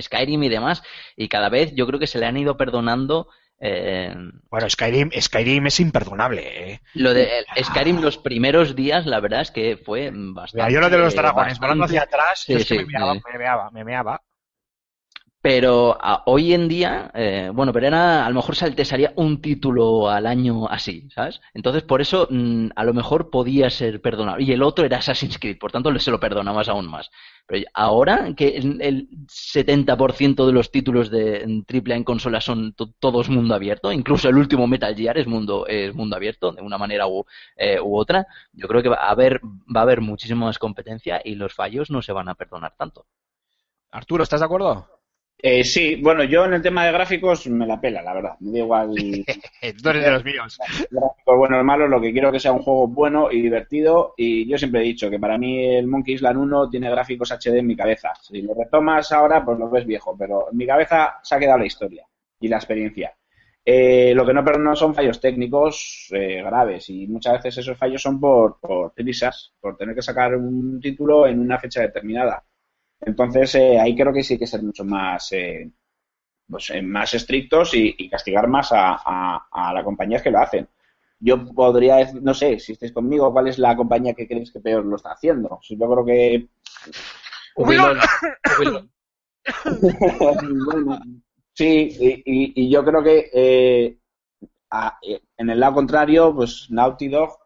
Skyrim 0.00 0.42
y 0.44 0.48
demás, 0.48 0.82
y 1.16 1.28
cada 1.28 1.48
vez 1.48 1.72
yo 1.74 1.86
creo 1.86 1.98
que 2.00 2.06
se 2.06 2.18
le 2.18 2.26
han 2.26 2.36
ido 2.36 2.56
perdonando 2.56 3.28
eh, 3.60 4.14
Bueno, 4.50 4.68
Skyrim, 4.68 5.10
Skyrim 5.20 5.66
es 5.66 5.80
imperdonable, 5.80 6.72
¿eh? 6.72 6.80
lo 6.94 7.12
de 7.14 7.28
el 7.54 7.64
Skyrim 7.64 8.00
los 8.00 8.18
primeros 8.18 8.74
días, 8.76 9.06
la 9.06 9.20
verdad 9.20 9.42
es 9.42 9.50
que 9.50 9.76
fue 9.76 10.10
Mira, 10.12 10.34
bastante. 10.34 10.70
yo 10.70 10.80
lo 10.80 10.90
de 10.90 10.98
los 10.98 11.14
dragones, 11.14 11.58
volando 11.58 11.84
hacia 11.84 12.02
atrás, 12.02 12.46
Sí, 12.46 12.52
yo 12.52 12.58
es 12.58 12.66
que 12.66 12.74
sí, 12.74 12.76
me 12.76 12.84
meaba, 12.86 13.14
sí. 13.14 13.22
me 13.32 13.38
meaba, 13.38 13.70
me 13.70 13.84
meaba. 13.84 14.22
Pero 15.42 15.98
hoy 16.26 16.54
en 16.54 16.68
día, 16.68 17.10
eh, 17.14 17.50
bueno, 17.52 17.72
pero 17.72 17.88
era, 17.88 18.24
a 18.24 18.28
lo 18.28 18.36
mejor 18.36 18.54
se 18.54 18.70
te 18.70 18.84
salía 18.84 19.12
un 19.16 19.40
título 19.42 20.08
al 20.08 20.26
año 20.26 20.68
así, 20.68 21.08
¿sabes? 21.12 21.40
Entonces, 21.52 21.82
por 21.82 22.00
eso, 22.00 22.28
mm, 22.30 22.68
a 22.76 22.84
lo 22.84 22.94
mejor 22.94 23.28
podía 23.28 23.68
ser 23.68 24.00
perdonable. 24.00 24.44
Y 24.44 24.52
el 24.52 24.62
otro 24.62 24.84
era 24.84 24.98
Assassin's 24.98 25.38
Creed, 25.40 25.58
por 25.58 25.72
tanto, 25.72 25.96
se 25.98 26.12
lo 26.12 26.20
perdonabas 26.20 26.68
aún 26.68 26.86
más. 26.88 27.10
Pero 27.46 27.66
ahora 27.74 28.32
que 28.36 28.56
el 28.56 28.80
el 28.80 29.08
70% 29.28 30.46
de 30.46 30.52
los 30.52 30.70
títulos 30.70 31.10
de 31.10 31.44
AAA 31.66 31.96
en 31.96 32.04
consolas 32.04 32.44
son 32.44 32.72
to- 32.74 32.92
todos 33.00 33.28
mundo 33.28 33.54
abierto, 33.56 33.90
incluso 33.92 34.28
el 34.28 34.36
último 34.36 34.68
Metal 34.68 34.94
Gear 34.94 35.18
es 35.18 35.26
mundo, 35.26 35.66
es 35.66 35.92
mundo 35.94 36.14
abierto, 36.16 36.52
de 36.52 36.62
una 36.62 36.78
manera 36.78 37.08
u, 37.08 37.24
eh, 37.56 37.80
u 37.80 37.96
otra, 37.98 38.26
yo 38.52 38.68
creo 38.68 38.80
que 38.82 38.88
va 38.90 38.96
a 38.96 39.10
haber, 39.10 39.40
va 39.44 39.80
a 39.80 39.82
haber 39.82 40.00
muchísima 40.02 40.46
más 40.46 40.58
competencia 40.60 41.20
y 41.24 41.34
los 41.34 41.52
fallos 41.52 41.90
no 41.90 42.00
se 42.00 42.12
van 42.12 42.28
a 42.28 42.34
perdonar 42.36 42.74
tanto. 42.76 43.06
Arturo, 43.92 44.24
¿estás 44.24 44.40
de 44.40 44.46
acuerdo? 44.46 44.88
Eh, 45.44 45.64
sí, 45.64 45.96
bueno, 45.96 46.22
yo 46.22 46.44
en 46.44 46.54
el 46.54 46.62
tema 46.62 46.86
de 46.86 46.92
gráficos 46.92 47.48
me 47.48 47.66
la 47.66 47.80
pela, 47.80 48.00
la 48.00 48.14
verdad. 48.14 48.36
Me 48.38 48.52
da 48.52 48.58
igual 48.58 48.94
Tú 49.82 49.88
eres 49.88 50.04
de 50.04 50.10
los 50.12 50.24
míos. 50.24 50.56
gráficos 50.90 51.36
buenos 51.36 51.60
o 51.60 51.64
malos, 51.64 51.90
lo 51.90 52.00
que 52.00 52.12
quiero 52.12 52.30
que 52.30 52.38
sea 52.38 52.52
un 52.52 52.62
juego 52.62 52.86
bueno 52.86 53.28
y 53.28 53.42
divertido. 53.42 54.14
Y 54.16 54.48
yo 54.48 54.56
siempre 54.56 54.82
he 54.82 54.84
dicho 54.84 55.10
que 55.10 55.18
para 55.18 55.36
mí 55.38 55.74
el 55.74 55.88
Monkey 55.88 56.14
Island 56.14 56.38
1 56.38 56.70
tiene 56.70 56.90
gráficos 56.90 57.32
HD 57.32 57.58
en 57.58 57.66
mi 57.66 57.74
cabeza. 57.74 58.12
Si 58.22 58.40
lo 58.40 58.54
retomas 58.54 59.10
ahora, 59.10 59.44
pues 59.44 59.58
lo 59.58 59.68
ves 59.68 59.84
viejo, 59.84 60.16
pero 60.16 60.48
en 60.52 60.56
mi 60.56 60.64
cabeza 60.64 61.18
se 61.24 61.34
ha 61.34 61.40
quedado 61.40 61.58
la 61.58 61.66
historia 61.66 62.06
y 62.38 62.46
la 62.46 62.58
experiencia. 62.58 63.12
Eh, 63.64 64.12
lo 64.14 64.24
que 64.24 64.34
no 64.34 64.44
perdono 64.44 64.76
son 64.76 64.94
fallos 64.94 65.20
técnicos 65.20 66.08
eh, 66.12 66.42
graves 66.42 66.88
y 66.90 67.06
muchas 67.08 67.34
veces 67.34 67.58
esos 67.58 67.78
fallos 67.78 68.02
son 68.02 68.20
por, 68.20 68.60
por 68.60 68.92
prisas, 68.92 69.54
por 69.60 69.76
tener 69.76 69.94
que 69.94 70.02
sacar 70.02 70.36
un 70.36 70.80
título 70.80 71.26
en 71.26 71.40
una 71.40 71.58
fecha 71.58 71.80
determinada. 71.80 72.44
Entonces 73.02 73.54
eh, 73.56 73.78
ahí 73.80 73.94
creo 73.96 74.12
que 74.12 74.22
sí 74.22 74.34
hay 74.34 74.38
que 74.38 74.46
ser 74.46 74.62
mucho 74.62 74.84
más, 74.84 75.32
eh, 75.32 75.70
pues, 76.48 76.70
eh, 76.70 76.82
más 76.82 77.14
estrictos 77.14 77.74
y, 77.74 77.94
y 77.98 78.08
castigar 78.10 78.48
más 78.48 78.72
a, 78.72 78.96
a, 79.04 79.48
a 79.50 79.74
las 79.74 79.84
compañías 79.84 80.22
que 80.22 80.30
lo 80.30 80.40
hacen. 80.40 80.68
Yo 81.20 81.44
podría 81.54 81.96
decir, 81.96 82.22
no 82.22 82.34
sé, 82.34 82.58
si 82.60 82.72
estáis 82.72 82.92
conmigo, 82.92 83.32
¿cuál 83.32 83.48
es 83.48 83.58
la 83.58 83.76
compañía 83.76 84.14
que 84.14 84.26
creéis 84.28 84.52
que 84.52 84.60
peor 84.60 84.84
lo 84.84 84.96
está 84.96 85.12
haciendo? 85.12 85.60
Si 85.62 85.76
yo 85.78 85.90
creo 85.90 86.04
que. 86.04 86.48
Bueno, 87.56 87.92
sí, 91.54 91.88
y, 92.00 92.08
y- 92.26 92.52
y 92.66 92.70
yo 92.70 92.84
creo 92.84 93.02
que 93.02 93.30
eh, 93.32 93.98
a- 94.70 94.98
eh, 95.02 95.20
en 95.38 95.50
el 95.50 95.60
lado 95.60 95.74
contrario, 95.76 96.34
pues 96.34 96.68
Naughty 96.70 97.08
Dog, 97.08 97.38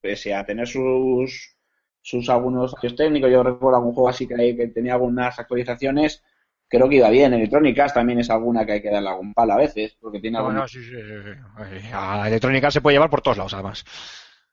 pese 0.00 0.34
a 0.34 0.46
tener 0.46 0.68
sus, 0.68 1.55
sus 2.08 2.28
algunos 2.30 2.72
fallos 2.72 2.94
técnicos, 2.96 3.30
yo 3.30 3.42
recuerdo 3.42 3.76
algún 3.78 3.94
juego 3.94 4.08
así 4.08 4.26
que, 4.28 4.34
hay- 4.34 4.56
que 4.56 4.68
tenía 4.68 4.94
algunas 4.94 5.38
actualizaciones, 5.38 6.22
creo 6.68 6.88
que 6.88 6.96
iba 6.96 7.10
bien. 7.10 7.34
Electronic 7.34 7.78
Arts 7.78 7.94
también 7.94 8.20
es 8.20 8.30
alguna 8.30 8.64
que 8.64 8.72
hay 8.72 8.82
que 8.82 8.90
darle 8.90 9.08
algún 9.10 9.34
palo 9.34 9.54
a 9.54 9.56
veces, 9.56 9.96
porque 10.00 10.20
tiene 10.20 10.38
No, 10.38 10.44
algún- 10.44 10.56
no, 10.60 10.68
sí, 10.68 10.82
sí, 10.82 10.90
sí. 10.92 11.88
A 11.92 12.28
Electrónica 12.28 12.70
se 12.70 12.80
puede 12.80 12.94
llevar 12.94 13.10
por 13.10 13.22
todos 13.22 13.36
lados, 13.38 13.54
además. 13.54 13.84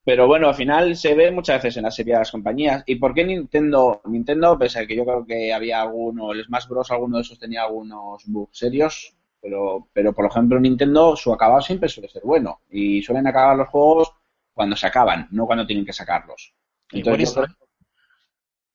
Pero 0.05 0.27
bueno, 0.27 0.49
al 0.49 0.55
final 0.55 0.95
se 0.97 1.15
ve 1.15 1.31
muchas 1.31 1.57
veces 1.63 1.77
en 1.77 1.83
la 1.83 1.91
serie 1.91 2.13
de 2.13 2.19
las 2.19 2.31
compañías. 2.31 2.83
¿Y 2.85 2.95
por 2.95 3.13
qué 3.13 3.23
Nintendo? 3.23 4.01
Nintendo, 4.05 4.57
pese 4.59 4.79
a 4.79 4.87
que 4.87 4.95
yo 4.95 5.05
creo 5.05 5.25
que 5.25 5.53
había 5.53 5.81
alguno, 5.81 6.31
el 6.33 6.43
Smash 6.43 6.67
Bros, 6.67 6.91
alguno 6.91 7.17
de 7.17 7.21
esos 7.23 7.39
tenía 7.39 7.63
algunos 7.63 8.23
bugs 8.25 8.57
serios, 8.57 9.15
pero, 9.41 9.87
pero 9.93 10.13
por 10.13 10.25
ejemplo 10.25 10.59
Nintendo, 10.59 11.15
su 11.15 11.31
acabado 11.33 11.61
siempre 11.61 11.87
suele 11.89 12.09
ser 12.09 12.23
bueno. 12.25 12.59
Y 12.69 13.01
suelen 13.01 13.27
acabar 13.27 13.55
los 13.57 13.69
juegos 13.69 14.13
cuando 14.53 14.75
se 14.75 14.87
acaban, 14.87 15.27
no 15.31 15.45
cuando 15.45 15.65
tienen 15.65 15.85
que 15.85 15.93
sacarlos. 15.93 16.53
¿Y 16.91 16.99
Entonces, 16.99 17.05
what 17.05 17.17
yo 17.19 17.23
is 17.43 17.47
creo- 17.55 17.67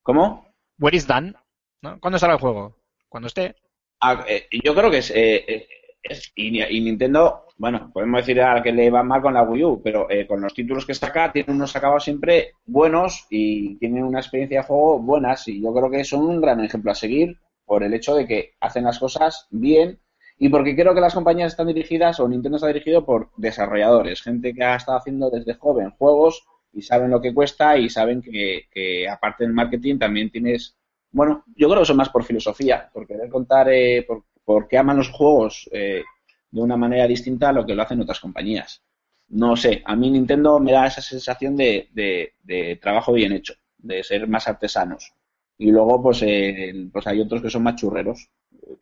¿Cómo? 0.02 0.46
Where 0.78 0.96
is 0.96 1.06
done? 1.06 1.34
¿No? 1.82 1.98
¿Cuándo 2.00 2.16
estará 2.16 2.34
el 2.34 2.40
juego? 2.40 2.76
Cuando 3.08 3.26
esté. 3.28 3.54
Ah, 4.00 4.24
eh, 4.28 4.46
yo 4.64 4.74
creo 4.74 4.90
que 4.90 4.98
es, 4.98 5.10
eh, 5.10 5.44
eh, 5.46 5.68
es- 6.02 6.32
y, 6.34 6.62
y 6.62 6.80
Nintendo, 6.80 7.44
bueno, 7.56 7.90
podemos 7.92 8.20
decir 8.20 8.40
a 8.40 8.62
que 8.62 8.72
le 8.72 8.90
va 8.90 9.02
mal 9.02 9.20
con 9.20 9.34
la 9.34 9.42
Wii 9.42 9.64
U, 9.64 9.80
pero 9.82 10.08
eh, 10.10 10.26
con 10.26 10.40
los 10.40 10.54
títulos 10.54 10.86
que 10.86 10.94
saca 10.94 11.32
tiene 11.32 11.52
unos 11.52 11.74
acabados 11.74 12.04
siempre 12.04 12.52
buenos 12.64 13.26
y 13.30 13.76
tienen 13.78 14.04
una 14.04 14.20
experiencia 14.20 14.60
de 14.60 14.66
juego 14.66 14.98
buenas 15.00 15.46
y 15.48 15.60
yo 15.60 15.72
creo 15.74 15.90
que 15.90 16.04
son 16.04 16.22
un 16.26 16.40
gran 16.40 16.60
ejemplo 16.64 16.92
a 16.92 16.94
seguir 16.94 17.38
por 17.64 17.82
el 17.82 17.92
hecho 17.92 18.14
de 18.14 18.26
que 18.26 18.52
hacen 18.60 18.84
las 18.84 18.98
cosas 18.98 19.46
bien 19.50 20.00
y 20.38 20.48
porque 20.48 20.76
creo 20.76 20.94
que 20.94 21.00
las 21.00 21.14
compañías 21.14 21.52
están 21.52 21.66
dirigidas 21.66 22.20
o 22.20 22.28
Nintendo 22.28 22.56
está 22.56 22.68
dirigido 22.68 23.04
por 23.04 23.30
desarrolladores, 23.36 24.22
gente 24.22 24.54
que 24.54 24.62
ha 24.64 24.76
estado 24.76 24.98
haciendo 24.98 25.28
desde 25.30 25.54
joven 25.54 25.90
juegos 25.90 26.46
y 26.78 26.82
saben 26.82 27.10
lo 27.10 27.20
que 27.20 27.34
cuesta 27.34 27.76
y 27.78 27.88
saben 27.90 28.22
que, 28.22 28.62
que 28.70 29.08
aparte 29.08 29.44
del 29.44 29.52
marketing 29.52 29.98
también 29.98 30.30
tienes 30.30 30.76
bueno, 31.10 31.44
yo 31.56 31.68
creo 31.68 31.80
que 31.80 31.86
son 31.86 31.96
más 31.96 32.10
por 32.10 32.22
filosofía, 32.24 32.90
por 32.92 33.06
querer 33.06 33.30
contar 33.30 33.68
eh, 33.70 34.04
por, 34.06 34.24
por 34.44 34.68
qué 34.68 34.76
aman 34.78 34.98
los 34.98 35.08
juegos 35.08 35.68
eh, 35.72 36.02
de 36.50 36.60
una 36.60 36.76
manera 36.76 37.06
distinta 37.06 37.48
a 37.48 37.52
lo 37.52 37.64
que 37.64 37.74
lo 37.74 37.82
hacen 37.82 38.00
otras 38.02 38.20
compañías. 38.20 38.82
No 39.30 39.56
sé, 39.56 39.82
a 39.84 39.96
mí 39.96 40.10
Nintendo 40.10 40.58
me 40.60 40.72
da 40.72 40.86
esa 40.86 41.00
sensación 41.02 41.56
de, 41.56 41.88
de- 41.92 42.34
de 42.42 42.76
trabajo 42.76 43.12
bien 43.12 43.32
hecho, 43.32 43.54
de 43.78 44.02
ser 44.02 44.26
más 44.28 44.48
artesanos. 44.48 45.12
Y 45.58 45.70
luego, 45.70 46.02
pues, 46.02 46.22
eh, 46.22 46.88
pues 46.92 47.06
hay 47.06 47.20
otros 47.20 47.42
que 47.42 47.50
son 47.50 47.62
más 47.62 47.76
churreros, 47.76 48.28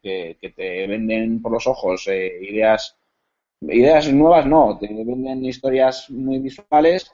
que, 0.03 0.37
que 0.41 0.51
te 0.51 0.87
venden 0.87 1.41
por 1.43 1.53
los 1.53 1.67
ojos 1.67 2.07
eh, 2.09 2.39
ideas, 2.43 2.97
ideas 3.63 4.13
nuevas, 4.13 4.47
no, 4.47 4.79
te 4.79 4.87
venden 4.89 5.45
historias 5.45 6.11
muy 6.11 6.39
visuales 6.39 7.13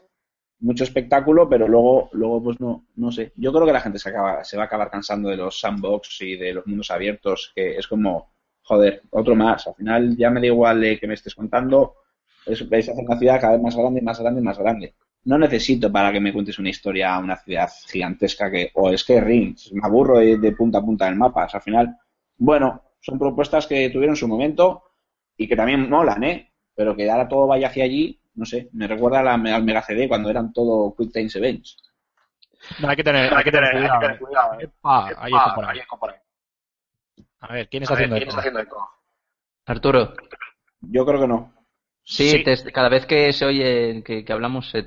mucho 0.62 0.84
espectáculo, 0.84 1.48
pero 1.48 1.68
luego, 1.68 2.08
luego 2.12 2.42
pues 2.42 2.60
no, 2.60 2.86
no 2.96 3.10
sé. 3.10 3.32
Yo 3.36 3.52
creo 3.52 3.66
que 3.66 3.72
la 3.72 3.80
gente 3.80 3.98
se, 3.98 4.08
acaba, 4.08 4.44
se 4.44 4.56
va 4.56 4.64
a 4.64 4.66
acabar 4.66 4.90
cansando 4.90 5.28
de 5.28 5.36
los 5.36 5.58
sandbox 5.60 6.22
y 6.22 6.36
de 6.36 6.54
los 6.54 6.66
mundos 6.66 6.90
abiertos, 6.90 7.52
que 7.54 7.76
es 7.76 7.86
como, 7.86 8.32
joder, 8.62 9.02
otro 9.10 9.34
más. 9.34 9.66
Al 9.66 9.74
final 9.74 10.16
ya 10.16 10.30
me 10.30 10.40
da 10.40 10.46
igual 10.46 10.82
eh, 10.84 10.98
que 10.98 11.06
me 11.06 11.14
estés 11.14 11.34
contando, 11.34 11.96
es, 12.46 12.62
a 12.62 12.76
hacer 12.76 13.04
una 13.04 13.18
ciudad 13.18 13.40
cada 13.40 13.54
vez 13.54 13.62
más 13.62 13.76
grande, 13.76 14.02
más 14.02 14.20
grande, 14.20 14.40
más 14.40 14.58
grande. 14.58 14.94
No 15.24 15.36
necesito 15.38 15.90
para 15.90 16.12
que 16.12 16.20
me 16.20 16.32
cuentes 16.32 16.58
una 16.58 16.70
historia 16.70 17.18
una 17.18 17.36
ciudad 17.36 17.68
gigantesca 17.88 18.50
que, 18.50 18.70
o 18.74 18.90
es 18.90 19.04
que 19.04 19.20
Rings, 19.20 19.72
me 19.72 19.80
aburro 19.84 20.18
de, 20.18 20.38
de 20.38 20.52
punta 20.52 20.78
a 20.78 20.82
punta 20.82 21.06
del 21.06 21.16
mapa. 21.16 21.48
al 21.52 21.62
final, 21.62 21.96
bueno, 22.38 22.82
son 23.00 23.18
propuestas 23.18 23.66
que 23.66 23.90
tuvieron 23.90 24.16
su 24.16 24.28
momento 24.28 24.84
y 25.36 25.48
que 25.48 25.56
también 25.56 25.88
molan, 25.90 26.22
¿eh? 26.24 26.52
Pero 26.74 26.96
que 26.96 27.10
ahora 27.10 27.28
todo 27.28 27.46
vaya 27.46 27.68
hacia 27.68 27.84
allí, 27.84 28.21
no 28.34 28.44
sé, 28.46 28.68
me 28.72 28.86
recuerda 28.86 29.20
a 29.20 29.22
la, 29.22 29.34
al 29.34 29.62
Mega 29.64 29.82
CD 29.82 30.08
cuando 30.08 30.30
eran 30.30 30.52
todo 30.52 30.94
Quick 30.96 31.12
Time 31.12 31.28
Events. 31.34 31.76
No, 32.80 32.88
hay 32.88 32.96
que 32.96 33.02
tener, 33.04 33.34
hay 33.34 33.44
que 33.44 33.50
tener 33.50 34.18
cuidado. 34.18 34.54
¿eh? 34.60 34.64
Epa, 34.64 35.06
ahí 35.18 35.32
está 35.34 35.54
por 35.54 35.64
ahí. 36.10 36.18
A 37.40 37.52
ver, 37.52 37.68
¿quién 37.68 37.82
está 37.82 37.94
haciendo 37.94 38.60
eco? 38.60 38.88
Arturo, 39.66 40.14
Yo 40.80 41.04
creo 41.06 41.20
que 41.20 41.28
no. 41.28 41.52
sí, 42.04 42.28
Sí. 42.30 42.44
te- 42.44 42.72
cada 42.72 42.88
vez 42.88 43.06
que 43.06 43.32
se 43.32 43.44
oye 43.44 44.02
que, 44.04 44.24
que 44.24 44.32
hablamos 44.32 44.70
se, 44.70 44.84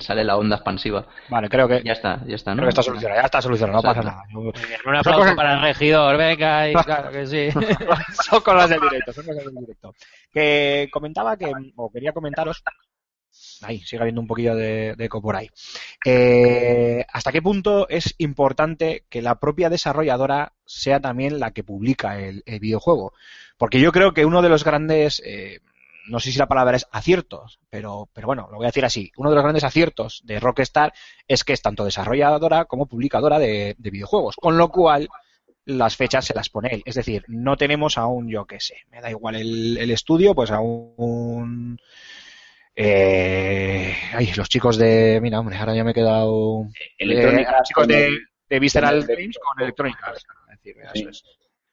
Sale 0.00 0.22
la 0.24 0.36
onda 0.36 0.56
expansiva. 0.56 1.06
Vale, 1.30 1.48
creo 1.48 1.66
que, 1.66 1.82
Ya 1.82 1.92
está, 1.92 2.22
ya 2.26 2.34
está, 2.34 2.50
¿no? 2.50 2.56
creo 2.58 2.66
que 2.66 2.70
está 2.70 2.82
solucionado. 2.82 3.20
Ya 3.20 3.24
está 3.26 3.40
solucionado, 3.42 3.78
no 3.78 3.82
pasa 3.82 4.02
nada. 4.02 4.22
Yo- 4.30 4.38
Muy 4.40 4.52
bien, 4.52 4.80
Un 4.84 4.96
aplauso 4.96 5.34
para 5.36 5.54
el 5.54 5.60
regidor, 5.62 6.16
venga, 6.18 6.68
y 6.68 6.72
claro 6.84 7.10
que 7.10 7.26
sí. 7.26 7.48
son 8.28 8.40
cosas 8.42 8.68
del 8.70 8.80
directo, 8.80 9.12
son 9.12 9.24
cosas 9.26 9.44
del 9.44 9.54
directo. 9.54 9.94
Que 10.32 10.88
comentaba 10.92 11.36
que, 11.36 11.50
o 11.76 11.90
quería 11.90 12.12
comentaros, 12.12 12.62
ahí, 13.62 13.80
sigue 13.80 14.00
habiendo 14.02 14.20
un 14.20 14.26
poquillo 14.26 14.54
de, 14.54 14.94
de 14.96 15.04
eco 15.06 15.22
por 15.22 15.36
ahí. 15.36 15.48
Eh, 16.04 17.04
¿Hasta 17.12 17.32
qué 17.32 17.42
punto 17.42 17.88
es 17.88 18.14
importante 18.18 19.04
que 19.08 19.22
la 19.22 19.36
propia 19.40 19.70
desarrolladora 19.70 20.52
sea 20.64 21.00
también 21.00 21.40
la 21.40 21.52
que 21.52 21.64
publica 21.64 22.18
el, 22.20 22.42
el 22.46 22.60
videojuego? 22.60 23.12
Porque 23.56 23.80
yo 23.80 23.90
creo 23.92 24.12
que 24.14 24.24
uno 24.24 24.42
de 24.42 24.48
los 24.48 24.64
grandes, 24.64 25.22
eh, 25.24 25.60
no 26.08 26.20
sé 26.20 26.32
si 26.32 26.38
la 26.38 26.48
palabra 26.48 26.76
es 26.76 26.86
aciertos, 26.90 27.60
pero, 27.70 28.08
pero 28.12 28.26
bueno, 28.26 28.48
lo 28.50 28.56
voy 28.58 28.66
a 28.66 28.68
decir 28.68 28.84
así, 28.84 29.10
uno 29.16 29.30
de 29.30 29.36
los 29.36 29.42
grandes 29.44 29.64
aciertos 29.64 30.20
de 30.24 30.40
Rockstar 30.40 30.92
es 31.26 31.44
que 31.44 31.52
es 31.52 31.62
tanto 31.62 31.84
desarrolladora 31.84 32.64
como 32.64 32.86
publicadora 32.86 33.38
de, 33.38 33.74
de 33.78 33.90
videojuegos, 33.90 34.36
con 34.36 34.56
lo 34.58 34.68
cual 34.70 35.08
las 35.64 35.96
fechas 35.96 36.24
se 36.24 36.34
las 36.34 36.48
pone 36.48 36.70
él. 36.72 36.82
Es 36.86 36.94
decir, 36.94 37.24
no 37.28 37.56
tenemos 37.56 37.98
a 37.98 38.06
un, 38.06 38.28
yo 38.30 38.46
qué 38.46 38.58
sé, 38.58 38.76
me 38.90 39.00
da 39.02 39.10
igual 39.10 39.36
el, 39.36 39.76
el 39.76 39.90
estudio, 39.90 40.34
pues 40.34 40.50
a 40.50 40.60
un... 40.60 41.78
eh, 42.74 43.94
ay, 44.14 44.32
los 44.36 44.48
chicos 44.48 44.78
de... 44.78 45.18
Mira, 45.20 45.40
hombre, 45.40 45.56
ahora 45.56 45.74
ya 45.74 45.84
me 45.84 45.90
he 45.90 45.94
quedado... 45.94 46.66
Eh, 46.98 47.44
Arts 47.46 47.68
chicos 47.68 47.82
con 47.86 47.88
de, 47.88 48.58
Visceral 48.60 49.04
Games 49.04 49.38
con 49.38 49.62
Electronic 49.62 49.96
Arts. 50.02 50.24
Es 50.52 50.56
decir, 50.58 50.76
mira, 50.76 50.90
Sí. 50.94 51.00
eso 51.00 51.10
es. 51.10 51.24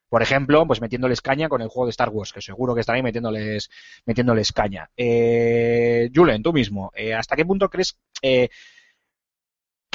Por 0.09 0.21
ejemplo, 0.21 0.65
pues 0.67 0.81
metiéndoles 0.81 1.21
caña 1.21 1.49
con 1.49 1.61
el 1.61 1.67
juego 1.67 1.87
de 1.87 1.91
Star 1.91 2.09
Wars, 2.09 2.31
que 2.31 2.41
seguro 2.41 2.73
que 2.73 2.81
están 2.81 2.95
ahí 2.95 3.03
metiéndoles, 3.03 3.69
metiéndoles 4.05 4.51
caña. 4.51 4.89
Eh, 4.95 6.09
Julen, 6.13 6.43
tú 6.43 6.53
mismo, 6.53 6.91
eh, 6.95 7.13
¿hasta 7.13 7.35
qué 7.35 7.45
punto 7.45 7.69
crees 7.69 7.97
eh, 8.21 8.49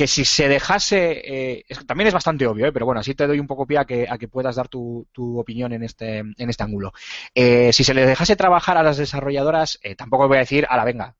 que 0.00 0.06
si 0.06 0.24
se 0.24 0.48
dejase, 0.48 1.20
eh, 1.26 1.64
es 1.68 1.86
también 1.86 2.08
es 2.08 2.14
bastante 2.14 2.46
obvio, 2.46 2.64
eh, 2.64 2.72
pero 2.72 2.86
bueno, 2.86 3.02
así 3.02 3.14
te 3.14 3.26
doy 3.26 3.38
un 3.38 3.46
poco 3.46 3.66
pie 3.66 3.76
a 3.76 3.84
que, 3.84 4.28
puedas 4.32 4.56
dar 4.56 4.66
tu, 4.66 5.06
opinión 5.14 5.74
en 5.74 5.82
este, 5.82 6.20
en 6.20 6.48
este 6.48 6.62
ángulo. 6.62 6.94
Eh, 7.34 7.70
si 7.74 7.84
se 7.84 7.92
le 7.92 8.06
dejase 8.06 8.34
trabajar 8.34 8.78
a 8.78 8.82
las 8.82 8.96
desarrolladoras, 8.96 9.78
eh, 9.82 9.96
tampoco 9.96 10.26
voy 10.26 10.38
a 10.38 10.40
decir, 10.40 10.66
a 10.70 10.78
la 10.78 10.86
venga, 10.86 11.16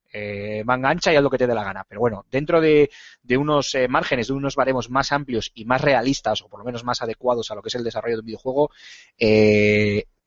manga 0.65 0.89
ancha 0.89 1.13
y 1.13 1.17
haz 1.17 1.23
lo 1.23 1.29
que 1.29 1.37
te 1.37 1.47
dé 1.47 1.55
la 1.55 1.63
gana, 1.63 1.85
pero 1.87 2.01
bueno, 2.01 2.25
dentro 2.31 2.63
de, 2.63 2.89
unos 3.37 3.77
márgenes, 3.91 4.29
de 4.29 4.33
unos 4.33 4.57
baremos 4.57 4.89
más 4.89 5.13
amplios 5.13 5.53
y 5.55 5.67
más 5.67 5.83
realistas, 5.83 6.41
o 6.41 6.49
por 6.49 6.61
lo 6.61 6.65
menos 6.65 6.83
más 6.83 7.03
adecuados 7.03 7.51
a 7.51 7.57
lo 7.57 7.61
que 7.61 7.69
es 7.69 7.75
el 7.75 7.85
desarrollo 7.85 8.17
de 8.17 8.21
un 8.21 8.27
videojuego, 8.27 8.71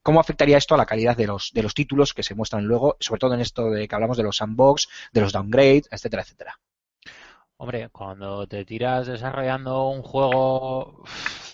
¿Cómo 0.03 0.19
afectaría 0.19 0.59
esto 0.59 0.75
a 0.75 0.77
la 0.77 0.85
calidad 0.85 1.17
de 1.17 1.25
los, 1.25 1.53
de 1.53 1.63
los 1.63 1.73
títulos 1.73 2.13
que 2.13 2.21
se 2.21 2.35
muestran 2.35 2.65
luego, 2.65 2.97
sobre 2.99 3.19
todo 3.19 3.33
en 3.33 3.39
esto 3.39 3.71
de 3.71 3.87
que 3.87 3.95
hablamos 3.95 4.17
de 4.17 4.23
los 4.23 4.37
sandbox, 4.37 4.89
de 5.11 5.21
los 5.21 5.31
downgrades, 5.31 5.87
etcétera, 5.89 6.21
etcétera? 6.21 6.59
Hombre, 7.63 7.87
cuando 7.93 8.45
te 8.45 8.65
tiras 8.65 9.07
desarrollando 9.07 9.87
un 9.87 10.01
juego 10.01 11.01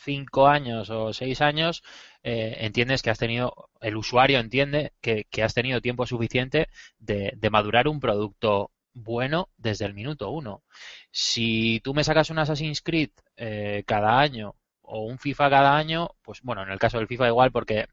cinco 0.04 0.48
años 0.48 0.90
o 0.90 1.14
seis 1.14 1.40
años, 1.40 1.84
eh, 2.24 2.58
entiendes 2.62 3.04
que 3.04 3.12
has 3.12 3.20
tenido, 3.20 3.70
el 3.80 3.96
usuario 3.96 4.40
entiende 4.40 4.92
que, 5.02 5.26
que 5.30 5.44
has 5.44 5.54
tenido 5.54 5.82
tiempo 5.82 6.08
suficiente 6.08 6.68
de, 6.98 7.34
de 7.38 7.50
madurar 7.52 7.88
un 7.88 8.00
producto 8.00 8.72
bueno 8.96 9.50
desde 9.58 9.86
el 9.86 9.94
minuto 9.94 10.32
uno. 10.32 10.64
Si 11.12 11.80
tú 11.84 11.94
me 11.94 12.04
sacas 12.04 12.32
un 12.32 12.40
Assassin's 12.40 12.82
Creed 12.82 13.12
eh, 13.38 13.84
cada 13.86 14.20
año 14.20 14.56
o 14.82 15.02
un 15.02 15.20
FIFA 15.20 15.52
cada 15.52 15.78
año, 15.78 16.10
pues 16.24 16.42
bueno, 16.42 16.64
en 16.64 16.72
el 16.72 16.80
caso 16.80 16.98
del 16.98 17.08
FIFA 17.08 17.28
igual 17.28 17.52
porque 17.52 17.86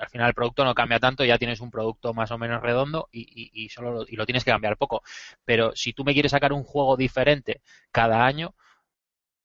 al 0.00 0.08
final 0.08 0.28
el 0.28 0.34
producto 0.34 0.64
no 0.64 0.74
cambia 0.74 0.98
tanto, 1.00 1.24
ya 1.24 1.38
tienes 1.38 1.60
un 1.60 1.70
producto 1.70 2.14
más 2.14 2.30
o 2.30 2.38
menos 2.38 2.62
redondo 2.62 3.08
y, 3.12 3.20
y, 3.20 3.64
y 3.64 3.68
solo 3.68 3.92
lo, 3.92 4.04
y 4.08 4.16
lo 4.16 4.26
tienes 4.26 4.44
que 4.44 4.50
cambiar 4.50 4.76
poco. 4.76 5.02
Pero 5.44 5.74
si 5.76 5.92
tú 5.92 6.04
me 6.04 6.12
quieres 6.14 6.32
sacar 6.32 6.52
un 6.52 6.64
juego 6.64 6.96
diferente 6.96 7.60
cada 7.90 8.24
año, 8.26 8.54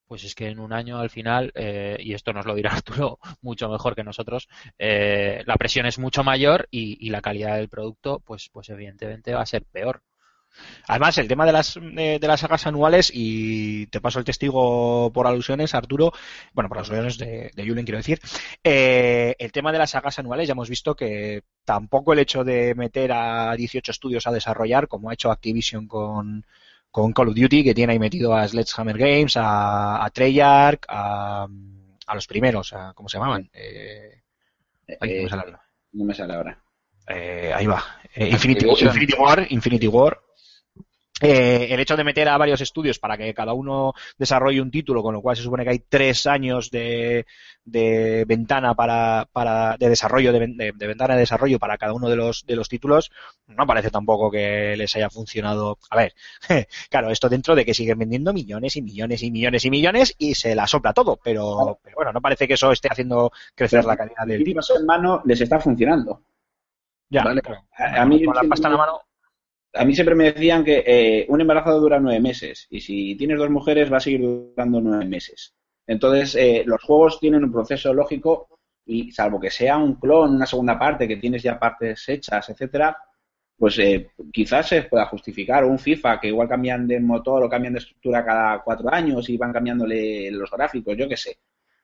pues 0.07 0.23
es 0.23 0.35
que 0.35 0.47
en 0.47 0.59
un 0.59 0.71
año 0.73 0.99
al 0.99 1.09
final, 1.09 1.51
eh, 1.55 1.97
y 1.99 2.13
esto 2.13 2.31
nos 2.33 2.45
lo 2.45 2.55
dirá 2.55 2.71
Arturo 2.73 3.19
mucho 3.41 3.69
mejor 3.69 3.95
que 3.95 4.03
nosotros, 4.03 4.47
eh, 4.79 5.43
la 5.45 5.55
presión 5.57 5.85
es 5.85 5.99
mucho 5.99 6.23
mayor 6.23 6.67
y, 6.71 6.97
y 7.05 7.09
la 7.09 7.21
calidad 7.21 7.57
del 7.57 7.69
producto, 7.69 8.19
pues, 8.25 8.49
pues 8.51 8.69
evidentemente 8.69 9.33
va 9.33 9.41
a 9.41 9.45
ser 9.45 9.63
peor. 9.65 10.01
Además, 10.87 11.17
el 11.17 11.27
tema 11.27 11.45
de 11.45 11.51
las, 11.51 11.77
eh, 11.77 12.17
de 12.19 12.27
las 12.27 12.39
sagas 12.41 12.65
anuales, 12.67 13.11
y 13.13 13.87
te 13.87 14.01
paso 14.01 14.19
el 14.19 14.25
testigo 14.25 15.11
por 15.13 15.27
alusiones, 15.27 15.73
Arturo, 15.75 16.11
bueno, 16.53 16.69
por 16.69 16.77
alusiones 16.79 17.17
de, 17.17 17.51
de 17.53 17.67
Julen, 17.67 17.85
quiero 17.85 17.97
decir, 17.97 18.19
eh, 18.63 19.35
el 19.39 19.51
tema 19.51 19.71
de 19.71 19.77
las 19.79 19.91
sagas 19.91 20.19
anuales 20.19 20.47
ya 20.47 20.53
hemos 20.53 20.69
visto 20.69 20.95
que 20.95 21.43
tampoco 21.65 22.13
el 22.13 22.19
hecho 22.19 22.43
de 22.43 22.75
meter 22.75 23.11
a 23.11 23.55
18 23.55 23.91
estudios 23.91 24.27
a 24.27 24.31
desarrollar, 24.31 24.87
como 24.87 25.09
ha 25.09 25.13
hecho 25.13 25.31
Activision 25.31 25.87
con, 25.87 26.45
con 26.91 27.13
Call 27.13 27.29
of 27.29 27.35
Duty, 27.35 27.63
que 27.63 27.73
tiene 27.75 27.93
ahí 27.93 27.99
metido 27.99 28.33
a 28.35 28.47
Sledgehammer 28.47 28.97
Games, 28.97 29.37
a, 29.37 30.03
a 30.03 30.09
Treyarch, 30.09 30.83
a, 30.87 31.47
a 32.07 32.15
los 32.15 32.27
primeros, 32.27 32.73
a, 32.73 32.93
¿cómo 32.93 33.09
se 33.09 33.17
llamaban? 33.17 33.49
Eh, 33.53 34.21
ay, 34.99 35.13
no 35.15 35.23
me 35.23 35.25
Eh, 35.25 35.29
sale 35.29 35.43
ahora. 35.43 35.61
no 35.93 36.05
me 36.05 36.13
sale 36.15 36.33
ahora. 36.35 36.63
Eh, 37.07 37.51
ahí 37.55 37.65
va. 37.65 37.83
Infinity 38.15 39.13
War, 39.17 39.45
Infinity 39.49 39.87
War. 39.87 40.19
Eh, 41.19 41.67
el 41.71 41.79
hecho 41.79 41.97
de 41.97 42.03
meter 42.03 42.29
a 42.29 42.37
varios 42.37 42.61
estudios 42.61 42.99
para 42.99 43.17
que 43.17 43.33
cada 43.33 43.53
uno 43.53 43.93
desarrolle 44.19 44.61
un 44.61 44.69
título, 44.69 45.01
con 45.01 45.15
lo 45.15 45.21
cual 45.21 45.35
se 45.35 45.41
supone 45.41 45.63
que 45.63 45.71
hay 45.71 45.79
tres 45.79 46.27
años 46.27 46.69
de, 46.69 47.25
de 47.65 48.23
ventana 48.27 48.75
para, 48.75 49.27
para 49.31 49.77
de 49.77 49.89
desarrollo 49.89 50.31
de, 50.31 50.39
ven- 50.39 50.57
de- 50.57 50.73
de 50.75 50.87
ventana 50.87 51.15
de 51.15 51.21
desarrollo 51.21 51.57
para 51.57 51.79
cada 51.79 51.93
uno 51.93 52.07
de 52.07 52.17
los 52.17 52.45
de 52.45 52.55
los 52.55 52.69
títulos, 52.69 53.09
no 53.47 53.65
parece 53.65 53.89
tampoco 53.89 54.29
que 54.29 54.75
les 54.77 54.95
haya 54.95 55.09
funcionado. 55.09 55.79
A 55.89 55.97
ver, 55.97 56.13
claro, 56.91 57.09
esto 57.09 57.29
dentro 57.29 57.55
de 57.55 57.65
que 57.65 57.73
siguen 57.73 57.97
vendiendo 57.97 58.31
millones 58.31 58.75
y 58.75 58.83
millones 58.83 59.23
y 59.23 59.31
millones 59.31 59.65
y 59.65 59.71
millones 59.71 60.13
y 60.19 60.35
se 60.35 60.53
la 60.53 60.67
sopla 60.67 60.93
todo, 60.93 61.17
pero, 61.23 61.79
pero 61.83 61.95
bueno, 61.95 62.13
no 62.13 62.21
parece 62.21 62.47
que 62.47 62.53
eso 62.53 62.71
esté 62.71 62.89
haciendo 62.91 63.31
crecer 63.55 63.85
la 63.85 63.97
calidad 63.97 64.27
del 64.27 64.43
título. 64.43 64.61
En 64.79 64.85
mano 64.85 65.23
les 65.25 65.41
está 65.41 65.59
funcionando. 65.59 66.21
Ya, 67.09 67.23
Vale. 67.23 67.41
claro. 67.41 67.63
A, 67.75 68.01
a 68.01 68.05
mí, 68.05 68.23
con 68.23 68.35
la 68.35 68.43
pasta 68.43 68.67
en 68.67 68.73
la 68.73 68.77
mano. 68.77 69.01
A 69.77 69.85
mí 69.85 69.93
siempre 69.93 70.15
me 70.15 70.31
decían 70.31 70.63
que 70.63 70.83
eh, 70.85 71.25
un 71.29 71.41
embarazo 71.41 71.79
dura 71.79 71.99
nueve 71.99 72.19
meses 72.19 72.67
y 72.69 72.81
si 72.81 73.15
tienes 73.15 73.37
dos 73.37 73.49
mujeres 73.49 73.91
va 73.91 73.97
a 73.97 74.01
seguir 74.01 74.21
durando 74.21 74.81
nueve 74.81 75.05
meses. 75.05 75.53
Entonces, 75.85 76.35
eh, 76.35 76.63
los 76.65 76.81
juegos 76.83 77.19
tienen 77.19 77.43
un 77.43 77.51
proceso 77.51 77.93
lógico 77.93 78.59
y 78.85 79.11
salvo 79.11 79.39
que 79.39 79.51
sea 79.51 79.77
un 79.77 79.95
clon, 79.95 80.35
una 80.35 80.45
segunda 80.45 80.77
parte, 80.77 81.07
que 81.07 81.17
tienes 81.17 81.43
ya 81.43 81.59
partes 81.59 82.07
hechas, 82.09 82.49
etcétera, 82.49 82.97
pues 83.57 83.79
eh, 83.79 84.11
quizás 84.31 84.67
se 84.67 84.83
pueda 84.83 85.05
justificar. 85.05 85.65
Un 85.65 85.79
FIFA 85.79 86.19
que 86.19 86.27
igual 86.27 86.47
cambian 86.47 86.87
de 86.87 86.99
motor 86.99 87.43
o 87.43 87.49
cambian 87.49 87.73
de 87.73 87.79
estructura 87.79 88.23
cada 88.25 88.61
cuatro 88.63 88.93
años 88.93 89.29
y 89.29 89.37
van 89.37 89.53
cambiándole 89.53 90.31
los 90.31 90.51
gráficos, 90.51 90.95
yo 90.97 91.07
qué 91.07 91.17
sé. 91.17 91.37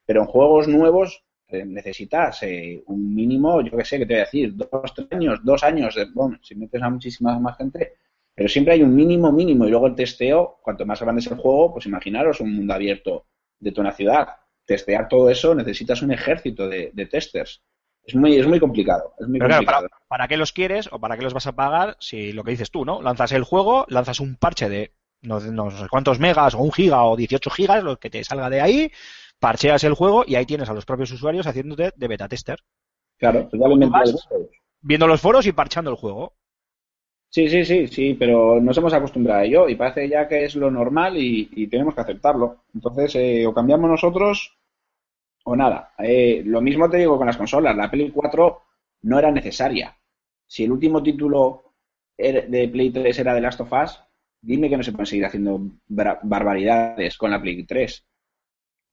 Pero 0.06 0.22
en 0.22 0.28
juegos 0.28 0.68
nuevos 0.68 1.24
eh, 1.54 1.66
necesitas 1.66 2.44
eh, 2.44 2.84
un 2.88 3.14
mínimo, 3.16 3.62
yo 3.62 3.78
qué 3.78 3.86
sé, 3.86 3.98
que 4.00 4.06
te 4.06 4.14
voy 4.14 4.22
a 4.22 4.26
decir, 4.26 4.56
dos, 4.56 4.94
tres 4.96 5.08
años, 5.12 5.40
dos 5.44 5.64
años, 5.64 5.96
de- 5.96 6.06
bueno, 6.14 6.38
si 6.42 6.56
metes 6.56 6.82
a 6.82 6.90
muchísima 6.90 7.40
más 7.40 7.58
gente, 7.58 7.94
pero 8.36 8.50
siempre 8.50 8.74
hay 8.74 8.84
un 8.84 8.96
mínimo 8.96 9.32
mínimo 9.32 9.66
y 9.66 9.70
luego 9.70 9.88
el 9.88 9.96
testeo, 9.96 10.60
cuanto 10.64 10.86
más 10.86 11.02
grande 11.02 11.22
es 11.22 11.28
el 11.28 11.38
juego, 11.38 11.74
pues 11.74 11.86
imaginaros 11.86 12.40
un 12.42 12.54
mundo 12.56 12.74
abierto 12.74 13.28
de 13.60 13.72
toda 13.72 13.84
una 13.88 13.96
ciudad. 13.96 14.28
Testear 14.66 15.08
todo 15.08 15.30
eso 15.30 15.54
necesitas 15.56 16.02
un 16.02 16.12
ejército 16.12 16.68
de, 16.68 16.92
de 16.94 17.06
testers. 17.06 17.62
Es 18.06 18.16
muy, 18.16 18.38
es 18.38 18.48
muy 18.48 18.60
complicado, 18.60 19.14
es 19.20 19.28
muy 19.28 19.40
Pero 19.40 19.50
claro, 19.50 19.64
complicado. 19.64 19.88
para, 19.88 19.90
¿para 20.08 20.28
qué 20.28 20.38
los 20.38 20.52
quieres 20.54 20.90
o 20.92 21.00
para 21.00 21.18
qué 21.18 21.24
los 21.24 21.34
vas 21.34 21.48
a 21.48 21.54
pagar 21.56 21.98
si 22.00 22.32
lo 22.34 22.44
que 22.44 22.52
dices 22.52 22.72
tú, 22.72 22.86
¿no? 22.86 23.02
Lanzas 23.02 23.32
el 23.32 23.44
juego, 23.44 23.86
lanzas 23.90 24.20
un 24.20 24.36
parche 24.36 24.70
de 24.70 24.94
no, 25.22 25.40
no 25.40 25.72
sé 25.72 25.88
cuántos 25.90 26.20
megas 26.20 26.54
o 26.54 26.60
un 26.60 26.72
giga 26.72 27.04
o 27.06 27.16
18 27.16 27.50
gigas, 27.50 27.84
lo 27.84 27.98
que 27.98 28.10
te 28.10 28.24
salga 28.24 28.50
de 28.50 28.62
ahí, 28.62 28.92
parcheas 29.48 29.84
el 29.84 29.94
juego 29.94 30.24
y 30.26 30.36
ahí 30.36 30.46
tienes 30.46 30.70
a 30.70 30.74
los 30.74 30.86
propios 30.86 31.12
usuarios 31.12 31.46
haciéndote 31.48 31.92
de 31.96 32.08
beta 32.08 32.28
tester, 32.30 32.58
Claro, 33.18 33.48
totalmente. 33.50 33.88
vas? 33.98 34.28
viendo 34.82 35.08
los 35.08 35.22
foros 35.22 35.46
y 35.48 35.52
parchando 35.52 35.92
el 35.92 35.98
juego. 35.98 36.34
Sí, 37.30 37.50
sí, 37.50 37.66
sí, 37.66 37.88
sí, 37.88 38.14
pero 38.14 38.62
nos 38.62 38.78
hemos 38.78 38.94
acostumbrado 38.94 39.40
a 39.42 39.44
ello 39.46 39.68
y 39.68 39.76
parece 39.76 40.08
ya 40.08 40.28
que 40.28 40.46
es 40.46 40.56
lo 40.56 40.70
normal 40.72 41.18
y, 41.18 41.50
y 41.52 41.68
tenemos 41.68 41.96
que 41.96 42.02
aceptarlo. 42.02 42.64
Entonces, 42.74 43.16
eh, 43.16 43.46
o 43.48 43.54
cambiamos 43.54 43.90
nosotros 43.90 44.56
o 45.46 45.56
nada. 45.56 45.94
Eh, 46.00 46.44
lo 46.46 46.62
mismo 46.62 46.90
te 46.90 46.98
digo 46.98 47.18
con 47.18 47.28
las 47.28 47.38
consolas. 47.38 47.76
La 47.76 47.90
Play 47.92 48.12
4 48.12 48.62
no 49.04 49.20
era 49.20 49.32
necesaria. 49.32 49.98
Si 50.48 50.64
el 50.64 50.72
último 50.72 51.02
título 51.04 51.74
era- 52.18 52.42
de 52.48 52.68
Play 52.70 52.92
3 52.92 53.18
era 53.20 53.34
The 53.36 53.42
Last 53.42 53.62
of 53.62 53.74
Us, 53.74 54.00
dime 54.42 54.70
que 54.70 54.78
no 54.78 54.84
se 54.84 54.92
pueden 54.92 55.08
seguir 55.08 55.26
haciendo 55.26 55.60
barbaridades 55.88 57.18
con 57.18 57.32
la 57.32 57.42
Play 57.42 57.64
3. 57.64 58.06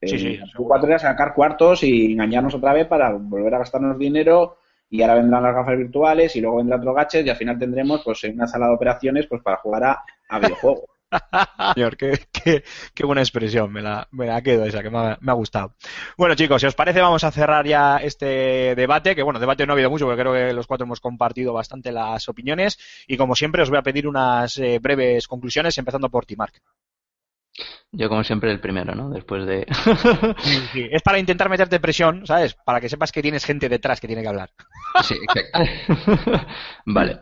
Sí, 0.04 0.18
Eh, 0.18 0.18
sí, 0.18 0.38
Play 0.52 0.66
4 0.66 0.88
era 0.88 0.98
sacar 0.98 1.34
cuartos 1.34 1.82
y 1.82 2.12
engañarnos 2.12 2.54
otra 2.54 2.72
vez 2.72 2.86
para 2.86 3.10
volver 3.12 3.54
a 3.54 3.58
gastarnos 3.58 3.98
dinero 3.98 4.58
y 4.88 5.02
ahora 5.02 5.14
vendrán 5.16 5.42
las 5.42 5.54
gafas 5.54 5.76
virtuales 5.78 6.34
y 6.36 6.40
luego 6.40 6.56
vendrá 6.58 6.76
otro 6.76 6.94
gadget 6.94 7.26
y 7.26 7.30
al 7.30 7.36
final 7.36 7.58
tendremos 7.58 8.02
pues 8.04 8.24
una 8.24 8.46
sala 8.46 8.66
de 8.68 8.74
operaciones 8.74 9.26
pues 9.26 9.42
para 9.42 9.58
jugar 9.58 9.84
a, 9.84 10.02
a 10.28 10.38
videojuegos. 10.40 10.84
Señor, 11.74 11.96
qué, 11.96 12.18
qué- 12.32 12.62
qué 12.94 13.04
buena 13.06 13.22
expresión, 13.22 13.72
me 13.72 13.82
la, 13.82 14.06
me 14.12 14.26
la 14.26 14.42
quedo 14.42 14.64
esa, 14.64 14.82
que 14.82 14.90
me 14.90 14.98
ha, 14.98 15.18
me 15.20 15.32
ha 15.32 15.34
gustado. 15.34 15.74
Bueno, 16.16 16.34
chicos, 16.34 16.60
si 16.60 16.66
os 16.66 16.74
parece, 16.74 17.00
vamos 17.00 17.24
a 17.24 17.30
cerrar 17.32 17.66
ya 17.66 17.96
este 17.98 18.74
debate, 18.76 19.14
que 19.14 19.22
bueno, 19.22 19.38
debate 19.40 19.66
no 19.66 19.72
ha 19.72 19.74
habido 19.74 19.90
mucho, 19.90 20.06
porque 20.06 20.20
creo 20.22 20.32
que 20.32 20.52
los 20.52 20.66
cuatro 20.66 20.84
hemos 20.84 21.00
compartido 21.00 21.52
bastante 21.52 21.92
las 21.92 22.28
opiniones, 22.28 22.78
y 23.06 23.16
como 23.16 23.34
siempre 23.36 23.62
os 23.62 23.70
voy 23.70 23.78
a 23.78 23.82
pedir 23.82 24.06
unas 24.08 24.58
eh, 24.58 24.78
breves 24.80 25.26
conclusiones, 25.28 25.78
empezando 25.78 26.10
por 26.10 26.26
ti, 26.26 26.36
Marc. 26.36 26.60
Yo, 27.92 28.08
como 28.08 28.22
siempre, 28.22 28.50
el 28.50 28.60
primero, 28.60 28.94
¿no? 28.94 29.10
Después 29.10 29.46
de. 29.46 29.66
Sí, 30.72 30.88
es 30.90 31.02
para 31.02 31.18
intentar 31.18 31.48
meterte 31.48 31.80
presión, 31.80 32.26
¿sabes? 32.26 32.54
Para 32.54 32.80
que 32.80 32.88
sepas 32.88 33.10
que 33.10 33.22
tienes 33.22 33.44
gente 33.44 33.68
detrás 33.68 34.00
que 34.00 34.06
tiene 34.06 34.22
que 34.22 34.28
hablar. 34.28 34.50
Sí, 35.02 35.14
exacto. 35.14 36.46
vale. 36.86 37.20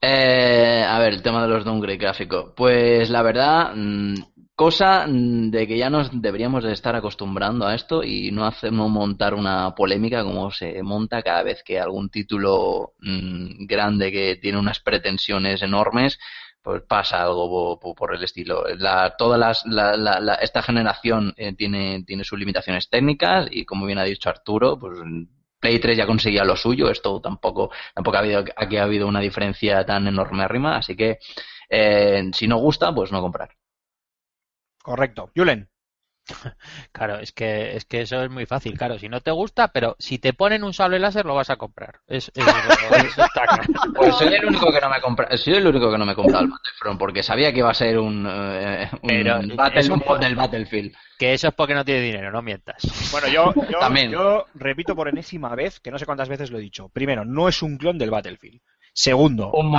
Eh, 0.00 0.84
a 0.86 0.98
ver, 0.98 1.14
el 1.14 1.22
tema 1.22 1.42
de 1.42 1.48
los 1.48 1.64
downgrade 1.64 1.96
gráficos. 1.96 2.52
Pues 2.56 3.10
la 3.10 3.22
verdad, 3.22 3.72
mm, 3.74 4.14
cosa 4.54 5.06
mm, 5.06 5.50
de 5.50 5.66
que 5.66 5.78
ya 5.78 5.90
nos 5.90 6.10
deberíamos 6.20 6.64
de 6.64 6.72
estar 6.72 6.94
acostumbrando 6.94 7.66
a 7.66 7.74
esto 7.74 8.02
y 8.02 8.30
no 8.32 8.44
hacemos 8.44 8.90
montar 8.90 9.34
una 9.34 9.74
polémica 9.74 10.22
como 10.24 10.50
se 10.50 10.82
monta 10.82 11.22
cada 11.22 11.42
vez 11.42 11.62
que 11.64 11.80
algún 11.80 12.10
título 12.10 12.94
mm, 13.00 13.66
grande 13.66 14.12
que 14.12 14.36
tiene 14.36 14.58
unas 14.58 14.80
pretensiones 14.80 15.62
enormes 15.62 16.18
pues 16.62 16.82
pasa 16.82 17.22
algo 17.22 17.48
po- 17.48 17.80
po- 17.80 17.94
por, 17.94 18.14
el 18.14 18.22
estilo. 18.24 18.64
La, 18.78 19.14
las, 19.38 19.64
la, 19.66 19.96
la- 19.96 20.20
la- 20.20 20.34
esta 20.36 20.62
generación 20.62 21.34
eh, 21.36 21.54
tiene, 21.54 22.04
tiene 22.04 22.24
sus 22.24 22.38
limitaciones 22.38 22.88
técnicas 22.88 23.48
y 23.50 23.64
como 23.64 23.86
bien 23.86 23.98
ha 23.98 24.04
dicho 24.04 24.28
Arturo, 24.30 24.78
pues 24.78 24.98
Play 25.60 25.78
3 25.78 25.96
ya 25.96 26.06
conseguía 26.06 26.44
lo 26.44 26.56
suyo, 26.56 26.90
esto 26.90 27.20
tampoco, 27.20 27.70
tampoco 27.94 28.16
ha 28.16 28.20
habido, 28.20 28.44
aquí 28.56 28.76
ha 28.76 28.82
habido 28.84 29.06
una 29.06 29.20
diferencia 29.20 29.84
tan 29.86 30.06
enorme 30.08 30.42
arriba, 30.42 30.76
así 30.76 30.96
que 30.96 31.18
eh, 31.70 32.30
si 32.32 32.48
no 32.48 32.56
gusta, 32.58 32.92
pues 32.94 33.12
no 33.12 33.20
comprar. 33.20 33.50
Correcto. 34.82 35.30
Julen. 35.34 35.68
Claro, 36.92 37.18
es 37.18 37.32
que, 37.32 37.76
es 37.76 37.84
que 37.84 38.02
eso 38.02 38.22
es 38.22 38.30
muy 38.30 38.46
fácil, 38.46 38.76
claro. 38.76 38.98
Si 38.98 39.08
no 39.08 39.20
te 39.20 39.30
gusta, 39.30 39.68
pero 39.68 39.96
si 39.98 40.18
te 40.18 40.32
ponen 40.32 40.62
un 40.64 40.72
sable 40.74 40.98
láser, 40.98 41.24
lo 41.26 41.34
vas 41.34 41.50
a 41.50 41.56
comprar. 41.56 42.00
Es, 42.06 42.30
es- 42.34 42.46
eso 42.46 43.22
está 43.24 43.42
claro. 43.46 43.62
Pues 43.94 44.14
soy 44.16 44.34
el 44.34 44.44
único 44.44 44.70
que 44.72 44.80
no 44.80 44.90
me 44.90 45.00
compra, 45.00 45.36
soy 45.36 45.54
el 45.54 45.66
único 45.66 45.90
que 45.90 45.98
no 45.98 46.04
me 46.06 46.14
compra 46.14 46.40
el 46.40 46.48
Battlefront 46.48 46.98
porque 46.98 47.22
sabía 47.22 47.52
que 47.52 47.58
iba 47.60 47.70
a 47.70 47.74
ser 47.74 47.98
un, 47.98 48.26
eh, 48.28 48.88
un 49.02 49.08
Pero 49.08 49.40
battle 49.56 49.80
es 49.80 49.88
un 49.88 50.02
mod 50.06 50.18
del 50.20 50.34
Battlefield. 50.36 50.94
Que 51.18 51.34
eso 51.34 51.48
es 51.48 51.54
porque 51.54 51.74
no 51.74 51.84
tienes 51.84 52.02
dinero, 52.04 52.30
no 52.32 52.42
mientas. 52.42 52.82
Bueno, 53.12 53.28
yo, 53.28 53.52
yo, 53.70 53.78
También. 53.78 54.10
yo 54.10 54.46
repito 54.54 54.96
por 54.96 55.08
enésima 55.08 55.54
vez, 55.54 55.78
que 55.80 55.90
no 55.90 55.98
sé 55.98 56.04
cuántas 56.06 56.28
veces 56.28 56.50
lo 56.50 56.58
he 56.58 56.62
dicho. 56.62 56.88
Primero, 56.88 57.24
no 57.24 57.48
es 57.48 57.62
un 57.62 57.78
clon 57.78 57.96
del 57.98 58.10
Battlefield. 58.10 58.60
Segundo, 58.94 59.50
Un 59.52 59.74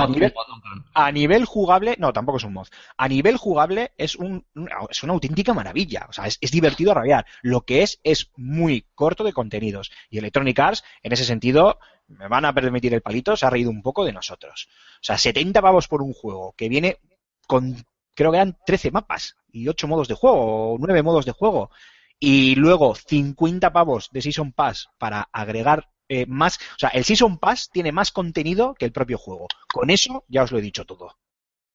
a 0.94 1.10
nivel, 1.12 1.42
a 1.42 1.46
jugable, 1.46 1.96
no, 2.00 2.12
tampoco 2.12 2.38
es 2.38 2.44
un 2.44 2.52
mod. 2.54 2.66
A 2.96 3.06
nivel 3.08 3.36
jugable 3.36 3.92
es 3.96 4.16
un, 4.16 4.44
un- 4.56 4.68
es 4.90 5.02
una 5.04 5.12
auténtica 5.12 5.54
maravilla. 5.54 6.06
O 6.08 6.12
sea, 6.12 6.26
es, 6.26 6.38
es 6.40 6.50
divertido 6.50 6.90
a 6.90 6.94
rabiar. 6.94 7.24
Lo 7.42 7.60
que 7.62 7.82
es, 7.82 8.00
es 8.02 8.30
muy 8.36 8.86
corto 8.94 9.22
de 9.22 9.32
contenidos. 9.32 9.92
Y 10.10 10.18
Electronic 10.18 10.58
Arts, 10.58 10.84
en 11.02 11.12
ese 11.12 11.24
sentido, 11.24 11.78
me 12.08 12.26
van 12.28 12.44
a 12.44 12.52
permitir 12.52 12.92
el 12.92 13.02
palito, 13.02 13.36
se 13.36 13.46
ha 13.46 13.50
reído 13.50 13.70
un 13.70 13.82
poco 13.82 14.04
de 14.04 14.12
nosotros. 14.12 14.68
O 14.96 14.98
sea, 15.04 15.16
70 15.16 15.62
pavos 15.62 15.86
por 15.86 16.02
un 16.02 16.12
juego 16.12 16.52
que 16.56 16.68
viene 16.68 16.98
con, 17.46 17.76
creo 18.14 18.32
que 18.32 18.36
eran 18.38 18.58
13 18.66 18.90
mapas 18.90 19.36
y 19.52 19.68
8 19.68 19.86
modos 19.86 20.08
de 20.08 20.14
juego, 20.14 20.72
o 20.74 20.78
9 20.78 21.02
modos 21.04 21.24
de 21.24 21.32
juego. 21.32 21.70
Y 22.18 22.56
luego 22.56 22.94
50 22.94 23.72
pavos 23.72 24.08
de 24.10 24.22
Season 24.22 24.52
Pass 24.52 24.88
para 24.98 25.28
agregar 25.32 25.88
eh, 26.22 26.26
más. 26.26 26.56
O 26.76 26.78
sea, 26.78 26.88
el 26.90 27.04
Season 27.04 27.38
Pass 27.38 27.70
tiene 27.70 27.92
más 27.92 28.12
contenido 28.12 28.74
que 28.74 28.84
el 28.86 28.92
propio 28.92 29.18
juego. 29.18 29.46
Con 29.72 29.90
eso 29.90 30.24
ya 30.28 30.42
os 30.42 30.52
lo 30.52 30.58
he 30.58 30.62
dicho 30.62 30.84
todo. 30.84 31.06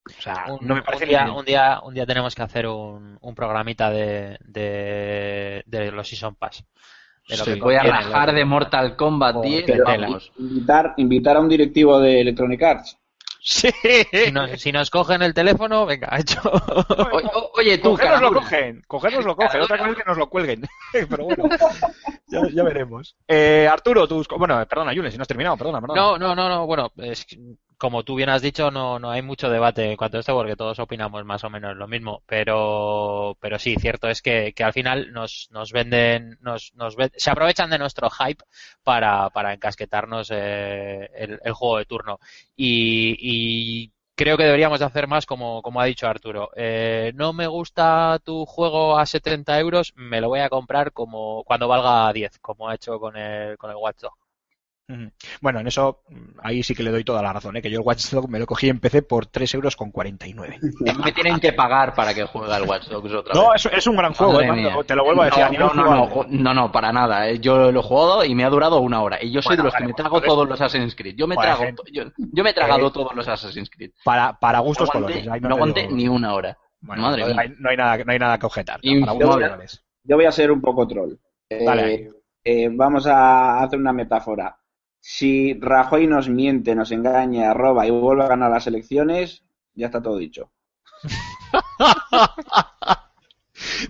O 0.07 0.21
sea, 0.21 0.45
Un, 0.49 0.67
no 0.67 0.75
me 0.75 0.81
parece 0.81 1.03
un 1.03 1.09
día, 1.09 1.31
un 1.31 1.45
día, 1.45 1.79
un 1.83 1.93
día 1.93 2.05
tenemos 2.05 2.33
que 2.33 2.41
hacer 2.41 2.65
un, 2.67 3.17
un 3.21 3.35
programita 3.35 3.89
de, 3.91 4.37
de, 4.41 5.63
de 5.65 5.91
los 5.91 6.07
Season 6.07 6.35
Pass. 6.35 6.63
De 7.27 7.37
lo 7.37 7.45
Sí. 7.45 7.53
que 7.53 7.59
Voy 7.61 7.75
a 7.75 7.83
rajar 7.83 8.33
de 8.33 8.43
Mortal 8.43 8.95
Kombat 8.95 9.35
Oh, 9.35 9.41
10, 9.41 9.65
qué 9.65 9.77
vamos. 9.81 10.31
Invitar, 10.39 10.93
invitar 10.97 11.37
a 11.37 11.41
un 11.41 11.49
directivo 11.49 11.99
de 11.99 12.21
Electronic 12.21 12.63
Arts. 12.63 12.97
Sí. 13.41 13.69
Si 14.11 14.31
nos, 14.31 14.51
si 14.61 14.71
nos 14.71 14.89
cogen 14.89 15.21
el 15.21 15.33
teléfono, 15.33 15.85
venga, 15.85 16.09
hecho. 16.19 16.41
O- 16.43 17.51
Oye, 17.57 17.77
tú, 17.77 17.91
Cogernos 17.91 18.21
lo 18.21 18.33
cogen, 18.33 18.83
cogernos 18.87 19.25
lo 19.25 19.35
cogen, 19.35 19.61
otra 19.61 19.77
cosa 19.77 19.89
es 19.91 19.95
que 19.97 20.03
nos 20.05 20.17
lo 20.17 20.29
cuelguen. 20.29 20.61
Pero 20.91 21.23
bueno, 21.23 21.43
ya, 22.27 22.41
ya 22.53 22.63
veremos. 22.63 23.15
Eh, 23.27 23.67
Arturo, 23.71 24.07
tus... 24.07 24.27
Bueno, 24.27 24.65
perdona, 24.67 24.93
Julen, 24.93 25.11
si 25.11 25.17
no 25.17 25.21
has 25.23 25.27
terminado, 25.27 25.55
perdona, 25.57 25.79
perdona. 25.81 26.01
No, 26.01 26.17
no, 26.17 26.35
no, 26.35 26.49
no, 26.49 26.65
bueno, 26.67 26.91
es 26.97 27.25
que, 27.25 27.37
como 27.79 28.03
tú 28.03 28.15
bien 28.15 28.29
has 28.29 28.41
dicho, 28.43 28.71
no, 28.71 28.99
no 28.99 29.09
hay 29.11 29.21
mucho 29.23 29.49
debate 29.49 29.91
en 29.91 29.97
cuanto 29.97 30.17
a 30.17 30.19
esto 30.19 30.35
porque 30.35 30.55
todos 30.57 30.79
opinamos 30.79 31.25
más 31.25 31.43
o 31.45 31.49
menos 31.49 31.75
lo 31.77 31.87
mismo, 31.87 32.21
pero, 32.27 33.37
pero 33.39 33.57
sí, 33.59 33.75
cierto 33.77 34.09
es 34.09 34.21
que, 34.21 34.53
que 34.53 34.63
al 34.63 34.73
final 34.73 35.11
nos, 35.13 35.47
nos 35.51 35.71
venden, 35.71 36.37
nos, 36.41 36.73
nos 36.75 36.95
ven- 36.95 37.11
se 37.15 37.31
aprovechan 37.31 37.69
de 37.71 37.79
nuestro 37.79 38.09
hype 38.09 38.43
para, 38.83 39.29
para 39.31 39.53
encasquetarnos 39.53 40.29
eh, 40.31 41.09
el, 41.15 41.39
el 41.43 41.53
juego 41.53 41.77
de 41.77 41.85
turno 41.85 42.19
y, 42.55 43.15
y 43.87 43.93
creo 44.15 44.37
que 44.37 44.43
deberíamos 44.43 44.79
de 44.79 44.85
hacer 44.85 45.07
más 45.07 45.25
como, 45.25 45.61
como 45.61 45.81
ha 45.81 45.85
dicho 45.85 46.07
Arturo. 46.07 46.49
Eh, 46.55 47.11
no 47.15 47.33
me 47.33 47.47
gusta 47.47 48.19
tu 48.23 48.45
juego 48.45 48.97
a 48.99 49.05
70 49.05 49.59
euros, 49.59 49.93
me 49.95 50.21
lo 50.21 50.29
voy 50.29 50.39
a 50.41 50.49
comprar 50.49 50.91
como 50.93 51.43
cuando 51.45 51.67
valga 51.67 52.11
10, 52.13 52.37
como 52.39 52.67
ha 52.69 52.75
hecho 52.75 52.99
con 52.99 53.15
el, 53.17 53.57
con 53.57 53.69
el 53.71 53.77
Watch. 53.77 54.03
Bueno, 55.41 55.59
en 55.59 55.67
eso, 55.67 56.01
mm, 56.09 56.39
ahí 56.41 56.63
sí 56.63 56.73
que 56.73 56.81
le 56.83 56.89
doy 56.91 57.03
toda 57.03 57.21
la 57.21 57.31
razón, 57.31 57.55
¿eh? 57.57 57.61
que 57.61 57.69
yo 57.69 57.79
el 57.79 57.85
Watch 57.85 58.09
Dogs 58.09 58.27
me 58.27 58.39
lo 58.39 58.45
cogí 58.45 58.69
en 58.69 58.79
PC 58.79 59.03
por 59.03 59.27
3 59.27 59.53
euros 59.53 59.75
con 59.75 59.91
49. 59.91 60.59
Me 61.05 61.11
tienen 61.11 61.39
que 61.39 61.53
pagar 61.53 61.93
para 61.93 62.13
que 62.13 62.23
juegue 62.23 62.51
al 62.53 62.63
Watch 62.63 62.87
Dogs 62.87 63.13
otra 63.13 63.33
No, 63.33 63.53
es, 63.53 63.65
es 63.67 63.85
un 63.87 63.95
gran 63.95 64.13
juego, 64.13 64.41
eh, 64.41 64.83
te 64.87 64.95
lo 64.95 65.03
vuelvo 65.03 65.21
a 65.21 65.25
decir. 65.25 65.43
a 65.43 65.49
No, 65.51 65.73
no, 65.73 65.83
no, 65.83 66.05
no, 66.07 66.25
no, 66.27 66.53
no, 66.53 66.71
para 66.71 66.91
nada. 66.91 67.29
eh. 67.29 67.39
Yo 67.39 67.71
lo 67.71 67.79
he 67.79 67.83
jugado 67.83 68.25
y 68.25 68.33
me 68.33 68.43
ha 68.43 68.49
durado 68.49 68.79
una 68.79 69.01
hora. 69.01 69.23
Y 69.23 69.31
yo 69.31 69.41
soy 69.41 69.51
Bueno, 69.51 69.63
de 69.63 69.65
los 69.67 69.73
vale, 69.73 69.83
que 69.83 69.87
me 69.87 69.93
pues 69.93 70.03
trago 70.03 70.21
todos 70.21 70.49
los 70.49 70.59
Assassin's 70.59 70.95
Creed. 70.95 71.15
Yo 71.15 71.27
me, 71.27 71.35
trago, 71.35 71.63
gente. 71.63 71.83
yo, 71.91 72.03
yo 72.17 72.43
me 72.43 72.49
he 72.49 72.53
tragado 72.53 72.87
Eh, 72.87 72.91
todos 72.91 73.13
los 73.15 73.27
Assassin's 73.27 73.69
Creed. 73.69 73.91
Para, 74.03 74.39
para 74.39 74.57
No 74.59 74.63
gustos 74.65 74.89
aguanté, 74.89 75.13
colores. 75.13 75.31
ahí 75.31 75.39
no 75.41 75.49
aguanté 75.55 75.81
digo- 75.83 75.95
ni 75.95 76.07
una 76.07 76.33
hora. 76.33 76.57
Bueno, 76.81 77.01
Madre 77.03 77.21
no, 77.21 77.27
mía. 77.27 77.35
hay, 77.39 77.53
no 77.59 77.69
hay 77.69 77.77
nada, 77.77 77.97
no 78.03 78.11
hay 78.11 78.19
nada 78.19 78.37
que 78.39 78.45
objetar. 78.45 78.79
Y- 78.81 78.99
para 79.01 79.11
yo 79.13 79.19
gustos 79.19 79.35
voy 79.35 79.43
a-. 79.43 79.67
Yo 80.03 80.15
voy 80.15 80.25
a 80.25 80.31
ser 80.31 80.51
un 80.51 80.61
poco 80.61 80.87
troll. 80.87 81.13
Eh, 81.49 81.63
Dale 81.65 82.09
eh, 82.43 82.69
vamos 82.71 83.05
a 83.05 83.61
hacer 83.61 83.77
una 83.79 83.91
metáfora. 83.93 84.55
Si 84.99 85.53
Rajoy 85.59 86.07
nos 86.07 86.29
miente, 86.29 86.75
nos 86.75 86.91
engaña, 86.91 87.53
roba 87.53 87.87
y 87.87 87.91
vuelve 87.91 88.23
a 88.23 88.27
ganar 88.27 88.51
las 88.51 88.67
elecciones, 88.67 89.43
ya 89.73 89.87
está 89.87 90.01
todo 90.01 90.17
dicho. 90.17 90.51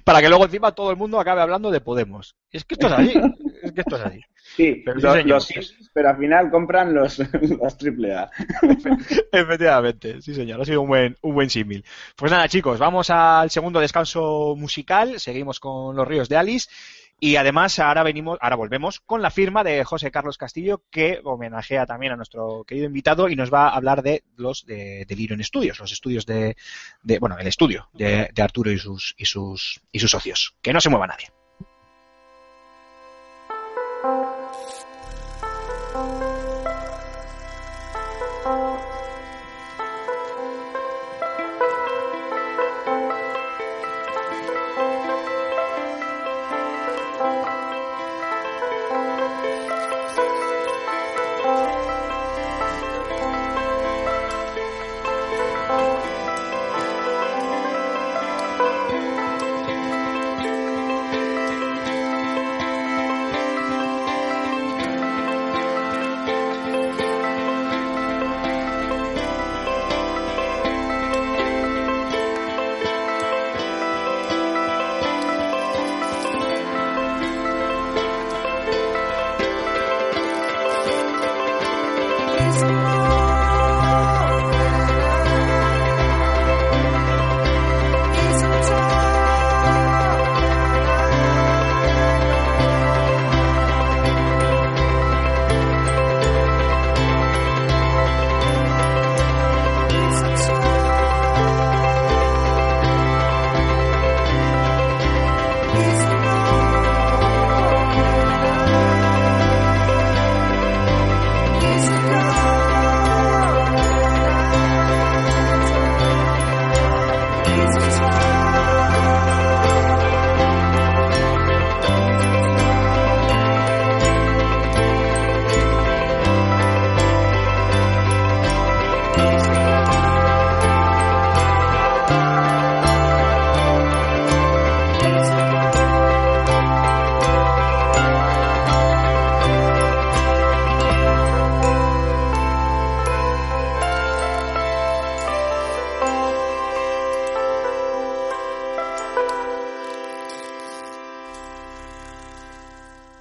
Para 0.03 0.21
que 0.21 0.29
luego 0.29 0.45
encima 0.45 0.71
todo 0.71 0.91
el 0.91 0.97
mundo 0.97 1.19
acabe 1.19 1.41
hablando 1.41 1.71
de 1.71 1.81
Podemos. 1.81 2.35
Es 2.51 2.65
que 2.65 2.75
esto 2.75 2.87
es 2.87 2.93
así. 2.93 3.13
es 3.61 3.71
que 3.71 3.81
esto 3.81 3.95
es 3.97 4.03
así. 4.03 4.21
Sí, 4.55 4.81
Pero 4.83 5.23
los, 5.25 5.53
pero 5.93 6.09
al 6.09 6.17
final 6.17 6.49
compran 6.49 6.91
los, 6.91 7.19
los 7.19 7.77
AAA. 7.79 8.31
Efectivamente, 9.31 10.23
sí 10.23 10.33
señor, 10.33 10.59
ha 10.59 10.65
sido 10.65 10.81
un 10.81 10.87
buen, 10.87 11.15
un 11.21 11.35
buen 11.35 11.51
símil. 11.51 11.85
Pues 12.15 12.31
nada 12.31 12.47
chicos, 12.47 12.79
vamos 12.79 13.11
al 13.11 13.51
segundo 13.51 13.79
descanso 13.79 14.55
musical, 14.57 15.19
seguimos 15.19 15.59
con 15.59 15.95
los 15.95 16.07
ríos 16.07 16.29
de 16.29 16.37
Alice 16.37 16.67
y 17.19 17.35
además 17.35 17.79
ahora 17.79 18.03
venimos, 18.03 18.37
ahora 18.41 18.55
volvemos 18.55 18.99
con 18.99 19.21
la 19.21 19.31
firma 19.31 19.63
de 19.63 19.83
José 19.83 20.11
Carlos 20.11 20.37
Castillo 20.37 20.83
que 20.89 21.19
homenajea 21.23 21.85
también 21.85 22.13
a 22.13 22.15
nuestro 22.15 22.63
querido 22.65 22.85
invitado 22.87 23.29
y 23.29 23.35
nos 23.35 23.53
va 23.53 23.67
a 23.69 23.75
hablar 23.75 24.01
de 24.03 24.23
los 24.37 24.65
de, 24.65 25.05
de 25.05 25.43
Studios, 25.43 25.79
los 25.79 25.91
estudios 25.91 26.25
de, 26.25 26.55
de- 27.03 27.19
bueno, 27.19 27.37
el 27.37 27.47
estudio 27.47 27.89
de, 27.93 28.29
de 28.33 28.41
Arturo 28.41 28.71
y 28.71 28.77
sus, 28.77 29.15
y 29.17 29.25
sus, 29.25 29.81
y 29.91 29.99
sus 29.99 30.11
socios. 30.11 30.55
Que 30.61 30.73
no 30.73 30.81
se 30.81 30.89
mueva 30.89 31.07
nadie. 31.07 31.27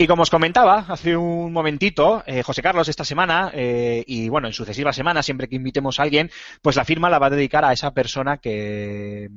Como 0.09 0.22
os 0.22 0.30
comentaba 0.30 0.86
hace 0.89 1.16
un 1.16 1.52
momentito, 1.52 2.22
eh, 2.26 2.43
José 2.43 2.62
Carlos 2.62 2.89
esta 2.89 3.05
semana, 3.05 3.51
eh, 3.55 4.02
y 4.06 4.28
bueno, 4.28 4.48
en 4.48 4.52
sucesivas 4.55 4.97
semanas, 4.97 5.24
siempre 5.26 5.48
que 5.48 5.56
invitemos 5.56 6.01
a 6.01 6.02
alguien, 6.02 6.30
pues 6.62 6.74
la 6.76 6.85
firma 6.85 7.10
la 7.10 7.18
va 7.20 7.26
a 7.28 7.30
dedicar 7.30 7.64
a 7.64 7.72
esa 7.72 7.93
persona 7.93 8.39
que, 8.39 9.28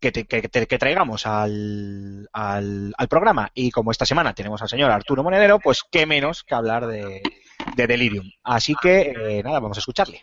que, 0.00 0.12
te- 0.12 0.24
que- 0.26 0.78
traigamos 0.78 1.26
al, 1.26 2.28
al, 2.32 2.94
al 2.96 3.08
programa. 3.08 3.50
Y 3.54 3.70
como 3.70 3.90
esta 3.90 4.04
semana 4.06 4.34
tenemos 4.34 4.60
al 4.62 4.68
señor 4.68 4.90
Arturo 4.90 5.22
Monedero, 5.22 5.58
pues 5.58 5.82
qué 5.90 6.06
menos 6.06 6.44
que 6.44 6.54
hablar 6.54 6.86
de, 6.86 7.22
de 7.76 7.86
Delirium. 7.86 8.30
Así 8.44 8.74
que, 8.80 9.12
eh, 9.38 9.42
nada, 9.42 9.60
vamos 9.60 9.78
a 9.78 9.80
escucharle. 9.80 10.22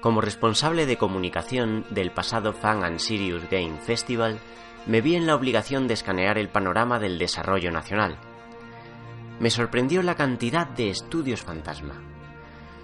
Como 0.00 0.20
responsable 0.20 0.86
de 0.86 0.96
comunicación 0.96 1.84
del 1.90 2.12
pasado 2.12 2.52
Fan 2.52 2.84
and 2.84 2.98
Serious 2.98 3.48
Game 3.50 3.78
Festival, 3.78 4.38
me 4.86 5.00
vi 5.00 5.16
en 5.16 5.26
la 5.26 5.34
obligación 5.34 5.88
de 5.88 5.94
escanear 5.94 6.38
el 6.38 6.48
panorama 6.48 7.00
del 7.00 7.18
desarrollo 7.18 7.72
nacional. 7.72 8.16
Me 9.40 9.50
sorprendió 9.50 10.02
la 10.02 10.14
cantidad 10.14 10.68
de 10.68 10.90
estudios 10.90 11.42
fantasma. 11.42 11.94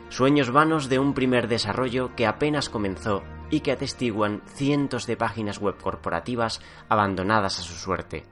Sueños 0.09 0.51
vanos 0.51 0.89
de 0.89 0.99
un 0.99 1.15
primer 1.15 1.47
desarrollo 1.47 2.15
que 2.16 2.27
apenas 2.27 2.69
comenzó 2.69 3.23
y 3.49 3.61
que 3.61 3.73
atestiguan 3.73 4.43
cientos 4.47 5.07
de 5.07 5.16
páginas 5.16 5.61
web 5.61 5.77
corporativas 5.81 6.61
abandonadas 6.89 7.61
a 7.61 7.62
su 7.62 7.74
suerte, 7.74 8.24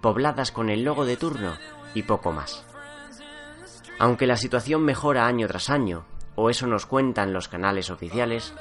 pobladas 0.00 0.52
con 0.52 0.70
el 0.70 0.84
logo 0.84 1.04
de 1.04 1.16
turno 1.16 1.54
y 1.94 2.02
poco 2.04 2.30
más. 2.30 2.64
Aunque 3.98 4.26
la 4.26 4.36
situación 4.36 4.82
mejora 4.82 5.26
año 5.26 5.46
tras 5.48 5.68
año, 5.68 6.04
o 6.34 6.50
eso 6.50 6.66
nos 6.66 6.86
cuentan 6.86 7.32
los 7.32 7.48
canales 7.48 7.90
oficiales, 7.90 8.54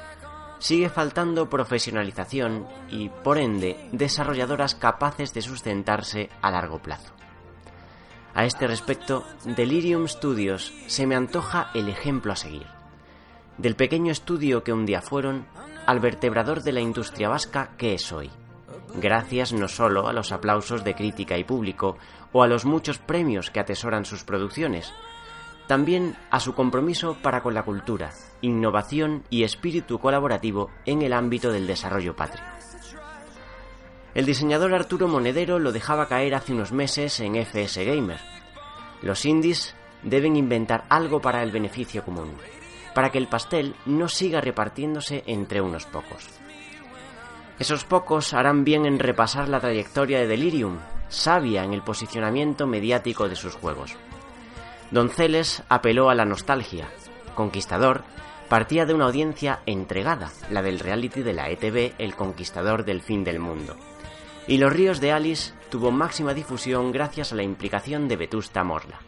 sigue 0.59 0.89
faltando 0.89 1.49
profesionalización 1.49 2.67
y, 2.89 3.09
por 3.09 3.37
ende, 3.37 3.77
desarrolladoras 3.91 4.75
capaces 4.75 5.33
de 5.33 5.41
sustentarse 5.41 6.29
a 6.41 6.51
largo 6.51 6.79
plazo. 6.79 7.13
A 8.35 8.45
este 8.45 8.67
respecto, 8.67 9.25
Delirium 9.43 10.07
Studios 10.07 10.73
se 10.87 11.07
me 11.07 11.15
antoja 11.15 11.71
el 11.73 11.89
ejemplo 11.89 12.33
a 12.33 12.35
seguir. 12.35 12.67
Del 13.57 13.75
pequeño 13.75 14.11
estudio 14.11 14.63
que 14.63 14.71
un 14.71 14.85
día 14.85 15.01
fueron 15.01 15.45
al 15.85 15.99
vertebrador 15.99 16.61
de 16.61 16.71
la 16.71 16.79
industria 16.79 17.29
vasca 17.29 17.71
que 17.77 17.95
es 17.95 18.11
hoy. 18.11 18.29
Gracias 18.95 19.53
no 19.53 19.67
solo 19.67 20.07
a 20.07 20.13
los 20.13 20.31
aplausos 20.31 20.83
de 20.83 20.95
crítica 20.95 21.37
y 21.37 21.43
público 21.43 21.97
o 22.31 22.43
a 22.43 22.47
los 22.47 22.65
muchos 22.65 22.99
premios 22.99 23.49
que 23.49 23.59
atesoran 23.59 24.05
sus 24.05 24.23
producciones, 24.23 24.93
también 25.69 26.17
a 26.31 26.39
su 26.39 26.55
compromiso 26.55 27.15
para 27.21 27.43
con 27.43 27.53
la 27.53 27.61
cultura, 27.61 28.09
innovación 28.41 29.21
y 29.29 29.43
espíritu 29.43 29.99
colaborativo 29.99 30.71
en 30.87 31.03
el 31.03 31.13
ámbito 31.13 31.51
del 31.51 31.67
desarrollo 31.67 32.15
patrio. 32.15 32.43
El 34.15 34.25
diseñador 34.25 34.73
Arturo 34.73 35.07
Monedero 35.07 35.59
lo 35.59 35.71
dejaba 35.71 36.07
caer 36.07 36.33
hace 36.33 36.53
unos 36.53 36.71
meses 36.71 37.19
en 37.19 37.35
FS 37.35 37.85
Gamer. 37.85 38.19
Los 39.03 39.25
indies 39.25 39.75
deben 40.01 40.37
inventar 40.37 40.85
algo 40.89 41.21
para 41.21 41.43
el 41.43 41.51
beneficio 41.51 42.03
común, 42.03 42.33
para 42.95 43.11
que 43.11 43.19
el 43.19 43.27
pastel 43.27 43.75
no 43.85 44.07
siga 44.07 44.41
repartiéndose 44.41 45.23
entre 45.27 45.61
unos 45.61 45.85
pocos. 45.85 46.27
Esos 47.59 47.83
pocos 47.85 48.33
harán 48.33 48.63
bien 48.63 48.87
en 48.87 48.97
repasar 48.97 49.47
la 49.47 49.59
trayectoria 49.59 50.17
de 50.17 50.25
Delirium, 50.25 50.79
sabia 51.09 51.63
en 51.63 51.73
el 51.73 51.83
posicionamiento 51.83 52.65
mediático 52.65 53.29
de 53.29 53.35
sus 53.35 53.53
juegos. 53.53 53.95
Donceles 54.91 55.63
apeló 55.69 56.09
a 56.09 56.15
la 56.15 56.25
nostalgia. 56.25 56.89
Conquistador 57.35 58.03
partía 58.49 58.87
de 58.87 58.95
una 58.95 59.05
audiencia 59.05 59.59
entregada, 59.67 60.31
la 60.49 60.63
del 60.63 60.79
reality 60.79 61.21
de 61.21 61.33
la 61.33 61.49
ETV 61.49 61.93
El 61.99 62.15
Conquistador 62.15 62.83
del 62.83 63.01
Fin 63.01 63.23
del 63.23 63.39
Mundo. 63.39 63.75
Y 64.47 64.57
Los 64.57 64.73
Ríos 64.73 64.99
de 64.99 65.11
Alice 65.11 65.53
tuvo 65.69 65.91
máxima 65.91 66.33
difusión 66.33 66.91
gracias 66.91 67.31
a 67.31 67.35
la 67.35 67.43
implicación 67.43 68.07
de 68.07 68.15
Vetusta 68.15 68.63
Morla. 68.63 68.99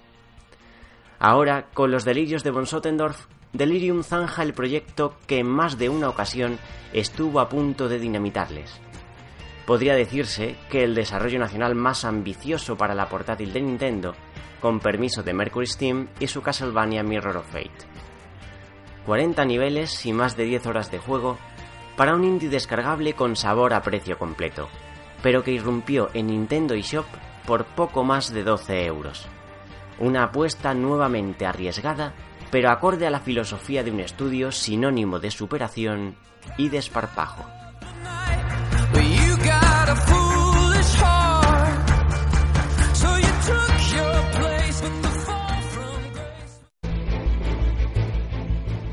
Ahora, 1.18 1.66
con 1.74 1.90
los 1.90 2.06
delirios 2.06 2.44
de 2.44 2.52
von 2.52 2.68
Sottendorf, 2.68 3.26
Delirium 3.54 4.04
zanja 4.04 4.44
el 4.44 4.54
proyecto 4.54 5.16
que 5.28 5.40
en 5.40 5.48
más 5.48 5.78
de 5.78 5.90
una 5.90 6.10
ocasión 6.10 6.58
estuvo 6.94 7.40
a 7.40 7.50
punto 7.50 7.90
de 7.90 8.00
dinamitarles. 8.00 8.80
Podría 9.66 9.96
decirse 9.96 10.56
que 10.70 10.84
el 10.84 10.96
desarrollo 10.96 11.40
nacional 11.40 11.76
más 11.76 12.06
ambicioso 12.06 12.78
para 12.78 12.96
la 12.96 13.10
portátil 13.10 13.52
de 13.52 13.62
Nintendo, 13.62 14.16
con 14.62 14.80
permiso 14.80 15.24
de 15.24 15.34
Mercury 15.34 15.68
Steam 15.68 16.08
y 16.20 16.28
su 16.28 16.42
Castlevania 16.42 17.04
Mirror 17.04 17.38
of 17.38 17.52
Fate. 17.52 17.86
40 19.06 19.44
niveles 19.46 20.06
y 20.06 20.14
más 20.14 20.38
de 20.38 20.46
10 20.46 20.68
horas 20.68 20.92
de 20.92 21.00
juego 21.00 21.38
para 21.98 22.16
un 22.16 22.24
indie 22.24 22.50
descargable 22.50 23.14
con 23.14 23.36
sabor 23.36 23.74
a 23.74 23.82
precio 23.82 24.18
completo, 24.18 24.70
pero 25.22 25.44
que 25.44 25.52
irrumpió 25.52 26.10
en 26.14 26.28
Nintendo 26.28 26.76
eShop 26.76 27.06
por 27.46 27.66
poco 27.66 28.04
más 28.04 28.32
de 28.32 28.44
12 28.44 28.86
euros. 28.86 29.28
Una 30.00 30.26
apuesta 30.26 30.74
nuevamente 30.74 31.46
arriesgada, 31.46 32.14
pero 32.50 32.70
acorde 32.70 33.08
a 33.08 33.12
la 33.12 33.20
filosofía 33.20 33.84
de 33.84 33.92
un 33.92 34.00
estudio 34.00 34.52
sinónimo 34.52 35.20
de 35.20 35.32
superación 35.32 36.16
y 36.58 36.70
desparpajo. 36.70 37.61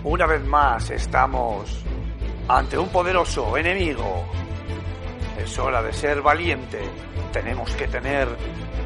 Una 0.09 0.25
vez 0.25 0.43
más 0.43 0.89
estamos 0.89 1.85
ante 2.49 2.79
un 2.79 2.89
poderoso 2.89 3.55
enemigo. 3.59 4.25
Es 5.39 5.59
hora 5.59 5.83
de 5.83 5.93
ser 5.93 6.23
valiente. 6.23 6.81
Tenemos 7.31 7.71
que 7.73 7.87
tener 7.89 8.27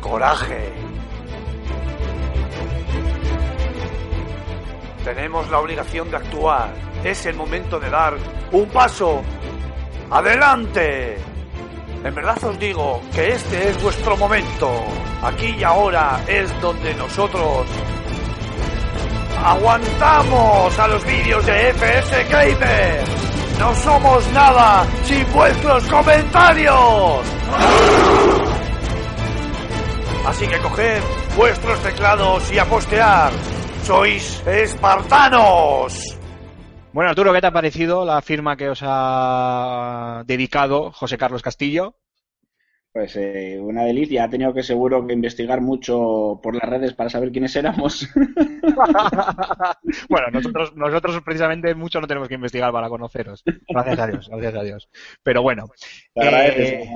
coraje. 0.01 0.73
Tenemos 5.05 5.49
la 5.49 5.61
obligación 5.61 6.11
de 6.11 6.17
actuar. 6.17 6.75
Es 7.05 7.25
el 7.27 7.37
momento 7.37 7.79
de 7.79 7.89
dar 7.89 8.15
un 8.51 8.69
paso 8.71 9.23
adelante. 10.11 11.19
En 12.03 12.15
verdad 12.17 12.43
os 12.43 12.59
digo 12.59 13.01
que 13.15 13.29
este 13.35 13.69
es 13.69 13.81
vuestro 13.81 14.17
momento. 14.17 14.73
Aquí 15.23 15.55
y 15.57 15.63
ahora 15.63 16.21
es 16.27 16.61
donde 16.61 16.93
nosotros 16.95 17.69
aguantamos 19.45 20.79
a 20.79 20.89
los 20.89 21.05
vídeos 21.05 21.45
de 21.47 21.71
FS 21.71 22.25
Gamer. 22.31 23.05
No 23.59 23.75
somos 23.77 24.33
nada 24.33 24.87
sin 25.05 25.31
vuestros 25.33 25.87
comentarios. 25.89 27.21
Así 30.27 30.47
que 30.47 30.59
coged 30.59 31.03
vuestros 31.37 31.81
teclados 31.81 32.53
y 32.53 32.59
a. 32.59 33.31
Sois 33.85 34.43
espartanos. 34.47 36.17
Bueno, 36.93 37.11
Arturo, 37.11 37.33
¿qué 37.33 37.41
te 37.41 37.47
ha 37.47 37.53
parecido 37.53 38.05
la 38.05 38.21
firma 38.21 38.57
que 38.57 38.69
os 38.69 38.81
ha 38.83 40.23
dedicado 40.27 40.93
José 40.93 41.19
Carlos 41.19 41.43
Castillo? 41.43 41.97
Pues 42.93 43.17
eh, 43.17 43.59
una 43.59 43.85
delicia. 43.85 44.25
Ha 44.25 44.31
tenido 44.31 44.53
que 44.53 44.63
seguro 44.63 45.07
que 45.07 45.15
investigar 45.15 45.63
mucho 45.63 46.39
por 46.43 46.55
las 46.55 46.69
redes 46.69 46.93
para 46.93 47.09
saber 47.09 47.33
quiénes 47.33 47.57
éramos. 47.57 48.07
bueno, 50.11 50.27
nosotros, 50.31 50.77
nosotros 50.77 51.23
precisamente 51.25 51.75
mucho 51.75 52.01
no 52.01 52.07
tenemos 52.07 52.29
que 52.29 52.35
investigar 52.35 52.71
para 52.71 52.91
conoceros. 52.91 53.43
Gracias 53.69 53.99
a 53.99 54.07
Dios, 54.07 54.29
gracias 54.29 54.55
a 54.55 54.63
Dios. 54.63 54.91
Pero 55.23 55.43
bueno, 55.43 55.65
Te 56.15 56.83
Eh. 56.83 56.91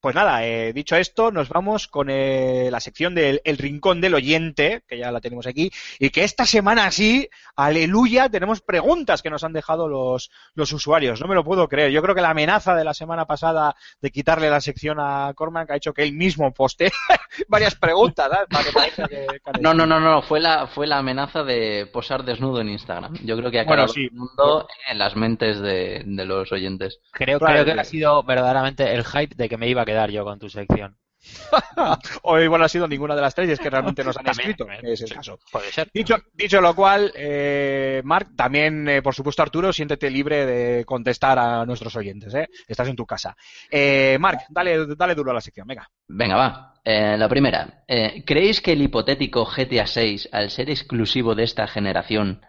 Pues 0.00 0.14
nada, 0.14 0.46
eh, 0.46 0.72
dicho 0.72 0.96
esto, 0.96 1.30
nos 1.30 1.48
vamos 1.48 1.86
con 1.88 2.08
eh, 2.10 2.68
la 2.70 2.80
sección 2.80 3.14
del 3.14 3.40
el 3.44 3.58
rincón 3.58 4.00
del 4.00 4.14
oyente, 4.14 4.82
que 4.88 4.98
ya 4.98 5.12
la 5.12 5.20
tenemos 5.20 5.46
aquí, 5.46 5.70
y 5.98 6.10
que 6.10 6.24
esta 6.24 6.46
semana 6.46 6.90
sí, 6.90 7.28
aleluya, 7.56 8.28
tenemos 8.28 8.60
preguntas 8.62 9.22
que 9.22 9.30
nos 9.30 9.44
han 9.44 9.52
dejado 9.52 9.88
los, 9.88 10.30
los 10.54 10.72
usuarios. 10.72 11.20
No 11.20 11.28
me 11.28 11.34
lo 11.34 11.44
puedo 11.44 11.68
creer. 11.68 11.90
Yo 11.90 12.02
creo 12.02 12.14
que 12.14 12.20
la 12.22 12.30
amenaza 12.30 12.74
de 12.74 12.84
la 12.84 12.94
semana 12.94 13.26
pasada 13.26 13.74
de 14.00 14.10
quitarle 14.10 14.48
la 14.50 14.60
sección 14.60 14.98
a 15.00 15.32
Cormac 15.34 15.70
ha 15.70 15.76
hecho 15.76 15.92
que 15.92 16.02
él 16.02 16.12
mismo 16.14 16.52
postee 16.52 16.90
varias 17.48 17.74
preguntas, 17.74 18.28
¿sabes? 18.30 18.48
Para 18.50 18.64
que 18.64 18.72
parezca 18.72 19.08
que- 19.08 19.26
que- 19.26 19.40
No, 19.60 19.74
no, 19.74 19.84
no, 19.86 20.00
no, 20.00 20.22
fue 20.22 20.40
la, 20.40 20.66
fue 20.68 20.86
la 20.86 20.98
amenaza 20.98 21.42
de 21.44 21.86
posar 21.92 22.24
desnudo 22.24 22.60
en 22.60 22.70
Instagram. 22.70 23.14
Yo 23.24 23.36
creo 23.36 23.50
que 23.50 23.60
ha 23.60 23.64
Bueno, 23.64 23.82
calado 23.82 23.92
sí. 23.92 24.04
el 24.04 24.12
mundo 24.12 24.66
en 24.88 24.98
las 24.98 25.14
mentes 25.16 25.60
de, 25.60 26.02
de 26.06 26.24
los 26.24 26.50
oyentes. 26.52 26.98
Creo, 27.12 27.38
Claro, 27.38 27.52
creo 27.54 27.64
que 27.66 27.74
que- 27.74 27.80
ha 27.80 27.84
sido 27.84 28.22
verdaderamente 28.22 28.92
el 28.94 29.04
hype 29.04 29.34
de 29.34 29.48
que 29.48 29.56
me 29.58 29.68
iba 29.68 29.82
a 29.82 29.84
quedar 29.90 30.10
yo 30.10 30.24
con 30.24 30.38
tu 30.38 30.48
sección. 30.48 30.96
o 32.22 32.38
igual 32.38 32.60
no 32.60 32.64
ha 32.64 32.68
sido 32.68 32.88
ninguna 32.88 33.14
de 33.14 33.20
las 33.20 33.34
tres 33.34 33.48
y 33.48 33.52
es 33.52 33.58
que 33.60 33.68
realmente 33.68 34.02
nos 34.02 34.16
han 34.16 34.24
También, 34.24 34.50
escrito. 34.50 34.64
también. 34.64 34.92
Es 34.92 35.02
el 35.02 35.08
Sí, 35.08 35.14
caso. 35.14 35.38
Puede 35.52 35.70
ser. 35.70 35.90
Dicho, 35.92 36.16
dicho 36.32 36.60
lo 36.62 36.74
cual, 36.74 37.12
eh, 37.14 38.00
Marc, 38.04 38.30
también, 38.36 38.88
eh, 38.88 39.02
por 39.02 39.14
supuesto, 39.14 39.42
Arturo, 39.42 39.72
siéntete 39.72 40.10
libre 40.10 40.46
de 40.46 40.84
contestar 40.86 41.38
a 41.38 41.66
nuestros 41.66 41.94
oyentes. 41.96 42.32
¿eh? 42.34 42.48
Estás 42.66 42.88
en 42.88 42.96
tu 42.96 43.04
casa. 43.04 43.36
Eh, 43.70 44.16
Marc, 44.18 44.40
dale, 44.48 44.86
dale 44.96 45.14
duro 45.14 45.30
a 45.30 45.34
la 45.34 45.40
sección, 45.42 45.66
venga. 45.66 45.86
Venga, 46.08 46.36
va. 46.36 46.74
Eh, 46.84 47.16
la 47.18 47.28
primera. 47.28 47.84
Eh, 47.86 48.24
¿Creéis 48.26 48.62
que 48.62 48.72
el 48.72 48.80
hipotético 48.82 49.44
GTA 49.44 49.86
6, 49.86 50.30
al 50.32 50.50
ser 50.50 50.70
exclusivo 50.70 51.34
de 51.34 51.42
esta 51.44 51.66
generación, 51.66 52.40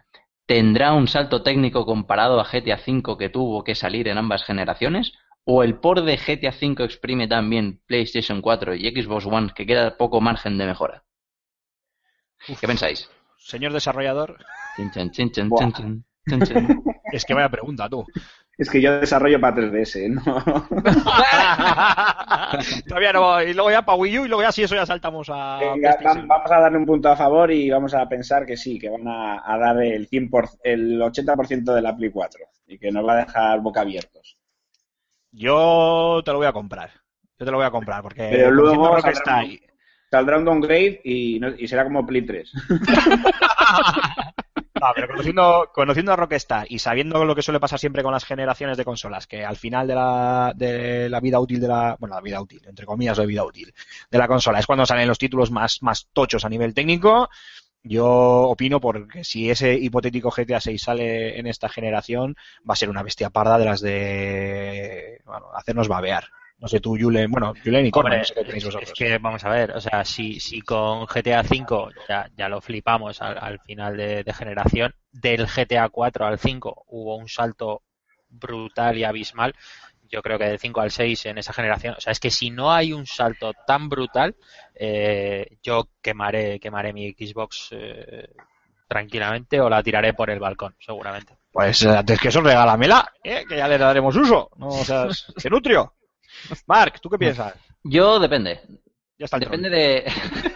¿tendrá 0.46 0.94
un 0.94 1.08
salto 1.10 1.44
técnico 1.44 1.86
comparado 1.86 2.40
a 2.40 2.46
GTA 2.46 2.80
V 2.88 3.18
que 3.18 3.30
tuvo 3.30 3.64
que 3.66 3.76
salir 3.76 4.08
en 4.08 4.18
ambas 4.18 4.44
generaciones? 4.46 5.12
¿O 5.46 5.64
el 5.64 5.80
port 5.80 6.04
de 6.06 6.18
GTA 6.18 6.50
V 6.52 6.84
exprime 6.84 7.28
también 7.28 7.82
PlayStation 7.86 8.42
4 8.42 8.76
y 8.76 8.90
Xbox 9.02 9.26
One 9.26 9.52
que 9.56 9.66
queda 9.66 9.98
poco 9.98 10.22
margen 10.22 10.58
de 10.58 10.66
mejora? 10.66 11.04
¿Qué 12.60 12.68
pensáis? 12.68 13.10
Señor 13.38 13.74
desarrollador, 13.74 14.38
Chin, 14.76 14.92
chin, 14.92 15.12
chin, 15.12 15.32
chin, 15.32 15.50
Buah. 15.50 15.60
chin, 15.60 15.74
chin, 15.74 16.06
chin, 16.28 16.42
chin. 16.42 16.84
es 17.12 17.26
que 17.26 17.34
vaya 17.34 17.50
pregunta 17.50 17.90
tú. 17.90 18.06
Es 18.58 18.70
que 18.70 18.82
yo 18.82 19.00
desarrollo 19.00 19.40
para 19.42 19.56
3DS, 19.56 20.10
¿no? 20.10 20.22
Todavía 22.88 23.14
no, 23.14 23.42
y 23.42 23.54
luego 23.54 23.72
ya 23.72 23.82
para 23.82 23.98
Wii 23.98 24.20
U 24.20 24.26
y 24.26 24.28
luego 24.28 24.44
ya 24.44 24.52
si 24.52 24.64
eso 24.64 24.76
ya 24.76 24.86
saltamos 24.86 25.30
a 25.32 25.58
Venga, 25.60 25.98
vamos 26.04 26.52
a 26.52 26.60
darle 26.60 26.78
un 26.78 26.86
punto 26.86 27.10
a 27.10 27.16
favor 27.16 27.52
y 27.52 27.70
vamos 27.72 27.94
a 27.94 28.08
pensar 28.08 28.46
que 28.46 28.56
sí, 28.56 28.78
que 28.78 28.90
van 28.90 29.08
a, 29.08 29.42
a 29.44 29.58
dar 29.58 29.82
el 29.82 30.08
100%, 30.08 30.60
el 30.64 31.02
80% 31.02 31.74
de 31.74 31.82
la 31.82 31.96
Play 31.96 32.12
4 32.12 32.40
y 32.68 32.78
que 32.78 32.92
nos 32.92 33.06
va 33.06 33.14
a 33.14 33.26
dejar 33.26 33.60
boca 33.62 33.82
abiertos. 33.82 34.38
Yo 35.32 36.22
te 36.26 36.32
lo 36.32 36.38
voy 36.38 36.48
a 36.48 36.54
comprar. 36.54 36.92
Yo 37.40 37.46
te 37.46 37.52
lo 37.52 37.58
voy 37.58 37.66
a 37.66 37.72
comprar 37.72 38.02
porque 38.04 38.28
Pero 38.30 38.52
luego 38.52 38.88
saldrá 39.02 39.02
Rockstar 39.12 39.44
un- 39.46 39.52
y- 39.52 39.62
Saldrá 40.12 40.38
un 40.38 40.46
downgrade 40.46 41.00
y, 41.06 41.40
no- 41.40 41.56
y 41.58 41.68
será 41.68 41.84
como 41.86 42.06
Play 42.06 42.26
3. 42.26 42.52
No, 44.82 44.88
pero 44.96 45.08
conociendo, 45.10 45.70
conociendo 45.74 46.12
a 46.12 46.16
Rockstar 46.16 46.66
y 46.68 46.80
sabiendo 46.80 47.24
lo 47.24 47.36
que 47.36 47.44
suele 47.44 47.60
pasar 47.60 47.78
siempre 47.78 48.02
con 48.02 48.12
las 48.14 48.26
generaciones 48.26 48.78
de 48.78 48.86
consolas, 48.86 49.28
que 49.28 49.46
al 49.46 49.56
final 49.56 49.86
de 49.88 49.94
la, 49.94 50.54
de 50.56 51.08
la 51.08 51.20
vida 51.20 51.40
útil 51.40 51.60
de 51.62 51.68
la, 51.68 51.96
bueno, 52.00 52.16
la 52.16 52.22
vida 52.22 52.42
útil, 52.42 52.62
entre 52.66 52.88
comillas, 52.88 53.18
de 53.18 53.28
vida 53.28 53.44
útil 53.44 53.72
de 54.10 54.18
la 54.18 54.28
consola, 54.28 54.58
es 54.58 54.66
cuando 54.66 54.86
salen 54.88 55.08
los 55.08 55.20
títulos 55.20 55.52
más, 55.52 55.84
más 55.84 56.08
tochos 56.12 56.46
a 56.46 56.50
nivel 56.50 56.74
técnico. 56.74 57.30
Yo 57.84 58.08
opino 58.08 58.80
porque 58.80 59.24
si 59.24 59.50
ese 59.50 59.74
hipotético 59.74 60.30
GTA 60.30 60.60
6 60.60 60.82
sale 60.82 61.40
en 61.40 61.48
esta 61.48 61.68
generación, 61.68 62.36
va 62.60 62.74
a 62.74 62.76
ser 62.76 62.90
una 62.90 63.04
bestia 63.04 63.30
parda 63.32 63.58
de 63.58 63.66
las 63.66 63.82
de 63.82 65.22
bueno, 65.26 65.48
hacernos 65.56 65.88
babear. 65.88 66.26
No 66.60 66.68
sé 66.68 66.80
tú, 66.80 66.96
Julen, 67.00 67.32
bueno, 67.32 67.54
Julen 67.66 67.88
y 67.88 67.92
Corman, 67.92 68.20
no 68.20 68.24
sé 68.24 68.36
qué 68.36 68.44
tenéis 68.44 68.64
es, 68.64 68.66
vosotros. 68.68 68.92
es 68.92 68.96
que 68.96 69.18
vamos 69.18 69.44
a 69.44 69.50
ver, 69.50 69.72
o 69.72 69.82
sea, 69.82 70.06
si, 70.06 70.40
si 70.40 70.62
con 70.62 71.08
GTA 71.08 71.42
V 71.42 71.92
ya, 72.08 72.30
ya 72.38 72.50
lo 72.50 72.62
flipamos 72.62 73.20
al, 73.20 73.36
al 73.40 73.60
final 73.62 73.98
de, 73.98 74.24
de 74.24 74.34
generación, 74.34 74.94
del 75.12 75.48
GTA 75.48 75.90
4 75.90 76.28
al 76.28 76.38
5 76.38 76.86
hubo 76.90 77.16
un 77.16 77.28
salto 77.28 77.82
brutal 78.32 78.98
y 78.98 79.04
abismal. 79.04 79.56
Yo 80.12 80.22
creo 80.22 80.38
que 80.38 80.46
del 80.46 80.60
5 80.60 80.82
al 80.82 80.92
6 80.92 81.28
en 81.28 81.38
esa 81.38 81.54
generación, 81.54 81.96
o 81.98 82.02
sea, 82.02 82.12
es 82.12 82.20
que 82.20 82.30
si 82.30 82.50
no 82.50 82.72
hay 82.72 82.92
un 82.92 83.06
salto 83.08 83.54
tan 83.66 83.88
brutal, 83.88 84.36
eh, 84.76 85.58
yo 85.64 85.88
quemaré, 86.02 86.60
quemaré 86.60 86.92
mi 86.92 87.12
Xbox 87.14 87.70
eh, 87.72 88.28
tranquilamente 88.88 89.62
o 89.62 89.70
la 89.70 89.82
tiraré 89.82 90.14
por 90.14 90.30
el 90.30 90.40
balcón, 90.40 90.76
seguramente. 90.80 91.38
Pues 91.52 91.84
eh, 91.84 91.90
antes 91.90 92.20
que 92.20 92.28
eso, 92.28 92.42
regálamela, 92.42 93.10
¿eh? 93.24 93.46
que 93.48 93.56
ya 93.56 93.68
le 93.68 93.78
daremos 93.78 94.16
uso. 94.16 94.50
No 94.58 94.72
seas 94.72 95.32
que 95.42 95.50
nutrio. 95.50 95.94
Mark, 96.68 97.00
¿tú 97.02 97.10
qué 97.10 97.18
piensas? 97.18 97.54
Yo 97.84 98.20
depende. 98.20 98.62
Ya 99.18 99.26
está 99.26 99.38
el 99.38 99.44
Depende 99.44 99.70
de. 99.70 100.06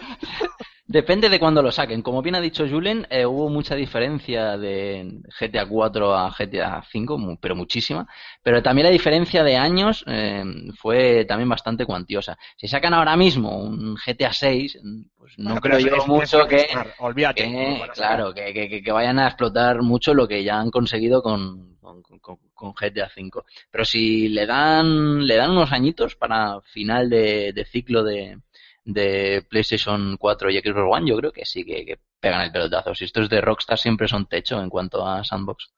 Depende 0.88 1.28
de 1.28 1.40
cuándo 1.40 1.62
lo 1.62 1.72
saquen. 1.72 2.00
Como 2.00 2.22
bien 2.22 2.36
ha 2.36 2.40
dicho 2.40 2.64
Julen, 2.68 3.08
eh, 3.10 3.26
hubo 3.26 3.48
mucha 3.48 3.74
diferencia 3.74 4.56
de 4.56 5.20
GTA 5.36 5.66
4 5.66 6.14
a 6.14 6.30
GTA 6.30 6.80
5, 6.88 7.18
mu- 7.18 7.36
pero 7.40 7.56
muchísima. 7.56 8.06
Pero 8.40 8.62
también 8.62 8.84
la 8.86 8.92
diferencia 8.92 9.42
de 9.42 9.56
años 9.56 10.04
eh, 10.06 10.44
fue 10.78 11.24
también 11.24 11.48
bastante 11.48 11.86
cuantiosa. 11.86 12.38
Si 12.56 12.68
sacan 12.68 12.94
ahora 12.94 13.16
mismo 13.16 13.58
un 13.58 13.96
GTA 13.96 14.32
6, 14.32 14.78
pues 15.18 15.36
no 15.38 15.58
Bueno, 15.58 15.60
creo 15.60 15.78
yo 15.80 16.06
mucho 16.06 16.46
que, 16.46 16.68
Olvídate. 16.98 17.42
que, 17.42 17.82
claro, 17.92 18.32
que, 18.32 18.52
que- 18.54 18.82
que- 18.82 18.92
vayan 18.92 19.18
a 19.18 19.26
explotar 19.26 19.82
mucho 19.82 20.14
lo 20.14 20.28
que 20.28 20.44
ya 20.44 20.60
han 20.60 20.70
conseguido 20.70 21.20
con, 21.20 21.76
con, 21.80 22.00
con- 22.20 22.38
con 22.54 22.72
GTA 22.74 23.08
V. 23.08 23.42
Pero 23.72 23.84
si 23.84 24.28
le 24.28 24.46
dan, 24.46 25.26
le 25.26 25.34
dan 25.34 25.50
unos 25.50 25.72
añitos 25.72 26.14
para 26.14 26.60
final 26.62 27.10
de, 27.10 27.52
de 27.52 27.64
ciclo 27.64 28.04
de, 28.04 28.38
de 28.86 29.44
PlayStation 29.50 30.16
4 30.16 30.50
y 30.50 30.60
Xbox 30.60 30.96
One, 30.96 31.10
yo 31.10 31.16
creo 31.16 31.32
que 31.32 31.44
sí 31.44 31.64
que, 31.64 31.98
pegan 32.20 32.42
el 32.42 32.52
pelotazo. 32.52 32.94
Si 32.94 33.04
estos 33.04 33.28
de 33.28 33.40
Rockstar 33.40 33.78
siempre 33.78 34.08
son 34.08 34.26
techo 34.26 34.62
en 34.62 34.70
cuanto 34.70 35.06
a 35.06 35.24
sandbox. 35.24 35.72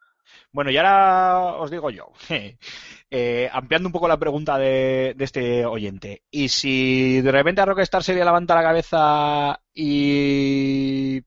Bueno, 0.52 0.70
y 0.70 0.76
ahora 0.76 1.56
os 1.56 1.70
digo 1.70 1.90
yo, 1.90 2.12
eh, 3.10 3.50
ampliando 3.52 3.88
un 3.88 3.92
poco 3.92 4.08
la 4.08 4.18
pregunta 4.18 4.58
de, 4.58 5.14
de 5.16 5.24
este 5.24 5.64
oyente, 5.64 6.22
y 6.30 6.48
si 6.48 7.20
de 7.20 7.32
repente 7.32 7.60
a 7.60 7.66
Rockstar 7.66 8.02
se 8.02 8.14
le 8.14 8.24
levanta 8.24 8.54
la 8.54 8.62
cabeza 8.62 9.60
y 9.74 11.22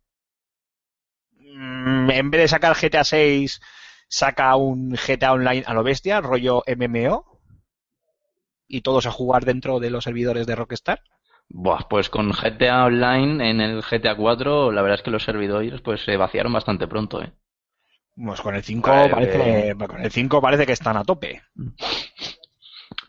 mm, 1.30 2.10
en 2.12 2.32
vez 2.32 2.42
de 2.42 2.48
sacar 2.48 2.76
GTA 2.76 3.04
6 3.04 3.60
saca 4.08 4.56
un 4.56 4.92
GTA 4.92 5.34
Online 5.34 5.64
a 5.66 5.74
lo 5.74 5.84
bestia, 5.84 6.22
rollo 6.22 6.64
MMO, 6.68 7.40
y 8.68 8.82
todos 8.82 9.06
a 9.06 9.12
jugar 9.12 9.46
dentro 9.46 9.80
de 9.80 9.90
los 9.90 10.04
servidores 10.04 10.46
de 10.48 10.56
Rockstar. 10.56 11.02
Buah, 11.54 11.88
pues 11.90 12.10
con 12.10 12.32
GTA 12.34 12.86
Online 12.86 13.50
en 13.52 13.62
el 13.62 13.82
GTA 13.84 14.16
4, 14.16 14.72
la 14.72 14.82
verdad 14.82 15.00
es 15.00 15.04
que 15.04 15.12
los 15.12 15.24
servidores 15.24 15.82
pues 15.82 16.04
se 16.04 16.18
vaciaron 16.18 16.54
bastante 16.54 16.88
pronto, 16.88 17.22
¿eh? 17.22 17.32
Pues 18.16 18.42
con 18.42 18.56
el 18.56 18.64
5 18.64 18.90
Vale, 18.92 19.10
parece, 19.10 19.76
con 19.76 20.02
el 20.02 20.12
5 20.12 20.42
parece 20.42 20.66
que 20.66 20.74
están 20.74 20.98
a 20.98 21.04
tope. 21.04 21.42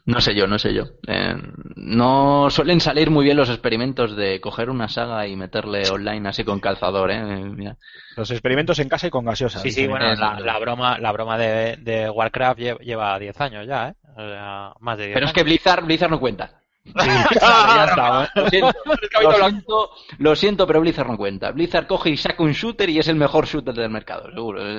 No 0.05 0.20
sé 0.20 0.35
yo, 0.35 0.47
no 0.47 0.59
sé 0.59 0.74
yo. 0.74 0.85
Eh, 1.06 1.35
no 1.77 2.51
suelen 2.51 2.81
salir 2.81 3.10
muy 3.10 3.24
bien 3.24 3.36
los 3.36 3.48
experimentos 3.51 4.16
de 4.16 4.40
coger 4.40 4.69
una 4.69 4.89
saga 4.89 5.27
y 5.28 5.36
meterle 5.36 5.89
online 5.90 6.28
así 6.28 6.44
con 6.44 6.59
calzador, 6.60 7.10
¿eh? 7.12 7.23
Mira. 7.23 7.77
Los 8.16 8.31
experimentos 8.31 8.78
en 8.81 8.89
casa 8.89 9.06
y 9.06 9.10
con 9.10 9.24
gaseosa. 9.24 9.60
Sí, 9.60 9.70
sí, 9.70 9.86
bueno, 9.86 10.12
es 10.12 10.19
la, 10.19 10.59
broma, 10.59 10.98
la 10.98 11.12
broma 11.12 11.39
de, 11.39 11.77
de 11.77 12.10
Warcraft 12.10 12.59
lle- 12.60 12.78
lleva 12.81 13.19
10 13.19 13.40
años 13.40 13.66
ya, 13.66 13.89
¿eh? 13.90 13.94
O 14.16 14.28
sea, 14.28 14.73
más 14.81 14.98
de 14.98 15.06
10 15.06 15.14
Pero 15.14 15.27
es 15.27 15.31
años. 15.31 15.35
que 15.36 15.43
Blizzard, 15.44 15.85
Blizzard 15.85 16.10
no 16.10 16.20
cuenta. 16.20 16.61
Claro, 16.94 17.74
ya 17.76 17.84
está. 17.84 18.30
Lo 18.34 18.48
siento, 18.50 18.72
lo 19.22 19.32
siento, 19.34 19.90
lo 20.18 20.36
siento, 20.36 20.66
pero 20.66 20.80
Blizzard 20.80 21.09
no 21.09 21.16
cuenta. 21.16 21.50
Blizzard 21.52 21.86
coge 21.86 22.10
y 22.10 22.16
saca 22.16 22.42
un 22.42 22.52
shooter 22.52 22.90
y 22.90 22.98
es 22.98 23.09
el 23.09 23.16
mejor 23.16 23.46
shooter 23.46 23.74
del 23.74 23.90
mercado, 23.90 24.30
seguro. 24.32 24.62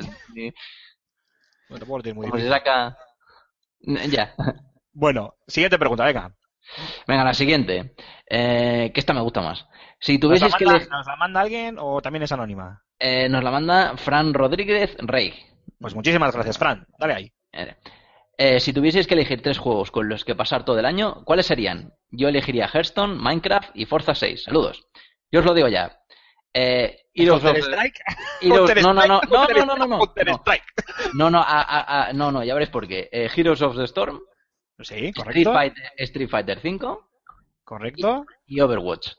Bueno, 1.69 1.97
decir 1.97 2.13
muy 2.13 2.27
Como 2.27 2.37
se 2.37 2.43
difícil. 2.43 2.49
saca... 2.51 2.97
Ya. 4.09 4.35
Bueno, 4.91 5.35
siguiente 5.47 5.79
pregunta, 5.79 6.05
venga. 6.05 6.31
Venga, 7.07 7.23
la 7.23 7.33
siguiente. 7.33 7.95
Eh, 8.29 8.91
que 8.93 8.99
esta 8.99 9.13
me 9.13 9.21
gusta 9.21 9.41
más. 9.41 9.65
Si 9.99 10.17
¿Nos 10.19 10.21
la, 10.41 10.49
tuvieses 10.49 10.55
que... 10.55 10.65
manda, 10.65 10.79
elegir- 10.79 10.89
nos 10.91 11.07
la 11.07 11.15
manda 11.15 11.41
alguien 11.41 11.77
o 11.79 12.01
también 12.01 12.23
es 12.23 12.31
anónima? 12.31 12.83
eh, 12.99 13.27
nos 13.27 13.43
la 13.43 13.49
manda 13.51 13.97
Fran 13.97 14.33
Rodríguez 14.33 14.95
Rey. 14.99 15.33
Pues 15.79 15.95
muchísimas 15.95 16.33
gracias, 16.33 16.57
Fran. 16.57 16.85
Dale 16.99 17.13
ahí. 17.13 17.33
Eh, 18.37 18.59
si 18.59 18.73
tuvieseis 18.73 19.05
que 19.07 19.13
elegir 19.13 19.41
tres 19.41 19.59
juegos 19.59 19.91
con 19.91 20.09
los 20.09 20.25
que 20.25 20.35
pasar 20.35 20.65
todo 20.65 20.79
el 20.79 20.85
año, 20.85 21.23
¿cuáles 21.23 21.45
serían? 21.45 21.93
Yo 22.09 22.27
elegiría 22.29 22.67
Hearthstone, 22.67 23.15
Minecraft 23.15 23.69
y 23.75 23.85
Forza 23.85 24.15
6. 24.15 24.43
Saludos. 24.43 24.87
Yo 25.31 25.39
os 25.41 25.45
lo 25.45 25.53
digo 25.53 25.67
ya. 25.67 25.99
Eh, 26.53 26.99
Heroes 27.13 27.43
of 27.43 27.57
Strike? 27.57 27.99
Heroes- 28.41 28.81
no, 28.83 28.93
no, 28.93 29.05
no, 29.05 29.21
no, 29.21 29.47
no, 29.47 29.47
no, 29.47 29.65
no, 29.65 29.75
no, 29.75 29.87
no, 29.87 29.99
no, 31.13 31.29
no, 31.29 31.39
a- 31.39 31.61
a- 31.61 32.07
a- 32.09 32.13
no, 32.13 32.31
no, 32.31 32.43
ya 32.43 32.53
veréis 32.53 32.69
por 32.71 32.87
qué. 32.87 33.09
Eh, 33.11 33.29
Heroes 33.35 33.61
of 33.61 33.75
the 33.75 33.83
Storm, 33.85 34.19
Sí, 34.79 34.95
Street 34.95 35.15
correcto. 35.15 35.53
Fighter, 35.53 35.83
Street 35.97 36.29
Fighter 36.29 36.59
5 36.59 37.07
Correcto. 37.63 38.25
y 38.47 38.59
Overwatch. 38.59 39.09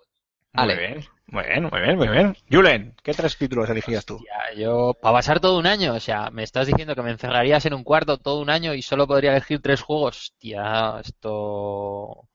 Muy 0.52 0.62
Ale. 0.64 0.76
bien, 0.76 1.04
muy 1.26 1.44
bien, 1.44 1.64
muy 1.64 1.80
bien, 1.80 1.96
muy 1.96 2.08
bien. 2.08 2.36
Julen, 2.50 2.94
¿qué 3.02 3.12
tres 3.12 3.36
títulos 3.36 3.68
elegirías 3.68 4.04
tú? 4.04 4.18
Yo, 4.56 4.94
para 4.94 5.14
pasar 5.14 5.40
todo 5.40 5.58
un 5.58 5.66
año, 5.66 5.94
o 5.94 6.00
sea, 6.00 6.30
me 6.30 6.42
estás 6.42 6.66
diciendo 6.66 6.94
que 6.94 7.02
me 7.02 7.10
encerrarías 7.10 7.64
en 7.66 7.74
un 7.74 7.84
cuarto 7.84 8.18
todo 8.18 8.40
un 8.40 8.50
año 8.50 8.74
y 8.74 8.82
solo 8.82 9.06
podría 9.06 9.32
elegir 9.32 9.60
tres 9.60 9.82
juegos. 9.82 10.16
Hostia, 10.18 11.00
esto 11.00 12.28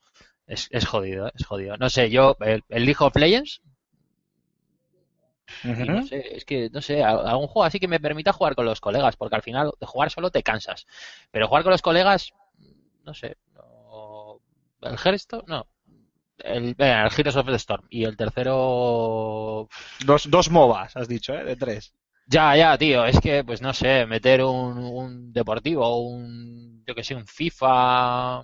es, 0.48 0.68
es 0.72 0.86
jodido, 0.86 1.32
es 1.34 1.46
jodido. 1.46 1.78
No 1.78 1.90
sé, 1.90 2.10
yo, 2.10 2.36
el, 2.42 2.64
el 2.70 2.86
League 2.86 2.98
of 3.06 3.16
Legends, 3.16 3.62
y 5.78 5.90
no 5.90 6.02
sé, 6.02 6.36
es 6.36 6.46
que, 6.46 6.70
no 6.72 6.82
sé, 6.82 7.04
algún 7.04 7.48
juego 7.48 7.64
así 7.66 7.80
que 7.80 7.88
me 7.88 8.00
permita 8.00 8.34
jugar 8.34 8.56
con 8.56 8.66
los 8.66 8.82
colegas, 8.82 9.16
porque 9.16 9.36
al 9.36 9.42
final 9.44 9.72
de 9.80 9.86
jugar 9.86 10.10
solo 10.12 10.32
te 10.32 10.44
cansas. 10.44 10.86
Pero 11.32 11.48
jugar 11.48 11.64
con 11.64 11.72
los 11.72 11.82
colegas, 11.82 12.34
no 13.06 13.14
sé, 13.14 13.38
no, 13.56 14.42
el 14.82 14.98
Hearthstone, 14.98 15.46
no. 15.48 15.68
El, 16.44 16.74
venga, 16.76 17.06
el 17.06 17.12
Heroes 17.18 17.36
of 17.36 17.46
the 17.48 17.56
Storm. 17.56 17.86
Y 17.90 18.04
el 18.04 18.18
tercero, 18.18 19.68
Dos, 20.06 20.30
dos 20.30 20.50
MOBAs, 20.50 20.96
has 20.98 21.08
dicho, 21.08 21.34
¿eh? 21.34 21.44
De 21.44 21.56
tres. 21.56 21.94
Ya, 22.28 22.56
ya, 22.56 22.78
tío, 22.78 23.06
es 23.06 23.20
que, 23.20 23.44
pues 23.44 23.62
no 23.62 23.74
sé, 23.74 24.06
meter 24.06 24.44
un, 24.44 24.78
un 24.78 25.34
deportivo, 25.34 26.00
un, 26.08 26.84
yo 26.86 26.94
que 26.96 27.04
sé, 27.04 27.16
un 27.16 27.26
FIFA. 27.26 28.44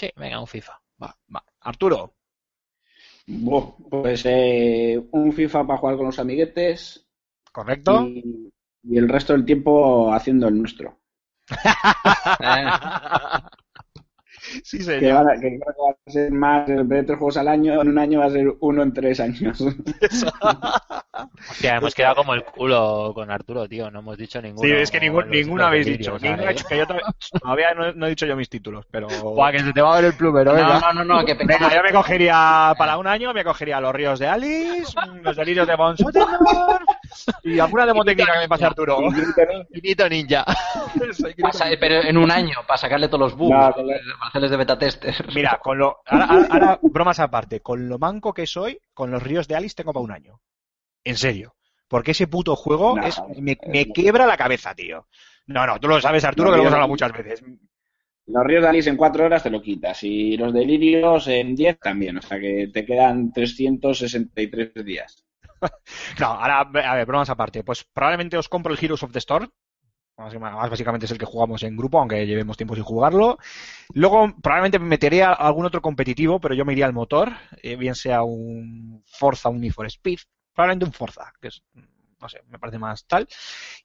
Sí, 0.00 0.10
venga, 0.16 0.38
un 0.40 0.46
FIFA. 0.46 0.80
Va, 1.02 1.16
va. 1.34 1.44
Arturo. 1.60 2.14
Pues 3.90 4.22
eh, 4.26 5.02
un 5.12 5.32
FIFA 5.32 5.66
para 5.66 5.78
jugar 5.78 5.96
con 5.96 6.06
los 6.06 6.18
amiguetes 6.18 7.06
¿Correcto? 7.52 8.06
y, 8.06 8.52
y 8.82 8.98
el 8.98 9.08
resto 9.08 9.32
del 9.32 9.44
tiempo 9.46 10.12
haciendo 10.12 10.48
el 10.48 10.58
nuestro. 10.58 11.00
Eh, 14.52 14.60
sí, 14.64 14.78
Que, 14.78 14.84
señor. 14.84 15.24
van 15.24 15.28
a- 15.30 15.40
que 15.40 15.58
creo 15.58 15.58
que 15.58 15.82
va 15.82 15.90
a 16.06 16.10
ser 16.10 16.32
más, 16.32 16.68
en 16.68 16.88
vez 16.88 17.00
de 17.00 17.04
tres 17.06 17.18
juegos 17.18 17.36
al 17.38 17.48
año, 17.48 17.80
en 17.80 17.88
un 17.88 17.98
año 17.98 18.18
va 18.20 18.26
a 18.26 18.30
ser 18.30 18.52
uno 18.60 18.82
en 18.82 18.92
tres 18.92 19.20
años. 19.20 19.60
Hostia, 21.50 21.76
hemos 21.76 21.94
quedado 21.94 22.16
como 22.16 22.34
el 22.34 22.44
culo 22.44 23.12
con 23.14 23.30
Arturo, 23.30 23.68
tío. 23.68 23.90
No 23.90 24.00
hemos 24.00 24.16
dicho 24.18 24.40
ninguno. 24.42 24.68
Sí, 24.68 24.74
es 24.74 24.90
que 24.90 25.00
ninguno 25.00 25.56
los 25.56 25.66
habéis 25.66 25.86
dicho. 25.86 26.18
Ninguno 26.18 26.42
¿sabes? 26.42 26.56
hecho- 26.60 26.66
que 26.68 26.78
yo 26.78 26.84
todavía, 27.40 27.74
no, 27.74 27.92
no 27.92 28.06
he 28.06 28.10
dicho 28.10 28.26
yo 28.26 28.36
mis 28.36 28.48
títulos, 28.50 28.84
pero. 28.90 29.08
Buah, 29.08 29.52
que 29.52 29.60
se 29.60 29.72
te 29.72 29.80
va 29.80 29.92
a 29.94 29.96
ver 30.00 30.06
el 30.06 30.14
plumero, 30.16 30.52
No, 30.52 30.56
venga. 30.58 30.80
no, 30.80 30.92
no, 30.92 31.04
no, 31.04 31.24
que 31.24 31.34
Venga, 31.34 31.74
yo 31.74 31.82
me 31.82 31.92
cogería 31.92 32.74
para 32.76 32.98
un 32.98 33.06
año, 33.06 33.32
me 33.32 33.44
cogería 33.44 33.80
los 33.80 33.94
ríos 33.94 34.18
de 34.18 34.26
Alice, 34.26 34.92
los 35.22 35.36
delirios 35.36 35.66
de 35.66 35.76
Von 35.76 35.96
y 37.42 37.58
alguna 37.58 37.86
demotécnica 37.86 38.32
que 38.34 38.38
me 38.40 38.48
pase 38.48 38.64
Arturo. 38.64 38.98
Infinito 39.02 40.08
ninja. 40.08 40.44
Pasa- 41.40 41.66
pero 41.78 42.02
en 42.02 42.16
un 42.16 42.30
año, 42.30 42.56
para 42.66 42.78
sacarle 42.78 43.08
todos 43.08 43.20
los 43.20 43.34
bugs, 43.36 43.50
No, 43.54 43.72
para 43.72 44.28
hacerles 44.28 44.50
de 44.50 44.56
beta 44.56 44.78
tester. 44.78 45.14
Mira, 45.34 45.58
con 45.62 45.78
lo, 45.78 45.98
ahora, 46.06 46.78
bromas 46.82 47.20
aparte, 47.20 47.60
con 47.60 47.88
lo 47.88 47.98
manco 47.98 48.32
que 48.32 48.46
soy, 48.46 48.78
con 48.92 49.10
los 49.10 49.22
ríos 49.22 49.48
de 49.48 49.56
Alice 49.56 49.74
tengo 49.74 49.92
para 49.92 50.04
un 50.04 50.12
año. 50.12 50.40
En 51.04 51.16
serio. 51.16 51.54
Porque 51.88 52.12
ese 52.12 52.26
puto 52.26 52.56
juego 52.56 52.96
No, 52.96 53.06
es, 53.06 53.20
me, 53.38 53.58
me 53.66 53.80
es- 53.82 53.88
quiebra 53.92 54.26
la 54.26 54.36
cabeza, 54.36 54.74
tío. 54.74 55.06
No, 55.46 55.66
no, 55.66 55.78
tú 55.78 55.88
lo 55.88 56.00
sabes, 56.00 56.24
Arturo, 56.24 56.48
No, 56.48 56.52
que 56.52 56.56
lo 56.56 56.62
hemos 56.62 56.72
hablado 56.72 56.88
muchas 56.88 57.12
veces. 57.12 57.44
Los 58.26 58.42
ríos 58.44 58.62
de 58.62 58.68
Alice 58.70 58.88
en 58.88 58.96
cuatro 58.96 59.26
horas 59.26 59.42
te 59.42 59.50
lo 59.50 59.60
quitas 59.60 60.02
y 60.02 60.38
los 60.38 60.54
delirios 60.54 61.28
en 61.28 61.54
10 61.54 61.78
también. 61.78 62.16
O 62.16 62.22
sea 62.22 62.40
que 62.40 62.70
te 62.72 62.86
quedan 62.86 63.30
363 63.32 64.72
días. 64.82 65.22
No, 66.20 66.26
ahora, 66.26 66.60
a 66.60 66.94
ver, 66.94 67.06
bromas 67.06 67.30
aparte. 67.30 67.64
Pues 67.64 67.84
probablemente 67.84 68.36
os 68.36 68.48
compro 68.48 68.72
el 68.72 68.82
Heroes 68.82 69.02
of 69.02 69.12
the 69.12 69.18
Storm. 69.18 69.50
Más 70.16 70.32
básicamente 70.70 71.06
es 71.06 71.12
el 71.12 71.18
que 71.18 71.24
jugamos 71.24 71.64
en 71.64 71.76
grupo, 71.76 71.98
aunque 71.98 72.24
llevemos 72.24 72.56
tiempo 72.56 72.76
sin 72.76 72.84
jugarlo. 72.84 73.36
Luego, 73.94 74.32
probablemente 74.40 74.78
me 74.78 74.86
metería 74.86 75.32
algún 75.32 75.66
otro 75.66 75.82
competitivo, 75.82 76.38
pero 76.38 76.54
yo 76.54 76.64
me 76.64 76.72
iría 76.72 76.86
al 76.86 76.92
motor, 76.92 77.32
eh, 77.60 77.74
bien 77.74 77.96
sea 77.96 78.22
un 78.22 79.02
Forza, 79.06 79.48
un 79.48 79.60
Need 79.60 79.72
for 79.72 79.86
Speed, 79.86 80.20
probablemente 80.52 80.84
un 80.84 80.92
Forza, 80.92 81.32
que 81.40 81.48
es, 81.48 81.64
no 82.20 82.28
sé, 82.28 82.42
me 82.48 82.60
parece 82.60 82.78
más 82.78 83.04
tal. 83.06 83.26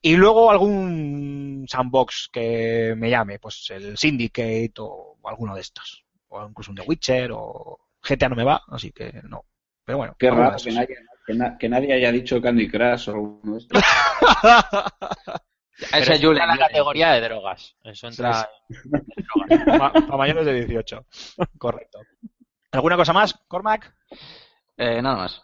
Y 0.00 0.14
luego 0.14 0.52
algún 0.52 1.66
sandbox 1.68 2.30
que 2.32 2.94
me 2.96 3.10
llame, 3.10 3.40
pues 3.40 3.68
el 3.70 3.98
Syndicate 3.98 4.74
o 4.78 5.18
alguno 5.24 5.56
de 5.56 5.62
estos. 5.62 6.04
O 6.28 6.46
incluso 6.46 6.70
un 6.70 6.76
The 6.76 6.84
Witcher 6.86 7.32
o 7.32 7.76
GTA 8.08 8.28
no 8.28 8.36
me 8.36 8.44
va, 8.44 8.62
así 8.68 8.92
que 8.92 9.20
no. 9.24 9.46
Pero 9.84 9.98
bueno. 9.98 10.14
Qué 10.16 10.30
raro 10.30 10.50
que 10.50 10.56
esos. 10.56 10.74
nadie, 10.74 10.96
que, 11.30 11.38
na- 11.38 11.56
que 11.58 11.68
nadie 11.68 11.92
haya 11.92 12.10
dicho 12.12 12.40
Candy 12.40 12.68
Crush 12.68 13.08
o 13.08 13.12
alguno 13.12 13.52
de 13.54 13.58
estos. 13.58 13.82
A 15.92 15.98
ese 15.98 16.12
Pero 16.12 16.28
Julen, 16.28 16.42
entra 16.42 16.44
en 16.44 16.48
la 16.60 16.66
categoría 16.68 17.12
de 17.12 17.20
drogas. 17.22 17.76
Eso 17.84 18.08
entra. 18.08 18.48
Para 19.48 20.16
mayores 20.16 20.44
de 20.44 20.54
18. 20.66 21.06
Correcto. 21.58 22.00
¿Alguna 22.72 22.96
cosa 22.96 23.12
más, 23.12 23.34
Cormac? 23.48 23.94
Eh, 24.76 25.00
nada 25.02 25.16
más. 25.16 25.42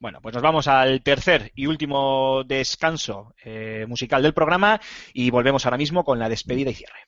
Bueno, 0.00 0.20
pues 0.20 0.34
nos 0.34 0.42
vamos 0.42 0.68
al 0.68 1.02
tercer 1.02 1.50
y 1.54 1.66
último 1.66 2.42
descanso 2.44 3.34
eh, 3.44 3.84
musical 3.88 4.22
del 4.22 4.34
programa 4.34 4.80
y 5.12 5.30
volvemos 5.30 5.64
ahora 5.66 5.76
mismo 5.78 6.04
con 6.04 6.18
la 6.18 6.28
despedida 6.28 6.70
y 6.70 6.74
cierre. 6.74 7.00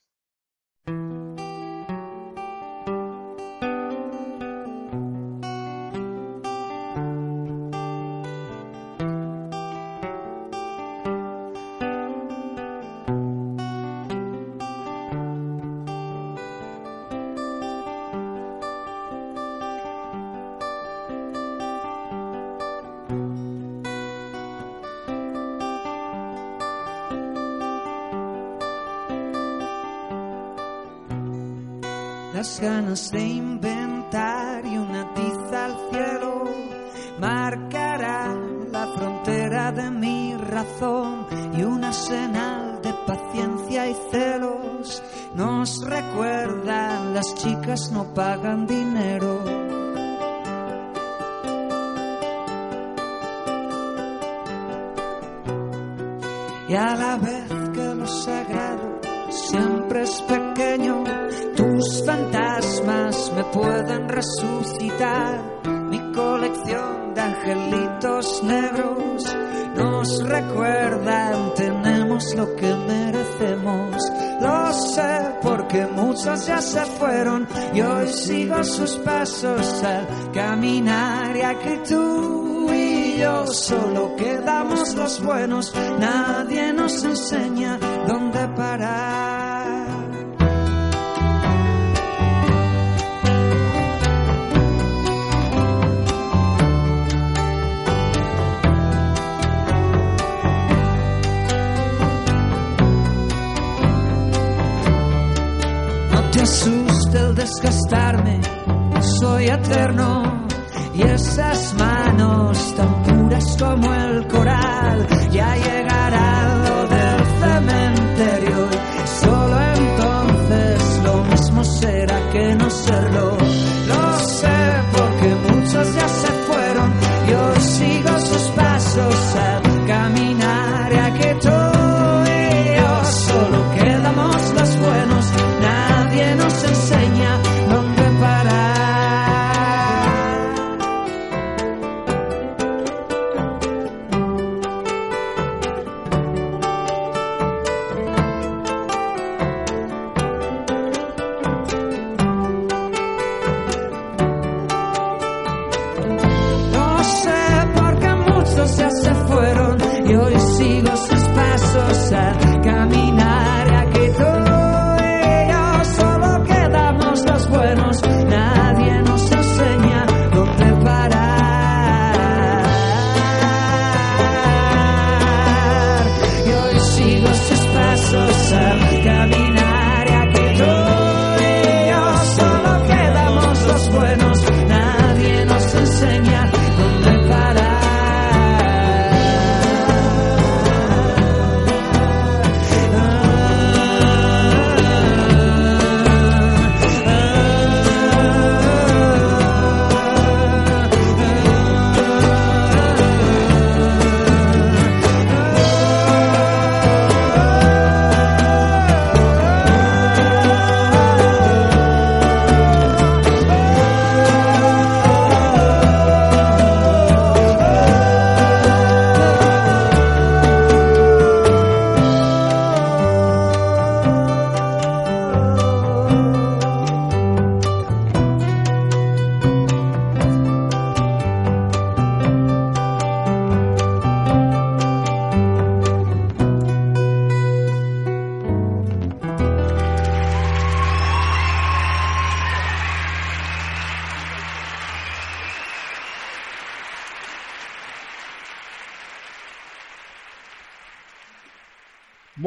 Que 122.85 123.10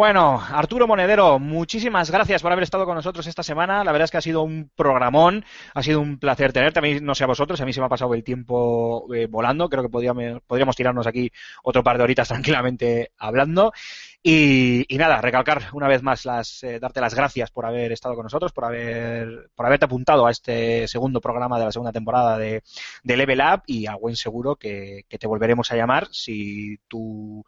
Bueno, 0.05 0.39
Arturo 0.39 0.87
Monedero, 0.87 1.39
muchísimas 1.39 2.11
gracias 2.11 2.43
por 2.43 2.53
haber 2.53 2.65
estado 2.65 2.85
con 2.85 2.95
nosotros 2.95 3.27
esta 3.27 3.43
semana. 3.43 3.83
La 3.85 3.91
verdad 3.91 4.05
es 4.05 4.11
que 4.11 4.19
ha 4.19 4.21
sido 4.21 4.43
un 4.43 4.71
programón, 4.77 5.47
ha 5.73 5.83
sido 5.83 6.03
un 6.03 6.19
placer 6.19 6.53
tenerte. 6.53 6.79
A 6.79 6.83
mí, 6.83 7.01
no 7.01 7.15
sé 7.15 7.25
a 7.25 7.27
vosotros, 7.27 7.59
a 7.59 7.65
mí 7.65 7.73
se 7.73 7.81
me 7.81 7.87
ha 7.87 7.89
pasado 7.89 8.13
el 8.13 8.23
tiempo 8.23 9.07
eh, 9.15 9.25
volando. 9.25 9.67
Creo 9.71 9.83
que 9.83 9.89
podríamos, 9.89 10.77
tirarnos 10.77 11.07
aquí 11.07 11.33
otro 11.63 11.83
par 11.83 11.97
de 11.97 12.05
horitas 12.05 12.29
tranquilamente 12.29 13.13
hablando. 13.17 13.73
Y, 14.23 14.87
nada, 14.91 15.23
recalcar 15.23 15.71
una 15.73 15.89
vez 15.89 16.03
más, 16.03 16.27
las, 16.27 16.63
eh, 16.65 16.79
darte 16.79 17.01
las 17.01 17.15
gracias 17.15 17.51
por 17.51 17.65
haber 17.65 17.91
estado 17.91 18.15
con 18.15 18.25
nosotros, 18.25 18.53
por, 18.53 18.67
haber, 18.67 19.49
por 19.55 19.65
haberte 19.65 19.87
apuntado 19.87 20.27
a 20.27 20.31
este 20.31 20.87
segundo 20.87 21.23
programa 21.23 21.59
de 21.59 21.65
la 21.65 21.73
segunda 21.73 21.93
temporada 21.93 22.37
de, 22.37 22.63
Level 23.05 23.41
Up 23.41 23.63
y 23.67 23.87
a 23.87 23.95
buen 23.95 24.17
seguro 24.17 24.57
que, 24.57 25.07
que 25.09 25.19
te 25.19 25.27
volveremos 25.27 25.73
a 25.73 25.77
llamar 25.77 26.09
si 26.13 26.77
tú, 26.89 27.43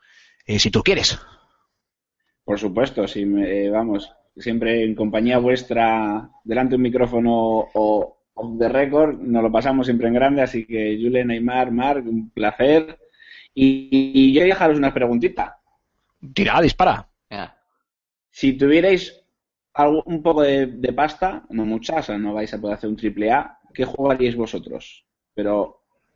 eh, 0.46 0.58
si 0.58 0.70
tú 0.70 0.82
quieres. 0.82 1.20
Por 2.46 2.58
supuesto, 2.58 3.06
si 3.08 3.26
me, 3.26 3.68
vamos, 3.70 4.10
siempre 4.36 4.84
en 4.84 4.94
compañía 4.94 5.38
vuestra, 5.38 6.30
delante 6.44 6.70
de 6.72 6.76
un 6.76 6.82
micrófono 6.82 7.34
o 7.74 8.18
off 8.34 8.58
the 8.58 8.68
record, 8.70 9.18
nos 9.20 9.42
lo 9.42 9.52
pasamos 9.52 9.86
siempre 9.86 10.08
en 10.08 10.14
grande, 10.14 10.42
así 10.42 10.66
que 10.66 10.98
Julen, 11.02 11.28
Neymar, 11.28 11.72
Marc, 11.72 12.06
un 12.06 12.30
placer. 12.30 12.98
Y, 13.54 13.90
y 13.92 14.32
yo 14.34 14.40
voy 14.42 14.50
a 14.50 14.54
dejaros 14.54 14.78
una 14.78 14.94
preguntita. 14.94 15.58
Tira, 16.34 16.60
dispara. 16.60 16.96
Si 18.38 18.48
tuvierais 18.60 19.02
algo- 19.74 20.04
un 20.06 20.22
poco 20.26 20.42
de, 20.42 20.66
de 20.84 20.92
pasta, 20.92 21.44
no 21.50 21.64
mucha, 21.72 21.96
o 21.96 22.02
sea, 22.06 22.18
no 22.18 22.34
vais 22.34 22.52
a 22.54 22.60
poder 22.60 22.76
hacer 22.76 22.90
un 22.90 22.96
triple 23.02 23.32
A, 23.32 23.58
¿qué 23.74 23.84
jugaríais 23.84 24.36
vosotros? 24.36 25.04
Pero, 25.34 25.54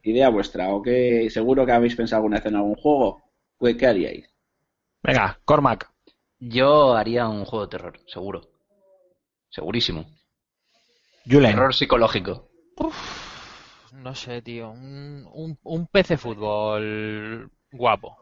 idea 0.02 0.28
vuestra, 0.36 0.72
o 0.74 0.80
qué 0.82 1.28
seguro 1.30 1.66
que 1.66 1.72
habéis 1.72 1.96
pensado 1.96 2.18
alguna 2.20 2.36
vez 2.38 2.46
en 2.46 2.56
algún 2.56 2.76
juego, 2.76 3.22
¿qué, 3.60 3.76
qué 3.76 3.86
haríais? 3.88 4.26
Venga, 5.02 5.38
Cormac. 5.44 5.89
Yo 6.40 6.96
haría 6.96 7.28
un 7.28 7.44
juego 7.44 7.66
de 7.66 7.70
terror, 7.70 8.00
seguro. 8.06 8.40
Segurísimo. 9.50 10.06
Julen. 11.26 11.52
Terror 11.52 11.74
psicológico. 11.74 12.48
No 13.92 14.14
sé, 14.14 14.40
tío. 14.40 14.70
Un, 14.70 15.28
un, 15.34 15.58
un 15.62 15.86
PC 15.86 16.16
fútbol 16.16 17.50
guapo. 17.72 18.16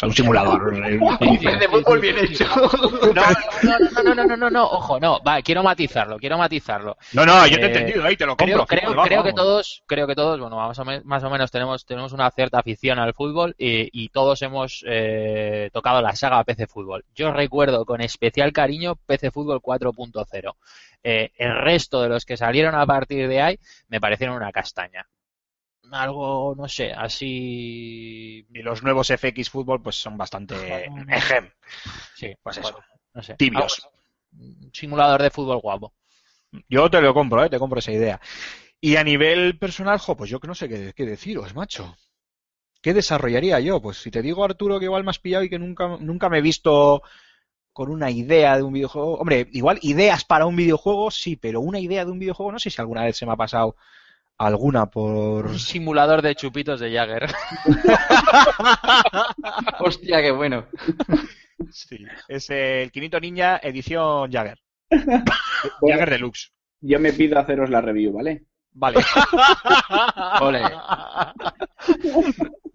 Sea, 0.00 0.08
un 0.08 0.14
simulador. 0.14 0.74
de 0.80 1.68
fútbol 1.68 2.00
bien 2.00 2.16
hecho. 2.22 2.44
No, 3.62 4.02
no, 4.02 4.14
no, 4.14 4.24
no, 4.24 4.36
no, 4.36 4.50
no, 4.50 4.64
ojo, 4.64 4.98
no, 4.98 5.20
va, 5.22 5.42
quiero 5.42 5.62
matizarlo, 5.62 6.16
quiero 6.18 6.38
matizarlo. 6.38 6.96
No, 7.12 7.26
no, 7.26 7.46
yo 7.46 7.56
te 7.56 7.62
he 7.62 7.64
Eh, 7.66 7.68
entendido, 7.68 8.04
ahí 8.04 8.16
te 8.16 8.24
lo 8.24 8.34
compro. 8.36 8.66
creo, 8.66 9.22
que 9.22 9.32
todos, 9.34 9.82
creo 9.86 10.06
que 10.06 10.14
todos, 10.14 10.40
bueno, 10.40 10.56
más 10.56 10.78
o, 10.78 10.84
me- 10.86 11.02
más 11.02 11.22
o 11.22 11.28
menos 11.28 11.50
tenemos, 11.50 11.84
tenemos 11.84 12.12
una 12.14 12.30
cierta 12.30 12.58
afición 12.60 12.98
al 12.98 13.12
fútbol 13.12 13.54
y, 13.58 14.08
todos 14.08 14.40
hemos 14.42 14.82
eh, 14.88 15.68
tocado 15.72 16.00
la 16.00 16.16
saga 16.16 16.42
PC 16.44 16.66
Fútbol. 16.66 17.04
Yo 17.14 17.30
recuerdo 17.32 17.84
con 17.84 18.00
especial 18.00 18.52
cariño 18.52 18.96
PC 19.06 19.30
Fútbol 19.30 19.60
4.0. 19.60 20.54
Eh, 21.02 21.30
el 21.36 21.56
resto 21.60 22.02
de 22.02 22.08
los 22.08 22.24
que 22.24 22.36
salieron 22.36 22.74
a 22.74 22.86
partir 22.86 23.28
de 23.28 23.40
ahí 23.42 23.58
me 23.88 24.00
parecieron 24.00 24.36
una 24.36 24.50
castaña. 24.50 25.06
Algo, 25.90 26.54
no 26.56 26.68
sé, 26.68 26.92
así. 26.92 28.46
Y 28.52 28.62
los 28.62 28.82
nuevos 28.82 29.08
FX 29.08 29.50
Fútbol, 29.50 29.82
pues 29.82 29.96
son 29.96 30.16
bastante. 30.16 30.86
Ejem. 31.08 31.50
Sí, 32.14 32.34
Pues 32.42 32.58
eso. 32.58 32.78
no 33.14 33.22
sé. 33.22 33.34
Tibios. 33.34 33.88
Un 34.32 34.70
simulador 34.72 35.22
de 35.22 35.30
fútbol 35.30 35.58
guapo. 35.60 35.92
Yo 36.68 36.90
te 36.90 37.00
lo 37.00 37.14
compro, 37.14 37.44
¿eh? 37.44 37.50
te 37.50 37.58
compro 37.58 37.78
esa 37.78 37.92
idea. 37.92 38.20
Y 38.80 38.96
a 38.96 39.04
nivel 39.04 39.58
personal, 39.58 39.98
jo, 39.98 40.16
pues 40.16 40.30
yo 40.30 40.40
que 40.40 40.48
no 40.48 40.54
sé 40.54 40.68
qué, 40.68 40.92
qué 40.94 41.04
deciros, 41.04 41.54
macho. 41.54 41.96
¿Qué 42.80 42.94
desarrollaría 42.94 43.60
yo? 43.60 43.80
Pues 43.82 43.98
si 43.98 44.10
te 44.10 44.22
digo, 44.22 44.44
Arturo, 44.44 44.78
que 44.78 44.86
igual 44.86 45.04
me 45.04 45.10
has 45.10 45.18
pillado 45.18 45.44
y 45.44 45.50
que 45.50 45.58
nunca, 45.58 45.96
nunca 46.00 46.28
me 46.28 46.38
he 46.38 46.42
visto 46.42 47.02
con 47.72 47.90
una 47.90 48.10
idea 48.10 48.56
de 48.56 48.62
un 48.62 48.72
videojuego. 48.72 49.14
Hombre, 49.16 49.48
igual 49.52 49.78
ideas 49.82 50.24
para 50.24 50.46
un 50.46 50.56
videojuego, 50.56 51.10
sí, 51.10 51.36
pero 51.36 51.60
una 51.60 51.78
idea 51.78 52.04
de 52.04 52.10
un 52.10 52.18
videojuego, 52.18 52.52
no 52.52 52.58
sé 52.58 52.70
si 52.70 52.80
alguna 52.80 53.04
vez 53.04 53.16
se 53.16 53.26
me 53.26 53.32
ha 53.32 53.36
pasado 53.36 53.76
alguna 54.40 54.86
por... 54.86 55.46
Un 55.46 55.58
simulador 55.58 56.22
de 56.22 56.34
chupitos 56.34 56.80
de 56.80 56.94
Jagger. 56.94 57.30
Hostia, 59.80 60.22
qué 60.22 60.30
bueno. 60.30 60.64
Sí, 61.70 61.98
es 62.26 62.48
el 62.48 62.90
Quinito 62.90 63.20
Ninja 63.20 63.60
edición 63.62 64.32
Jagger. 64.32 64.58
Bueno, 65.82 65.98
Jagger 65.98 66.10
Deluxe. 66.10 66.52
yo 66.80 66.98
me 66.98 67.12
pido 67.12 67.38
haceros 67.38 67.68
la 67.68 67.82
review, 67.82 68.14
¿vale? 68.14 68.44
Vale. 68.72 69.00
Ole. 70.40 70.62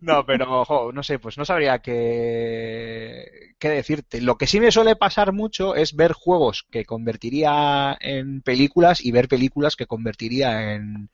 No, 0.02 0.24
pero, 0.24 0.62
ojo, 0.62 0.92
no 0.92 1.02
sé, 1.02 1.18
pues 1.18 1.36
no 1.40 1.46
sabría 1.46 1.80
qué, 1.80 3.56
qué 3.58 3.70
decirte. 3.70 4.22
Lo 4.22 4.38
que 4.38 4.46
sí 4.46 4.60
me 4.60 4.72
suele 4.72 4.96
pasar 4.96 5.34
mucho 5.34 5.74
es 5.74 5.96
ver 5.96 6.14
juegos 6.14 6.68
que 6.70 6.86
convertiría 6.86 7.98
en 8.00 8.44
películas 8.44 9.04
y 9.04 9.12
ver 9.12 9.28
películas 9.28 9.76
que 9.76 9.88
convertiría 9.88 10.76
en, 10.76 11.10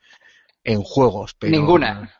en 0.64 0.84
juegos. 0.84 1.36
Pero, 1.36 1.52
Ninguna. 1.52 2.12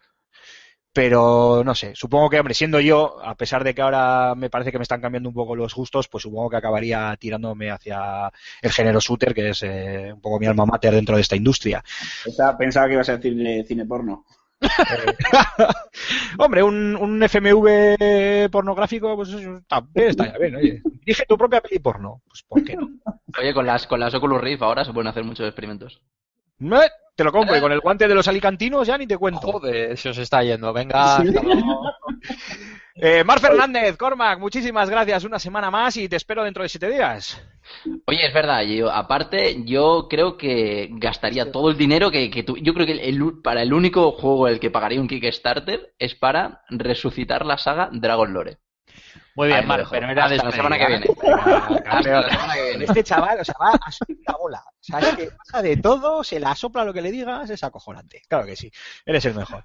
Pero 0.94 1.64
no 1.64 1.74
sé, 1.74 1.94
supongo 1.96 2.30
que, 2.30 2.40
hombre, 2.40 2.54
siendo 2.54 2.82
yo, 2.82 3.18
a 3.24 3.36
pesar 3.36 3.64
de 3.64 3.74
que 3.74 3.82
ahora 3.82 4.36
me 4.36 4.50
parece 4.50 4.74
que 4.74 4.78
me 4.78 4.84
están 4.84 5.00
cambiando 5.00 5.30
un 5.30 5.36
poco 5.36 5.56
los 5.56 5.74
gustos, 5.74 6.10
pues 6.10 6.24
supongo 6.24 6.50
que 6.50 6.58
acabaría 6.58 7.16
tirándome 7.18 7.72
hacia 7.72 8.30
el 8.62 8.72
género 8.72 9.00
shooter, 9.00 9.34
que 9.34 9.50
es 9.50 9.64
eh, 9.64 10.12
un 10.14 10.20
poco 10.20 10.38
mi 10.38 10.48
alma 10.48 10.66
mater 10.66 10.94
dentro 10.94 11.16
de 11.16 11.22
esta 11.22 11.38
industria. 11.38 11.82
Pensaba, 12.26 12.58
pensaba 12.58 12.88
que 12.88 12.94
ibas 12.94 13.08
a 13.08 13.16
decir 13.16 13.36
de 13.36 13.64
cine 13.64 13.86
porno. 13.86 14.26
Hombre, 16.38 16.62
un, 16.62 16.96
un 16.98 17.24
FMV 17.24 18.50
pornográfico, 18.52 19.16
pues 19.16 19.30
eso 19.30 19.62
también 19.68 20.10
estaría 20.10 20.38
bien, 20.38 20.56
oye. 20.56 20.82
Dirige 20.84 21.26
tu 21.26 21.38
propia 21.38 21.62
peli 21.62 21.80
porno. 21.80 22.22
Pues 22.28 22.44
¿por 22.44 22.64
qué 22.66 22.76
no? 22.76 22.90
Oye, 23.40 23.54
con 23.54 23.66
las, 23.66 23.88
con 23.88 24.00
las 24.00 24.14
Oculus 24.14 24.42
Rift 24.42 24.62
ahora 24.62 24.84
se 24.84 24.92
pueden 24.92 25.08
hacer 25.08 25.24
muchos 25.24 25.48
experimentos. 25.48 26.02
Eh, 26.60 26.90
Te 27.16 27.24
lo 27.24 27.32
compro, 27.32 27.56
y 27.58 27.62
con 27.62 27.72
el 27.72 27.80
guante 27.84 28.08
de 28.08 28.16
los 28.16 28.28
alicantinos 28.28 28.88
ya 28.88 28.98
ni 28.98 29.06
te 29.08 29.18
cuento. 29.18 29.52
Joder, 29.52 29.98
se 29.98 30.10
os 30.10 30.18
está 30.18 30.44
yendo. 30.44 30.72
Venga, 30.74 31.24
luego. 31.24 31.84
Eh, 33.04 33.24
Mar 33.24 33.40
Fernández, 33.40 33.98
Cormac, 33.98 34.38
muchísimas 34.38 34.88
gracias. 34.90 35.24
Una 35.24 35.40
semana 35.40 35.72
más 35.72 35.96
y 35.98 36.08
te 36.10 36.18
espero 36.18 36.44
dentro 36.44 36.62
de 36.62 36.70
siete 36.70 36.90
días. 36.92 37.42
Oye, 38.06 38.28
es 38.28 38.34
verdad, 38.34 38.62
yo, 38.64 38.92
aparte, 38.92 39.64
yo 39.64 40.08
creo 40.10 40.38
que 40.38 40.90
gastaría 40.92 41.52
todo 41.52 41.70
el 41.72 41.78
dinero 41.78 42.12
que, 42.12 42.30
que 42.30 42.44
tu- 42.44 42.58
yo 42.58 42.74
creo 42.76 42.86
que 42.86 42.92
el- 43.10 43.42
para 43.42 43.64
el 43.64 43.74
único 43.74 44.12
juego 44.12 44.48
el 44.50 44.60
que 44.60 44.70
pagaría 44.70 45.00
un 45.02 45.08
Kickstarter 45.08 45.94
es 45.98 46.14
para 46.16 46.62
resucitar 46.70 47.46
la 47.46 47.58
saga 47.58 47.90
Dragon 47.92 48.34
Lore. 48.34 48.58
Muy 49.36 49.48
bien, 49.48 49.62
lo 49.62 49.68
Mar, 49.68 49.80
dejo. 49.80 49.92
pero 49.92 50.10
era 50.10 50.26
Hasta 50.26 50.36
la 50.36 50.44
despedida. 50.44 50.56
semana 50.58 50.78
que 50.78 50.88
viene. 50.88 51.06
Hasta 51.88 52.10
la 52.22 52.30
semana 52.30 52.54
que 52.54 52.64
viene. 52.64 52.86
Este 52.86 53.04
chaval, 53.04 53.40
o 53.40 53.46
sea, 53.46 53.56
va 53.62 53.72
a 53.72 53.92
subir 53.92 54.20
la 54.28 54.36
bola. 54.38 54.64
O 54.68 54.74
sea, 54.84 55.00
es 55.00 55.16
que 55.16 55.30
pasa 55.32 55.62
de 55.62 55.78
todo, 55.78 56.24
se 56.24 56.40
la 56.40 56.56
sopla 56.56 56.84
lo 56.84 56.94
que 56.94 57.02
le 57.02 57.12
digas, 57.12 57.50
es 57.50 57.64
acojonante. 57.64 58.22
Claro 58.28 58.46
que 58.46 58.56
sí, 58.56 58.72
eres 59.06 59.24
el 59.26 59.36
mejor. 59.36 59.64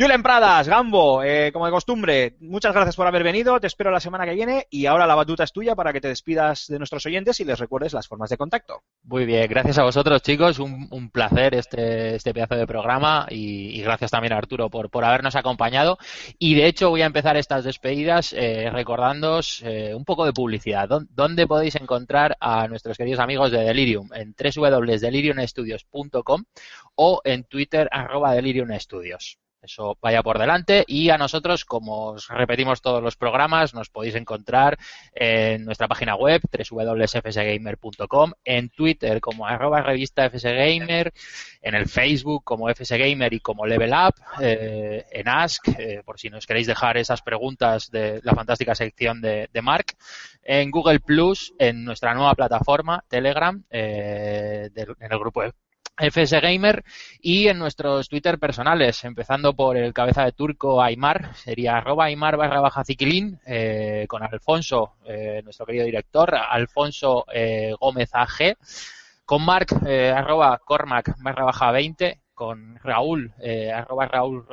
Julen 0.00 0.22
Pradas, 0.22 0.68
Gambo, 0.68 1.24
eh, 1.24 1.50
como 1.52 1.66
de 1.66 1.72
costumbre, 1.72 2.36
muchas 2.38 2.72
gracias 2.72 2.94
por 2.94 3.08
haber 3.08 3.24
venido, 3.24 3.58
te 3.58 3.66
espero 3.66 3.90
la 3.90 3.98
semana 3.98 4.24
que 4.26 4.34
viene 4.34 4.68
y 4.70 4.86
ahora 4.86 5.08
la 5.08 5.16
batuta 5.16 5.42
es 5.42 5.50
tuya 5.52 5.74
para 5.74 5.92
que 5.92 6.00
te 6.00 6.06
despidas 6.06 6.68
de 6.68 6.78
nuestros 6.78 7.04
oyentes 7.06 7.40
y 7.40 7.44
les 7.44 7.58
recuerdes 7.58 7.94
las 7.94 8.06
formas 8.06 8.30
de 8.30 8.36
contacto. 8.36 8.84
Muy 9.02 9.26
bien, 9.26 9.48
gracias 9.48 9.76
a 9.76 9.82
vosotros, 9.82 10.22
chicos. 10.22 10.60
Un, 10.60 11.10
placer 11.10 11.56
este, 11.56 12.14
este 12.14 12.32
pedazo 12.32 12.54
de 12.54 12.64
programa 12.68 13.26
y, 13.28 13.82
gracias 13.82 14.12
también 14.12 14.34
a 14.34 14.36
Arturo 14.36 14.70
por, 14.70 14.88
por 14.88 15.04
habernos 15.04 15.34
acompañado. 15.34 15.98
Y 16.38 16.54
de 16.54 16.68
hecho, 16.68 16.90
voy 16.90 17.02
a 17.02 17.06
empezar 17.06 17.36
estas 17.36 17.64
despedidas 17.64 18.32
eh, 18.34 18.70
recordándoos 18.70 19.62
eh, 19.64 19.96
un 19.96 20.04
poco 20.04 20.24
de 20.26 20.32
publicidad. 20.32 20.88
¿Dó- 20.88 21.06
¿Dónde 21.10 21.48
podéis 21.48 21.74
encontrar 21.74 22.36
a 22.38 22.68
nuestros 22.68 22.96
queridos 22.96 23.18
amigos 23.18 23.50
de 23.50 23.64
Delirium? 23.64 24.10
En 24.14 24.32
www.deliriumstudios.com 24.38 26.44
o 26.94 27.20
en 27.24 27.42
Twitter, 27.44 27.88
arroba 27.90 28.32
deliriumstudios. 28.34 29.38
Eso 29.60 29.98
vaya 30.00 30.22
por 30.22 30.38
delante 30.38 30.84
y 30.86 31.10
a 31.10 31.18
nosotros, 31.18 31.64
como 31.64 32.10
os 32.10 32.28
repetimos 32.28 32.80
todos 32.80 33.02
los 33.02 33.16
programas, 33.16 33.74
nos 33.74 33.90
podéis 33.90 34.14
encontrar 34.14 34.78
en 35.12 35.64
nuestra 35.64 35.88
página 35.88 36.14
web 36.14 36.40
www.fsgamer.com, 36.70 38.32
en 38.44 38.68
Twitter 38.70 39.20
como 39.20 39.46
arroba 39.46 39.82
revista 39.82 40.30
fsgamer, 40.30 41.12
en 41.60 41.74
el 41.74 41.88
Facebook 41.88 42.44
como 42.44 42.72
fsgamer 42.72 43.32
y 43.34 43.40
como 43.40 43.66
Level 43.66 43.92
Up, 43.92 44.14
eh, 44.40 45.04
en 45.10 45.28
Ask, 45.28 45.66
eh, 45.76 46.02
por 46.04 46.20
si 46.20 46.30
nos 46.30 46.46
queréis 46.46 46.68
dejar 46.68 46.96
esas 46.96 47.22
preguntas 47.22 47.90
de 47.90 48.20
la 48.22 48.34
fantástica 48.34 48.76
sección 48.76 49.20
de, 49.20 49.48
Mark, 49.60 49.96
en 50.44 50.70
Google 50.70 51.00
Plus, 51.00 51.52
en 51.58 51.84
nuestra 51.84 52.14
nueva 52.14 52.34
plataforma 52.34 53.04
Telegram, 53.08 53.60
eh, 53.70 54.70
en 54.74 55.12
el 55.12 55.18
grupo 55.18 55.42
FS 55.98 56.40
Gamer 56.40 56.84
y 57.20 57.48
en 57.48 57.58
nuestros 57.58 58.08
Twitter 58.08 58.38
personales, 58.38 59.04
empezando 59.04 59.54
por 59.54 59.76
el 59.76 59.92
cabeza 59.92 60.24
de 60.24 60.32
turco 60.32 60.82
Aymar, 60.82 61.34
sería 61.34 61.76
arroba 61.76 62.06
Aymar 62.06 62.36
barra 62.36 62.60
baja 62.60 62.84
Ciquilín, 62.84 63.40
eh, 63.46 64.06
con 64.08 64.22
Alfonso, 64.22 64.94
eh, 65.04 65.40
nuestro 65.42 65.66
querido 65.66 65.84
director, 65.84 66.34
Alfonso 66.34 67.24
eh, 67.32 67.74
Gómez 67.78 68.10
AG, 68.12 68.56
con 69.24 69.44
Marc, 69.44 69.74
eh, 69.86 70.10
arroba 70.10 70.58
Cormac 70.64 71.14
barra 71.18 71.44
baja 71.44 71.72
20, 71.72 72.20
con 72.32 72.78
Raúl, 72.82 73.32
arroba 73.74 74.06
Raúl 74.06 74.46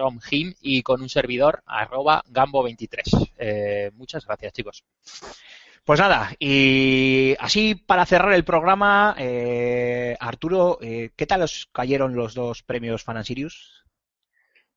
y 0.61 0.81
con 0.81 1.03
un 1.03 1.09
servidor, 1.09 1.61
arroba 1.67 2.23
Gambo 2.27 2.63
23. 2.63 3.05
Eh, 3.37 3.91
muchas 3.93 4.25
gracias, 4.25 4.53
chicos. 4.53 4.83
Pues 5.85 5.99
nada, 5.99 6.31
y 6.39 7.35
así 7.39 7.75
para 7.75 8.07
cerrar 8.07 8.33
el 8.33 8.43
programa, 8.43 9.15
eh, 9.19 10.17
Arturo, 10.19 10.79
eh, 10.81 11.11
¿qué 11.15 11.27
tal 11.27 11.43
os 11.43 11.69
cayeron 11.71 12.15
los 12.15 12.33
dos 12.33 12.63
premios 12.63 13.03
Fan 13.03 13.17
and 13.17 13.25
Sirius? 13.25 13.85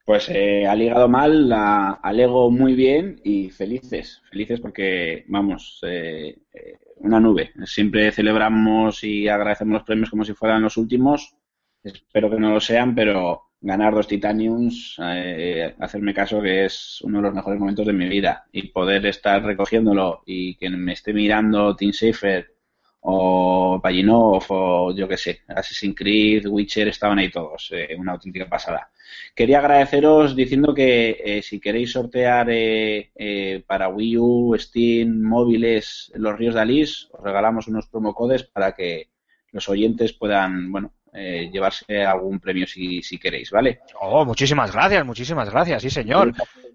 Pues 0.05 0.29
eh, 0.29 0.67
ha 0.67 0.75
ligado 0.75 1.09
mal, 1.09 1.49
la, 1.49 1.93
al 2.03 2.21
ego 2.21 2.51
muy 2.51 2.75
bien 2.75 3.21
y 3.25 3.49
felices. 3.49 4.23
Felices 4.31 4.61
porque, 4.61 5.25
vamos, 5.29 5.81
eh, 5.83 6.37
eh, 6.53 6.79
una 6.97 7.21
nube. 7.21 7.53
Siempre 7.65 8.13
celebramos 8.13 9.03
y 9.03 9.29
agradecemos 9.29 9.75
los 9.75 9.85
premios 9.85 10.11
como 10.11 10.25
si 10.25 10.35
fueran 10.35 10.63
los 10.63 10.77
últimos. 10.77 11.35
Espero 11.83 12.31
que 12.31 12.39
no 12.39 12.53
lo 12.53 12.61
sean, 12.61 12.95
pero 12.95 13.48
ganar 13.61 13.95
dos 13.95 14.07
Titaniums, 14.07 14.97
eh, 15.03 15.75
hacerme 15.79 16.15
caso 16.15 16.41
que 16.41 16.65
es 16.65 17.01
uno 17.03 17.19
de 17.19 17.23
los 17.25 17.35
mejores 17.35 17.59
momentos 17.61 17.87
de 17.87 17.93
mi 17.93 18.09
vida. 18.09 18.47
Y 18.53 18.69
poder 18.69 19.07
estar 19.07 19.43
recogiéndolo 19.45 20.23
y 20.27 20.57
que 20.57 20.71
me 20.71 20.93
esté 20.93 21.13
mirando 21.13 21.75
Tim 21.77 21.93
Schafer 21.93 22.59
o 23.01 23.81
Paginov 23.83 24.45
o 24.51 24.93
yo 24.95 25.09
que 25.09 25.17
sé, 25.17 25.41
Assassin's 25.49 25.95
Creed, 25.97 26.47
Witcher, 26.47 26.89
estaban 26.89 27.19
ahí 27.19 27.31
todos. 27.31 27.71
eh, 27.73 27.97
una 27.99 28.13
auténtica 28.13 28.49
pasada. 28.49 28.91
Quería 29.35 29.59
agradeceros 29.59 30.37
diciendo 30.37 30.75
que 30.75 31.17
eh, 31.25 31.43
si 31.43 31.61
queréis 31.61 31.93
sortear 31.93 32.49
eh, 32.51 33.63
para 33.67 33.89
Wii 33.89 34.19
U, 34.19 34.57
Steam, 34.59 35.23
móviles, 35.23 36.13
los 36.15 36.37
Ríos 36.37 36.55
de 36.55 36.61
Alice, 36.61 37.07
os 37.13 37.23
regalamos 37.23 37.69
unos 37.69 37.87
promocodes 37.87 38.45
para 38.45 38.75
que 38.75 39.09
los 39.53 39.69
oyentes 39.69 40.13
puedan, 40.13 40.71
bueno, 40.71 40.93
eh, 41.13 41.49
llevarse 41.53 42.05
algún 42.05 42.39
premio 42.39 42.67
si, 42.67 43.03
si 43.03 43.19
queréis, 43.19 43.51
¿vale? 43.51 43.81
Oh, 44.01 44.25
muchísimas 44.25 44.73
gracias, 44.73 45.05
muchísimas 45.05 45.51
gracias, 45.51 45.83
sí 45.83 45.91
señor. 45.91 46.33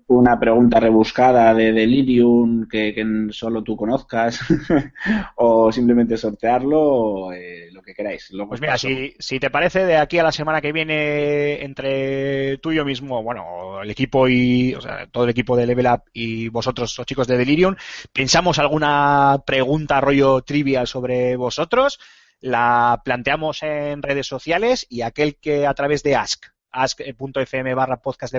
Una 0.07 0.37
pregunta 0.37 0.79
rebuscada 0.79 1.53
de 1.53 1.71
Delirium 1.71 2.67
que, 2.67 2.93
que 2.93 3.05
solo 3.31 3.63
tú 3.63 3.77
conozcas 3.77 4.39
o 5.37 5.71
simplemente 5.71 6.17
sortearlo, 6.17 7.31
eh, 7.31 7.69
lo 7.71 7.81
que 7.81 7.93
queráis. 7.93 8.29
Luego 8.31 8.49
Pues 8.49 8.61
mira, 8.61 8.77
si, 8.77 9.13
si 9.17 9.39
te 9.39 9.49
parece, 9.49 9.85
de 9.85 9.97
aquí 9.97 10.19
a 10.19 10.23
la 10.23 10.31
semana 10.31 10.61
que 10.61 10.73
viene, 10.73 11.63
entre 11.63 12.57
tú 12.57 12.71
y 12.71 12.75
yo 12.75 12.85
mismo, 12.85 13.23
bueno, 13.23 13.81
el 13.81 13.89
equipo 13.89 14.27
y, 14.27 14.75
o 14.75 14.81
sea, 14.81 15.07
todo 15.07 15.23
el 15.23 15.29
equipo 15.29 15.55
de 15.55 15.67
Level 15.67 15.87
Up 15.87 16.03
y 16.11 16.49
vosotros, 16.49 16.95
los 16.97 17.07
chicos 17.07 17.27
de 17.27 17.37
Delirium, 17.37 17.75
pensamos 18.11 18.59
alguna 18.59 19.41
pregunta 19.45 20.01
rollo 20.01 20.41
trivia 20.41 20.85
sobre 20.85 21.35
vosotros, 21.37 21.99
la 22.43 23.01
planteamos 23.05 23.63
en 23.63 24.01
redes 24.01 24.27
sociales 24.27 24.85
y 24.89 25.01
aquel 25.01 25.37
que 25.37 25.65
a 25.65 25.73
través 25.73 26.03
de 26.03 26.17
Ask, 26.17 26.47
ask.fm 26.71 27.73
barra 27.73 28.01
podcast 28.01 28.35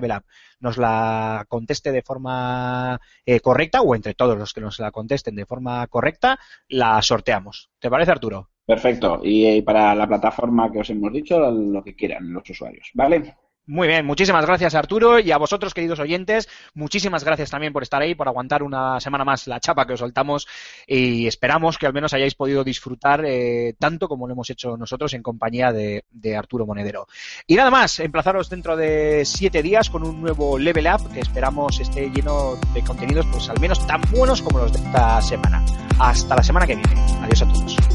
nos 0.60 0.76
la 0.76 1.46
conteste 1.48 1.90
de 1.90 2.02
forma 2.02 3.00
eh, 3.24 3.40
correcta, 3.40 3.80
o 3.80 3.94
entre 3.94 4.12
todos 4.12 4.36
los 4.36 4.52
que 4.52 4.60
nos 4.60 4.78
la 4.78 4.90
contesten 4.90 5.34
de 5.34 5.46
forma 5.46 5.86
correcta, 5.86 6.38
la 6.68 7.00
sorteamos. 7.00 7.70
¿Te 7.78 7.88
parece, 7.88 8.10
Arturo? 8.10 8.50
Perfecto. 8.66 9.20
Y, 9.22 9.46
eh, 9.46 9.62
para 9.62 9.94
la 9.94 10.06
plataforma 10.06 10.70
que 10.70 10.80
os 10.80 10.90
hemos 10.90 11.10
dicho, 11.10 11.38
lo 11.50 11.82
que 11.82 11.96
quieran 11.96 12.30
los 12.30 12.48
usuarios, 12.50 12.90
¿vale? 12.92 13.34
Muy 13.66 13.88
bien, 13.88 14.04
muchísimas 14.04 14.44
gracias 14.44 14.74
Arturo 14.74 15.18
y 15.18 15.32
a 15.32 15.38
vosotros 15.38 15.72
queridos 15.72 15.98
oyentes, 15.98 16.50
muchísimas 16.74 17.24
gracias 17.24 17.50
también 17.50 17.72
por 17.72 17.82
estar 17.82 18.02
ahí, 18.02 18.14
por 18.14 18.28
aguantar 18.28 18.62
una 18.62 19.00
semana 19.00 19.24
más 19.24 19.46
la 19.46 19.58
chapa 19.58 19.86
que 19.86 19.94
os 19.94 20.00
soltamos 20.00 20.46
y 20.86 21.26
esperamos 21.26 21.78
que 21.78 21.86
al 21.86 21.94
menos 21.94 22.12
hayáis 22.12 22.34
podido 22.34 22.62
disfrutar 22.62 23.24
eh, 23.24 23.74
tanto 23.78 24.06
como 24.06 24.26
lo 24.26 24.34
hemos 24.34 24.50
hecho 24.50 24.76
nosotros 24.76 25.14
en 25.14 25.22
compañía 25.22 25.72
de, 25.72 26.04
de 26.10 26.36
Arturo 26.36 26.66
Monedero. 26.66 27.06
Y 27.46 27.54
nada 27.54 27.70
más, 27.70 28.00
emplazaros 28.00 28.50
dentro 28.50 28.76
de 28.76 29.24
siete 29.24 29.62
días 29.62 29.88
con 29.88 30.06
un 30.06 30.20
nuevo 30.20 30.58
Level 30.58 30.86
Up 30.86 31.10
que 31.14 31.20
esperamos 31.20 31.80
esté 31.80 32.10
lleno 32.10 32.56
de 32.74 32.84
contenidos 32.84 33.24
pues 33.32 33.48
al 33.48 33.58
menos 33.60 33.86
tan 33.86 34.02
buenos 34.10 34.42
como 34.42 34.58
los 34.58 34.74
de 34.74 34.78
esta 34.80 35.22
semana. 35.22 35.64
Hasta 35.98 36.36
la 36.36 36.42
semana 36.42 36.66
que 36.66 36.76
viene. 36.76 37.00
Adiós 37.22 37.40
a 37.40 37.48
todos. 37.48 37.93